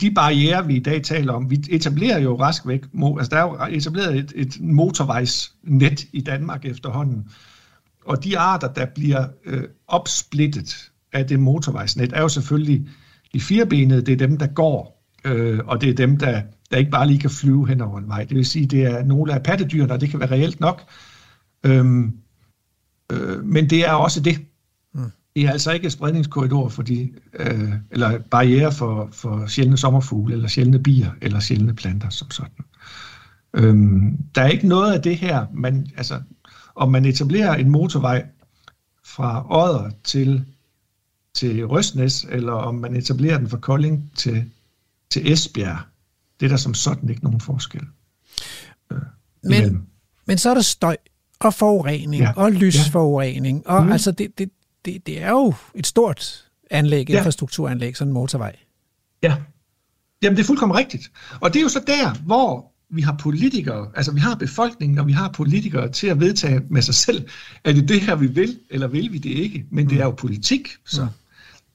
de 0.00 0.10
barriere, 0.10 0.66
vi 0.66 0.76
i 0.76 0.82
dag 0.82 1.02
taler 1.02 1.32
om, 1.32 1.50
vi 1.50 1.64
etablerer 1.70 2.18
jo 2.18 2.40
rask 2.40 2.66
væk, 2.66 2.84
altså 3.18 3.28
der 3.30 3.36
er 3.36 3.42
jo 3.42 3.76
etableret 3.76 4.16
et, 4.16 4.32
et 4.34 4.60
motorvejsnet 4.60 6.04
i 6.12 6.20
Danmark 6.20 6.64
efterhånden, 6.64 7.28
og 8.06 8.24
de 8.24 8.38
arter, 8.38 8.72
der 8.72 8.86
bliver 8.94 9.26
øh, 9.44 9.64
opsplittet 9.88 10.90
af 11.12 11.26
det 11.26 11.40
motorvejsnet, 11.40 12.12
er 12.12 12.20
jo 12.20 12.28
selvfølgelig 12.28 12.88
de 13.32 13.40
firebenede, 13.40 14.02
det 14.02 14.12
er 14.12 14.26
dem, 14.26 14.38
der 14.38 14.46
går, 14.46 15.04
øh, 15.24 15.60
og 15.66 15.80
det 15.80 15.90
er 15.90 15.94
dem, 15.94 16.16
der, 16.16 16.42
der 16.70 16.76
ikke 16.76 16.90
bare 16.90 17.06
lige 17.06 17.18
kan 17.18 17.30
flyve 17.30 17.68
hen 17.68 17.80
over 17.80 17.98
en 17.98 18.08
vej. 18.08 18.24
Det 18.24 18.36
vil 18.36 18.46
sige, 18.46 18.66
det 18.66 18.82
er 18.82 19.04
nogle 19.04 19.34
af 19.34 19.42
pattedyrene, 19.42 19.92
og 19.92 20.00
det 20.00 20.10
kan 20.10 20.20
være 20.20 20.30
reelt 20.30 20.60
nok, 20.60 20.82
øhm, 21.64 22.12
øh, 23.12 23.44
men 23.44 23.70
det 23.70 23.86
er 23.86 23.92
også 23.92 24.20
det. 24.20 24.38
Mm. 24.94 25.10
Det 25.36 25.44
er 25.44 25.50
altså 25.50 25.72
ikke 25.72 25.90
spredningskorridor 25.90 26.68
for 26.68 26.82
de, 26.82 27.10
øh, 27.38 27.72
eller 27.90 28.18
barriere 28.30 28.72
for, 28.72 29.08
for 29.12 29.46
sjældne 29.46 29.76
sommerfugle, 29.76 30.34
eller 30.34 30.48
sjældne 30.48 30.82
bier, 30.82 31.10
eller 31.22 31.40
sjældne 31.40 31.74
planter 31.74 32.08
som 32.08 32.30
sådan. 32.30 32.64
Øhm, 33.54 34.16
der 34.34 34.42
er 34.42 34.48
ikke 34.48 34.68
noget 34.68 34.92
af 34.92 35.02
det 35.02 35.16
her, 35.16 35.46
man, 35.54 35.86
altså, 35.96 36.20
om 36.76 36.90
man 36.90 37.04
etablerer 37.04 37.54
en 37.54 37.70
motorvej 37.70 38.26
fra 39.04 39.46
Odder 39.50 39.90
til, 40.04 40.44
til 41.34 41.66
Røsnes, 41.66 42.26
eller 42.30 42.52
om 42.52 42.74
man 42.74 42.96
etablerer 42.96 43.38
den 43.38 43.48
fra 43.48 43.58
Kolding 43.58 44.10
til, 44.16 44.50
til 45.10 45.32
Esbjerg, 45.32 45.78
det 46.40 46.46
er 46.46 46.50
der 46.50 46.56
som 46.56 46.74
sådan 46.74 47.10
ikke 47.10 47.24
nogen 47.24 47.40
forskel. 47.40 47.82
Øh, 48.92 48.98
men, 49.42 49.86
men 50.26 50.38
så 50.38 50.50
er 50.50 50.54
der 50.54 50.60
støj 50.60 50.96
og 51.38 51.54
forurening 51.54 52.22
ja. 52.22 52.32
og 52.36 52.52
lysforurening, 52.52 53.62
ja. 53.66 53.72
og 53.72 53.84
mm. 53.84 53.92
altså 53.92 54.10
det, 54.10 54.38
det, 54.38 54.50
det, 54.84 55.06
det 55.06 55.22
er 55.22 55.30
jo 55.30 55.54
et 55.74 55.86
stort 55.86 56.44
anlæg, 56.70 57.10
ja. 57.10 57.18
infrastrukturanlæg, 57.18 57.96
sådan 57.96 58.08
en 58.08 58.14
motorvej. 58.14 58.56
Ja, 59.22 59.36
Jamen 60.22 60.36
det 60.36 60.42
er 60.42 60.46
fuldkommen 60.46 60.78
rigtigt. 60.78 61.10
Og 61.40 61.52
det 61.52 61.58
er 61.58 61.62
jo 61.62 61.68
så 61.68 61.82
der, 61.86 62.14
hvor 62.14 62.72
vi 62.90 63.02
har 63.02 63.16
politikere, 63.20 63.88
altså 63.94 64.12
vi 64.12 64.20
har 64.20 64.34
befolkningen, 64.34 64.98
og 64.98 65.06
vi 65.06 65.12
har 65.12 65.28
politikere 65.28 65.88
til 65.88 66.06
at 66.06 66.20
vedtage 66.20 66.60
med 66.70 66.82
sig 66.82 66.94
selv, 66.94 67.28
er 67.64 67.72
det 67.72 67.88
det 67.88 68.00
her, 68.00 68.16
vi 68.16 68.26
vil, 68.26 68.58
eller 68.70 68.86
vil 68.86 69.12
vi 69.12 69.18
det 69.18 69.30
ikke? 69.30 69.64
Men 69.70 69.84
mm. 69.84 69.88
det 69.88 70.00
er 70.00 70.04
jo 70.04 70.10
politik, 70.10 70.68
så. 70.86 71.04
Mm. 71.04 71.10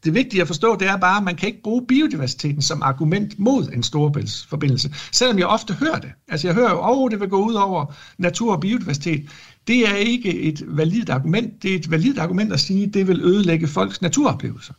Det 0.04 0.14
vigtige 0.14 0.42
at 0.42 0.48
forstå, 0.48 0.76
det 0.76 0.88
er 0.88 0.98
bare, 0.98 1.18
at 1.18 1.24
man 1.24 1.36
kan 1.36 1.48
ikke 1.48 1.62
bruge 1.64 1.86
biodiversiteten 1.88 2.62
som 2.62 2.82
argument 2.82 3.40
mod 3.40 3.68
en 3.74 3.84
storebæltsforbindelse. 3.84 4.94
Selvom 5.12 5.40
jeg 5.40 5.48
ofte 5.48 5.74
hører 5.74 6.00
det. 6.00 6.10
Altså 6.28 6.48
jeg 6.48 6.56
hører 6.56 6.72
jo, 6.72 6.78
at 6.78 6.98
oh, 6.98 7.12
det 7.12 7.20
vil 7.20 7.30
gå 7.30 7.46
ud 7.46 7.54
over 7.54 7.94
natur 8.18 8.54
og 8.54 8.62
biodiversitet. 8.62 9.30
Det 9.68 9.90
er 9.90 9.96
ikke 9.96 10.42
et 10.42 10.64
validt 10.68 11.10
argument. 11.10 11.64
Det 11.64 11.72
er 11.72 11.76
et 11.76 11.92
validt 11.92 12.20
argument 12.20 12.54
at 12.54 12.60
sige, 12.60 12.84
at 12.84 12.94
det 12.94 13.08
vil 13.08 13.22
ødelægge 13.22 13.68
folks 13.68 14.02
naturoplevelser. 14.02 14.74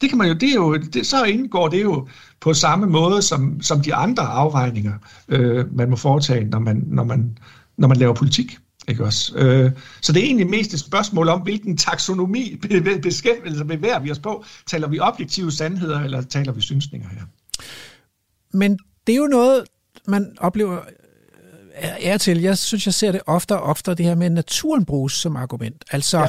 Det 0.00 0.08
kan 0.08 0.18
man 0.18 0.28
jo, 0.28 0.34
det 0.34 0.48
er 0.48 0.54
jo, 0.54 0.76
det, 0.76 1.06
så 1.06 1.24
indgår 1.24 1.68
det 1.68 1.82
jo 1.82 2.08
på 2.40 2.54
samme 2.54 2.86
måde 2.86 3.22
som, 3.22 3.62
som 3.62 3.80
de 3.80 3.94
andre 3.94 4.22
afvejninger, 4.22 4.92
øh, 5.28 5.76
man 5.76 5.90
må 5.90 5.96
foretage, 5.96 6.44
når 6.44 6.58
man, 6.58 6.84
når, 6.86 7.04
man, 7.04 7.38
når 7.78 7.88
man 7.88 7.96
laver 7.96 8.14
politik. 8.14 8.58
Ikke 8.88 9.04
også? 9.04 9.36
Øh, 9.36 9.70
så 10.02 10.12
det 10.12 10.20
er 10.20 10.26
egentlig 10.26 10.46
mest 10.46 10.74
et 10.74 10.80
spørgsmål 10.80 11.28
om, 11.28 11.40
hvilken 11.40 11.76
taksonomi 11.76 12.56
beskæftigelse 13.02 13.64
bevæger 13.64 13.98
vi 13.98 14.10
os 14.10 14.18
på. 14.18 14.44
Taler 14.66 14.88
vi 14.88 15.00
objektive 15.00 15.52
sandheder, 15.52 16.00
eller 16.00 16.22
taler 16.22 16.52
vi 16.52 16.60
synsninger 16.60 17.08
her? 17.08 17.22
Men 18.52 18.78
det 19.06 19.12
er 19.12 19.16
jo 19.16 19.26
noget, 19.26 19.64
man 20.08 20.36
oplever 20.38 20.78
er 21.76 22.18
til. 22.18 22.40
Jeg 22.40 22.58
synes, 22.58 22.86
jeg 22.86 22.94
ser 22.94 23.12
det 23.12 23.20
ofte 23.26 23.56
og 23.56 23.62
ofte, 23.62 23.94
det 23.94 24.06
her 24.06 24.14
med, 24.14 24.26
at 24.26 24.32
naturen 24.32 24.84
bruges 24.84 25.12
som 25.12 25.36
argument. 25.36 25.84
Altså, 25.90 26.18
ja. 26.18 26.28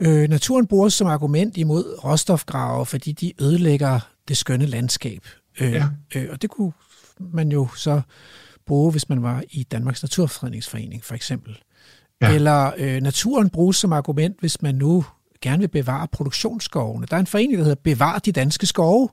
Øh, 0.00 0.28
naturen 0.28 0.66
bruges 0.66 0.94
som 0.94 1.06
argument 1.06 1.56
imod 1.56 2.04
råstofgrave, 2.04 2.86
fordi 2.86 3.12
de 3.12 3.32
ødelægger 3.42 4.00
det 4.28 4.36
skønne 4.36 4.66
landskab. 4.66 5.26
Øh, 5.60 5.72
ja. 5.72 5.88
øh, 6.14 6.28
og 6.30 6.42
det 6.42 6.50
kunne 6.50 6.72
man 7.18 7.52
jo 7.52 7.68
så 7.76 8.00
bruge, 8.66 8.90
hvis 8.90 9.08
man 9.08 9.22
var 9.22 9.42
i 9.50 9.62
Danmarks 9.62 10.02
Naturfredningsforening, 10.02 11.04
for 11.04 11.14
eksempel. 11.14 11.58
Ja. 12.22 12.34
Eller 12.34 12.72
øh, 12.76 13.02
naturen 13.02 13.50
bruges 13.50 13.76
som 13.76 13.92
argument, 13.92 14.40
hvis 14.40 14.62
man 14.62 14.74
nu 14.74 15.04
gerne 15.40 15.58
vil 15.58 15.68
bevare 15.68 16.08
produktionsskovene. 16.12 17.06
Der 17.06 17.16
er 17.16 17.20
en 17.20 17.26
forening, 17.26 17.58
der 17.58 17.64
hedder 17.64 17.80
Bevar 17.84 18.18
de 18.18 18.32
danske 18.32 18.66
skove, 18.66 19.08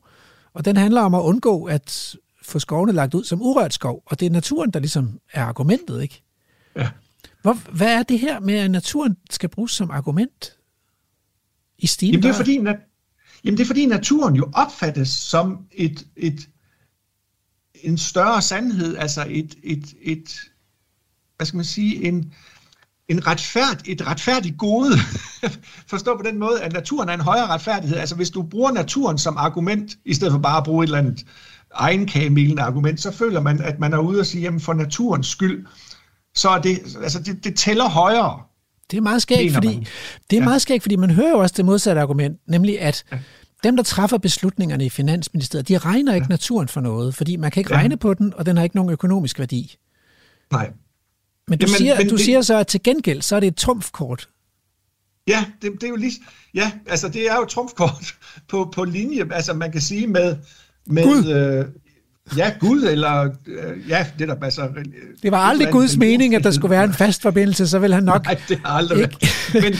og 0.54 0.66
den 0.66 0.78
handler 0.78 1.02
om 1.02 1.14
at 1.14 1.22
undgå 1.22 1.64
at 1.64 2.16
få 2.44 2.60
skovene 2.60 2.92
lagt 2.92 3.14
ud 3.14 3.24
som 3.24 3.42
urørt 3.42 3.74
skov, 3.74 4.04
og 4.06 4.20
det 4.20 4.26
er 4.26 4.30
naturen, 4.30 4.72
der 4.72 4.80
ligesom 4.80 5.20
er 5.34 5.44
argumentet, 5.44 6.02
ikke? 6.02 6.24
Ja. 6.76 6.90
Hvor, 7.42 7.54
hvad 7.54 7.94
er 7.94 8.04
det 8.04 8.20
her 8.20 8.40
med, 8.40 8.54
at 8.54 8.72
naturen 8.72 9.18
skal 9.30 9.50
bruges 9.50 9.72
som 9.72 9.92
argument 9.92 10.57
i 11.80 11.88
stil? 11.88 12.10
Jamen 12.10 12.24
det, 12.24 12.30
er 12.30 12.34
fordi, 12.34 12.58
nat- 12.58 12.90
jamen 13.44 13.58
det 13.58 13.64
er 13.64 13.68
fordi 13.68 13.86
naturen 13.86 14.36
jo 14.36 14.49
opfattes 14.54 15.10
som 15.10 15.66
et, 15.72 16.08
et, 16.16 16.49
en 17.84 17.98
større 17.98 18.41
sandhed, 18.41 18.98
altså 18.98 19.26
et, 19.30 19.56
et, 19.64 19.94
et 20.02 20.40
hvad 21.38 21.48
skal 21.48 21.58
man 21.58 21.66
sige, 21.66 22.04
en, 22.04 22.34
en 23.08 23.28
retfærd, 23.28 23.82
et 23.86 24.08
retfærdigt 24.08 24.58
gode. 24.58 24.90
Forstå 25.91 26.18
på 26.18 26.24
den 26.24 26.40
måde, 26.40 26.62
at 26.62 26.74
naturen 26.74 27.10
er 27.10 27.14
en 27.14 27.22
højere 27.22 27.48
retfærdighed. 27.48 27.98
Altså 27.98 28.16
hvis 28.16 28.30
du 28.30 28.44
bruger 28.44 28.72
naturen 28.72 29.18
som 29.18 29.38
argument, 29.38 29.98
i 30.06 30.14
stedet 30.14 30.32
for 30.32 30.40
bare 30.40 30.58
at 30.58 30.64
bruge 30.64 30.84
et 30.84 30.88
eller 30.88 30.98
andet 30.98 31.26
egenkagemilende 31.74 32.62
argument, 32.62 33.02
så 33.02 33.12
føler 33.12 33.41
man, 33.41 33.62
at 33.62 33.80
man 33.80 33.94
er 33.94 33.98
ude 33.98 34.20
og 34.20 34.26
sige, 34.26 34.41
jamen 34.41 34.60
for 34.60 34.74
naturens 34.74 35.28
skyld, 35.28 35.66
så 36.36 36.49
er 36.49 36.62
det, 36.62 36.80
altså 37.04 37.20
det, 37.24 37.44
det 37.44 37.56
tæller 37.56 37.90
højere. 37.90 38.41
Det 38.92 38.98
er 38.98 39.02
meget 39.02 39.22
skægt, 39.22 39.54
fordi, 39.54 39.68
man. 39.68 39.86
det 40.30 40.38
er 40.38 40.42
ja. 40.42 40.44
meget 40.44 40.62
skægt, 40.62 40.84
fordi 40.84 40.96
man 40.96 41.10
hører 41.10 41.30
jo 41.30 41.40
også 41.40 41.54
det 41.58 41.66
modsatte 41.66 42.02
argument, 42.02 42.40
nemlig 42.48 42.82
at 42.82 43.04
ja. 43.12 43.20
dem, 43.64 43.76
der 43.76 43.84
træffer 43.84 44.18
beslutningerne 44.18 44.86
i 44.86 44.90
Finansministeriet, 44.90 45.68
de 45.68 45.78
regner 45.78 46.14
ikke 46.14 46.26
ja. 46.30 46.34
naturen 46.34 46.68
for 46.68 46.82
noget, 46.82 47.16
fordi 47.16 47.36
man 47.36 47.52
kan 47.52 47.62
ikke 47.62 47.74
ja. 47.74 47.80
regne 47.80 47.98
på 47.98 48.14
den, 48.14 48.34
og 48.34 48.46
den 48.46 48.58
har 48.58 48.64
ikke 48.64 48.76
nogen 48.76 48.92
økonomisk 48.92 49.40
værdi. 49.40 49.76
Nej. 50.52 50.72
Men 51.48 51.60
du, 51.60 51.66
Jamen, 51.66 51.78
siger, 51.78 51.98
men 51.98 52.10
du 52.10 52.16
det... 52.16 52.26
siger 52.26 52.42
så, 52.42 52.58
at 52.58 52.68
til 52.68 52.84
gengæld, 52.84 53.22
så 53.22 53.36
er 53.36 53.40
det 53.40 53.48
et 53.48 53.56
trumfkort. 53.56 54.30
Ja, 55.28 55.46
det, 55.62 55.72
det 55.74 55.84
er 55.84 55.90
jo 55.90 55.96
lige, 55.96 56.14
ja, 56.54 56.72
altså 56.88 57.10
det 57.10 57.32
er 57.32 57.36
jo 57.36 57.46
trumfkort 57.46 58.16
på, 58.50 58.72
på 58.76 58.84
linje, 58.84 59.26
altså 59.32 59.54
man 59.54 59.72
kan 59.72 59.82
sige 59.82 60.08
med, 60.08 60.38
med 60.86 61.04
Gud. 61.04 61.32
Øh, 61.32 61.66
ja, 62.38 62.52
Gud, 62.60 62.84
eller 62.84 63.30
øh, 63.48 63.90
ja, 63.90 64.08
det 64.20 64.28
der. 64.28 64.62
Øh, 64.78 64.86
det 65.24 65.32
var 65.32 65.38
aldrig 65.38 65.72
Guds 65.72 65.94
en, 65.94 65.99
mening, 65.99 66.36
at 66.36 66.44
der 66.44 66.52
skulle 66.52 66.72
være 66.72 66.84
en 66.84 66.94
fast 66.94 67.22
forbindelse, 67.22 67.68
så 67.68 67.80
vil 67.80 67.94
han 67.94 68.04
nok... 68.04 68.26
Nej, 68.26 68.41
det 68.49 68.60
har 68.66 68.74
aldrig 68.74 69.02
ikke. 69.02 69.30
været. 69.54 69.64
Men, 69.64 69.74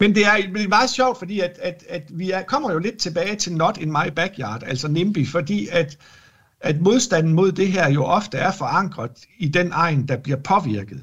men, 0.00 0.14
det 0.14 0.26
er, 0.26 0.36
det 0.54 0.64
er 0.64 0.68
meget 0.68 0.90
sjovt, 0.90 1.18
fordi 1.18 1.40
at, 1.40 1.58
at, 1.62 1.84
at 1.88 2.02
vi 2.10 2.30
er, 2.30 2.42
kommer 2.42 2.72
jo 2.72 2.78
lidt 2.78 2.96
tilbage 2.96 3.36
til 3.36 3.52
not 3.52 3.78
in 3.80 3.88
my 3.88 4.08
backyard, 4.16 4.62
altså 4.66 4.88
NIMBY, 4.88 5.28
fordi 5.28 5.68
at, 5.72 5.98
at 6.60 6.80
modstanden 6.80 7.32
mod 7.32 7.52
det 7.52 7.68
her 7.68 7.90
jo 7.90 8.04
ofte 8.04 8.38
er 8.38 8.52
forankret 8.52 9.10
i 9.38 9.48
den 9.48 9.70
egen, 9.72 10.08
der 10.08 10.16
bliver 10.16 10.38
påvirket. 10.38 11.00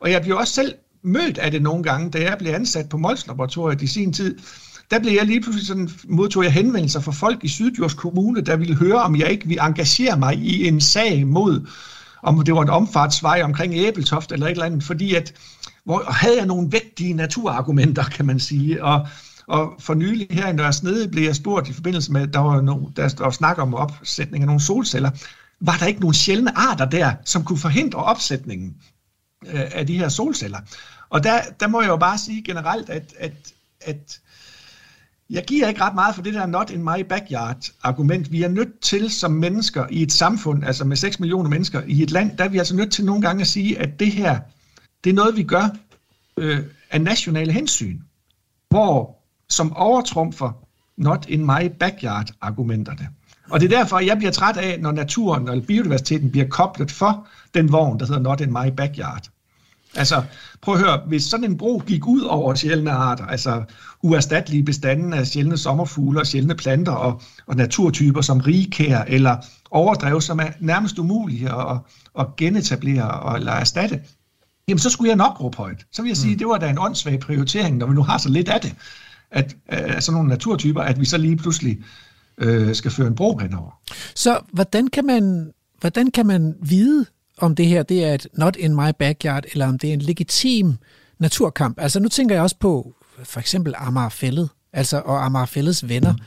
Og 0.00 0.10
jeg 0.10 0.22
bliver 0.22 0.36
også 0.36 0.54
selv 0.54 0.74
mødt 1.02 1.38
af 1.38 1.50
det 1.50 1.62
nogle 1.62 1.82
gange, 1.82 2.10
da 2.10 2.22
jeg 2.22 2.36
blev 2.38 2.52
ansat 2.52 2.88
på 2.88 2.96
Mols 2.96 3.26
Laboratoriet 3.26 3.82
i 3.82 3.86
sin 3.86 4.12
tid. 4.12 4.38
Der 4.90 4.98
blev 4.98 5.12
jeg 5.12 5.26
lige 5.26 5.40
pludselig 5.40 5.66
sådan, 5.66 5.90
modtog 6.04 6.44
jeg 6.44 6.52
henvendelser 6.52 7.00
fra 7.00 7.12
folk 7.12 7.44
i 7.44 7.48
Sydjords 7.48 7.94
Kommune, 7.94 8.40
der 8.40 8.56
ville 8.56 8.76
høre, 8.76 9.02
om 9.02 9.16
jeg 9.16 9.30
ikke 9.30 9.46
ville 9.46 9.62
engagere 9.62 10.18
mig 10.18 10.34
i 10.34 10.68
en 10.68 10.80
sag 10.80 11.26
mod, 11.26 11.68
om 12.22 12.44
det 12.44 12.54
var 12.54 12.62
en 12.62 12.70
omfartsvej 12.70 13.42
omkring 13.42 13.74
Æbeltoft 13.74 14.32
eller 14.32 14.46
et 14.46 14.50
eller 14.50 14.64
andet, 14.64 14.84
fordi 14.84 15.14
at, 15.14 15.34
hvor 15.84 16.02
havde 16.12 16.36
jeg 16.36 16.46
nogle 16.46 16.72
vægtige 16.72 17.14
naturargumenter, 17.14 18.04
kan 18.04 18.26
man 18.26 18.40
sige, 18.40 18.84
og, 18.84 19.06
og 19.46 19.72
for 19.78 19.94
nylig 19.94 20.26
her 20.30 20.48
i 20.48 20.52
Nørre 20.52 20.72
Snede 20.72 21.08
blev 21.08 21.24
jeg 21.24 21.36
spurgt 21.36 21.68
i 21.68 21.72
forbindelse 21.72 22.12
med, 22.12 22.22
at 22.22 22.34
der 22.34 22.40
var, 22.40 22.60
no, 22.60 22.88
der, 22.96 23.08
der 23.08 23.24
var 23.24 23.30
snak 23.30 23.58
om 23.58 23.74
opsætning 23.74 24.42
af 24.42 24.46
nogle 24.46 24.62
solceller, 24.62 25.10
var 25.60 25.76
der 25.76 25.86
ikke 25.86 26.00
nogle 26.00 26.14
sjældne 26.14 26.58
arter 26.58 26.84
der, 26.84 27.12
som 27.24 27.44
kunne 27.44 27.58
forhindre 27.58 27.98
opsætningen 27.98 28.76
øh, 29.46 29.60
af 29.72 29.86
de 29.86 29.98
her 29.98 30.08
solceller? 30.08 30.58
Og 31.10 31.24
der, 31.24 31.40
der 31.60 31.68
må 31.68 31.80
jeg 31.80 31.88
jo 31.88 31.96
bare 31.96 32.18
sige 32.18 32.42
generelt, 32.42 32.90
at, 32.90 33.14
at, 33.18 33.32
at 33.80 34.20
jeg 35.30 35.44
giver 35.44 35.68
ikke 35.68 35.80
ret 35.80 35.94
meget 35.94 36.14
for 36.14 36.22
det 36.22 36.34
der 36.34 36.46
not 36.46 36.70
in 36.70 36.82
my 36.82 37.02
backyard 37.08 37.72
argument. 37.82 38.32
Vi 38.32 38.42
er 38.42 38.48
nødt 38.48 38.80
til 38.80 39.10
som 39.10 39.30
mennesker 39.30 39.86
i 39.90 40.02
et 40.02 40.12
samfund, 40.12 40.64
altså 40.64 40.84
med 40.84 40.96
6 40.96 41.20
millioner 41.20 41.50
mennesker 41.50 41.82
i 41.86 42.02
et 42.02 42.10
land, 42.10 42.36
der 42.36 42.44
er 42.44 42.48
vi 42.48 42.58
altså 42.58 42.76
nødt 42.76 42.92
til 42.92 43.04
nogle 43.04 43.22
gange 43.22 43.40
at 43.40 43.46
sige, 43.46 43.78
at 43.78 44.00
det 44.00 44.12
her, 44.12 44.38
det 45.04 45.10
er 45.10 45.14
noget, 45.14 45.36
vi 45.36 45.42
gør 45.42 45.68
øh, 46.36 46.60
af 46.90 47.00
nationale 47.00 47.52
hensyn, 47.52 47.98
hvor 48.68 49.16
som 49.48 49.76
overtrumfer 49.76 50.52
not 50.96 51.26
in 51.28 51.44
my 51.44 51.66
backyard 51.80 52.30
argumenterne. 52.40 53.08
Og 53.50 53.60
det 53.60 53.72
er 53.72 53.78
derfor, 53.78 53.98
jeg 53.98 54.16
bliver 54.16 54.32
træt 54.32 54.56
af, 54.56 54.80
når 54.80 54.92
naturen 54.92 55.48
og 55.48 55.62
biodiversiteten 55.66 56.30
bliver 56.30 56.48
koblet 56.48 56.90
for 56.90 57.26
den 57.54 57.72
vogn, 57.72 58.00
der 58.00 58.06
hedder 58.06 58.20
not 58.20 58.40
in 58.40 58.50
my 58.50 58.70
backyard. 58.76 59.30
Altså, 59.96 60.22
prøv 60.62 60.74
at 60.74 60.80
høre, 60.80 61.00
hvis 61.06 61.24
sådan 61.24 61.44
en 61.44 61.58
bro 61.58 61.82
gik 61.86 62.06
ud 62.06 62.20
over 62.20 62.54
sjældne 62.54 62.90
arter, 62.90 63.26
altså 63.26 63.64
uerstattelige 64.02 64.62
bestanden 64.62 65.12
af 65.12 65.26
sjældne 65.26 65.58
sommerfugle 65.58 66.20
og 66.20 66.26
sjældne 66.26 66.54
planter 66.54 66.92
og, 66.92 67.22
og 67.46 67.56
naturtyper 67.56 68.20
som 68.20 68.40
rigkær 68.40 69.04
eller 69.08 69.36
overdrev, 69.70 70.20
som 70.20 70.40
er 70.40 70.48
nærmest 70.60 70.98
umulige 70.98 71.50
at, 71.52 71.78
at 72.18 72.26
genetablere 72.36 73.10
og, 73.10 73.36
eller 73.36 73.52
erstatte, 73.52 74.00
jamen 74.68 74.78
så 74.78 74.90
skulle 74.90 75.08
jeg 75.08 75.16
nok 75.16 75.40
råbe 75.40 75.56
højt. 75.56 75.86
Så 75.92 76.02
vil 76.02 76.08
jeg 76.08 76.16
sige, 76.16 76.32
mm. 76.32 76.38
det 76.38 76.46
var 76.46 76.58
da 76.58 76.70
en 76.70 76.78
åndssvag 76.78 77.20
prioritering, 77.20 77.76
når 77.76 77.86
vi 77.86 77.94
nu 77.94 78.02
har 78.02 78.18
så 78.18 78.28
lidt 78.28 78.48
af 78.48 78.60
det, 78.60 78.74
at, 79.30 79.56
af 79.68 80.02
sådan 80.02 80.14
nogle 80.14 80.28
naturtyper, 80.28 80.80
at 80.80 81.00
vi 81.00 81.04
så 81.04 81.18
lige 81.18 81.36
pludselig 81.36 81.78
øh, 82.38 82.74
skal 82.74 82.90
føre 82.90 83.06
en 83.06 83.14
bro 83.14 83.38
henover. 83.38 83.80
Så 84.14 84.40
hvordan 84.52 84.88
kan 84.88 85.06
man, 85.06 85.50
hvordan 85.80 86.10
kan 86.10 86.26
man 86.26 86.54
vide, 86.62 87.06
om 87.40 87.54
det 87.54 87.66
her 87.66 87.82
det 87.82 88.04
er 88.04 88.14
et 88.14 88.26
not 88.34 88.56
in 88.56 88.74
my 88.74 88.90
backyard, 88.98 89.44
eller 89.52 89.66
om 89.68 89.78
det 89.78 89.90
er 89.90 89.94
en 89.94 90.02
legitim 90.02 90.76
naturkamp? 91.18 91.80
Altså 91.80 92.00
nu 92.00 92.08
tænker 92.08 92.34
jeg 92.34 92.42
også 92.42 92.56
på 92.60 92.94
for 93.24 93.40
eksempel 93.40 93.74
Amagerfællet, 93.76 94.48
altså 94.72 95.02
og 95.04 95.24
Amagerfællets 95.24 95.88
venner, 95.88 96.12
mm. 96.12 96.18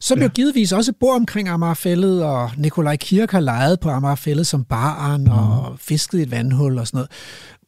som 0.00 0.18
ja. 0.18 0.24
jo 0.24 0.30
givetvis 0.34 0.72
også 0.72 0.92
bor 1.00 1.14
omkring 1.14 1.48
Amagerfællet, 1.48 2.24
og 2.24 2.50
Nikolaj 2.56 2.96
Kirk 2.96 3.30
har 3.30 3.40
leget 3.40 3.80
på 3.80 3.90
Amagerfællet 3.90 4.46
som 4.46 4.64
barn 4.64 5.24
mm. 5.24 5.30
og 5.30 5.76
fisket 5.78 6.18
i 6.18 6.22
et 6.22 6.30
vandhul 6.30 6.78
og 6.78 6.86
sådan 6.86 6.98
noget. 6.98 7.10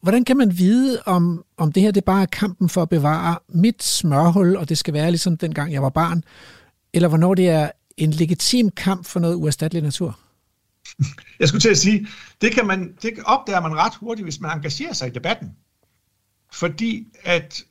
Hvordan 0.01 0.25
kan 0.25 0.37
man 0.37 0.57
vide, 0.57 0.99
om, 1.05 1.43
om 1.57 1.71
det 1.71 1.83
her 1.83 1.91
det 1.91 2.03
bare 2.03 2.21
er 2.21 2.25
kampen 2.25 2.69
for 2.69 2.81
at 2.81 2.89
bevare 2.89 3.37
mit 3.49 3.83
smørhul, 3.83 4.55
og 4.55 4.69
det 4.69 4.77
skal 4.77 4.93
være 4.93 5.11
ligesom 5.11 5.37
dengang 5.37 5.73
jeg 5.73 5.81
var 5.81 5.89
barn, 5.89 6.23
eller 6.93 7.07
hvornår 7.07 7.33
det 7.33 7.49
er 7.49 7.69
en 7.97 8.11
legitim 8.11 8.69
kamp 8.69 9.05
for 9.05 9.19
noget 9.19 9.35
uerstatteligt 9.35 9.83
natur? 9.83 10.19
Jeg 11.39 11.47
skulle 11.47 11.61
til 11.61 11.69
at 11.69 11.77
sige, 11.77 12.07
det, 12.41 12.51
kan 12.51 12.67
man, 12.67 12.93
det 13.01 13.13
opdager 13.25 13.61
man 13.61 13.75
ret 13.75 13.93
hurtigt, 13.99 14.25
hvis 14.25 14.39
man 14.39 14.51
engagerer 14.51 14.93
sig 14.93 15.07
i 15.07 15.11
debatten. 15.11 15.49
Fordi 16.53 17.07
at 17.23 17.63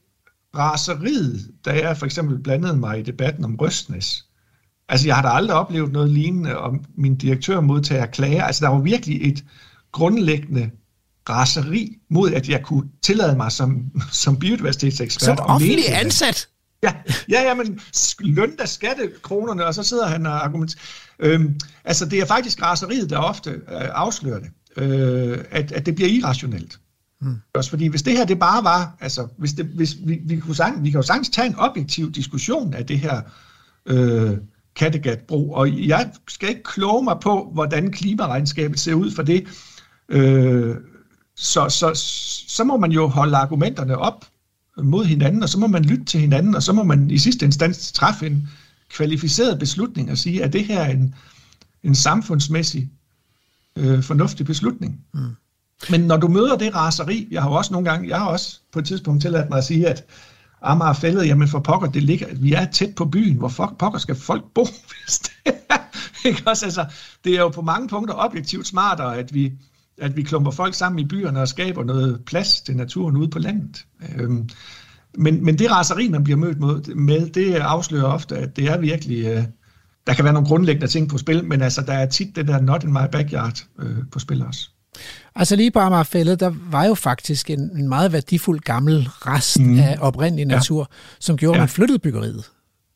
raseriet, 0.57 1.51
da 1.65 1.71
jeg 1.71 1.97
for 1.97 2.07
eksempel 2.07 2.39
blandede 2.39 2.77
mig 2.77 2.99
i 2.99 3.03
debatten 3.03 3.45
om 3.45 3.57
Røstnes, 3.57 4.27
altså 4.89 5.07
jeg 5.07 5.15
har 5.15 5.23
da 5.23 5.29
aldrig 5.29 5.57
oplevet 5.57 5.93
noget 5.93 6.11
lignende, 6.11 6.59
om 6.59 6.85
min 6.95 7.17
direktør 7.17 7.61
modtager 7.61 8.07
klager. 8.07 8.45
Altså 8.45 8.65
der 8.65 8.71
var 8.71 8.81
virkelig 8.81 9.29
et 9.29 9.45
grundlæggende 9.93 10.71
raseri 11.29 11.99
mod, 12.09 12.33
at 12.33 12.49
jeg 12.49 12.63
kunne 12.63 12.89
tillade 13.03 13.37
mig 13.37 13.53
som, 13.53 13.91
som 14.13 14.39
biodiversitetsekspert. 14.39 15.39
Som 15.39 15.47
offentlig 15.47 15.85
ansat? 15.89 16.49
Ja, 16.83 16.95
ja, 17.29 17.43
ja, 17.43 17.55
men 17.55 17.81
løn 18.21 18.57
der 18.57 18.67
skattekronerne, 18.67 19.67
og 19.67 19.75
så 19.75 19.83
sidder 19.83 20.07
han 20.07 20.27
og 20.27 20.45
argumenterer. 20.45 20.83
Øhm, 21.19 21.61
altså, 21.85 22.05
det 22.07 22.21
er 22.21 22.25
faktisk 22.27 22.63
raseriet, 22.63 23.11
der 23.11 23.19
ofte 23.19 23.51
øh, 23.51 23.61
afslører 23.71 24.41
det, 24.41 24.51
øh, 24.77 25.39
at, 25.51 25.73
at 25.73 25.87
det 25.87 25.95
bliver 25.95 26.11
irrationelt. 26.11 26.81
Hmm. 27.21 27.37
Også 27.55 27.71
fordi 27.71 27.87
hvis 27.87 28.03
det 28.03 28.17
her 28.17 28.25
det 28.25 28.39
bare 28.39 28.65
var, 28.65 28.97
altså 29.01 29.29
hvis, 29.39 29.53
det, 29.53 29.67
hvis 29.67 29.97
vi, 30.05 30.21
vi, 30.25 30.39
kunne 30.39 30.55
sang, 30.55 30.85
vi 30.85 30.91
kan 30.91 30.99
jo 30.99 31.07
sagtens 31.07 31.29
tage 31.29 31.47
en 31.47 31.55
objektiv 31.59 32.13
diskussion 32.13 32.75
af 32.75 32.87
det 32.87 32.99
her 32.99 33.21
øh, 33.87 34.37
Kattegat-bro, 34.77 35.53
og 35.53 35.89
jeg 35.89 36.11
skal 36.29 36.49
ikke 36.49 36.63
kloge 36.63 37.05
mig 37.05 37.17
på, 37.23 37.51
hvordan 37.55 37.93
klimaregnskabet 37.93 38.81
ser 38.81 38.95
ud 38.95 39.11
for 39.11 39.23
det, 39.23 39.47
øh, 40.09 40.77
så, 41.37 41.69
så, 41.69 41.91
så 42.49 42.65
må 42.65 42.77
man 42.77 42.93
jo 42.93 43.07
holde 43.07 43.37
argumenterne 43.37 43.99
op 43.99 44.25
mod 44.83 45.05
hinanden, 45.05 45.43
og 45.43 45.49
så 45.49 45.59
må 45.59 45.67
man 45.67 45.85
lytte 45.85 46.05
til 46.05 46.21
hinanden, 46.21 46.55
og 46.55 46.63
så 46.63 46.73
må 46.73 46.83
man 46.83 47.11
i 47.11 47.19
sidste 47.19 47.47
instans 47.47 47.93
træffe 47.93 48.27
en 48.27 48.49
kvalificeret 48.91 49.59
beslutning 49.59 50.11
og 50.11 50.19
sige, 50.19 50.45
at 50.45 50.53
det 50.53 50.65
her 50.65 50.81
er 50.81 50.91
en, 50.91 51.15
en 51.83 51.95
samfundsmæssig 51.95 52.91
øh, 53.77 54.03
fornuftig 54.03 54.47
beslutning. 54.47 55.01
Mm. 55.15 55.21
Men 55.91 56.01
når 56.01 56.17
du 56.17 56.29
møder 56.29 56.57
det 56.57 56.75
raseri, 56.75 57.29
jeg 57.31 57.43
har 57.43 57.51
også 57.51 57.73
nogle 57.73 57.91
gange, 57.91 58.09
jeg 58.09 58.19
har 58.19 58.27
også 58.27 58.59
på 58.73 58.79
et 58.79 58.85
tidspunkt 58.85 59.23
tilladt 59.23 59.51
mig 59.51 59.59
at 59.59 59.65
sige, 59.65 59.89
at 59.89 60.05
Amager 60.63 60.93
fældet, 60.93 61.27
jamen 61.27 61.49
for 61.49 61.61
pokker, 61.61 61.91
det 61.91 62.03
ligger, 62.03 62.27
vi 62.35 62.53
er 62.53 62.71
tæt 62.71 62.95
på 62.95 63.05
byen, 63.05 63.37
hvor 63.37 63.49
fuck, 63.49 63.77
pokker 63.79 63.99
skal 63.99 64.15
folk 64.15 64.45
bo, 64.55 64.65
hvis 65.05 65.19
det 65.19 65.55
er, 65.71 65.79
ikke 66.25 66.43
også? 66.47 66.65
Altså, 66.65 66.87
det 67.25 67.35
er 67.35 67.41
jo 67.41 67.49
på 67.49 67.63
mange 67.63 67.89
punkter 67.89 68.15
objektivt 68.15 68.67
smartere, 68.67 69.19
at 69.19 69.35
vi, 69.35 69.53
at 70.01 70.17
vi 70.17 70.23
klumper 70.23 70.51
folk 70.51 70.75
sammen 70.75 70.99
i 70.99 71.05
byerne 71.05 71.41
og 71.41 71.49
skaber 71.49 71.85
noget 71.85 72.21
plads 72.27 72.61
til 72.61 72.77
naturen 72.77 73.17
ude 73.17 73.29
på 73.29 73.39
landet. 73.39 73.85
Øhm, 74.17 74.49
men, 75.19 75.45
men 75.45 75.59
det 75.59 75.71
raseri, 75.71 76.09
man 76.09 76.25
bliver 76.25 76.37
mødt 76.37 76.97
med, 76.97 77.31
det 77.31 77.55
afslører 77.55 78.05
ofte, 78.05 78.37
at 78.37 78.57
det 78.57 78.65
er 78.65 78.79
virkelig... 78.79 79.27
Øh, 79.27 79.45
der 80.07 80.15
kan 80.15 80.25
være 80.25 80.33
nogle 80.33 80.49
grundlæggende 80.49 80.87
ting 80.87 81.09
på 81.09 81.19
spil, 81.19 81.45
men 81.45 81.63
altså, 81.63 81.83
der 81.83 81.93
er 81.93 82.07
tit 82.07 82.37
det 82.37 82.49
der 82.49 82.61
not 82.61 82.85
in 82.85 82.93
my 82.93 83.09
backyard 83.13 83.65
øh, 83.79 83.97
på 84.13 84.19
spil 84.19 84.43
også. 84.47 84.69
Altså 85.35 85.57
lige 85.57 85.71
på 85.71 85.79
Amagerfældet, 85.79 86.41
der 86.41 86.53
var 86.71 86.85
jo 86.85 86.95
faktisk 86.95 87.51
en, 87.51 87.61
en 87.61 87.89
meget 87.89 88.13
værdifuld 88.13 88.61
gammel 88.61 89.09
rest 89.11 89.61
mm. 89.61 89.79
af 89.79 89.97
oprindelig 90.01 90.47
natur, 90.47 90.81
ja. 90.81 90.97
som 91.21 91.37
gjorde, 91.37 91.55
at 91.55 91.59
ja. 91.59 91.63
man 91.63 91.69
flyttede 91.69 91.99
byggeriet. 91.99 92.45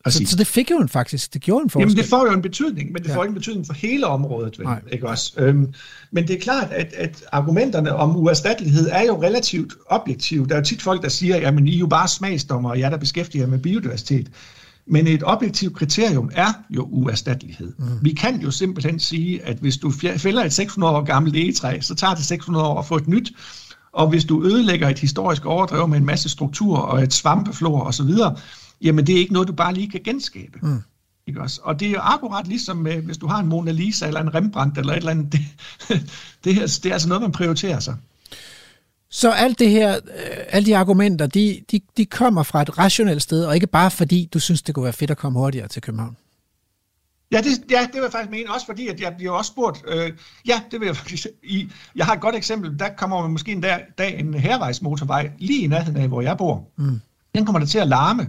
Så, 0.08 0.22
så 0.26 0.36
det 0.36 0.46
fik 0.46 0.70
jo 0.70 0.78
en 0.78 0.88
faktisk, 0.88 1.34
det 1.34 1.40
gjorde 1.40 1.64
en 1.64 1.70
forskel. 1.70 1.88
Jamen 1.88 1.96
det 1.96 2.06
får 2.10 2.26
jo 2.26 2.32
en 2.32 2.42
betydning, 2.42 2.92
men 2.92 3.02
det 3.02 3.08
ja. 3.08 3.16
får 3.16 3.24
ikke 3.24 3.30
en 3.30 3.34
betydning 3.34 3.66
for 3.66 3.74
hele 3.74 4.06
området, 4.06 4.58
vel, 4.58 4.68
ikke 4.92 5.08
også? 5.08 5.32
Øhm, 5.36 5.74
men 6.12 6.28
det 6.28 6.36
er 6.36 6.40
klart, 6.40 6.68
at, 6.70 6.92
at 6.96 7.24
argumenterne 7.32 7.94
om 7.94 8.16
uerstattelighed 8.16 8.88
er 8.92 9.02
jo 9.02 9.22
relativt 9.22 9.74
objektive. 9.86 10.46
Der 10.46 10.54
er 10.54 10.58
jo 10.58 10.64
tit 10.64 10.82
folk, 10.82 11.02
der 11.02 11.08
siger, 11.08 11.36
jamen 11.36 11.66
I 11.66 11.74
er 11.74 11.78
jo 11.78 11.86
bare 11.86 12.08
smagsdommer, 12.08 12.70
og 12.70 12.80
jeg 12.80 12.90
der 12.90 12.96
beskæftiger 12.96 13.46
med 13.46 13.58
biodiversitet. 13.58 14.30
Men 14.86 15.06
et 15.06 15.22
objektivt 15.24 15.76
kriterium 15.76 16.30
er 16.34 16.52
jo 16.70 16.82
uerstattelighed. 16.82 17.72
Mm. 17.78 17.84
Vi 18.02 18.10
kan 18.10 18.40
jo 18.40 18.50
simpelthen 18.50 18.98
sige, 18.98 19.42
at 19.42 19.56
hvis 19.56 19.76
du 19.76 19.90
fælder 20.16 20.44
et 20.44 20.52
600 20.52 20.96
år 20.96 21.04
gammelt 21.04 21.36
egetræ, 21.36 21.80
så 21.80 21.94
tager 21.94 22.14
det 22.14 22.24
600 22.24 22.66
år 22.66 22.78
at 22.78 22.86
få 22.86 22.96
et 22.96 23.08
nyt. 23.08 23.32
Og 23.92 24.08
hvis 24.08 24.24
du 24.24 24.44
ødelægger 24.44 24.88
et 24.88 24.98
historisk 24.98 25.46
overdrev 25.46 25.88
med 25.88 25.98
en 25.98 26.04
masse 26.04 26.28
struktur 26.28 26.78
og 26.78 27.02
et 27.02 27.12
svampeflor 27.12 27.80
osv., 27.80 28.10
jamen 28.84 29.06
det 29.06 29.14
er 29.14 29.18
ikke 29.18 29.32
noget, 29.32 29.48
du 29.48 29.52
bare 29.52 29.74
lige 29.74 29.90
kan 29.90 30.00
genskabe. 30.04 30.58
Mm. 30.62 30.82
Ikke 31.26 31.40
også? 31.40 31.60
Og 31.62 31.80
det 31.80 31.90
er 31.90 32.14
akkurat 32.14 32.46
ligesom, 32.46 32.76
med, 32.76 32.96
hvis 33.02 33.18
du 33.18 33.26
har 33.26 33.38
en 33.38 33.46
Mona 33.46 33.70
Lisa 33.70 34.06
eller 34.06 34.20
en 34.20 34.34
Rembrandt 34.34 34.78
eller 34.78 34.92
et 34.92 34.96
eller 34.96 35.10
andet, 35.10 35.32
det, 35.32 35.40
det, 36.44 36.54
her, 36.54 36.80
det 36.82 36.86
er 36.86 36.92
altså 36.92 37.08
noget, 37.08 37.22
man 37.22 37.32
prioriterer 37.32 37.80
sig. 37.80 37.96
Så 39.10 39.30
alt 39.30 39.58
det 39.58 39.70
her, 39.70 39.94
øh, 39.94 40.36
alle 40.48 40.66
de 40.66 40.76
argumenter, 40.76 41.26
de, 41.26 41.60
de, 41.70 41.80
de 41.96 42.06
kommer 42.06 42.42
fra 42.42 42.62
et 42.62 42.78
rationelt 42.78 43.22
sted, 43.22 43.44
og 43.44 43.54
ikke 43.54 43.66
bare 43.66 43.90
fordi, 43.90 44.28
du 44.34 44.38
synes, 44.38 44.62
det 44.62 44.74
kunne 44.74 44.84
være 44.84 44.92
fedt 44.92 45.10
at 45.10 45.16
komme 45.16 45.38
hurtigere 45.38 45.68
til 45.68 45.82
København. 45.82 46.16
Ja, 47.32 47.38
det, 47.38 47.70
ja, 47.70 47.80
det 47.80 47.94
vil 47.94 48.02
jeg 48.02 48.12
faktisk 48.12 48.30
mene, 48.30 48.52
også 48.54 48.66
fordi, 48.66 48.88
at 48.88 49.00
jeg 49.00 49.14
bliver 49.16 49.32
også 49.32 49.48
spurgt, 49.48 49.84
øh, 49.88 50.12
ja, 50.46 50.62
det 50.70 50.80
vil 50.80 50.86
jeg 50.86 50.96
faktisk, 50.96 51.26
i, 51.42 51.70
jeg 51.96 52.06
har 52.06 52.14
et 52.14 52.20
godt 52.20 52.34
eksempel, 52.34 52.78
der 52.78 52.88
kommer 52.96 53.28
måske 53.28 53.52
en 53.52 53.60
dag, 53.60 53.84
dag 53.98 54.18
en 54.20 54.34
hervejsmotorvej 54.34 55.30
lige 55.38 55.64
i 55.64 55.66
nærheden 55.66 55.96
af, 55.96 56.08
hvor 56.08 56.20
jeg 56.20 56.38
bor. 56.38 56.68
Mm. 56.76 57.00
Den 57.34 57.44
kommer 57.44 57.58
der 57.58 57.66
til 57.66 57.78
at 57.78 57.88
larme, 57.88 58.28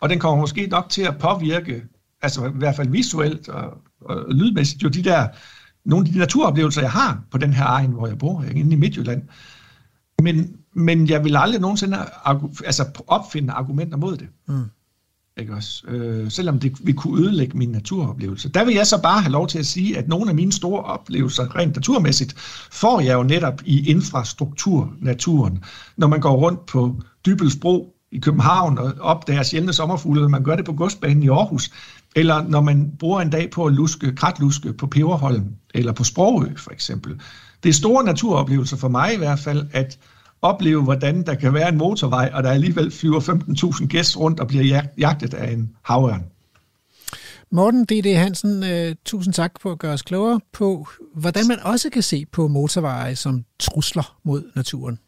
og 0.00 0.08
den 0.08 0.18
kommer 0.18 0.40
måske 0.40 0.66
nok 0.66 0.88
til 0.88 1.02
at 1.02 1.18
påvirke, 1.18 1.82
altså 2.22 2.46
i 2.46 2.50
hvert 2.54 2.76
fald 2.76 2.88
visuelt 2.88 3.48
og, 3.48 3.78
og 4.00 4.24
lydmæssigt, 4.28 4.82
jo 4.82 4.88
de 4.88 5.02
der, 5.02 5.28
nogle 5.84 6.06
af 6.06 6.12
de 6.12 6.18
naturoplevelser, 6.18 6.80
jeg 6.80 6.90
har 6.90 7.22
på 7.30 7.38
den 7.38 7.52
her 7.52 7.64
egen, 7.64 7.90
hvor 7.90 8.06
jeg 8.06 8.18
bor, 8.18 8.44
inde 8.54 8.72
i 8.72 8.78
Midtjylland. 8.78 9.22
Men, 10.22 10.56
men 10.74 11.08
jeg 11.08 11.24
vil 11.24 11.36
aldrig 11.36 11.60
nogensinde 11.60 11.98
altså 12.64 12.84
opfinde 13.06 13.52
argumenter 13.52 13.96
mod 13.96 14.16
det. 14.16 14.28
Mm. 14.48 14.64
Ikke 15.38 15.54
også? 15.54 15.86
Øh, 15.86 16.30
selvom 16.30 16.58
det 16.60 16.86
vi 16.86 16.92
kunne 16.92 17.22
ødelægge 17.22 17.58
min 17.58 17.68
naturoplevelse. 17.68 18.48
Der 18.48 18.64
vil 18.64 18.74
jeg 18.74 18.86
så 18.86 19.02
bare 19.02 19.20
have 19.20 19.32
lov 19.32 19.46
til 19.48 19.58
at 19.58 19.66
sige, 19.66 19.98
at 19.98 20.08
nogle 20.08 20.28
af 20.28 20.34
mine 20.34 20.52
store 20.52 20.82
oplevelser, 20.82 21.56
rent 21.56 21.74
naturmæssigt, 21.74 22.34
får 22.70 23.00
jeg 23.00 23.14
jo 23.14 23.22
netop 23.22 23.62
i 23.64 23.90
infrastrukturnaturen. 23.90 25.64
Når 25.96 26.06
man 26.06 26.20
går 26.20 26.36
rundt 26.36 26.66
på 26.66 27.00
Dybelsbro 27.26 27.95
i 28.16 28.18
København 28.18 28.78
og 28.78 28.92
opdager 29.00 29.42
sjældne 29.42 29.72
sommerfugle, 29.72 30.20
eller 30.20 30.28
man 30.28 30.44
gør 30.44 30.56
det 30.56 30.64
på 30.64 30.72
godsbanen 30.72 31.22
i 31.22 31.28
Aarhus, 31.28 31.70
eller 32.16 32.48
når 32.48 32.60
man 32.60 32.92
bruger 32.98 33.20
en 33.20 33.30
dag 33.30 33.50
på 33.50 33.64
at 33.64 33.72
luske, 33.72 34.14
kratluske 34.16 34.72
på 34.72 34.86
Peberholm, 34.86 35.44
eller 35.74 35.92
på 35.92 36.04
Sprogø 36.04 36.48
for 36.56 36.70
eksempel. 36.70 37.20
Det 37.62 37.68
er 37.68 37.72
store 37.72 38.04
naturoplevelser 38.04 38.76
for 38.76 38.88
mig 38.88 39.14
i 39.14 39.16
hvert 39.16 39.38
fald, 39.38 39.66
at 39.72 39.98
opleve, 40.42 40.82
hvordan 40.82 41.26
der 41.26 41.34
kan 41.34 41.54
være 41.54 41.68
en 41.68 41.78
motorvej, 41.78 42.30
og 42.34 42.42
der 42.42 42.50
alligevel 42.50 42.90
flyver 42.90 43.20
15.000 43.20 43.86
gæster 43.86 44.20
rundt 44.20 44.40
og 44.40 44.48
bliver 44.48 44.82
jagtet 44.98 45.34
af 45.34 45.52
en 45.52 45.70
havørn. 45.82 46.24
Morten 47.50 47.84
D.D. 47.84 48.16
Hansen, 48.16 48.64
øh, 48.64 48.94
tusind 49.04 49.34
tak 49.34 49.52
for 49.60 49.72
at 49.72 49.78
gøre 49.78 49.92
os 49.92 50.02
klogere 50.02 50.40
på, 50.52 50.88
hvordan 51.14 51.48
man 51.48 51.60
også 51.62 51.90
kan 51.90 52.02
se 52.02 52.26
på 52.32 52.48
motorveje 52.48 53.16
som 53.16 53.44
trusler 53.58 54.16
mod 54.24 54.42
naturen. 54.54 54.98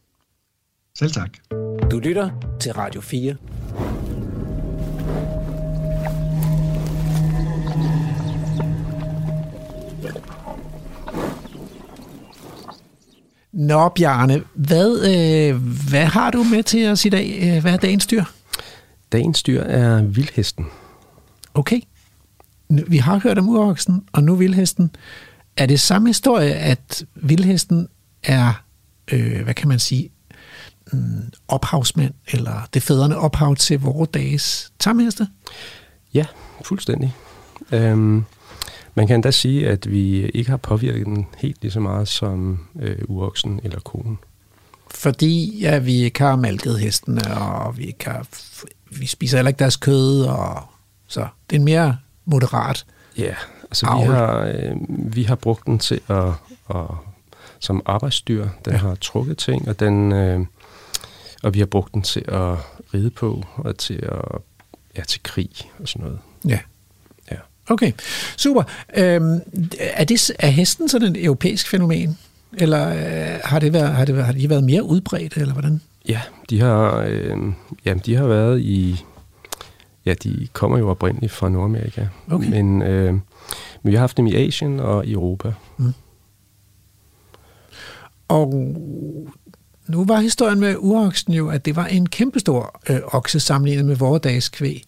Selv 0.98 1.10
tak. 1.10 1.30
Du 1.90 1.98
lytter 1.98 2.30
til 2.60 2.72
Radio 2.72 3.00
4. 3.00 3.36
Nå, 13.52 13.88
Bjarne, 13.88 14.42
hvad, 14.54 15.00
øh, 15.00 15.62
hvad 15.90 16.04
har 16.04 16.30
du 16.30 16.42
med 16.42 16.62
til 16.62 16.88
os 16.88 17.04
i 17.04 17.08
dag? 17.08 17.38
Øh, 17.42 17.62
Hvad 17.62 17.72
er 17.72 17.76
dagens 17.76 18.06
dyr? 18.06 18.24
Dagens 19.12 19.42
dyr 19.42 19.60
er 19.62 20.02
vildhesten. 20.02 20.66
Okay. 21.54 21.80
Vi 22.86 22.96
har 22.96 23.18
hørt 23.18 23.38
om 23.38 23.48
uroksen, 23.48 24.04
og 24.12 24.22
nu 24.24 24.34
vildhesten. 24.34 24.90
Er 25.56 25.66
det 25.66 25.80
samme 25.80 26.08
historie, 26.08 26.54
at 26.54 27.04
vildhesten 27.14 27.88
er, 28.22 28.64
øh, 29.12 29.44
hvad 29.44 29.54
kan 29.54 29.68
man 29.68 29.78
sige, 29.78 30.10
mm, 30.92 31.32
ophavsmand, 31.48 32.14
eller 32.32 32.68
det 32.74 32.82
fædrende 32.82 33.16
ophav 33.16 33.56
til 33.56 33.80
vores 33.80 34.08
dages 34.08 34.72
tamheste? 34.78 35.28
Ja, 36.14 36.26
fuldstændig. 36.64 37.14
Øhm, 37.72 38.24
man 38.94 39.06
kan 39.06 39.14
endda 39.14 39.30
sige, 39.30 39.68
at 39.68 39.90
vi 39.90 40.26
ikke 40.26 40.50
har 40.50 40.56
påvirket 40.56 41.06
den 41.06 41.26
helt 41.38 41.62
lige 41.62 41.72
så 41.72 41.80
meget 41.80 42.08
som 42.08 42.60
øh, 42.80 42.98
uroksen 43.08 43.60
eller 43.64 43.80
konen. 43.80 44.18
Fordi 44.90 45.60
ja, 45.60 45.78
vi 45.78 45.94
ikke 45.94 46.20
har 46.20 46.36
malket 46.36 46.80
hestene, 46.80 47.36
og 47.36 47.78
vi, 47.78 47.84
ikke 47.84 48.04
har, 48.04 48.26
vi 48.90 49.06
spiser 49.06 49.38
heller 49.38 49.48
ikke 49.48 49.58
deres 49.58 49.76
kød, 49.76 50.22
og 50.22 50.62
så 51.06 51.26
det 51.50 51.56
er 51.56 51.60
mere 51.60 51.96
moderat 52.24 52.86
Ja, 53.18 53.34
altså 53.62 53.86
vi 54.00 54.12
har, 54.12 54.40
øh, 54.40 54.76
vi 54.88 55.22
har 55.22 55.34
brugt 55.34 55.66
den 55.66 55.78
til 55.78 56.00
at, 56.08 56.28
at 56.70 56.86
som 57.58 57.82
arbejdsdyr. 57.86 58.48
Den 58.64 58.72
ja. 58.72 58.78
har 58.78 58.94
trukket 58.94 59.38
ting, 59.38 59.68
og 59.68 59.80
den 59.80 60.12
øh, 60.12 60.46
og 61.42 61.54
vi 61.54 61.58
har 61.58 61.66
brugt 61.66 61.94
den 61.94 62.02
til 62.02 62.24
at 62.28 62.54
ride 62.94 63.10
på 63.10 63.44
og 63.56 63.78
til 63.78 63.94
at 64.02 64.40
ja, 64.96 65.02
til 65.02 65.22
krig 65.22 65.50
og 65.78 65.88
sådan 65.88 66.04
noget. 66.04 66.18
Ja. 66.48 66.58
Ja. 67.30 67.36
Okay, 67.70 67.92
super. 68.36 68.62
Øhm, 68.96 69.40
er, 69.80 70.04
det, 70.04 70.30
er 70.38 70.48
hesten 70.48 70.88
sådan 70.88 71.08
et 71.16 71.24
europæisk 71.24 71.68
fænomen? 71.68 72.18
Eller 72.52 72.88
øh, 72.88 73.40
har, 73.44 73.58
det 73.58 73.72
været, 73.72 73.88
har, 73.88 74.04
det, 74.04 74.14
været- 74.14 74.26
har 74.26 74.32
de 74.32 74.48
været 74.50 74.64
mere 74.64 74.82
udbredt, 74.82 75.36
eller 75.36 75.52
hvordan? 75.52 75.80
Ja, 76.08 76.20
de 76.50 76.60
har, 76.60 76.96
øh, 77.08 77.36
jamen, 77.84 78.02
de 78.06 78.14
har 78.14 78.26
været 78.26 78.60
i... 78.60 79.04
Ja, 80.06 80.14
de 80.14 80.48
kommer 80.52 80.78
jo 80.78 80.88
oprindeligt 80.90 81.32
fra 81.32 81.48
Nordamerika. 81.48 82.06
Okay. 82.30 82.48
Men, 82.50 82.82
øh, 82.82 83.12
men 83.12 83.22
vi 83.82 83.92
har 83.92 84.00
haft 84.00 84.16
dem 84.16 84.26
i 84.26 84.34
Asien 84.34 84.80
og 84.80 85.06
i 85.06 85.12
Europa. 85.12 85.52
Og 88.28 88.76
nu 89.88 90.04
var 90.04 90.20
historien 90.20 90.60
med 90.60 90.74
uroksen 90.78 91.32
jo, 91.32 91.48
at 91.48 91.64
det 91.64 91.76
var 91.76 91.86
en 91.86 92.08
kæmpestor 92.08 92.80
øh, 92.90 93.00
okse 93.12 93.40
sammenlignet 93.40 93.84
med 93.84 93.96
vores 93.96 94.20
dages 94.22 94.48
kvæg. 94.48 94.84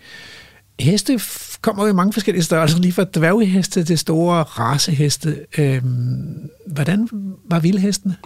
Heste 0.81 1.21
kommer 1.61 1.85
jo 1.85 1.91
i 1.91 1.93
mange 1.95 2.13
forskellige 2.13 2.45
størrelser, 2.45 2.79
lige 2.79 2.93
fra 2.93 3.05
dværgheste 3.15 3.85
til 3.85 3.99
store 3.99 4.43
raceheste. 4.43 5.47
Øhm, 5.59 6.51
hvordan 6.67 7.09
var 7.45 7.59
vildhestene? 7.61 8.17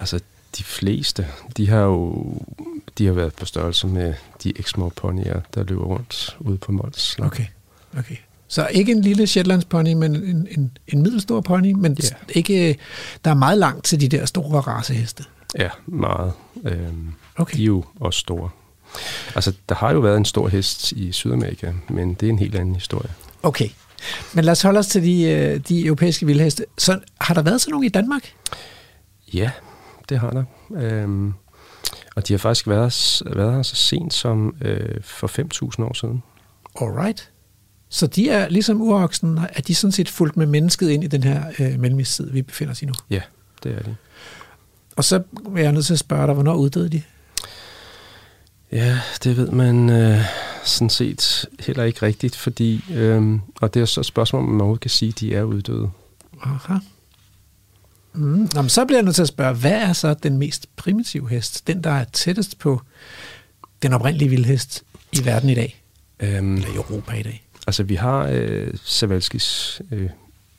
Altså, 0.00 0.20
de 0.58 0.64
fleste, 0.64 1.26
de 1.56 1.68
har 1.68 1.80
jo 1.80 2.34
de 2.98 3.06
har 3.06 3.12
været 3.12 3.34
på 3.34 3.46
størrelse 3.46 3.86
med 3.86 4.14
de 4.44 4.52
Exmoor 4.58 4.88
ponyer, 4.88 5.40
der 5.54 5.64
løber 5.64 5.84
rundt 5.84 6.36
ude 6.40 6.58
på 6.58 6.72
Mols. 6.72 7.16
Okay, 7.18 7.44
okay. 7.98 8.16
Så 8.48 8.68
ikke 8.70 8.92
en 8.92 9.02
lille 9.02 9.26
Shetlandspony, 9.26 9.92
men 9.92 10.16
en, 10.16 10.48
en, 10.50 10.70
en 10.88 11.02
middelstor 11.02 11.40
pony, 11.40 11.72
men 11.72 11.96
Ja. 12.02 12.08
ikke, 12.28 12.76
der 13.24 13.30
er 13.30 13.34
meget 13.34 13.58
langt 13.58 13.84
til 13.84 14.00
de 14.00 14.08
der 14.08 14.26
store 14.26 14.60
raceheste. 14.60 15.24
Ja, 15.58 15.68
meget. 15.86 16.32
Øhm, 16.64 17.12
okay. 17.36 17.56
De 17.56 17.62
er 17.62 17.66
jo 17.66 17.84
også 18.00 18.20
store. 18.20 18.50
Altså, 19.34 19.52
der 19.68 19.74
har 19.74 19.92
jo 19.92 20.00
været 20.00 20.16
en 20.16 20.24
stor 20.24 20.48
hest 20.48 20.92
i 20.92 21.12
Sydamerika, 21.12 21.72
men 21.88 22.14
det 22.14 22.26
er 22.26 22.30
en 22.30 22.38
helt 22.38 22.54
anden 22.54 22.74
historie. 22.74 23.10
Okay, 23.42 23.68
men 24.34 24.44
lad 24.44 24.52
os 24.52 24.62
holde 24.62 24.78
os 24.78 24.86
til 24.86 25.02
de, 25.02 25.22
øh, 25.22 25.60
de 25.60 25.86
europæiske 25.86 26.26
vildheste. 26.26 26.64
Så 26.78 26.98
har 27.20 27.34
der 27.34 27.42
været 27.42 27.60
sådan 27.60 27.72
nogle 27.72 27.86
i 27.86 27.90
Danmark? 27.90 28.34
Ja, 29.34 29.50
det 30.08 30.18
har 30.18 30.30
der. 30.30 30.44
Øhm, 30.76 31.32
og 32.16 32.28
de 32.28 32.32
har 32.32 32.38
faktisk 32.38 32.68
været, 32.68 33.22
været 33.26 33.54
her 33.54 33.62
så 33.62 33.76
sent 33.76 34.14
som 34.14 34.54
øh, 34.62 35.02
for 35.02 35.26
5.000 35.78 35.84
år 35.84 35.94
siden. 35.94 36.22
Alright. 36.80 37.30
Så 37.88 38.06
de 38.06 38.30
er 38.30 38.48
ligesom 38.48 38.80
uroksen, 38.80 39.38
er 39.52 39.62
de 39.62 39.74
sådan 39.74 39.92
set 39.92 40.08
fuldt 40.08 40.36
med 40.36 40.46
mennesket 40.46 40.90
ind 40.90 41.04
i 41.04 41.06
den 41.06 41.22
her 41.22 41.44
øh, 41.58 41.80
mellemistid, 41.80 42.30
vi 42.30 42.42
befinder 42.42 42.72
os 42.72 42.82
i 42.82 42.86
nu. 42.86 42.92
Ja, 43.10 43.20
det 43.62 43.72
er 43.72 43.82
de. 43.82 43.96
Og 45.00 45.04
så 45.04 45.22
er 45.56 45.60
jeg 45.62 45.72
nødt 45.72 45.86
til 45.86 45.92
at 45.92 45.98
spørge 45.98 46.26
dig, 46.26 46.34
hvornår 46.34 46.54
uddøde 46.54 46.88
de? 46.88 47.02
Ja, 48.72 49.00
det 49.24 49.36
ved 49.36 49.50
man 49.50 49.90
øh, 49.90 50.24
sådan 50.64 50.90
set 50.90 51.46
heller 51.60 51.84
ikke 51.84 52.02
rigtigt, 52.02 52.36
fordi, 52.36 52.84
øh, 52.90 53.38
og 53.60 53.74
det 53.74 53.82
er 53.82 53.86
så 53.86 54.00
et 54.00 54.06
spørgsmål, 54.06 54.42
om 54.42 54.48
man 54.48 54.60
overhovedet 54.60 54.80
kan 54.80 54.90
sige, 54.90 55.08
at 55.08 55.20
de 55.20 55.34
er 55.34 55.42
uddøde. 55.42 55.90
Aha. 56.42 56.74
Mm. 58.12 58.48
Nå, 58.54 58.62
men 58.62 58.68
så 58.68 58.84
bliver 58.84 58.98
jeg 58.98 59.04
nødt 59.04 59.14
til 59.14 59.22
at 59.22 59.28
spørge, 59.28 59.54
hvad 59.54 59.72
er 59.82 59.92
så 59.92 60.14
den 60.14 60.38
mest 60.38 60.76
primitive 60.76 61.28
hest? 61.28 61.66
Den, 61.66 61.84
der 61.84 61.90
er 61.90 62.04
tættest 62.04 62.58
på 62.58 62.82
den 63.82 63.92
oprindelige 63.92 64.28
vildhest 64.28 64.82
i 65.12 65.24
verden 65.24 65.50
i 65.50 65.54
dag? 65.54 65.82
Øhm, 66.20 66.54
Eller 66.54 66.68
i 66.68 66.74
Europa 66.74 67.12
i 67.12 67.22
dag? 67.22 67.46
Altså, 67.66 67.82
vi 67.82 67.94
har 67.94 68.28
øh, 68.32 68.74
Savalskis 68.84 69.82
øh, 69.90 70.10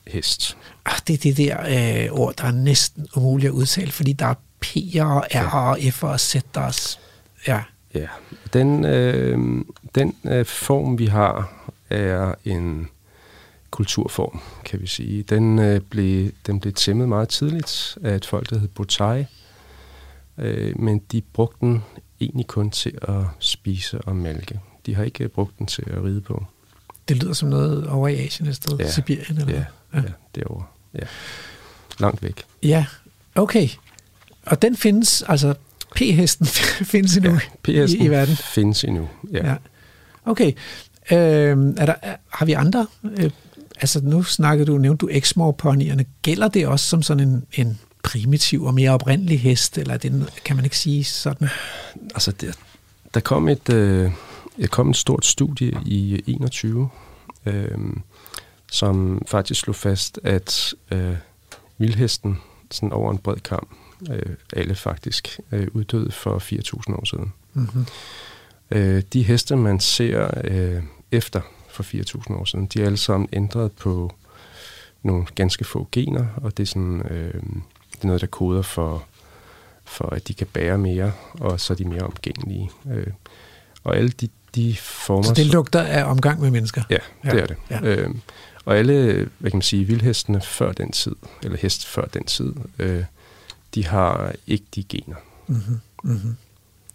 hest. 0.08 0.58
Ah, 0.86 1.00
det 1.08 1.14
er 1.14 1.18
det 1.18 1.38
der 1.38 1.58
øh, 2.06 2.12
ord, 2.20 2.36
der 2.36 2.44
er 2.44 2.52
næsten 2.52 3.08
umuligt 3.16 3.50
at 3.50 3.54
udtale, 3.54 3.92
fordi 3.92 4.14
der 4.14 4.26
er 4.26 4.34
P'er 4.66 5.02
og 5.04 5.26
R'er 5.26 5.56
og 5.56 5.78
F'er 5.78 6.06
og 6.06 6.16
Z'er. 6.16 6.42
og 6.54 6.74
s- 6.74 7.00
Ja. 7.48 7.62
Ja, 7.96 8.08
den, 8.54 8.86
øh, 8.86 9.38
den 9.96 10.16
øh, 10.26 10.46
form, 10.46 11.00
vi 11.00 11.06
har, 11.06 11.54
er 11.90 12.36
en 12.46 12.88
kulturform, 13.72 14.40
kan 14.66 14.82
vi 14.82 14.88
sige. 14.88 15.24
Den, 15.24 15.60
øh, 15.60 15.82
blev, 15.82 16.32
den 16.48 16.60
blev 16.60 16.74
tæmmet 16.74 17.10
meget 17.10 17.30
tidligt 17.30 17.98
af 18.04 18.16
et 18.16 18.26
folk, 18.26 18.50
der 18.50 18.60
hed 18.60 18.68
Botai, 18.68 19.26
øh, 20.38 20.80
men 20.80 21.00
de 21.12 21.22
brugte 21.34 21.58
den 21.66 21.84
egentlig 22.22 22.48
kun 22.48 22.70
til 22.72 22.98
at 23.02 23.24
spise 23.40 24.02
og 24.02 24.16
mælke. 24.16 24.60
De 24.86 24.96
har 24.96 25.04
ikke 25.04 25.28
brugt 25.30 25.60
den 25.60 25.68
til 25.68 25.84
at 25.88 26.04
ride 26.04 26.22
på. 26.22 26.46
Det 27.08 27.24
lyder 27.24 27.34
som 27.34 27.50
noget 27.50 27.88
over 27.88 28.08
i 28.08 28.26
Asien 28.26 28.50
et 28.50 28.56
sted. 28.56 28.78
Ja, 28.78 28.92
Sibirien 28.92 29.38
eller 29.38 29.54
ja, 29.54 29.66
hvad? 29.92 30.02
ja, 30.02 30.10
derovre. 30.36 30.66
Ja. 30.94 31.06
Langt 32.00 32.24
væk. 32.24 32.44
Ja, 32.64 32.86
okay. 33.36 33.70
Og 34.46 34.62
den 34.62 34.78
findes, 34.78 35.22
altså 35.28 35.54
P-hesten 35.96 36.46
findes 36.94 37.18
endnu 37.18 37.40
ja, 37.68 37.86
i, 37.86 37.96
i 37.96 38.08
verden? 38.08 38.36
findes 38.36 38.84
endnu, 38.84 39.10
ja. 39.32 39.50
Ja. 39.50 39.56
Okay. 40.26 40.52
Øh, 41.12 41.18
er 41.78 41.86
der, 41.86 41.96
er, 42.02 42.16
har 42.30 42.46
vi 42.46 42.54
andre? 42.54 42.88
Øh, 43.04 43.32
altså 43.76 44.02
nu 44.04 44.24
snakkede 44.24 44.72
du, 44.72 44.78
nævnte 44.78 45.06
du 45.06 45.10
Exmoor 45.12 45.52
ponyerne. 45.52 46.06
Gælder 46.22 46.48
det 46.48 46.68
også 46.68 46.88
som 46.88 47.02
sådan 47.02 47.30
en, 47.30 47.44
en 47.54 47.80
primitiv 48.04 48.64
og 48.64 48.74
mere 48.74 48.92
oprindelig 48.92 49.42
hest, 49.42 49.78
eller 49.78 49.94
er 49.94 49.98
det, 49.98 50.42
kan 50.46 50.56
man 50.56 50.66
ikke 50.66 50.78
sige 50.78 51.04
sådan? 51.04 51.50
Altså, 52.14 52.32
der, 52.32 52.52
der 53.14 53.20
kom 53.20 53.50
et, 53.50 53.70
øh, 53.74 54.12
der 54.62 54.68
kom 54.68 54.90
et 54.90 54.96
stort 54.96 55.26
studie 55.26 55.74
i 55.86 56.24
21, 56.28 56.90
øh, 57.46 57.78
som 58.72 59.22
faktisk 59.28 59.62
slog 59.62 59.76
fast, 59.76 60.20
at 60.24 60.74
øh, 60.92 61.16
vildhesten 61.78 62.38
sådan 62.72 62.92
over 62.92 63.12
en 63.12 63.18
bred 63.18 63.36
kamp, 63.38 63.70
øh, 64.12 64.36
alle 64.54 64.76
faktisk, 64.76 65.40
øh, 65.52 65.68
uddøde 65.72 66.12
for 66.12 66.40
4.000 66.40 66.96
år 66.96 67.06
siden. 67.06 67.34
Mhm. 67.54 67.86
Øh, 68.72 69.04
de 69.14 69.24
heste, 69.24 69.56
man 69.56 69.80
ser 69.80 70.32
øh, 70.44 70.84
efter 71.12 71.42
for 71.70 71.84
4.000 72.30 72.34
år 72.34 72.46
siden, 72.46 72.66
de 72.66 72.82
er 72.82 72.86
alle 72.86 72.98
sammen 72.98 73.30
ændret 73.34 73.72
på 73.72 74.14
nogle 75.04 75.26
ganske 75.36 75.64
få 75.66 75.88
gener, 75.92 76.26
og 76.38 76.58
det 76.58 76.64
er, 76.64 76.68
sådan, 76.68 77.02
øh, 77.10 77.34
det 77.92 78.02
er 78.02 78.06
noget, 78.06 78.22
der 78.22 78.28
koder 78.28 78.62
for, 78.62 79.04
for, 79.86 80.10
at 80.10 80.28
de 80.28 80.34
kan 80.34 80.48
bære 80.54 80.78
mere, 80.78 81.12
og 81.34 81.60
så 81.60 81.74
er 81.74 81.78
de 81.78 81.86
mere 81.86 82.02
omgængelige. 82.02 82.70
Øh, 82.92 83.08
og 83.84 83.98
alle 83.98 84.10
de 84.10 84.30
de 84.56 84.76
former... 84.80 85.24
Så 85.24 85.34
det 85.34 85.46
lugter 85.46 85.82
af 85.82 86.04
omgang 86.04 86.42
med 86.42 86.52
mennesker? 86.52 86.82
Ja, 86.90 86.98
det 87.24 87.34
Ja. 87.34 87.40
er 87.40 87.46
det. 87.46 87.58
Ja. 87.70 87.80
Øhm, 87.84 88.22
og 88.66 88.78
alle, 88.78 89.30
hvad 89.38 89.52
kan 89.52 89.58
man 89.58 89.62
sige, 89.62 89.86
vildhestene 89.86 90.42
før 90.42 90.72
den 90.72 90.92
tid, 90.92 91.16
eller 91.44 91.58
hest 91.58 91.88
før 91.88 92.06
den 92.06 92.24
tid, 92.26 92.54
øh, 92.80 93.04
de 93.76 93.86
har 93.88 94.34
ikke 94.48 94.66
de 94.76 94.84
gener. 94.84 95.16
Mm-hmm. 95.48 95.80
Mm-hmm. 96.04 96.36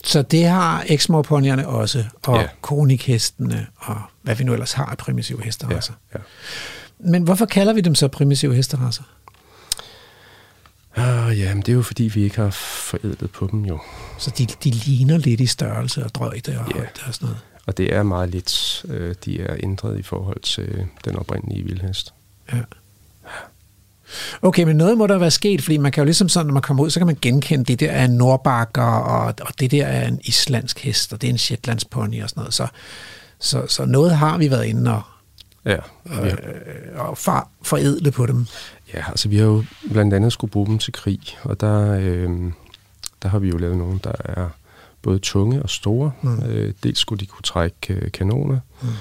Så 0.04 0.22
det 0.22 0.44
har 0.46 0.84
eksmorponierne 0.88 1.68
også, 1.68 2.04
og 2.22 2.34
Ja. 2.36 2.40
ja. 2.40 2.48
kronikhestene, 2.62 3.66
og 3.76 4.00
hvad 4.22 4.34
vi 4.34 4.44
nu 4.44 4.52
ellers 4.52 4.72
har 4.72 4.84
af 4.86 4.96
primitive 4.98 5.42
hesteracer. 5.42 5.92
Ja, 6.14 6.18
Men 6.98 7.22
hvorfor 7.22 7.46
kalder 7.46 7.72
vi 7.72 7.80
dem 7.80 7.94
så 7.94 8.08
primitive 8.08 8.54
hesteracer? 8.54 9.02
Ah, 10.96 11.38
ja, 11.40 11.54
men 11.54 11.62
det 11.62 11.68
er 11.68 11.72
jo 11.76 11.82
fordi, 11.82 12.02
vi 12.04 12.22
ikke 12.24 12.36
har 12.36 12.50
forædlet 12.50 13.30
på 13.30 13.48
dem 13.52 13.64
jo. 13.64 13.78
Så 14.18 14.30
de, 14.38 14.46
de 14.64 14.70
ligner 14.70 15.18
lidt 15.18 15.40
i 15.40 15.46
størrelse 15.46 16.04
og 16.04 16.14
drøjde 16.14 16.58
og 16.58 16.66
Ja. 16.68 16.74
højde 16.76 16.90
og 17.06 17.14
sådan 17.14 17.26
noget. 17.26 17.40
Og 17.66 17.76
det 17.76 17.94
er 17.94 18.02
meget 18.02 18.28
lidt, 18.28 18.84
øh, 18.88 19.14
de 19.24 19.40
er 19.40 19.56
ændret 19.62 19.98
i 19.98 20.02
forhold 20.02 20.40
til 20.40 20.86
den 21.04 21.16
oprindelige 21.16 21.64
vildhest. 21.64 22.14
Ja. 22.52 22.60
Okay, 24.42 24.62
men 24.62 24.76
noget 24.76 24.98
må 24.98 25.06
der 25.06 25.18
være 25.18 25.30
sket, 25.30 25.62
fordi 25.62 25.76
man 25.76 25.92
kan 25.92 26.00
jo 26.00 26.04
ligesom 26.04 26.28
sådan, 26.28 26.46
når 26.46 26.52
man 26.52 26.62
kommer 26.62 26.84
ud, 26.84 26.90
så 26.90 27.00
kan 27.00 27.06
man 27.06 27.18
genkende, 27.22 27.64
det 27.64 27.80
der 27.80 27.90
er 27.90 28.04
en 28.04 28.10
nordbakker, 28.10 28.82
og, 28.82 29.34
og 29.40 29.60
det 29.60 29.70
der 29.70 29.86
er 29.86 30.08
en 30.08 30.20
islandsk 30.24 30.78
hest, 30.78 31.12
og 31.12 31.20
det 31.20 31.28
er 31.28 31.32
en 31.32 31.38
shetlandspony 31.38 32.22
og 32.22 32.28
sådan 32.28 32.40
noget. 32.40 32.54
Så, 32.54 32.66
så, 33.38 33.66
så 33.66 33.84
noget 33.84 34.16
har 34.16 34.38
vi 34.38 34.50
været 34.50 34.64
inde 34.64 34.94
og, 34.94 35.02
Ja, 35.64 35.76
øh, 36.06 36.34
og 36.94 37.18
for, 37.18 37.48
forædle 37.62 38.10
på 38.10 38.26
dem. 38.26 38.46
Ja, 38.94 39.04
altså 39.08 39.28
vi 39.28 39.36
har 39.36 39.44
jo 39.44 39.64
blandt 39.92 40.14
andet 40.14 40.32
skulle 40.32 40.50
bruge 40.50 40.66
dem 40.66 40.78
til 40.78 40.92
krig, 40.92 41.20
og 41.42 41.60
der, 41.60 41.98
øh, 42.00 42.30
der 43.22 43.28
har 43.28 43.38
vi 43.38 43.48
jo 43.48 43.56
lavet 43.56 43.76
nogle, 43.76 44.00
der 44.04 44.12
er 44.24 44.48
både 45.02 45.18
tunge 45.18 45.62
og 45.62 45.70
store. 45.70 46.12
Mm. 46.22 46.30
Mm. 46.30 46.42
Øh, 46.42 46.74
dels 46.82 46.98
skulle 46.98 47.20
de 47.20 47.26
kunne 47.26 47.42
trække 47.42 47.94
øh, 47.94 48.10
kanoner, 48.12 48.58
Mm. 48.82 48.88
mm. 48.88 48.94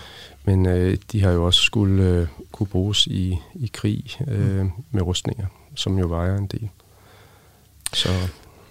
men 0.46 0.66
øh, 0.66 0.98
de 1.12 1.24
har 1.24 1.32
jo 1.32 1.46
også 1.46 1.62
skulle 1.62 2.04
øh, 2.04 2.28
kunne 2.52 2.68
bruges 2.68 3.08
i, 3.08 3.38
i 3.56 3.70
krig 3.74 4.18
øh, 4.28 4.66
med 4.92 5.02
rustninger, 5.02 5.46
som 5.76 5.98
jo 6.00 6.08
vejer 6.08 6.38
en 6.38 6.48
del. 6.48 6.70
Så 7.94 8.10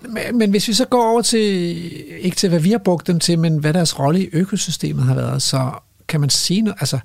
Men, 0.01 0.39
men 0.39 0.51
hvis 0.51 0.69
vi 0.69 0.73
så 0.73 0.85
går 0.85 1.11
over 1.11 1.23
til, 1.23 1.41
ikke 2.25 2.37
til 2.37 2.49
hvad 2.49 2.61
vi 2.61 2.71
har 2.71 2.79
brugt 2.79 3.07
dem 3.07 3.21
til, 3.21 3.39
men 3.39 3.59
hvad 3.59 3.73
deres 3.73 3.99
rolle 3.99 4.23
i 4.25 4.29
økosystemet 4.33 5.05
har 5.05 5.15
været, 5.15 5.43
så 5.43 5.71
kan 6.09 6.21
man 6.21 6.31
sige 6.31 6.63
noget, 6.63 6.77
altså 6.81 6.99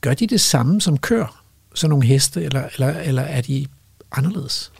gør 0.00 0.14
de 0.14 0.26
det 0.26 0.40
samme 0.40 0.80
som 0.80 0.98
kør, 0.98 1.42
sådan 1.74 1.90
nogle 1.90 2.06
heste, 2.06 2.42
eller, 2.44 2.68
eller, 2.74 3.00
eller 3.00 3.22
er 3.22 3.40
de 3.40 3.66
anderledes? 4.12 4.72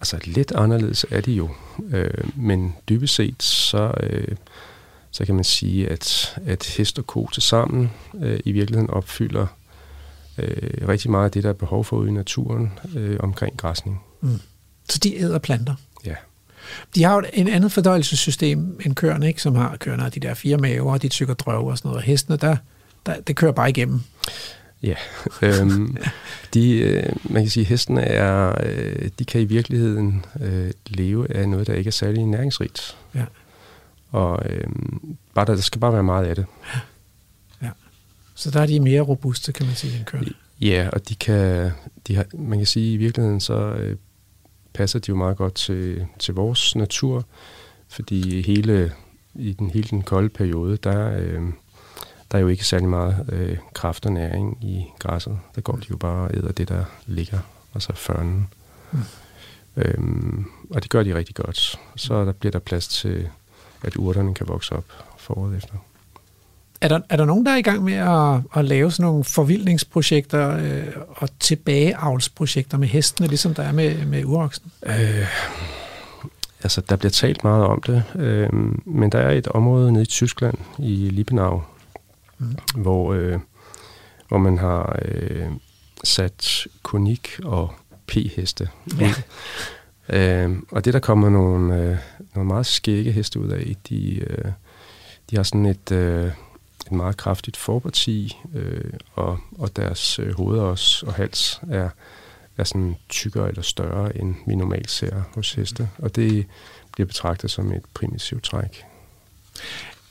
Altså 0.00 0.18
lidt 0.24 0.52
anderledes 0.52 1.06
er 1.10 1.20
de 1.20 1.32
jo, 1.32 1.50
øh, 1.90 2.10
men 2.36 2.76
dybest 2.88 3.14
set 3.14 3.42
så, 3.42 3.92
øh, 4.02 4.36
så 5.10 5.24
kan 5.24 5.34
man 5.34 5.44
sige, 5.44 5.88
at, 5.88 6.38
at 6.46 6.66
hest 6.66 6.98
og 6.98 7.06
ko 7.06 7.28
til 7.32 7.42
sammen 7.42 7.90
øh, 8.22 8.40
i 8.44 8.52
virkeligheden 8.52 8.90
opfylder 8.90 9.46
øh, 10.38 10.88
rigtig 10.88 11.10
meget 11.10 11.24
af 11.24 11.30
det, 11.30 11.42
der 11.42 11.48
er 11.48 11.54
behov 11.54 11.84
for 11.84 11.96
ude 11.96 12.08
i 12.08 12.12
naturen 12.12 12.72
øh, 12.96 13.16
omkring 13.20 13.56
græsning. 13.56 14.02
Mm. 14.20 14.40
Så 14.88 14.98
de 14.98 15.16
æder 15.16 15.38
planter? 15.38 15.74
Ja. 16.04 16.14
De 16.94 17.04
har 17.04 17.14
jo 17.14 17.18
et 17.18 17.30
en 17.32 17.48
andet 17.48 17.72
fordøjelsessystem 17.72 18.80
end 18.84 18.94
køerne, 18.94 19.28
ikke? 19.28 19.42
som 19.42 19.54
har 19.54 19.76
køerne 19.76 20.02
har 20.02 20.10
de 20.10 20.20
der 20.20 20.34
fire 20.34 20.56
maver, 20.56 20.92
og 20.92 21.02
de 21.02 21.08
tykker 21.08 21.34
drøv 21.34 21.66
og 21.66 21.78
sådan 21.78 21.88
noget. 21.88 21.96
Og 21.96 22.02
hestene, 22.02 22.36
der, 22.36 22.56
der, 23.06 23.20
det 23.20 23.36
kører 23.36 23.52
bare 23.52 23.70
igennem. 23.70 24.02
Ja, 24.82 24.94
øhm, 25.42 25.96
de, 26.54 26.78
øh, 26.78 27.12
man 27.24 27.42
kan 27.42 27.50
sige, 27.50 27.64
at 27.64 27.68
hestene 27.68 28.02
er, 28.02 28.54
øh, 28.62 29.10
de 29.18 29.24
kan 29.24 29.40
i 29.40 29.44
virkeligheden 29.44 30.24
øh, 30.40 30.70
leve 30.86 31.36
af 31.36 31.48
noget, 31.48 31.66
der 31.66 31.74
ikke 31.74 31.88
er 31.88 31.92
særlig 31.92 32.26
næringsrigt. 32.26 32.96
Ja. 33.14 33.24
Og 34.10 34.42
øh, 34.50 34.64
bare 35.34 35.46
der, 35.46 35.54
der 35.54 35.62
skal 35.62 35.80
bare 35.80 35.92
være 35.92 36.02
meget 36.02 36.26
af 36.26 36.36
det. 36.36 36.46
Så 38.40 38.50
der 38.50 38.60
er 38.60 38.66
de 38.66 38.80
mere 38.80 39.00
robuste, 39.00 39.52
kan 39.52 39.66
man 39.66 39.74
sige, 39.74 39.96
end 39.96 40.04
køerne. 40.04 40.26
Ja, 40.60 40.88
og 40.92 41.08
de 41.08 41.14
kan, 41.14 41.70
de 42.06 42.16
har, 42.16 42.24
man 42.32 42.58
kan 42.58 42.66
sige, 42.66 42.88
at 42.88 42.94
i 42.94 42.96
virkeligheden 42.96 43.40
så 43.40 43.54
øh, 43.54 43.96
passer 44.72 44.98
de 44.98 45.04
jo 45.08 45.16
meget 45.16 45.36
godt 45.36 45.54
til, 45.54 46.06
til 46.18 46.34
vores 46.34 46.76
natur, 46.76 47.24
fordi 47.88 48.42
hele, 48.42 48.92
i 49.34 49.52
den 49.52 49.70
hele 49.70 49.88
den 49.88 50.02
kolde 50.02 50.28
periode, 50.28 50.76
der, 50.76 51.18
øh, 51.18 51.42
der 52.32 52.38
er 52.38 52.42
jo 52.42 52.48
ikke 52.48 52.64
særlig 52.64 52.88
meget 52.88 53.26
øh, 53.32 53.56
kraft 53.74 54.06
og 54.06 54.12
næring 54.12 54.58
i 54.64 54.84
græsset. 54.98 55.38
Der 55.54 55.60
går 55.60 55.76
de 55.76 55.86
jo 55.90 55.96
bare 55.96 56.28
og 56.28 56.36
æder 56.36 56.52
det, 56.52 56.68
der 56.68 56.84
ligger, 57.06 57.38
altså 57.74 57.92
førnen. 57.94 58.48
Mm. 58.92 58.98
Øhm, 59.76 60.44
og 60.70 60.82
det 60.82 60.90
gør 60.90 61.02
de 61.02 61.14
rigtig 61.14 61.34
godt. 61.34 61.80
Så 61.96 62.24
der 62.24 62.32
bliver 62.32 62.52
der 62.52 62.58
plads 62.58 62.88
til, 62.88 63.28
at 63.82 63.96
urterne 63.96 64.34
kan 64.34 64.48
vokse 64.48 64.76
op 64.76 64.84
foråret 65.18 65.56
efter. 65.56 65.74
Er 66.80 66.88
der, 66.88 67.00
er 67.08 67.16
der 67.16 67.24
nogen, 67.24 67.46
der 67.46 67.52
er 67.52 67.56
i 67.56 67.62
gang 67.62 67.84
med 67.84 67.94
at, 67.94 68.40
at 68.60 68.64
lave 68.64 68.90
sådan 68.90 69.06
nogle 69.06 69.24
forvildningsprojekter 69.24 70.56
øh, 70.56 70.86
og 71.08 71.28
tilbageavlsprojekter 71.40 72.78
med 72.78 72.88
hestene, 72.88 73.28
ligesom 73.28 73.54
der 73.54 73.62
er 73.62 73.72
med, 73.72 74.06
med 74.06 74.24
uroksen? 74.24 74.72
Øh, 74.86 75.26
altså, 76.62 76.80
der 76.80 76.96
bliver 76.96 77.10
talt 77.10 77.44
meget 77.44 77.64
om 77.64 77.82
det, 77.82 78.02
øh, 78.14 78.48
men 78.84 79.12
der 79.12 79.18
er 79.18 79.30
et 79.30 79.48
område 79.48 79.92
nede 79.92 80.02
i 80.02 80.06
Tyskland, 80.06 80.58
i 80.78 81.08
Liebenau, 81.10 81.62
Mm. 82.40 82.82
hvor, 82.82 83.12
øh, 83.12 83.38
hvor 84.28 84.38
man 84.38 84.58
har 84.58 84.98
øh, 85.04 85.46
sat 86.04 86.66
konik 86.82 87.40
og 87.44 87.74
p-heste 88.06 88.68
ud. 88.86 89.14
Øh, 90.08 90.56
og 90.70 90.84
det, 90.84 90.94
der 90.94 91.00
kommer 91.00 91.30
nogle, 91.30 91.76
øh, 91.76 91.96
nogle 92.34 92.48
meget 92.48 92.66
skægge 92.66 93.12
heste 93.12 93.40
ud 93.40 93.48
af, 93.48 93.76
de, 93.88 94.14
øh, 94.14 94.52
de 95.30 95.36
har 95.36 95.42
sådan 95.42 95.66
et, 95.66 95.92
øh, 95.92 96.30
et 96.86 96.92
meget 96.92 97.16
kraftigt 97.16 97.56
forparti, 97.56 98.36
øh, 98.54 98.92
og, 99.14 99.38
og 99.58 99.76
deres 99.76 100.18
øh, 100.18 100.34
hoveder 100.36 100.62
også, 100.62 101.06
og 101.06 101.14
hals 101.14 101.60
er, 101.70 101.88
er 102.56 102.64
sådan 102.64 102.96
tykkere 103.08 103.48
eller 103.48 103.62
større, 103.62 104.16
end 104.16 104.34
vi 104.46 104.54
normalt 104.54 104.90
ser 104.90 105.22
hos 105.34 105.52
heste. 105.52 105.88
Og 105.98 106.16
det 106.16 106.46
bliver 106.92 107.06
betragtet 107.06 107.50
som 107.50 107.72
et 107.72 107.82
primitivt 107.94 108.44
træk. 108.44 108.84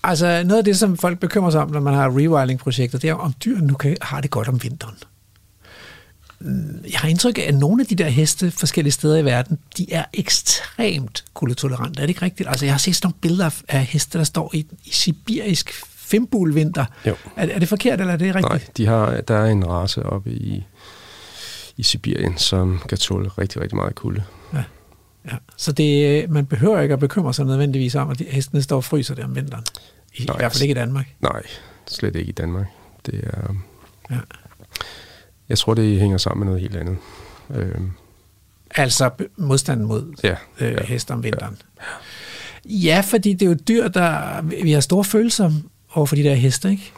Altså 0.04 0.44
noget 0.44 0.58
af 0.58 0.64
det, 0.64 0.78
som 0.80 0.98
folk 0.98 1.20
bekymrer 1.20 1.50
sig 1.52 1.62
om, 1.62 1.72
når 1.72 1.80
man 1.80 1.94
har 1.94 2.10
rewilding-projekter, 2.10 2.98
det 2.98 3.10
er 3.10 3.14
om 3.14 3.34
dyrene 3.46 3.68
nu 3.68 3.74
kan, 3.74 3.98
har 4.02 4.22
det 4.22 4.32
godt 4.32 4.48
om 4.48 4.64
vinteren. 4.64 4.96
Jeg 6.92 7.00
har 7.00 7.08
indtryk 7.10 7.38
af, 7.38 7.42
at 7.48 7.56
nogle 7.56 7.82
af 7.82 7.88
de 7.88 7.96
der 7.96 8.10
heste 8.10 8.52
forskellige 8.52 8.92
steder 8.92 9.18
i 9.18 9.26
verden, 9.26 9.58
de 9.78 9.94
er 9.94 10.04
ekstremt 10.14 11.24
kuldetolerante. 11.34 11.98
Er 12.02 12.04
det 12.06 12.10
ikke 12.10 12.22
rigtigt? 12.22 12.50
Altså 12.50 12.66
jeg 12.66 12.74
har 12.74 12.80
set 12.80 12.96
sådan 12.96 13.08
nogle 13.08 13.16
billeder 13.22 13.46
af- 13.46 13.64
af 13.68 13.86
heste, 13.86 14.18
der 14.18 14.24
står 14.24 14.52
i, 14.54 14.66
i 14.86 14.90
sibirisk 14.92 15.72
fimbulvinter. 15.96 16.86
Jo. 17.06 17.16
Er, 17.36 17.48
er 17.48 17.60
det 17.60 17.70
forkert, 17.70 18.00
eller 18.02 18.14
er 18.14 18.18
det 18.18 18.36
rigtigt? 18.36 18.50
Nej, 18.52 18.62
de 18.78 18.86
har, 18.86 19.22
der 19.22 19.36
er 19.38 19.46
en 19.52 19.68
race 19.68 20.04
oppe 20.06 20.32
i, 20.32 20.64
i 21.78 21.84
Sibirien, 21.84 22.38
som 22.38 22.82
kan 22.90 22.98
tåle 22.98 23.30
rigtig, 23.38 23.62
rigtig 23.62 23.76
meget 23.76 23.96
kulde. 23.96 24.24
Ja. 25.32 25.38
Så 25.58 25.72
det, 25.72 26.30
man 26.30 26.46
behøver 26.46 26.80
ikke 26.82 26.94
at 26.94 27.00
bekymre 27.00 27.34
sig 27.34 27.46
nødvendigvis 27.46 27.96
om, 27.96 28.10
at 28.10 28.22
hestene 28.28 28.62
står 28.62 28.76
og 28.76 28.84
fryser 28.84 29.16
der 29.16 29.24
om 29.26 29.36
vinteren. 29.36 29.64
I, 30.16 30.24
Nej, 30.26 30.36
I 30.36 30.38
hvert 30.40 30.52
fald 30.52 30.62
ikke 30.62 30.72
i 30.72 30.76
Danmark. 30.76 31.16
Nej, 31.20 31.42
slet 31.88 32.16
ikke 32.16 32.30
i 32.30 32.34
Danmark. 32.34 32.68
Det 33.06 33.22
er, 33.24 33.54
Ja. 34.12 34.18
Jeg 35.50 35.58
tror, 35.58 35.74
det 35.74 36.00
hænger 36.00 36.18
sammen 36.18 36.40
med 36.40 36.46
noget 36.46 36.62
helt 36.62 36.76
andet. 36.76 36.98
Øhm, 37.56 37.92
Altså 38.76 39.10
modstanden 39.38 39.88
mod 39.88 40.14
Ja, 40.24 40.36
øh, 40.60 40.72
ja, 40.72 40.84
heste 40.84 41.12
om 41.12 41.24
vinteren. 41.24 41.58
Ja. 41.80 41.84
ja, 42.70 43.02
fordi 43.06 43.34
det 43.34 43.42
er 43.42 43.50
jo 43.50 43.58
dyr, 43.68 43.88
der... 43.88 44.42
Vi 44.64 44.72
har 44.72 44.80
store 44.80 45.04
følelser 45.04 45.52
over 45.94 46.06
for 46.06 46.16
de 46.16 46.24
der 46.24 46.34
heste, 46.36 46.70
ikke? 46.72 46.92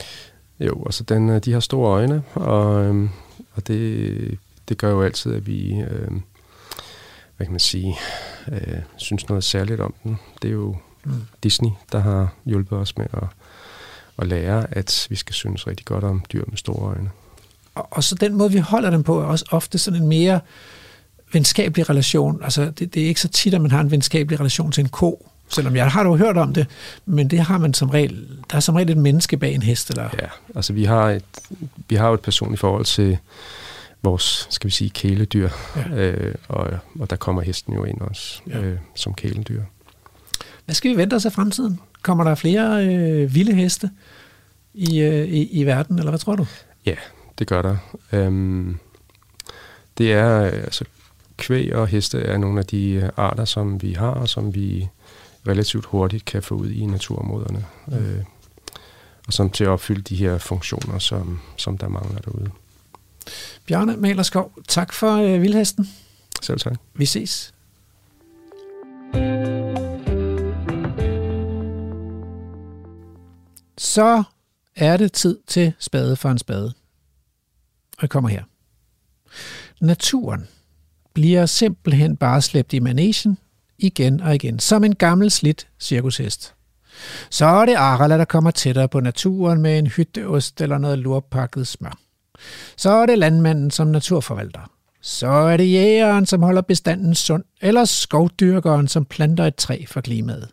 jo, 0.60 0.84
altså 0.86 1.04
den, 1.04 1.30
øh, 1.30 1.40
de 1.46 1.54
har 1.54 1.60
store 1.60 1.90
øjne, 1.92 2.24
og, 2.34 2.84
øhm, 2.86 3.10
og 3.54 3.68
det, 3.68 4.38
det 4.70 4.78
gør 4.78 4.92
jo 4.92 5.02
altid, 5.04 5.34
at 5.34 5.48
vi, 5.48 5.74
øhm, 5.92 6.22
hvad 7.42 7.46
kan 7.46 7.54
man 7.54 7.60
sige, 7.60 7.96
øh, 8.52 8.78
synes 8.98 9.30
noget 9.30 9.44
særligt 9.44 9.82
om 9.82 9.94
den. 10.04 10.20
Det 10.42 10.48
er 10.48 10.54
jo 10.54 10.76
Mm. 11.04 11.22
Disney, 11.44 11.70
der 11.92 12.00
har 12.00 12.34
hjulpet 12.46 12.78
os 12.78 12.98
med 12.98 13.06
at, 13.14 13.24
at 14.18 14.28
lære, 14.28 14.66
at 14.72 15.08
vi 15.10 15.16
skal 15.16 15.34
synes 15.34 15.68
rigtig 15.68 15.86
godt 15.86 16.04
om 16.04 16.24
dyr 16.34 16.44
med 16.48 16.58
store 16.58 16.88
øjne. 16.88 17.10
Og, 17.76 17.88
og 17.92 18.04
så 18.04 18.16
den 18.16 18.36
måde, 18.36 18.52
vi 18.52 18.60
holder 18.60 18.90
dem 18.90 19.04
på, 19.04 19.20
er 19.22 19.26
også 19.26 19.46
ofte 19.52 19.78
sådan 19.78 20.02
en 20.02 20.08
mere 20.08 20.40
venskabelig 21.34 21.90
relation. 21.90 22.44
Altså, 22.44 22.66
det, 22.66 22.94
det 22.94 23.04
er 23.04 23.08
ikke 23.08 23.22
så 23.22 23.28
tit, 23.28 23.54
at 23.54 23.62
man 23.62 23.72
har 23.72 23.82
en 23.82 23.92
venskabelig 23.92 24.40
relation 24.40 24.72
til 24.72 24.82
en 24.82 24.90
ko. 24.90 25.28
Selvom 25.50 25.76
jeg 25.76 25.92
har 25.92 26.04
jo 26.04 26.16
hørt 26.16 26.38
om 26.38 26.54
det, 26.54 26.68
men 27.06 27.30
det 27.30 27.40
har 27.40 27.58
man 27.58 27.74
som 27.74 27.90
regel. 27.90 28.28
Der 28.52 28.56
er 28.56 28.60
som 28.60 28.76
regel 28.76 28.90
et 28.90 28.98
menneske 28.98 29.38
bag 29.38 29.54
en 29.54 29.62
hest. 29.62 29.90
Eller? 29.90 30.10
Ja, 30.22 30.28
altså 30.56 30.74
vi 30.74 30.84
har 30.84 31.10
et, 31.10 31.24
vi 31.90 31.96
har 31.96 32.08
jo 32.08 32.14
et 32.14 32.22
personligt 32.22 32.60
forhold 32.60 32.86
til 32.86 33.18
vores, 34.04 34.48
skal 34.50 34.68
vi 34.68 34.72
sige, 34.72 34.90
kæledyr, 34.90 35.50
Ja. 35.76 35.90
øh, 35.96 36.36
og, 36.48 36.68
og 37.00 37.10
der 37.10 37.16
kommer 37.16 37.42
hesten 37.42 37.74
jo 37.74 37.84
ind 37.84 38.02
også 38.02 38.42
Ja. 38.48 38.60
øh, 38.62 38.78
som 38.96 39.14
kæledyr. 39.14 39.64
Hvad 40.66 40.76
skal 40.76 40.92
vi 40.92 40.98
vente 40.98 41.14
os 41.14 41.26
af 41.26 41.32
fremtiden? 41.34 41.80
Kommer 42.02 42.24
der 42.24 42.36
flere 42.36 42.86
øh, 42.88 43.36
vilde 43.36 43.54
heste 43.54 43.90
i, 44.74 45.00
øh, 45.02 45.28
i, 45.28 45.44
i 45.62 45.64
verden, 45.66 46.00
eller 46.00 46.12
hvad 46.12 46.20
tror 46.20 46.36
du? 46.36 46.46
Ja, 46.86 46.96
det 47.40 47.48
gør 47.48 47.62
der. 47.62 47.78
Øhm, 48.12 48.78
det 49.98 50.14
er, 50.14 50.40
altså 50.42 50.86
kvæg 51.38 51.76
og 51.76 51.88
heste 51.88 52.22
er 52.22 52.38
nogle 52.38 52.60
af 52.60 52.66
de 52.66 53.12
arter, 53.18 53.46
som 53.46 53.82
vi 53.82 53.94
har, 53.94 54.10
og 54.12 54.30
som 54.30 54.56
vi 54.56 54.88
relativt 55.48 55.86
hurtigt 55.86 56.26
kan 56.26 56.44
få 56.44 56.56
ud 56.56 56.70
i 56.72 56.86
naturområderne. 56.86 57.66
Mm. 57.88 57.94
Øh, 57.94 58.24
og 59.28 59.34
som 59.34 59.50
til 59.50 59.64
at 59.64 59.70
opfylde 59.70 60.02
de 60.02 60.16
her 60.16 60.38
funktioner, 60.38 61.00
som, 61.00 61.40
som 61.58 61.78
der 61.78 61.88
mangler 61.88 62.20
derude. 62.22 62.52
Bjarne 63.66 63.98
Malerskov, 63.98 64.52
tak 64.68 64.94
for 64.94 65.16
øh, 65.16 65.42
Vildhesten. 65.42 65.90
Selv 66.42 66.60
tak. 66.60 66.76
Vi 66.96 67.06
ses. 67.06 67.54
Så 73.78 74.24
er 74.76 74.98
det 74.98 75.14
tid 75.14 75.38
til 75.48 75.74
spade 75.80 76.16
for 76.16 76.30
en 76.30 76.38
spade. 76.38 76.74
Og 77.98 78.02
jeg 78.02 78.10
kommer 78.10 78.30
her. 78.30 78.44
Naturen 79.82 80.48
bliver 81.14 81.46
simpelthen 81.46 82.18
bare 82.18 82.42
slæbt 82.42 82.74
i 82.74 82.80
managen 82.80 83.38
igen 83.78 84.22
og 84.22 84.36
igen, 84.36 84.60
som 84.60 84.84
en 84.84 84.96
gammel 84.96 85.32
slidt 85.32 85.68
cirkushest. 85.80 86.54
Så 87.30 87.46
er 87.46 87.66
det 87.66 87.76
Arala, 87.76 88.18
der 88.18 88.26
kommer 88.26 88.52
tættere 88.52 88.88
på 88.88 89.00
naturen 89.00 89.62
med 89.62 89.80
en 89.80 89.88
hytteost 89.88 90.62
eller 90.62 90.78
noget 90.78 91.00
lurpakket 91.00 91.68
smør. 91.68 92.00
Så 92.78 92.90
er 92.90 93.06
det 93.06 93.18
landmanden 93.18 93.72
som 93.72 93.88
naturforvalter. 93.88 94.72
Så 95.02 95.28
er 95.28 95.58
det 95.58 95.72
jægeren, 95.72 96.26
som 96.26 96.44
holder 96.44 96.62
bestanden 96.62 97.16
sund, 97.16 97.44
eller 97.62 97.86
skovdyrkeren, 97.86 98.88
som 98.88 99.06
planter 99.06 99.46
et 99.46 99.56
træ 99.56 99.84
for 99.88 100.02
klimaet. 100.02 100.50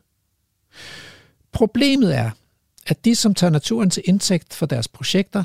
Problemet 1.52 2.16
er, 2.16 2.31
at 2.86 3.05
de, 3.05 3.15
som 3.15 3.35
tager 3.35 3.51
naturen 3.51 3.90
til 3.90 4.02
indtægt 4.06 4.55
for 4.55 4.66
deres 4.66 4.89
projekter, 4.89 5.44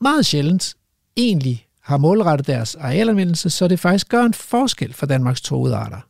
meget 0.00 0.26
sjældent 0.26 0.74
egentlig 1.16 1.66
har 1.80 1.96
målrettet 1.96 2.46
deres 2.46 2.74
arealanvendelse, 2.74 3.50
så 3.50 3.68
det 3.68 3.80
faktisk 3.80 4.08
gør 4.08 4.22
en 4.22 4.34
forskel 4.34 4.92
for 4.92 5.06
Danmarks 5.06 5.40
troede 5.40 5.76
arter. 5.76 6.00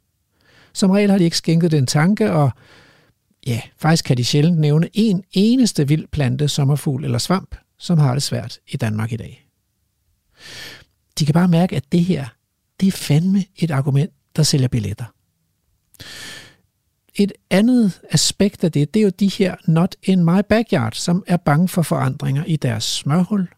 Som 0.72 0.90
regel 0.90 1.10
har 1.10 1.18
de 1.18 1.24
ikke 1.24 1.36
skænket 1.36 1.70
den 1.70 1.86
tanke, 1.86 2.32
og 2.32 2.50
ja, 3.46 3.60
faktisk 3.78 4.04
kan 4.04 4.16
de 4.16 4.24
sjældent 4.24 4.58
nævne 4.58 4.88
en 4.92 5.24
eneste 5.32 5.88
vild 5.88 6.06
plante, 6.06 6.48
sommerfugl 6.48 7.04
eller 7.04 7.18
svamp, 7.18 7.56
som 7.78 7.98
har 7.98 8.14
det 8.14 8.22
svært 8.22 8.58
i 8.68 8.76
Danmark 8.76 9.12
i 9.12 9.16
dag. 9.16 9.43
De 11.18 11.24
kan 11.24 11.32
bare 11.32 11.48
mærke, 11.48 11.76
at 11.76 11.92
det 11.92 12.04
her, 12.04 12.26
det 12.80 12.86
er 12.86 12.92
fandme 12.92 13.44
et 13.56 13.70
argument, 13.70 14.12
der 14.36 14.42
sælger 14.42 14.68
billetter. 14.68 15.04
Et 17.14 17.32
andet 17.50 18.00
aspekt 18.10 18.64
af 18.64 18.72
det, 18.72 18.94
det 18.94 19.00
er 19.00 19.04
jo 19.04 19.10
de 19.20 19.28
her 19.28 19.54
not 19.66 19.96
in 20.02 20.24
my 20.24 20.40
backyard, 20.48 20.92
som 20.92 21.24
er 21.26 21.36
bange 21.36 21.68
for 21.68 21.82
forandringer 21.82 22.44
i 22.44 22.56
deres 22.56 22.84
smørhul, 22.84 23.48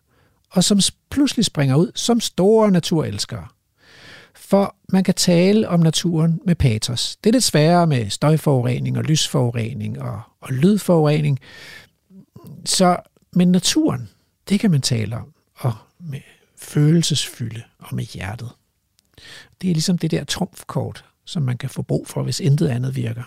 og 0.51 0.65
som 0.65 0.81
pludselig 1.11 1.45
springer 1.45 1.77
ud 1.77 1.93
som 1.95 2.21
store 2.21 2.71
naturelskere. 2.71 3.47
For 4.35 4.77
man 4.89 5.05
kan 5.05 5.15
tale 5.15 5.69
om 5.69 5.81
naturen 5.81 6.41
med 6.45 6.55
patos. 6.55 7.17
Det 7.17 7.31
er 7.31 7.33
lidt 7.33 7.45
sværere 7.45 7.87
med 7.87 8.11
støjforurening 8.11 8.99
og 8.99 9.05
lysforurening 9.05 10.03
og, 10.03 10.21
og 10.41 10.53
lydforurening. 10.53 11.39
Så, 12.65 12.97
men 13.33 13.53
naturen, 13.53 14.09
det 14.49 14.61
kan 14.61 14.71
man 14.71 14.81
tale 14.81 15.17
om, 15.17 15.33
og 15.55 15.73
med 16.01 16.21
følelsesfylde 16.67 17.63
og 17.79 17.95
med 17.95 18.05
hjertet. 18.05 18.51
Det 19.63 19.71
er 19.71 19.75
ligesom 19.75 19.99
det 19.99 20.11
der 20.11 20.25
trumfkort, 20.25 21.05
som 21.25 21.43
man 21.43 21.59
kan 21.59 21.71
få 21.71 21.83
brug 21.83 22.09
for, 22.09 22.23
hvis 22.23 22.41
intet 22.41 22.69
andet 22.69 22.97
virker. 22.97 23.23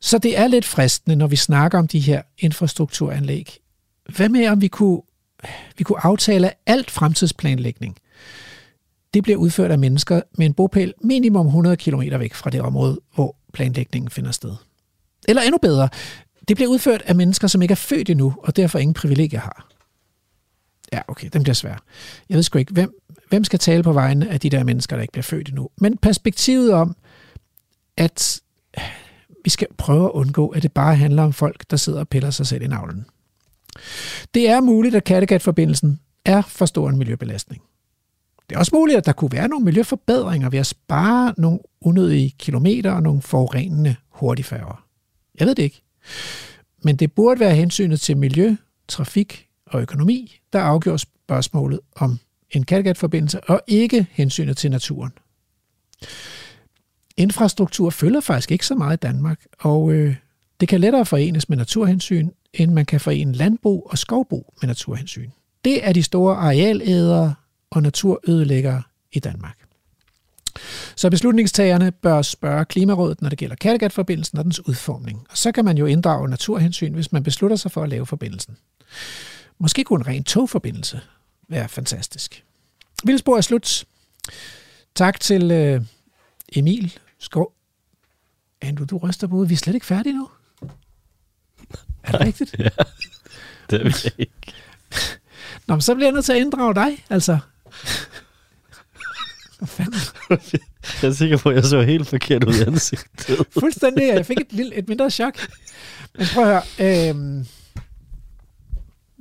Så 0.00 0.18
det 0.18 0.38
er 0.38 0.46
lidt 0.46 0.64
fristende, 0.64 1.16
når 1.16 1.26
vi 1.26 1.36
snakker 1.36 1.78
om 1.78 1.88
de 1.88 2.00
her 2.00 2.22
infrastrukturanlæg. 2.38 3.58
Hvad 4.16 4.28
med, 4.28 4.48
om 4.48 4.60
vi 4.60 4.68
kunne, 4.68 5.00
vi 5.78 5.84
kunne 5.84 6.04
aftale 6.04 6.50
alt 6.66 6.90
fremtidsplanlægning? 6.90 7.96
Det 9.14 9.22
bliver 9.22 9.38
udført 9.38 9.70
af 9.70 9.78
mennesker 9.78 10.20
med 10.38 10.46
en 10.46 10.54
bopæl 10.54 10.94
minimum 11.00 11.46
100 11.46 11.76
km 11.76 12.00
væk 12.00 12.34
fra 12.34 12.50
det 12.50 12.60
område, 12.60 13.00
hvor 13.14 13.36
planlægningen 13.52 14.10
finder 14.10 14.32
sted. 14.32 14.54
Eller 15.28 15.42
endnu 15.42 15.58
bedre, 15.58 15.88
det 16.48 16.56
bliver 16.56 16.70
udført 16.70 17.02
af 17.02 17.14
mennesker, 17.14 17.48
som 17.48 17.62
ikke 17.62 17.72
er 17.72 17.76
født 17.76 18.10
endnu, 18.10 18.34
og 18.38 18.56
derfor 18.56 18.78
ingen 18.78 18.94
privilegier 18.94 19.40
har. 19.40 19.72
Ja, 20.92 21.00
okay, 21.08 21.28
den 21.32 21.42
bliver 21.42 21.54
svær. 21.54 21.82
Jeg 22.28 22.36
ved 22.36 22.42
sgu 22.42 22.58
ikke, 22.58 22.72
hvem, 22.72 22.94
hvem 23.28 23.44
skal 23.44 23.58
tale 23.58 23.82
på 23.82 23.92
vegne 23.92 24.30
af 24.30 24.40
de 24.40 24.50
der 24.50 24.64
mennesker, 24.64 24.96
der 24.96 25.02
ikke 25.02 25.12
bliver 25.12 25.22
født 25.22 25.48
endnu. 25.48 25.68
Men 25.80 25.96
perspektivet 25.96 26.72
om, 26.72 26.96
at 27.96 28.40
vi 29.44 29.50
skal 29.50 29.66
prøve 29.78 30.04
at 30.04 30.10
undgå, 30.10 30.48
at 30.48 30.62
det 30.62 30.72
bare 30.72 30.96
handler 30.96 31.22
om 31.22 31.32
folk, 31.32 31.64
der 31.70 31.76
sidder 31.76 32.00
og 32.00 32.08
piller 32.08 32.30
sig 32.30 32.46
selv 32.46 32.62
i 32.62 32.66
navlen. 32.66 33.06
Det 34.34 34.48
er 34.48 34.60
muligt, 34.60 34.94
at 34.94 35.04
Kattegat-forbindelsen 35.04 36.00
er 36.24 36.42
for 36.42 36.66
stor 36.66 36.88
en 36.88 36.98
miljøbelastning. 36.98 37.62
Det 38.48 38.56
er 38.56 38.58
også 38.58 38.72
muligt, 38.74 38.98
at 38.98 39.06
der 39.06 39.12
kunne 39.12 39.32
være 39.32 39.48
nogle 39.48 39.64
miljøforbedringer 39.64 40.50
ved 40.50 40.58
at 40.58 40.66
spare 40.66 41.34
nogle 41.38 41.58
unødige 41.80 42.34
kilometer 42.38 42.92
og 42.92 43.02
nogle 43.02 43.22
forurenende 43.22 43.96
hurtigfærger. 44.10 44.84
Jeg 45.40 45.46
ved 45.46 45.54
det 45.54 45.62
ikke. 45.62 45.82
Men 46.84 46.96
det 46.96 47.12
burde 47.12 47.40
være 47.40 47.54
hensynet 47.54 48.00
til 48.00 48.16
miljø, 48.16 48.56
trafik 48.88 49.48
og 49.72 49.82
økonomi, 49.82 50.40
der 50.52 50.60
afgjorde 50.60 50.98
spørgsmålet 50.98 51.80
om 51.96 52.18
en 52.50 52.64
Kattegat-forbindelse, 52.64 53.40
og 53.40 53.60
ikke 53.66 54.06
hensynet 54.10 54.56
til 54.56 54.70
naturen. 54.70 55.12
Infrastruktur 57.16 57.90
følger 57.90 58.20
faktisk 58.20 58.50
ikke 58.50 58.66
så 58.66 58.74
meget 58.74 58.96
i 58.96 59.00
Danmark, 59.02 59.44
og 59.58 59.92
øh, 59.92 60.16
det 60.60 60.68
kan 60.68 60.80
lettere 60.80 61.06
forenes 61.06 61.48
med 61.48 61.56
naturhensyn, 61.56 62.30
end 62.54 62.72
man 62.72 62.86
kan 62.86 63.00
forene 63.00 63.32
landbrug 63.32 63.88
og 63.90 63.98
skovbrug 63.98 64.54
med 64.60 64.68
naturhensyn. 64.68 65.30
Det 65.64 65.86
er 65.86 65.92
de 65.92 66.02
store 66.02 66.36
arealædere 66.36 67.34
og 67.70 67.82
naturødelæggere 67.82 68.82
i 69.12 69.18
Danmark. 69.18 69.58
Så 70.96 71.10
beslutningstagerne 71.10 71.90
bør 71.92 72.22
spørge 72.22 72.64
Klimarådet, 72.64 73.22
når 73.22 73.28
det 73.28 73.38
gælder 73.38 73.56
Kattegat-forbindelsen 73.56 74.38
og 74.38 74.44
dens 74.44 74.66
udformning. 74.66 75.26
Og 75.30 75.38
så 75.38 75.52
kan 75.52 75.64
man 75.64 75.78
jo 75.78 75.86
inddrage 75.86 76.28
naturhensyn, 76.28 76.94
hvis 76.94 77.12
man 77.12 77.22
beslutter 77.22 77.56
sig 77.56 77.70
for 77.70 77.82
at 77.82 77.88
lave 77.88 78.06
forbindelsen. 78.06 78.56
Måske 79.62 79.84
kunne 79.84 80.00
en 80.00 80.06
ren 80.06 80.24
togforbindelse 80.24 81.00
være 81.48 81.68
fantastisk. 81.68 82.44
Vildspor 83.04 83.36
er 83.36 83.40
slut. 83.40 83.84
Tak 84.94 85.20
til 85.20 85.50
øh, 85.50 85.82
Emil 86.56 86.98
Skov. 87.18 87.52
Andrew, 88.60 88.86
du 88.86 88.96
ryster 88.98 89.26
på. 89.26 89.44
Vi 89.44 89.54
er 89.54 89.58
slet 89.58 89.74
ikke 89.74 89.86
færdige 89.86 90.12
nu. 90.12 90.28
Er 92.02 92.12
det 92.12 92.20
rigtigt? 92.20 92.54
Ja, 92.58 92.68
det 93.70 93.80
er 93.80 93.84
vi 93.84 93.94
ikke. 94.22 94.54
Nå, 95.66 95.74
men 95.74 95.82
så 95.82 95.94
bliver 95.94 96.06
jeg 96.06 96.12
nødt 96.14 96.24
til 96.24 96.32
at 96.32 96.38
inddrage 96.38 96.74
dig, 96.74 97.04
altså. 97.10 97.38
Hvad 99.58 99.68
fanden? 99.68 100.00
Jeg 101.02 101.08
er 101.08 101.12
sikker 101.12 101.36
på, 101.36 101.48
at 101.48 101.56
jeg 101.56 101.64
så 101.64 101.82
helt 101.82 102.08
forkert 102.08 102.44
ud 102.44 102.54
i 102.54 102.62
ansigtet. 102.62 103.46
Fuldstændig. 103.50 104.02
Jeg 104.08 104.26
fik 104.26 104.40
et, 104.40 104.52
lille, 104.52 104.74
et 104.74 104.88
mindre 104.88 105.10
chok. 105.10 105.48
Men 106.18 106.26
prøv 106.34 106.44
at 106.44 106.64
høre. 106.78 107.08
Øhm, 107.10 107.46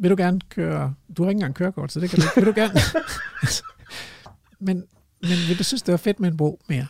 vil 0.01 0.09
du 0.11 0.15
gerne 0.17 0.39
køre... 0.49 0.93
Du 1.17 1.23
har 1.23 1.29
ikke 1.29 1.37
engang 1.37 1.55
kørekort, 1.55 1.91
så 1.91 1.99
det 1.99 2.09
kan 2.09 2.19
du 2.19 2.25
ikke. 2.25 2.35
Vil 2.35 2.45
du 2.45 2.59
gerne... 2.61 2.73
men, 4.67 4.83
men 5.21 5.37
vil 5.47 5.59
du 5.59 5.63
synes, 5.63 5.81
det 5.81 5.91
var 5.91 5.97
fedt 5.97 6.19
med 6.19 6.31
en 6.31 6.37
bro 6.37 6.59
mere? 6.69 6.85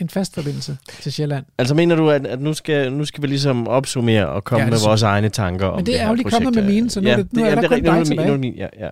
En 0.00 0.08
fast 0.08 0.34
forbindelse 0.34 0.76
til 1.00 1.12
Sjælland? 1.12 1.44
Altså 1.58 1.74
mener 1.74 1.96
du, 1.96 2.10
at, 2.10 2.26
at 2.26 2.40
nu, 2.40 2.54
skal, 2.54 2.92
nu 2.92 3.04
skal 3.04 3.22
vi 3.22 3.26
ligesom 3.26 3.68
opsummere 3.68 4.26
og 4.28 4.44
komme 4.44 4.60
Ja, 4.60 4.64
ja, 4.64 4.70
det 4.70 4.80
med 4.82 4.88
vores 4.88 5.02
egne 5.02 5.28
tanker 5.28 5.66
om 5.66 5.76
Men 5.76 5.86
det 5.86 6.00
er 6.00 6.08
jo 6.08 6.14
lige 6.14 6.30
kommet 6.30 6.54
med 6.54 6.64
mine, 6.66 6.90
så 6.90 7.00
nu 7.00 7.08
er 7.08 7.16
det- 7.16 7.32
nu 7.32 7.42
er 7.42 7.48
jamen, 7.48 7.62
der 7.64 7.68
kun 7.68 7.78
er 7.78 7.80
dig 7.82 8.06
det 8.06 8.08
min- 8.08 8.16
nu 8.18 8.22
er 8.22 8.26
det 8.26 8.34
tilbage. 8.34 8.38
min, 8.38 8.54
ja, 8.54 8.68
ja, 8.78 8.88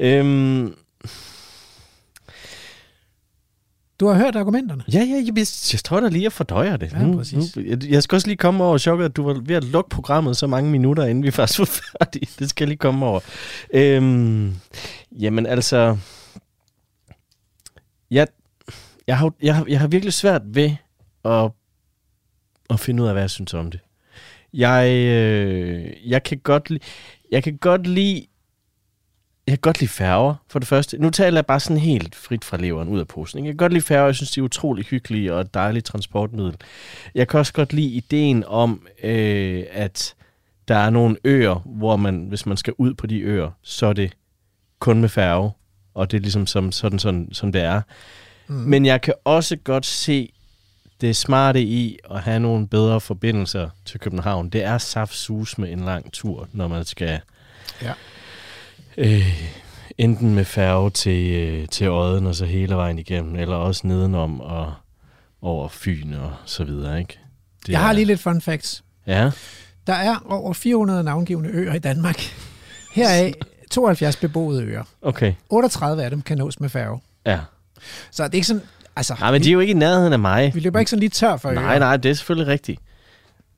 ja. 0.00 0.18
Øhm, 0.18 0.74
Du 4.02 4.06
har 4.08 4.14
hørt 4.14 4.36
argumenterne? 4.36 4.84
Ja, 4.92 4.98
ja, 4.98 5.22
jeg, 5.26 5.36
jeg, 5.72 5.80
tror 5.84 6.00
da 6.00 6.08
lige, 6.08 6.26
at 6.26 6.32
fordøjer 6.32 6.76
det. 6.76 6.92
Ja, 6.92 7.02
nu, 7.02 7.16
præcis. 7.16 7.56
Nu, 7.56 7.62
jeg, 7.62 7.84
jeg 7.84 8.02
skal 8.02 8.16
også 8.16 8.28
lige 8.28 8.36
komme 8.36 8.64
over 8.64 8.78
chokket, 8.78 9.04
at 9.04 9.16
du 9.16 9.22
var 9.24 9.40
ved 9.44 9.56
at 9.56 9.64
lukke 9.64 9.90
programmet 9.90 10.36
så 10.36 10.46
mange 10.46 10.70
minutter, 10.70 11.04
inden 11.04 11.24
vi 11.24 11.30
faktisk 11.30 11.58
var 11.58 11.64
færdige. 11.64 12.28
Det 12.38 12.50
skal 12.50 12.64
jeg 12.64 12.68
lige 12.68 12.78
komme 12.78 13.06
over. 13.06 13.20
Øhm, 13.74 14.54
jamen 15.18 15.46
altså, 15.46 15.98
jeg, 18.10 18.26
jeg, 19.06 19.18
har, 19.18 19.32
jeg, 19.42 19.56
har, 19.56 19.64
jeg 19.68 19.80
har 19.80 19.86
virkelig 19.86 20.12
svært 20.12 20.42
ved 20.44 20.70
at, 21.24 21.50
at 22.70 22.80
finde 22.80 23.02
ud 23.02 23.08
af, 23.08 23.14
hvad 23.14 23.22
jeg 23.22 23.30
synes 23.30 23.54
om 23.54 23.70
det. 23.70 23.80
Jeg, 24.54 24.90
øh, 24.90 26.10
jeg 26.10 26.22
kan 26.22 26.38
godt 26.38 26.70
lide, 26.70 26.84
jeg 27.30 27.42
kan 27.42 27.56
godt 27.56 27.86
lide 27.86 28.26
jeg 29.46 29.52
kan 29.52 29.60
godt 29.60 29.80
lide 29.80 29.90
færger, 29.90 30.34
for 30.48 30.58
det 30.58 30.68
første. 30.68 30.98
Nu 30.98 31.10
taler 31.10 31.36
jeg 31.36 31.46
bare 31.46 31.60
sådan 31.60 31.76
helt 31.76 32.14
frit 32.14 32.44
fra 32.44 32.56
leveren 32.56 32.88
ud 32.88 33.00
af 33.00 33.08
posen. 33.08 33.38
ikke? 33.38 33.46
Jeg 33.46 33.52
kan 33.52 33.56
godt 33.56 33.72
lide 33.72 33.84
færger, 33.84 34.06
jeg 34.06 34.14
synes, 34.14 34.30
de 34.30 34.40
er 34.40 34.44
utrolig 34.44 34.84
hyggelige 34.84 35.34
og 35.34 35.40
et 35.40 35.54
dejligt 35.54 35.86
transportmiddel. 35.86 36.56
Jeg 37.14 37.28
kan 37.28 37.40
også 37.40 37.52
godt 37.52 37.72
lide 37.72 37.88
ideen 37.88 38.44
om, 38.46 38.86
øh, 39.02 39.64
at 39.70 40.14
der 40.68 40.74
er 40.74 40.90
nogle 40.90 41.16
øer, 41.24 41.54
hvor 41.64 41.96
man, 41.96 42.26
hvis 42.28 42.46
man 42.46 42.56
skal 42.56 42.74
ud 42.78 42.94
på 42.94 43.06
de 43.06 43.20
øer, 43.20 43.50
så 43.62 43.86
er 43.86 43.92
det 43.92 44.12
kun 44.78 45.00
med 45.00 45.08
færge, 45.08 45.50
og 45.94 46.10
det 46.10 46.16
er 46.16 46.20
ligesom 46.20 46.46
som, 46.46 46.72
sådan, 46.72 46.98
sådan, 46.98 47.28
som 47.32 47.52
det 47.52 47.62
er. 47.62 47.80
Mm. 48.46 48.54
Men 48.54 48.86
jeg 48.86 49.00
kan 49.00 49.14
også 49.24 49.56
godt 49.56 49.86
se 49.86 50.32
det 51.00 51.16
smarte 51.16 51.62
i 51.62 51.98
at 52.10 52.20
have 52.20 52.40
nogle 52.40 52.68
bedre 52.68 53.00
forbindelser 53.00 53.68
til 53.84 54.00
København. 54.00 54.48
Det 54.48 54.64
er 54.64 54.78
saftsus 54.78 55.58
med 55.58 55.72
en 55.72 55.80
lang 55.80 56.12
tur, 56.12 56.48
når 56.52 56.68
man 56.68 56.84
skal 56.84 57.20
Ja. 57.82 57.92
Øh, 58.96 59.42
enten 59.98 60.34
med 60.34 60.44
færge 60.44 60.90
til, 60.90 61.30
øh, 61.34 61.68
til 61.68 61.90
Odden 61.90 62.26
og 62.26 62.34
så 62.34 62.44
hele 62.44 62.74
vejen 62.74 62.98
igennem, 62.98 63.36
eller 63.36 63.56
også 63.56 63.86
nedenom 63.86 64.40
og 64.40 64.72
over 65.42 65.68
Fyn 65.68 66.12
og 66.14 66.32
så 66.44 66.64
videre, 66.64 66.98
ikke? 66.98 67.18
Det 67.66 67.72
Jeg 67.72 67.80
har 67.80 67.88
er- 67.88 67.92
lige 67.92 68.04
lidt 68.04 68.20
fun 68.20 68.40
facts. 68.40 68.84
Ja. 69.06 69.30
Der 69.86 69.92
er 69.94 70.16
over 70.28 70.52
400 70.52 71.02
navngivende 71.04 71.50
øer 71.50 71.74
i 71.74 71.78
Danmark. 71.78 72.20
Heraf 72.94 73.32
72 73.70 74.16
beboede 74.16 74.62
øer. 74.64 74.82
Okay. 75.02 75.32
38 75.48 76.04
af 76.04 76.10
dem 76.10 76.22
kan 76.22 76.38
nås 76.38 76.60
med 76.60 76.68
færge. 76.68 77.00
Ja. 77.26 77.40
Så 78.10 78.22
det 78.24 78.30
er 78.30 78.34
ikke 78.34 78.46
sådan... 78.46 78.62
Altså, 78.96 79.16
Nej, 79.20 79.32
men 79.32 79.42
de 79.42 79.48
er 79.48 79.52
jo 79.52 79.60
ikke 79.60 79.70
i 79.70 79.74
nærheden 79.76 80.12
af 80.12 80.18
mig. 80.18 80.54
Vi 80.54 80.60
løber 80.60 80.78
ikke 80.78 80.90
sådan 80.90 81.00
lige 81.00 81.10
tør 81.10 81.36
for 81.36 81.48
øer. 81.48 81.60
Nej, 81.60 81.78
nej, 81.78 81.96
det 81.96 82.10
er 82.10 82.14
selvfølgelig 82.14 82.52
rigtigt. 82.52 82.80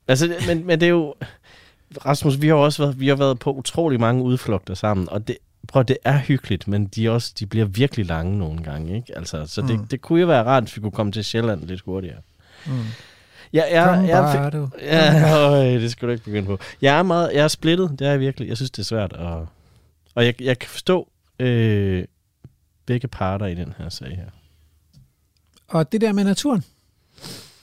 Altså, 0.07 0.33
men, 0.47 0.65
men 0.67 0.79
det 0.79 0.85
er 0.85 0.89
jo... 0.89 1.13
Rasmus, 2.05 2.41
vi 2.41 2.47
har 2.47 2.55
også 2.55 2.83
været, 2.83 2.99
vi 2.99 3.07
har 3.07 3.15
været 3.15 3.39
på 3.39 3.53
utrolig 3.53 3.99
mange 3.99 4.23
udflugter 4.23 4.73
sammen, 4.73 5.09
og 5.09 5.27
det, 5.27 5.37
prøv, 5.67 5.83
det 5.83 5.97
er 6.05 6.17
hyggeligt, 6.19 6.67
men 6.67 6.85
de, 6.87 7.09
også, 7.09 7.33
de 7.39 7.45
bliver 7.45 7.65
virkelig 7.65 8.05
lange 8.05 8.37
nogle 8.37 8.63
gange, 8.63 8.95
ikke? 8.95 9.17
Altså, 9.17 9.45
så 9.47 9.61
det, 9.61 9.79
Mm. 9.79 9.87
det 9.87 10.01
kunne 10.01 10.21
jo 10.21 10.27
være 10.27 10.43
rart, 10.43 10.63
hvis 10.63 10.75
vi 10.75 10.81
kunne 10.81 10.91
komme 10.91 11.11
til 11.11 11.23
Sjælland 11.25 11.63
lidt 11.63 11.81
hurtigere. 11.81 12.17
Mm. 12.65 12.71
Ja, 13.53 13.63
jeg, 13.81 13.95
Kom 13.95 14.05
jeg, 14.05 14.23
bare, 14.23 14.49
du. 14.49 14.69
Ja, 14.81 15.31
øj, 15.49 15.63
det 15.65 15.91
skal 15.91 16.07
du 16.07 16.11
ikke 16.13 16.23
begynde 16.25 16.45
på. 16.47 16.59
Jeg 16.81 16.99
er 16.99 17.03
meget, 17.03 17.31
jeg 17.33 17.43
er 17.43 17.47
splittet, 17.47 17.95
det 17.99 18.07
er 18.07 18.11
jeg 18.11 18.19
virkelig. 18.19 18.49
Jeg 18.49 18.57
synes, 18.57 18.71
det 18.71 18.79
er 18.79 18.83
svært. 18.83 19.13
at, 19.13 19.19
og 20.15 20.25
jeg, 20.25 20.41
jeg 20.41 20.59
kan 20.59 20.69
forstå 20.69 21.07
øh, 21.39 22.05
begge 22.85 23.07
parter 23.07 23.45
i 23.45 23.55
den 23.55 23.73
her 23.77 23.89
sag 23.89 24.07
her. 24.07 24.25
Og 25.67 25.91
det 25.91 26.01
der 26.01 26.11
med 26.13 26.23
naturen, 26.23 26.63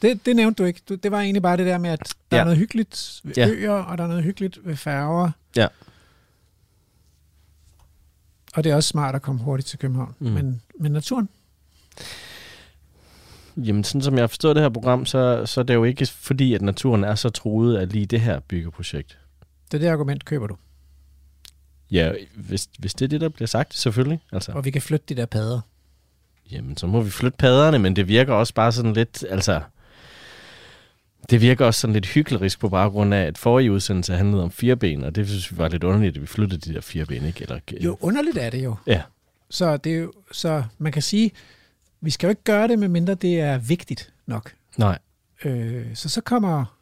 det, 0.03 0.27
det 0.27 0.37
nævnte 0.37 0.63
du 0.63 0.67
ikke. 0.67 0.81
Du, 0.89 0.95
det 0.95 1.11
var 1.13 1.21
egentlig 1.21 1.43
bare 1.43 1.57
det 1.57 1.67
der 1.67 1.79
med, 1.79 1.91
at 1.91 2.15
der 2.31 2.37
ja. 2.37 2.41
Er 2.41 2.45
noget 2.45 2.59
hyggeligt 2.59 3.21
ved 3.25 3.33
Ja. 3.37 3.49
øer, 3.49 3.71
og 3.73 3.99
der 3.99 4.05
er 4.05 4.09
noget 4.09 4.25
hyggeligt 4.25 4.59
ved 4.67 4.77
færger. 4.77 5.31
Ja. 5.57 5.67
Og 8.55 8.65
det 8.65 8.73
er 8.73 8.77
også 8.77 8.89
smart 8.89 9.15
at 9.15 9.23
komme 9.23 9.41
hurtigt 9.41 9.69
til 9.69 9.79
København. 9.79 10.15
Mm. 10.19 10.31
Men, 10.31 10.63
men 10.81 10.93
naturen, 10.93 11.29
Jamen, 13.57 13.85
sådan 13.85 14.03
som 14.03 14.15
jeg 14.15 14.23
har 14.23 14.27
forstået 14.27 14.57
det 14.57 14.63
her 14.63 14.69
program, 14.69 15.07
så, 15.07 15.47
så 15.47 15.61
er 15.61 15.65
det 15.65 15.75
jo 15.75 15.85
ikke 15.85 16.07
fordi, 16.07 16.55
at 16.55 16.63
naturen 16.63 17.05
er 17.05 17.15
så 17.15 17.29
truet 17.31 17.77
af 17.77 17.93
lige 17.93 18.07
det 18.07 18.21
her 18.21 18.41
byggeprojekt. 18.41 19.19
det 19.71 19.75
er 19.75 19.79
det 19.79 19.89
argument, 19.89 20.25
køber 20.25 20.47
du. 20.47 20.57
Ja, 21.91 22.13
hvis, 22.35 22.69
hvis 22.79 22.95
det 22.95 23.05
er 23.05 23.09
det, 23.09 23.21
der 23.21 23.29
bliver 23.29 23.47
sagt, 23.47 23.75
selvfølgelig. 23.75 24.21
Altså. 24.33 24.53
Og 24.53 24.65
vi 24.65 24.71
kan 24.71 24.83
flytte 24.83 25.05
de 25.09 25.15
der 25.15 25.27
padder. 25.27 25.61
Jamen, 26.51 26.77
så 26.77 26.87
må 26.87 27.01
vi 27.01 27.11
flytte 27.11 27.37
padderne, 27.39 27.79
men 27.79 27.97
det 27.97 28.09
virker 28.09 28.35
også 28.35 28.55
bare 28.55 28.73
sådan 28.73 28.93
lidt, 28.93 29.25
altså... 29.31 29.61
Det 31.31 31.41
virker 31.41 31.67
også 31.67 31.81
sådan 31.81 31.95
lidt 31.95 32.07
hyklerisk 32.07 32.61
på 32.61 32.69
baggrund 32.69 33.15
af, 33.15 33.23
at 33.23 33.39
forrige 33.39 33.73
udsendelse 33.73 34.15
handlede 34.15 34.43
om 34.43 34.51
fireben, 34.51 35.05
og 35.05 35.17
det 35.17 35.29
synes 35.29 35.53
vi 35.53 35.59
var 35.59 35.69
lidt 35.69 35.85
underligt, 35.85 36.17
at 36.17 36.23
vi 36.23 36.27
flyttede 36.27 36.61
de 36.71 36.75
der 36.75 36.81
fireben, 36.81 37.25
ikke? 37.25 37.43
Eller, 37.43 37.59
Jo, 37.81 37.99
underligt 38.01 38.39
er 38.39 38.51
det 38.51 38.65
jo. 38.65 38.77
Ja. 38.87 39.03
Så, 39.51 39.77
det 39.77 39.93
er 39.93 39.97
jo, 39.99 40.13
så 40.33 40.65
man 40.79 40.93
kan 40.93 41.03
sige, 41.03 41.31
vi 42.01 42.11
skal 42.11 42.27
jo 42.27 42.31
ikke 42.31 42.43
gøre 42.43 42.69
det, 42.69 42.79
medmindre 42.79 43.15
det 43.15 43.41
er 43.41 43.59
vigtigt 43.59 44.13
nok. 44.27 44.53
Nej. 44.77 44.99
Øh, 45.45 45.87
så 45.95 46.09
så 46.09 46.21
kommer, 46.21 46.79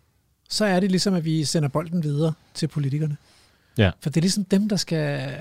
så 0.49 0.65
er 0.65 0.81
det 0.81 0.91
ligesom, 0.91 1.15
at 1.15 1.25
vi 1.25 1.45
sender 1.45 1.69
bolden 1.69 2.03
videre 2.03 2.33
til 2.55 2.69
politikerne. 2.69 3.17
Ja. 3.79 3.91
For 4.01 4.11
det 4.11 4.17
er 4.17 4.21
ligesom 4.21 4.45
dem, 4.45 4.69
der 4.69 4.77
skal 4.77 5.33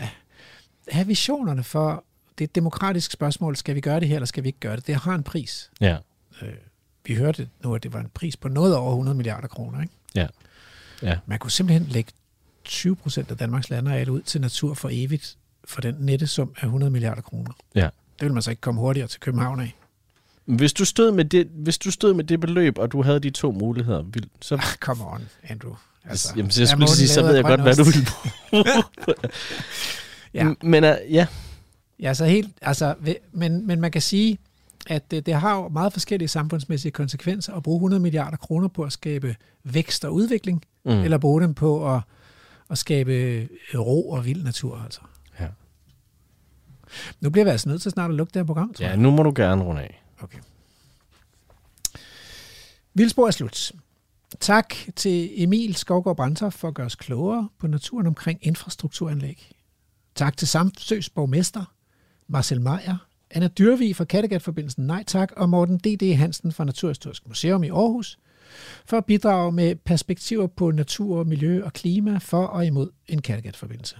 have 0.91 1.07
visionerne 1.07 1.63
for, 1.63 2.03
det 2.37 2.43
er 2.43 2.47
et 2.47 2.55
demokratisk 2.55 3.11
spørgsmål, 3.11 3.55
skal 3.55 3.75
vi 3.75 3.81
gøre 3.81 3.99
det 3.99 4.07
her, 4.07 4.15
eller 4.15 4.25
skal 4.25 4.43
vi 4.43 4.49
ikke 4.49 4.59
gøre 4.59 4.75
det? 4.75 4.87
Det 4.87 4.95
har 4.95 5.15
en 5.15 5.23
pris. 5.23 5.71
Ja. 5.81 5.97
Øh, 6.41 6.53
vi 7.05 7.15
hørte 7.15 7.49
nu, 7.63 7.75
at 7.75 7.83
det 7.83 7.93
var 7.93 7.99
en 7.99 8.09
pris 8.13 8.37
på 8.37 8.47
noget 8.47 8.75
over 8.75 8.91
100 8.91 9.17
milliarder 9.17 9.47
kroner. 9.47 9.81
Ikke? 9.81 9.93
Ja. 10.15 10.27
Ja. 11.01 11.17
Man 11.25 11.39
kunne 11.39 11.51
simpelthen 11.51 11.87
lægge 11.87 12.11
20 12.63 12.95
procent 12.95 13.31
af 13.31 13.37
Danmarks 13.37 13.69
landareal 13.69 14.09
ud 14.09 14.21
til 14.21 14.41
natur 14.41 14.73
for 14.73 14.89
evigt, 14.91 15.37
for 15.63 15.81
den 15.81 15.95
nette 15.99 16.27
sum 16.27 16.53
af 16.57 16.63
100 16.63 16.91
milliarder 16.91 17.21
kroner. 17.21 17.51
Ja. 17.75 17.89
Det 18.19 18.25
vil 18.25 18.33
man 18.33 18.41
så 18.41 18.49
ikke 18.49 18.61
komme 18.61 18.81
hurtigere 18.81 19.07
til 19.07 19.19
København 19.19 19.59
af. 19.59 19.75
Hvis 20.45 20.73
du 20.73 20.85
stod 20.85 21.11
med 21.11 21.25
det, 21.25 21.47
hvis 21.53 21.77
du 21.77 21.91
stod 21.91 22.13
med 22.13 22.23
det 22.23 22.39
beløb, 22.39 22.77
og 22.77 22.91
du 22.91 23.01
havde 23.03 23.19
de 23.19 23.29
to 23.29 23.51
muligheder, 23.51 24.01
vil, 24.01 24.29
så... 24.41 24.55
Ah, 24.55 24.75
come 24.79 25.07
on, 25.07 25.29
Andrew. 25.43 25.75
Altså, 26.05 26.33
Jamen, 26.37 26.51
så 26.51 26.61
jeg 26.61 26.67
skulle 26.67 26.89
sige, 26.89 27.07
så 27.07 27.21
ved 27.21 27.35
jeg 27.35 27.43
godt, 27.43 27.61
hvad 27.61 27.75
du 27.75 27.83
vil 27.83 28.07
bruge. 28.51 28.65
ja. 30.33 30.53
Men 30.61 30.83
uh, 30.83 31.13
ja. 31.13 31.27
Ja, 31.99 32.13
så 32.13 32.25
helt, 32.25 32.49
altså, 32.61 32.95
men, 33.31 33.67
men 33.67 33.81
man 33.81 33.91
kan 33.91 34.01
sige, 34.01 34.37
at 34.87 35.11
det, 35.11 35.25
det 35.25 35.33
har 35.33 35.55
jo 35.55 35.67
meget 35.67 35.93
forskellige 35.93 36.27
samfundsmæssige 36.27 36.91
konsekvenser 36.91 37.53
at 37.53 37.63
bruge 37.63 37.77
100 37.77 37.99
milliarder 38.01 38.37
kroner 38.37 38.67
på 38.67 38.83
at 38.83 38.91
skabe 38.91 39.35
vækst 39.63 40.05
og 40.05 40.13
udvikling, 40.13 40.63
Mm. 40.85 40.91
eller 40.91 41.17
bruge 41.17 41.41
dem 41.41 41.53
på 41.53 41.95
at, 41.95 42.01
at 42.69 42.77
skabe 42.77 43.47
ro 43.75 44.09
og 44.09 44.25
vild 44.25 44.43
natur. 44.43 44.77
Altså. 44.83 45.01
Ja. 45.39 45.47
Nu 47.21 47.29
bliver 47.29 47.45
vi 47.45 47.51
altså 47.51 47.69
nødt 47.69 47.81
til 47.81 47.91
snart 47.91 48.11
at 48.11 48.15
lukke 48.17 48.31
det 48.31 48.39
her 48.39 48.45
program, 48.45 48.73
tror 48.73 48.83
Ja, 48.85 48.89
jeg. 48.89 48.97
nu 48.97 49.11
må 49.11 49.23
du 49.23 49.33
gerne 49.35 49.63
runde 49.63 49.81
af. 49.81 50.03
Okay. 50.21 50.37
Vildspor 52.93 53.27
er 53.27 53.31
slut. 53.31 53.71
Tak 54.39 54.73
til 54.95 55.43
Emil 55.43 55.75
Skovgaard 55.75 56.15
Brandtoft 56.15 56.57
for 56.57 56.67
at 56.67 56.73
gøre 56.73 56.85
os 56.85 56.95
klogere 56.95 57.49
på 57.59 57.67
naturen 57.67 58.07
omkring 58.07 58.39
infrastrukturanlæg. 58.41 59.51
Tak 60.15 60.37
til 60.37 60.47
Samsøs 60.47 61.09
borgmester, 61.09 61.73
Marcel 62.27 62.61
Meyer, 62.61 63.07
Anna 63.31 63.47
Dyrvi 63.47 63.93
fra 63.93 64.05
Kattegat-forbindelsen 64.05 64.87
Nej 64.87 65.03
Tak, 65.03 65.31
og 65.37 65.49
Morten 65.49 65.77
D.D. 65.77 66.15
Hansen 66.15 66.51
fra 66.51 66.63
Naturhistorisk 66.63 67.27
Museum 67.27 67.63
i 67.63 67.69
Aarhus, 67.69 68.19
for 68.85 68.97
at 68.97 69.05
bidrage 69.05 69.51
med 69.51 69.75
perspektiver 69.75 70.47
på 70.47 70.71
natur, 70.71 71.23
miljø 71.23 71.63
og 71.63 71.73
klima 71.73 72.17
for 72.17 72.45
og 72.45 72.65
imod 72.65 72.89
en 73.07 73.21
Kattegat-forbindelse. 73.21 73.95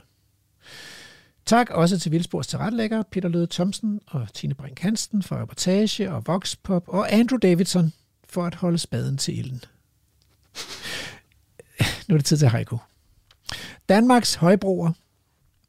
Tak 1.45 1.69
også 1.69 1.99
til 1.99 2.11
Vildspors 2.11 2.47
tilrettelægger 2.47 3.03
Peter 3.03 3.29
Løde 3.29 3.47
Thomsen 3.47 3.99
og 4.07 4.33
Tine 4.33 4.53
Brink 4.53 4.79
Hansen 4.79 5.23
for 5.23 5.35
reportage 5.35 6.11
og 6.11 6.27
Voxpop 6.27 6.83
og 6.87 7.13
Andrew 7.13 7.37
Davidson 7.37 7.93
for 8.29 8.45
at 8.45 8.55
holde 8.55 8.77
spaden 8.77 9.17
til 9.17 9.39
ilden. 9.39 9.63
Nu 12.07 12.15
er 12.15 12.17
det 12.17 12.25
tid 12.25 12.37
til 12.37 12.47
haiku. 12.47 12.77
Danmarks 13.89 14.35
højbroer, 14.35 14.91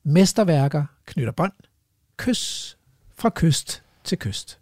mesterværker 0.02 0.84
knytter 1.06 1.32
bånd, 1.32 1.52
kys 2.16 2.76
fra 3.20 3.30
kyst 3.34 3.82
til 4.04 4.18
kyst. 4.18 4.58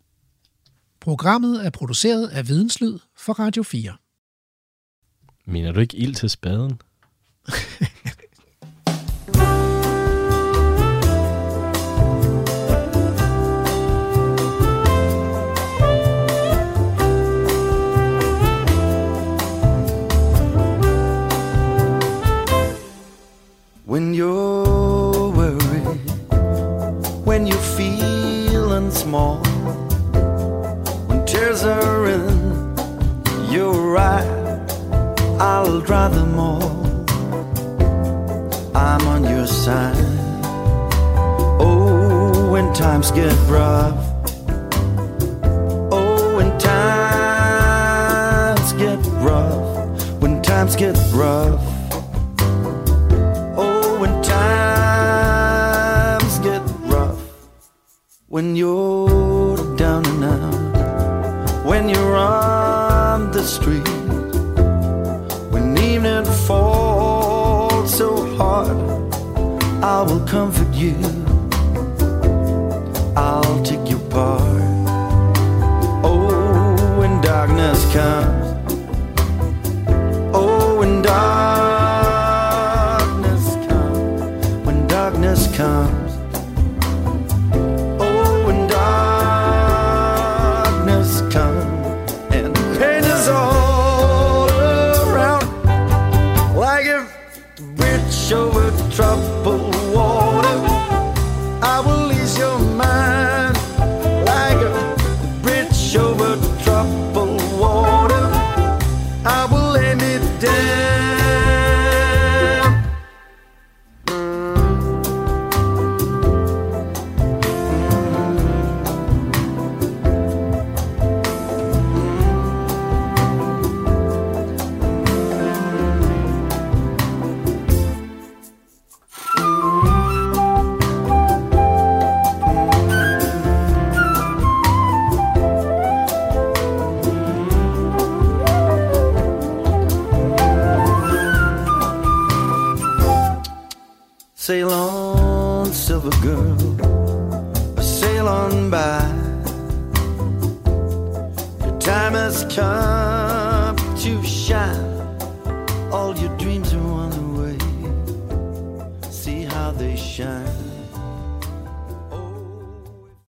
Programmet 1.00 1.66
er 1.66 1.70
produceret 1.70 2.28
af 2.28 2.48
Videnslyd 2.48 2.98
for 3.16 3.32
Radio 3.32 3.62
4. 3.62 3.96
Mener 5.44 5.72
du 5.72 5.80
ikke 5.80 5.96
ild 5.96 6.14
til 6.14 6.30
spaden? 6.30 6.80
When 23.86 24.14
you're 24.14 24.67
small, 28.90 29.38
when 31.06 31.24
tears 31.26 31.64
are 31.64 32.06
in 32.06 32.76
your 33.50 33.96
eye, 33.98 34.26
I'll 35.38 35.80
dry 35.80 36.08
them 36.08 36.38
all. 36.38 36.78
I'm 38.74 39.06
on 39.08 39.24
your 39.24 39.46
side. 39.46 39.96
Oh, 41.60 42.50
when 42.50 42.72
times 42.72 43.10
get 43.10 43.34
rough. 43.48 43.98
Oh, 45.92 46.36
when 46.36 46.58
times 46.58 47.42
get 48.74 48.98
rough. 49.22 50.22
When 50.22 50.40
times 50.42 50.76
get 50.76 50.96
rough. 51.12 51.60
Oh, 53.56 53.98
when 54.00 54.22
times 54.22 54.77
when 58.30 58.54
you're 58.56 59.56
down 59.76 60.04
and 60.04 60.24
out, 60.24 61.64
when 61.64 61.88
you're 61.88 62.16
on 62.16 63.30
the 63.32 63.42
street, 63.42 63.88
when 65.50 65.78
evening 65.78 66.26
falls 66.46 67.96
so 67.96 68.36
hard, 68.36 68.76
I 69.82 70.02
will 70.02 70.26
comfort 70.26 70.74
you. 70.74 71.17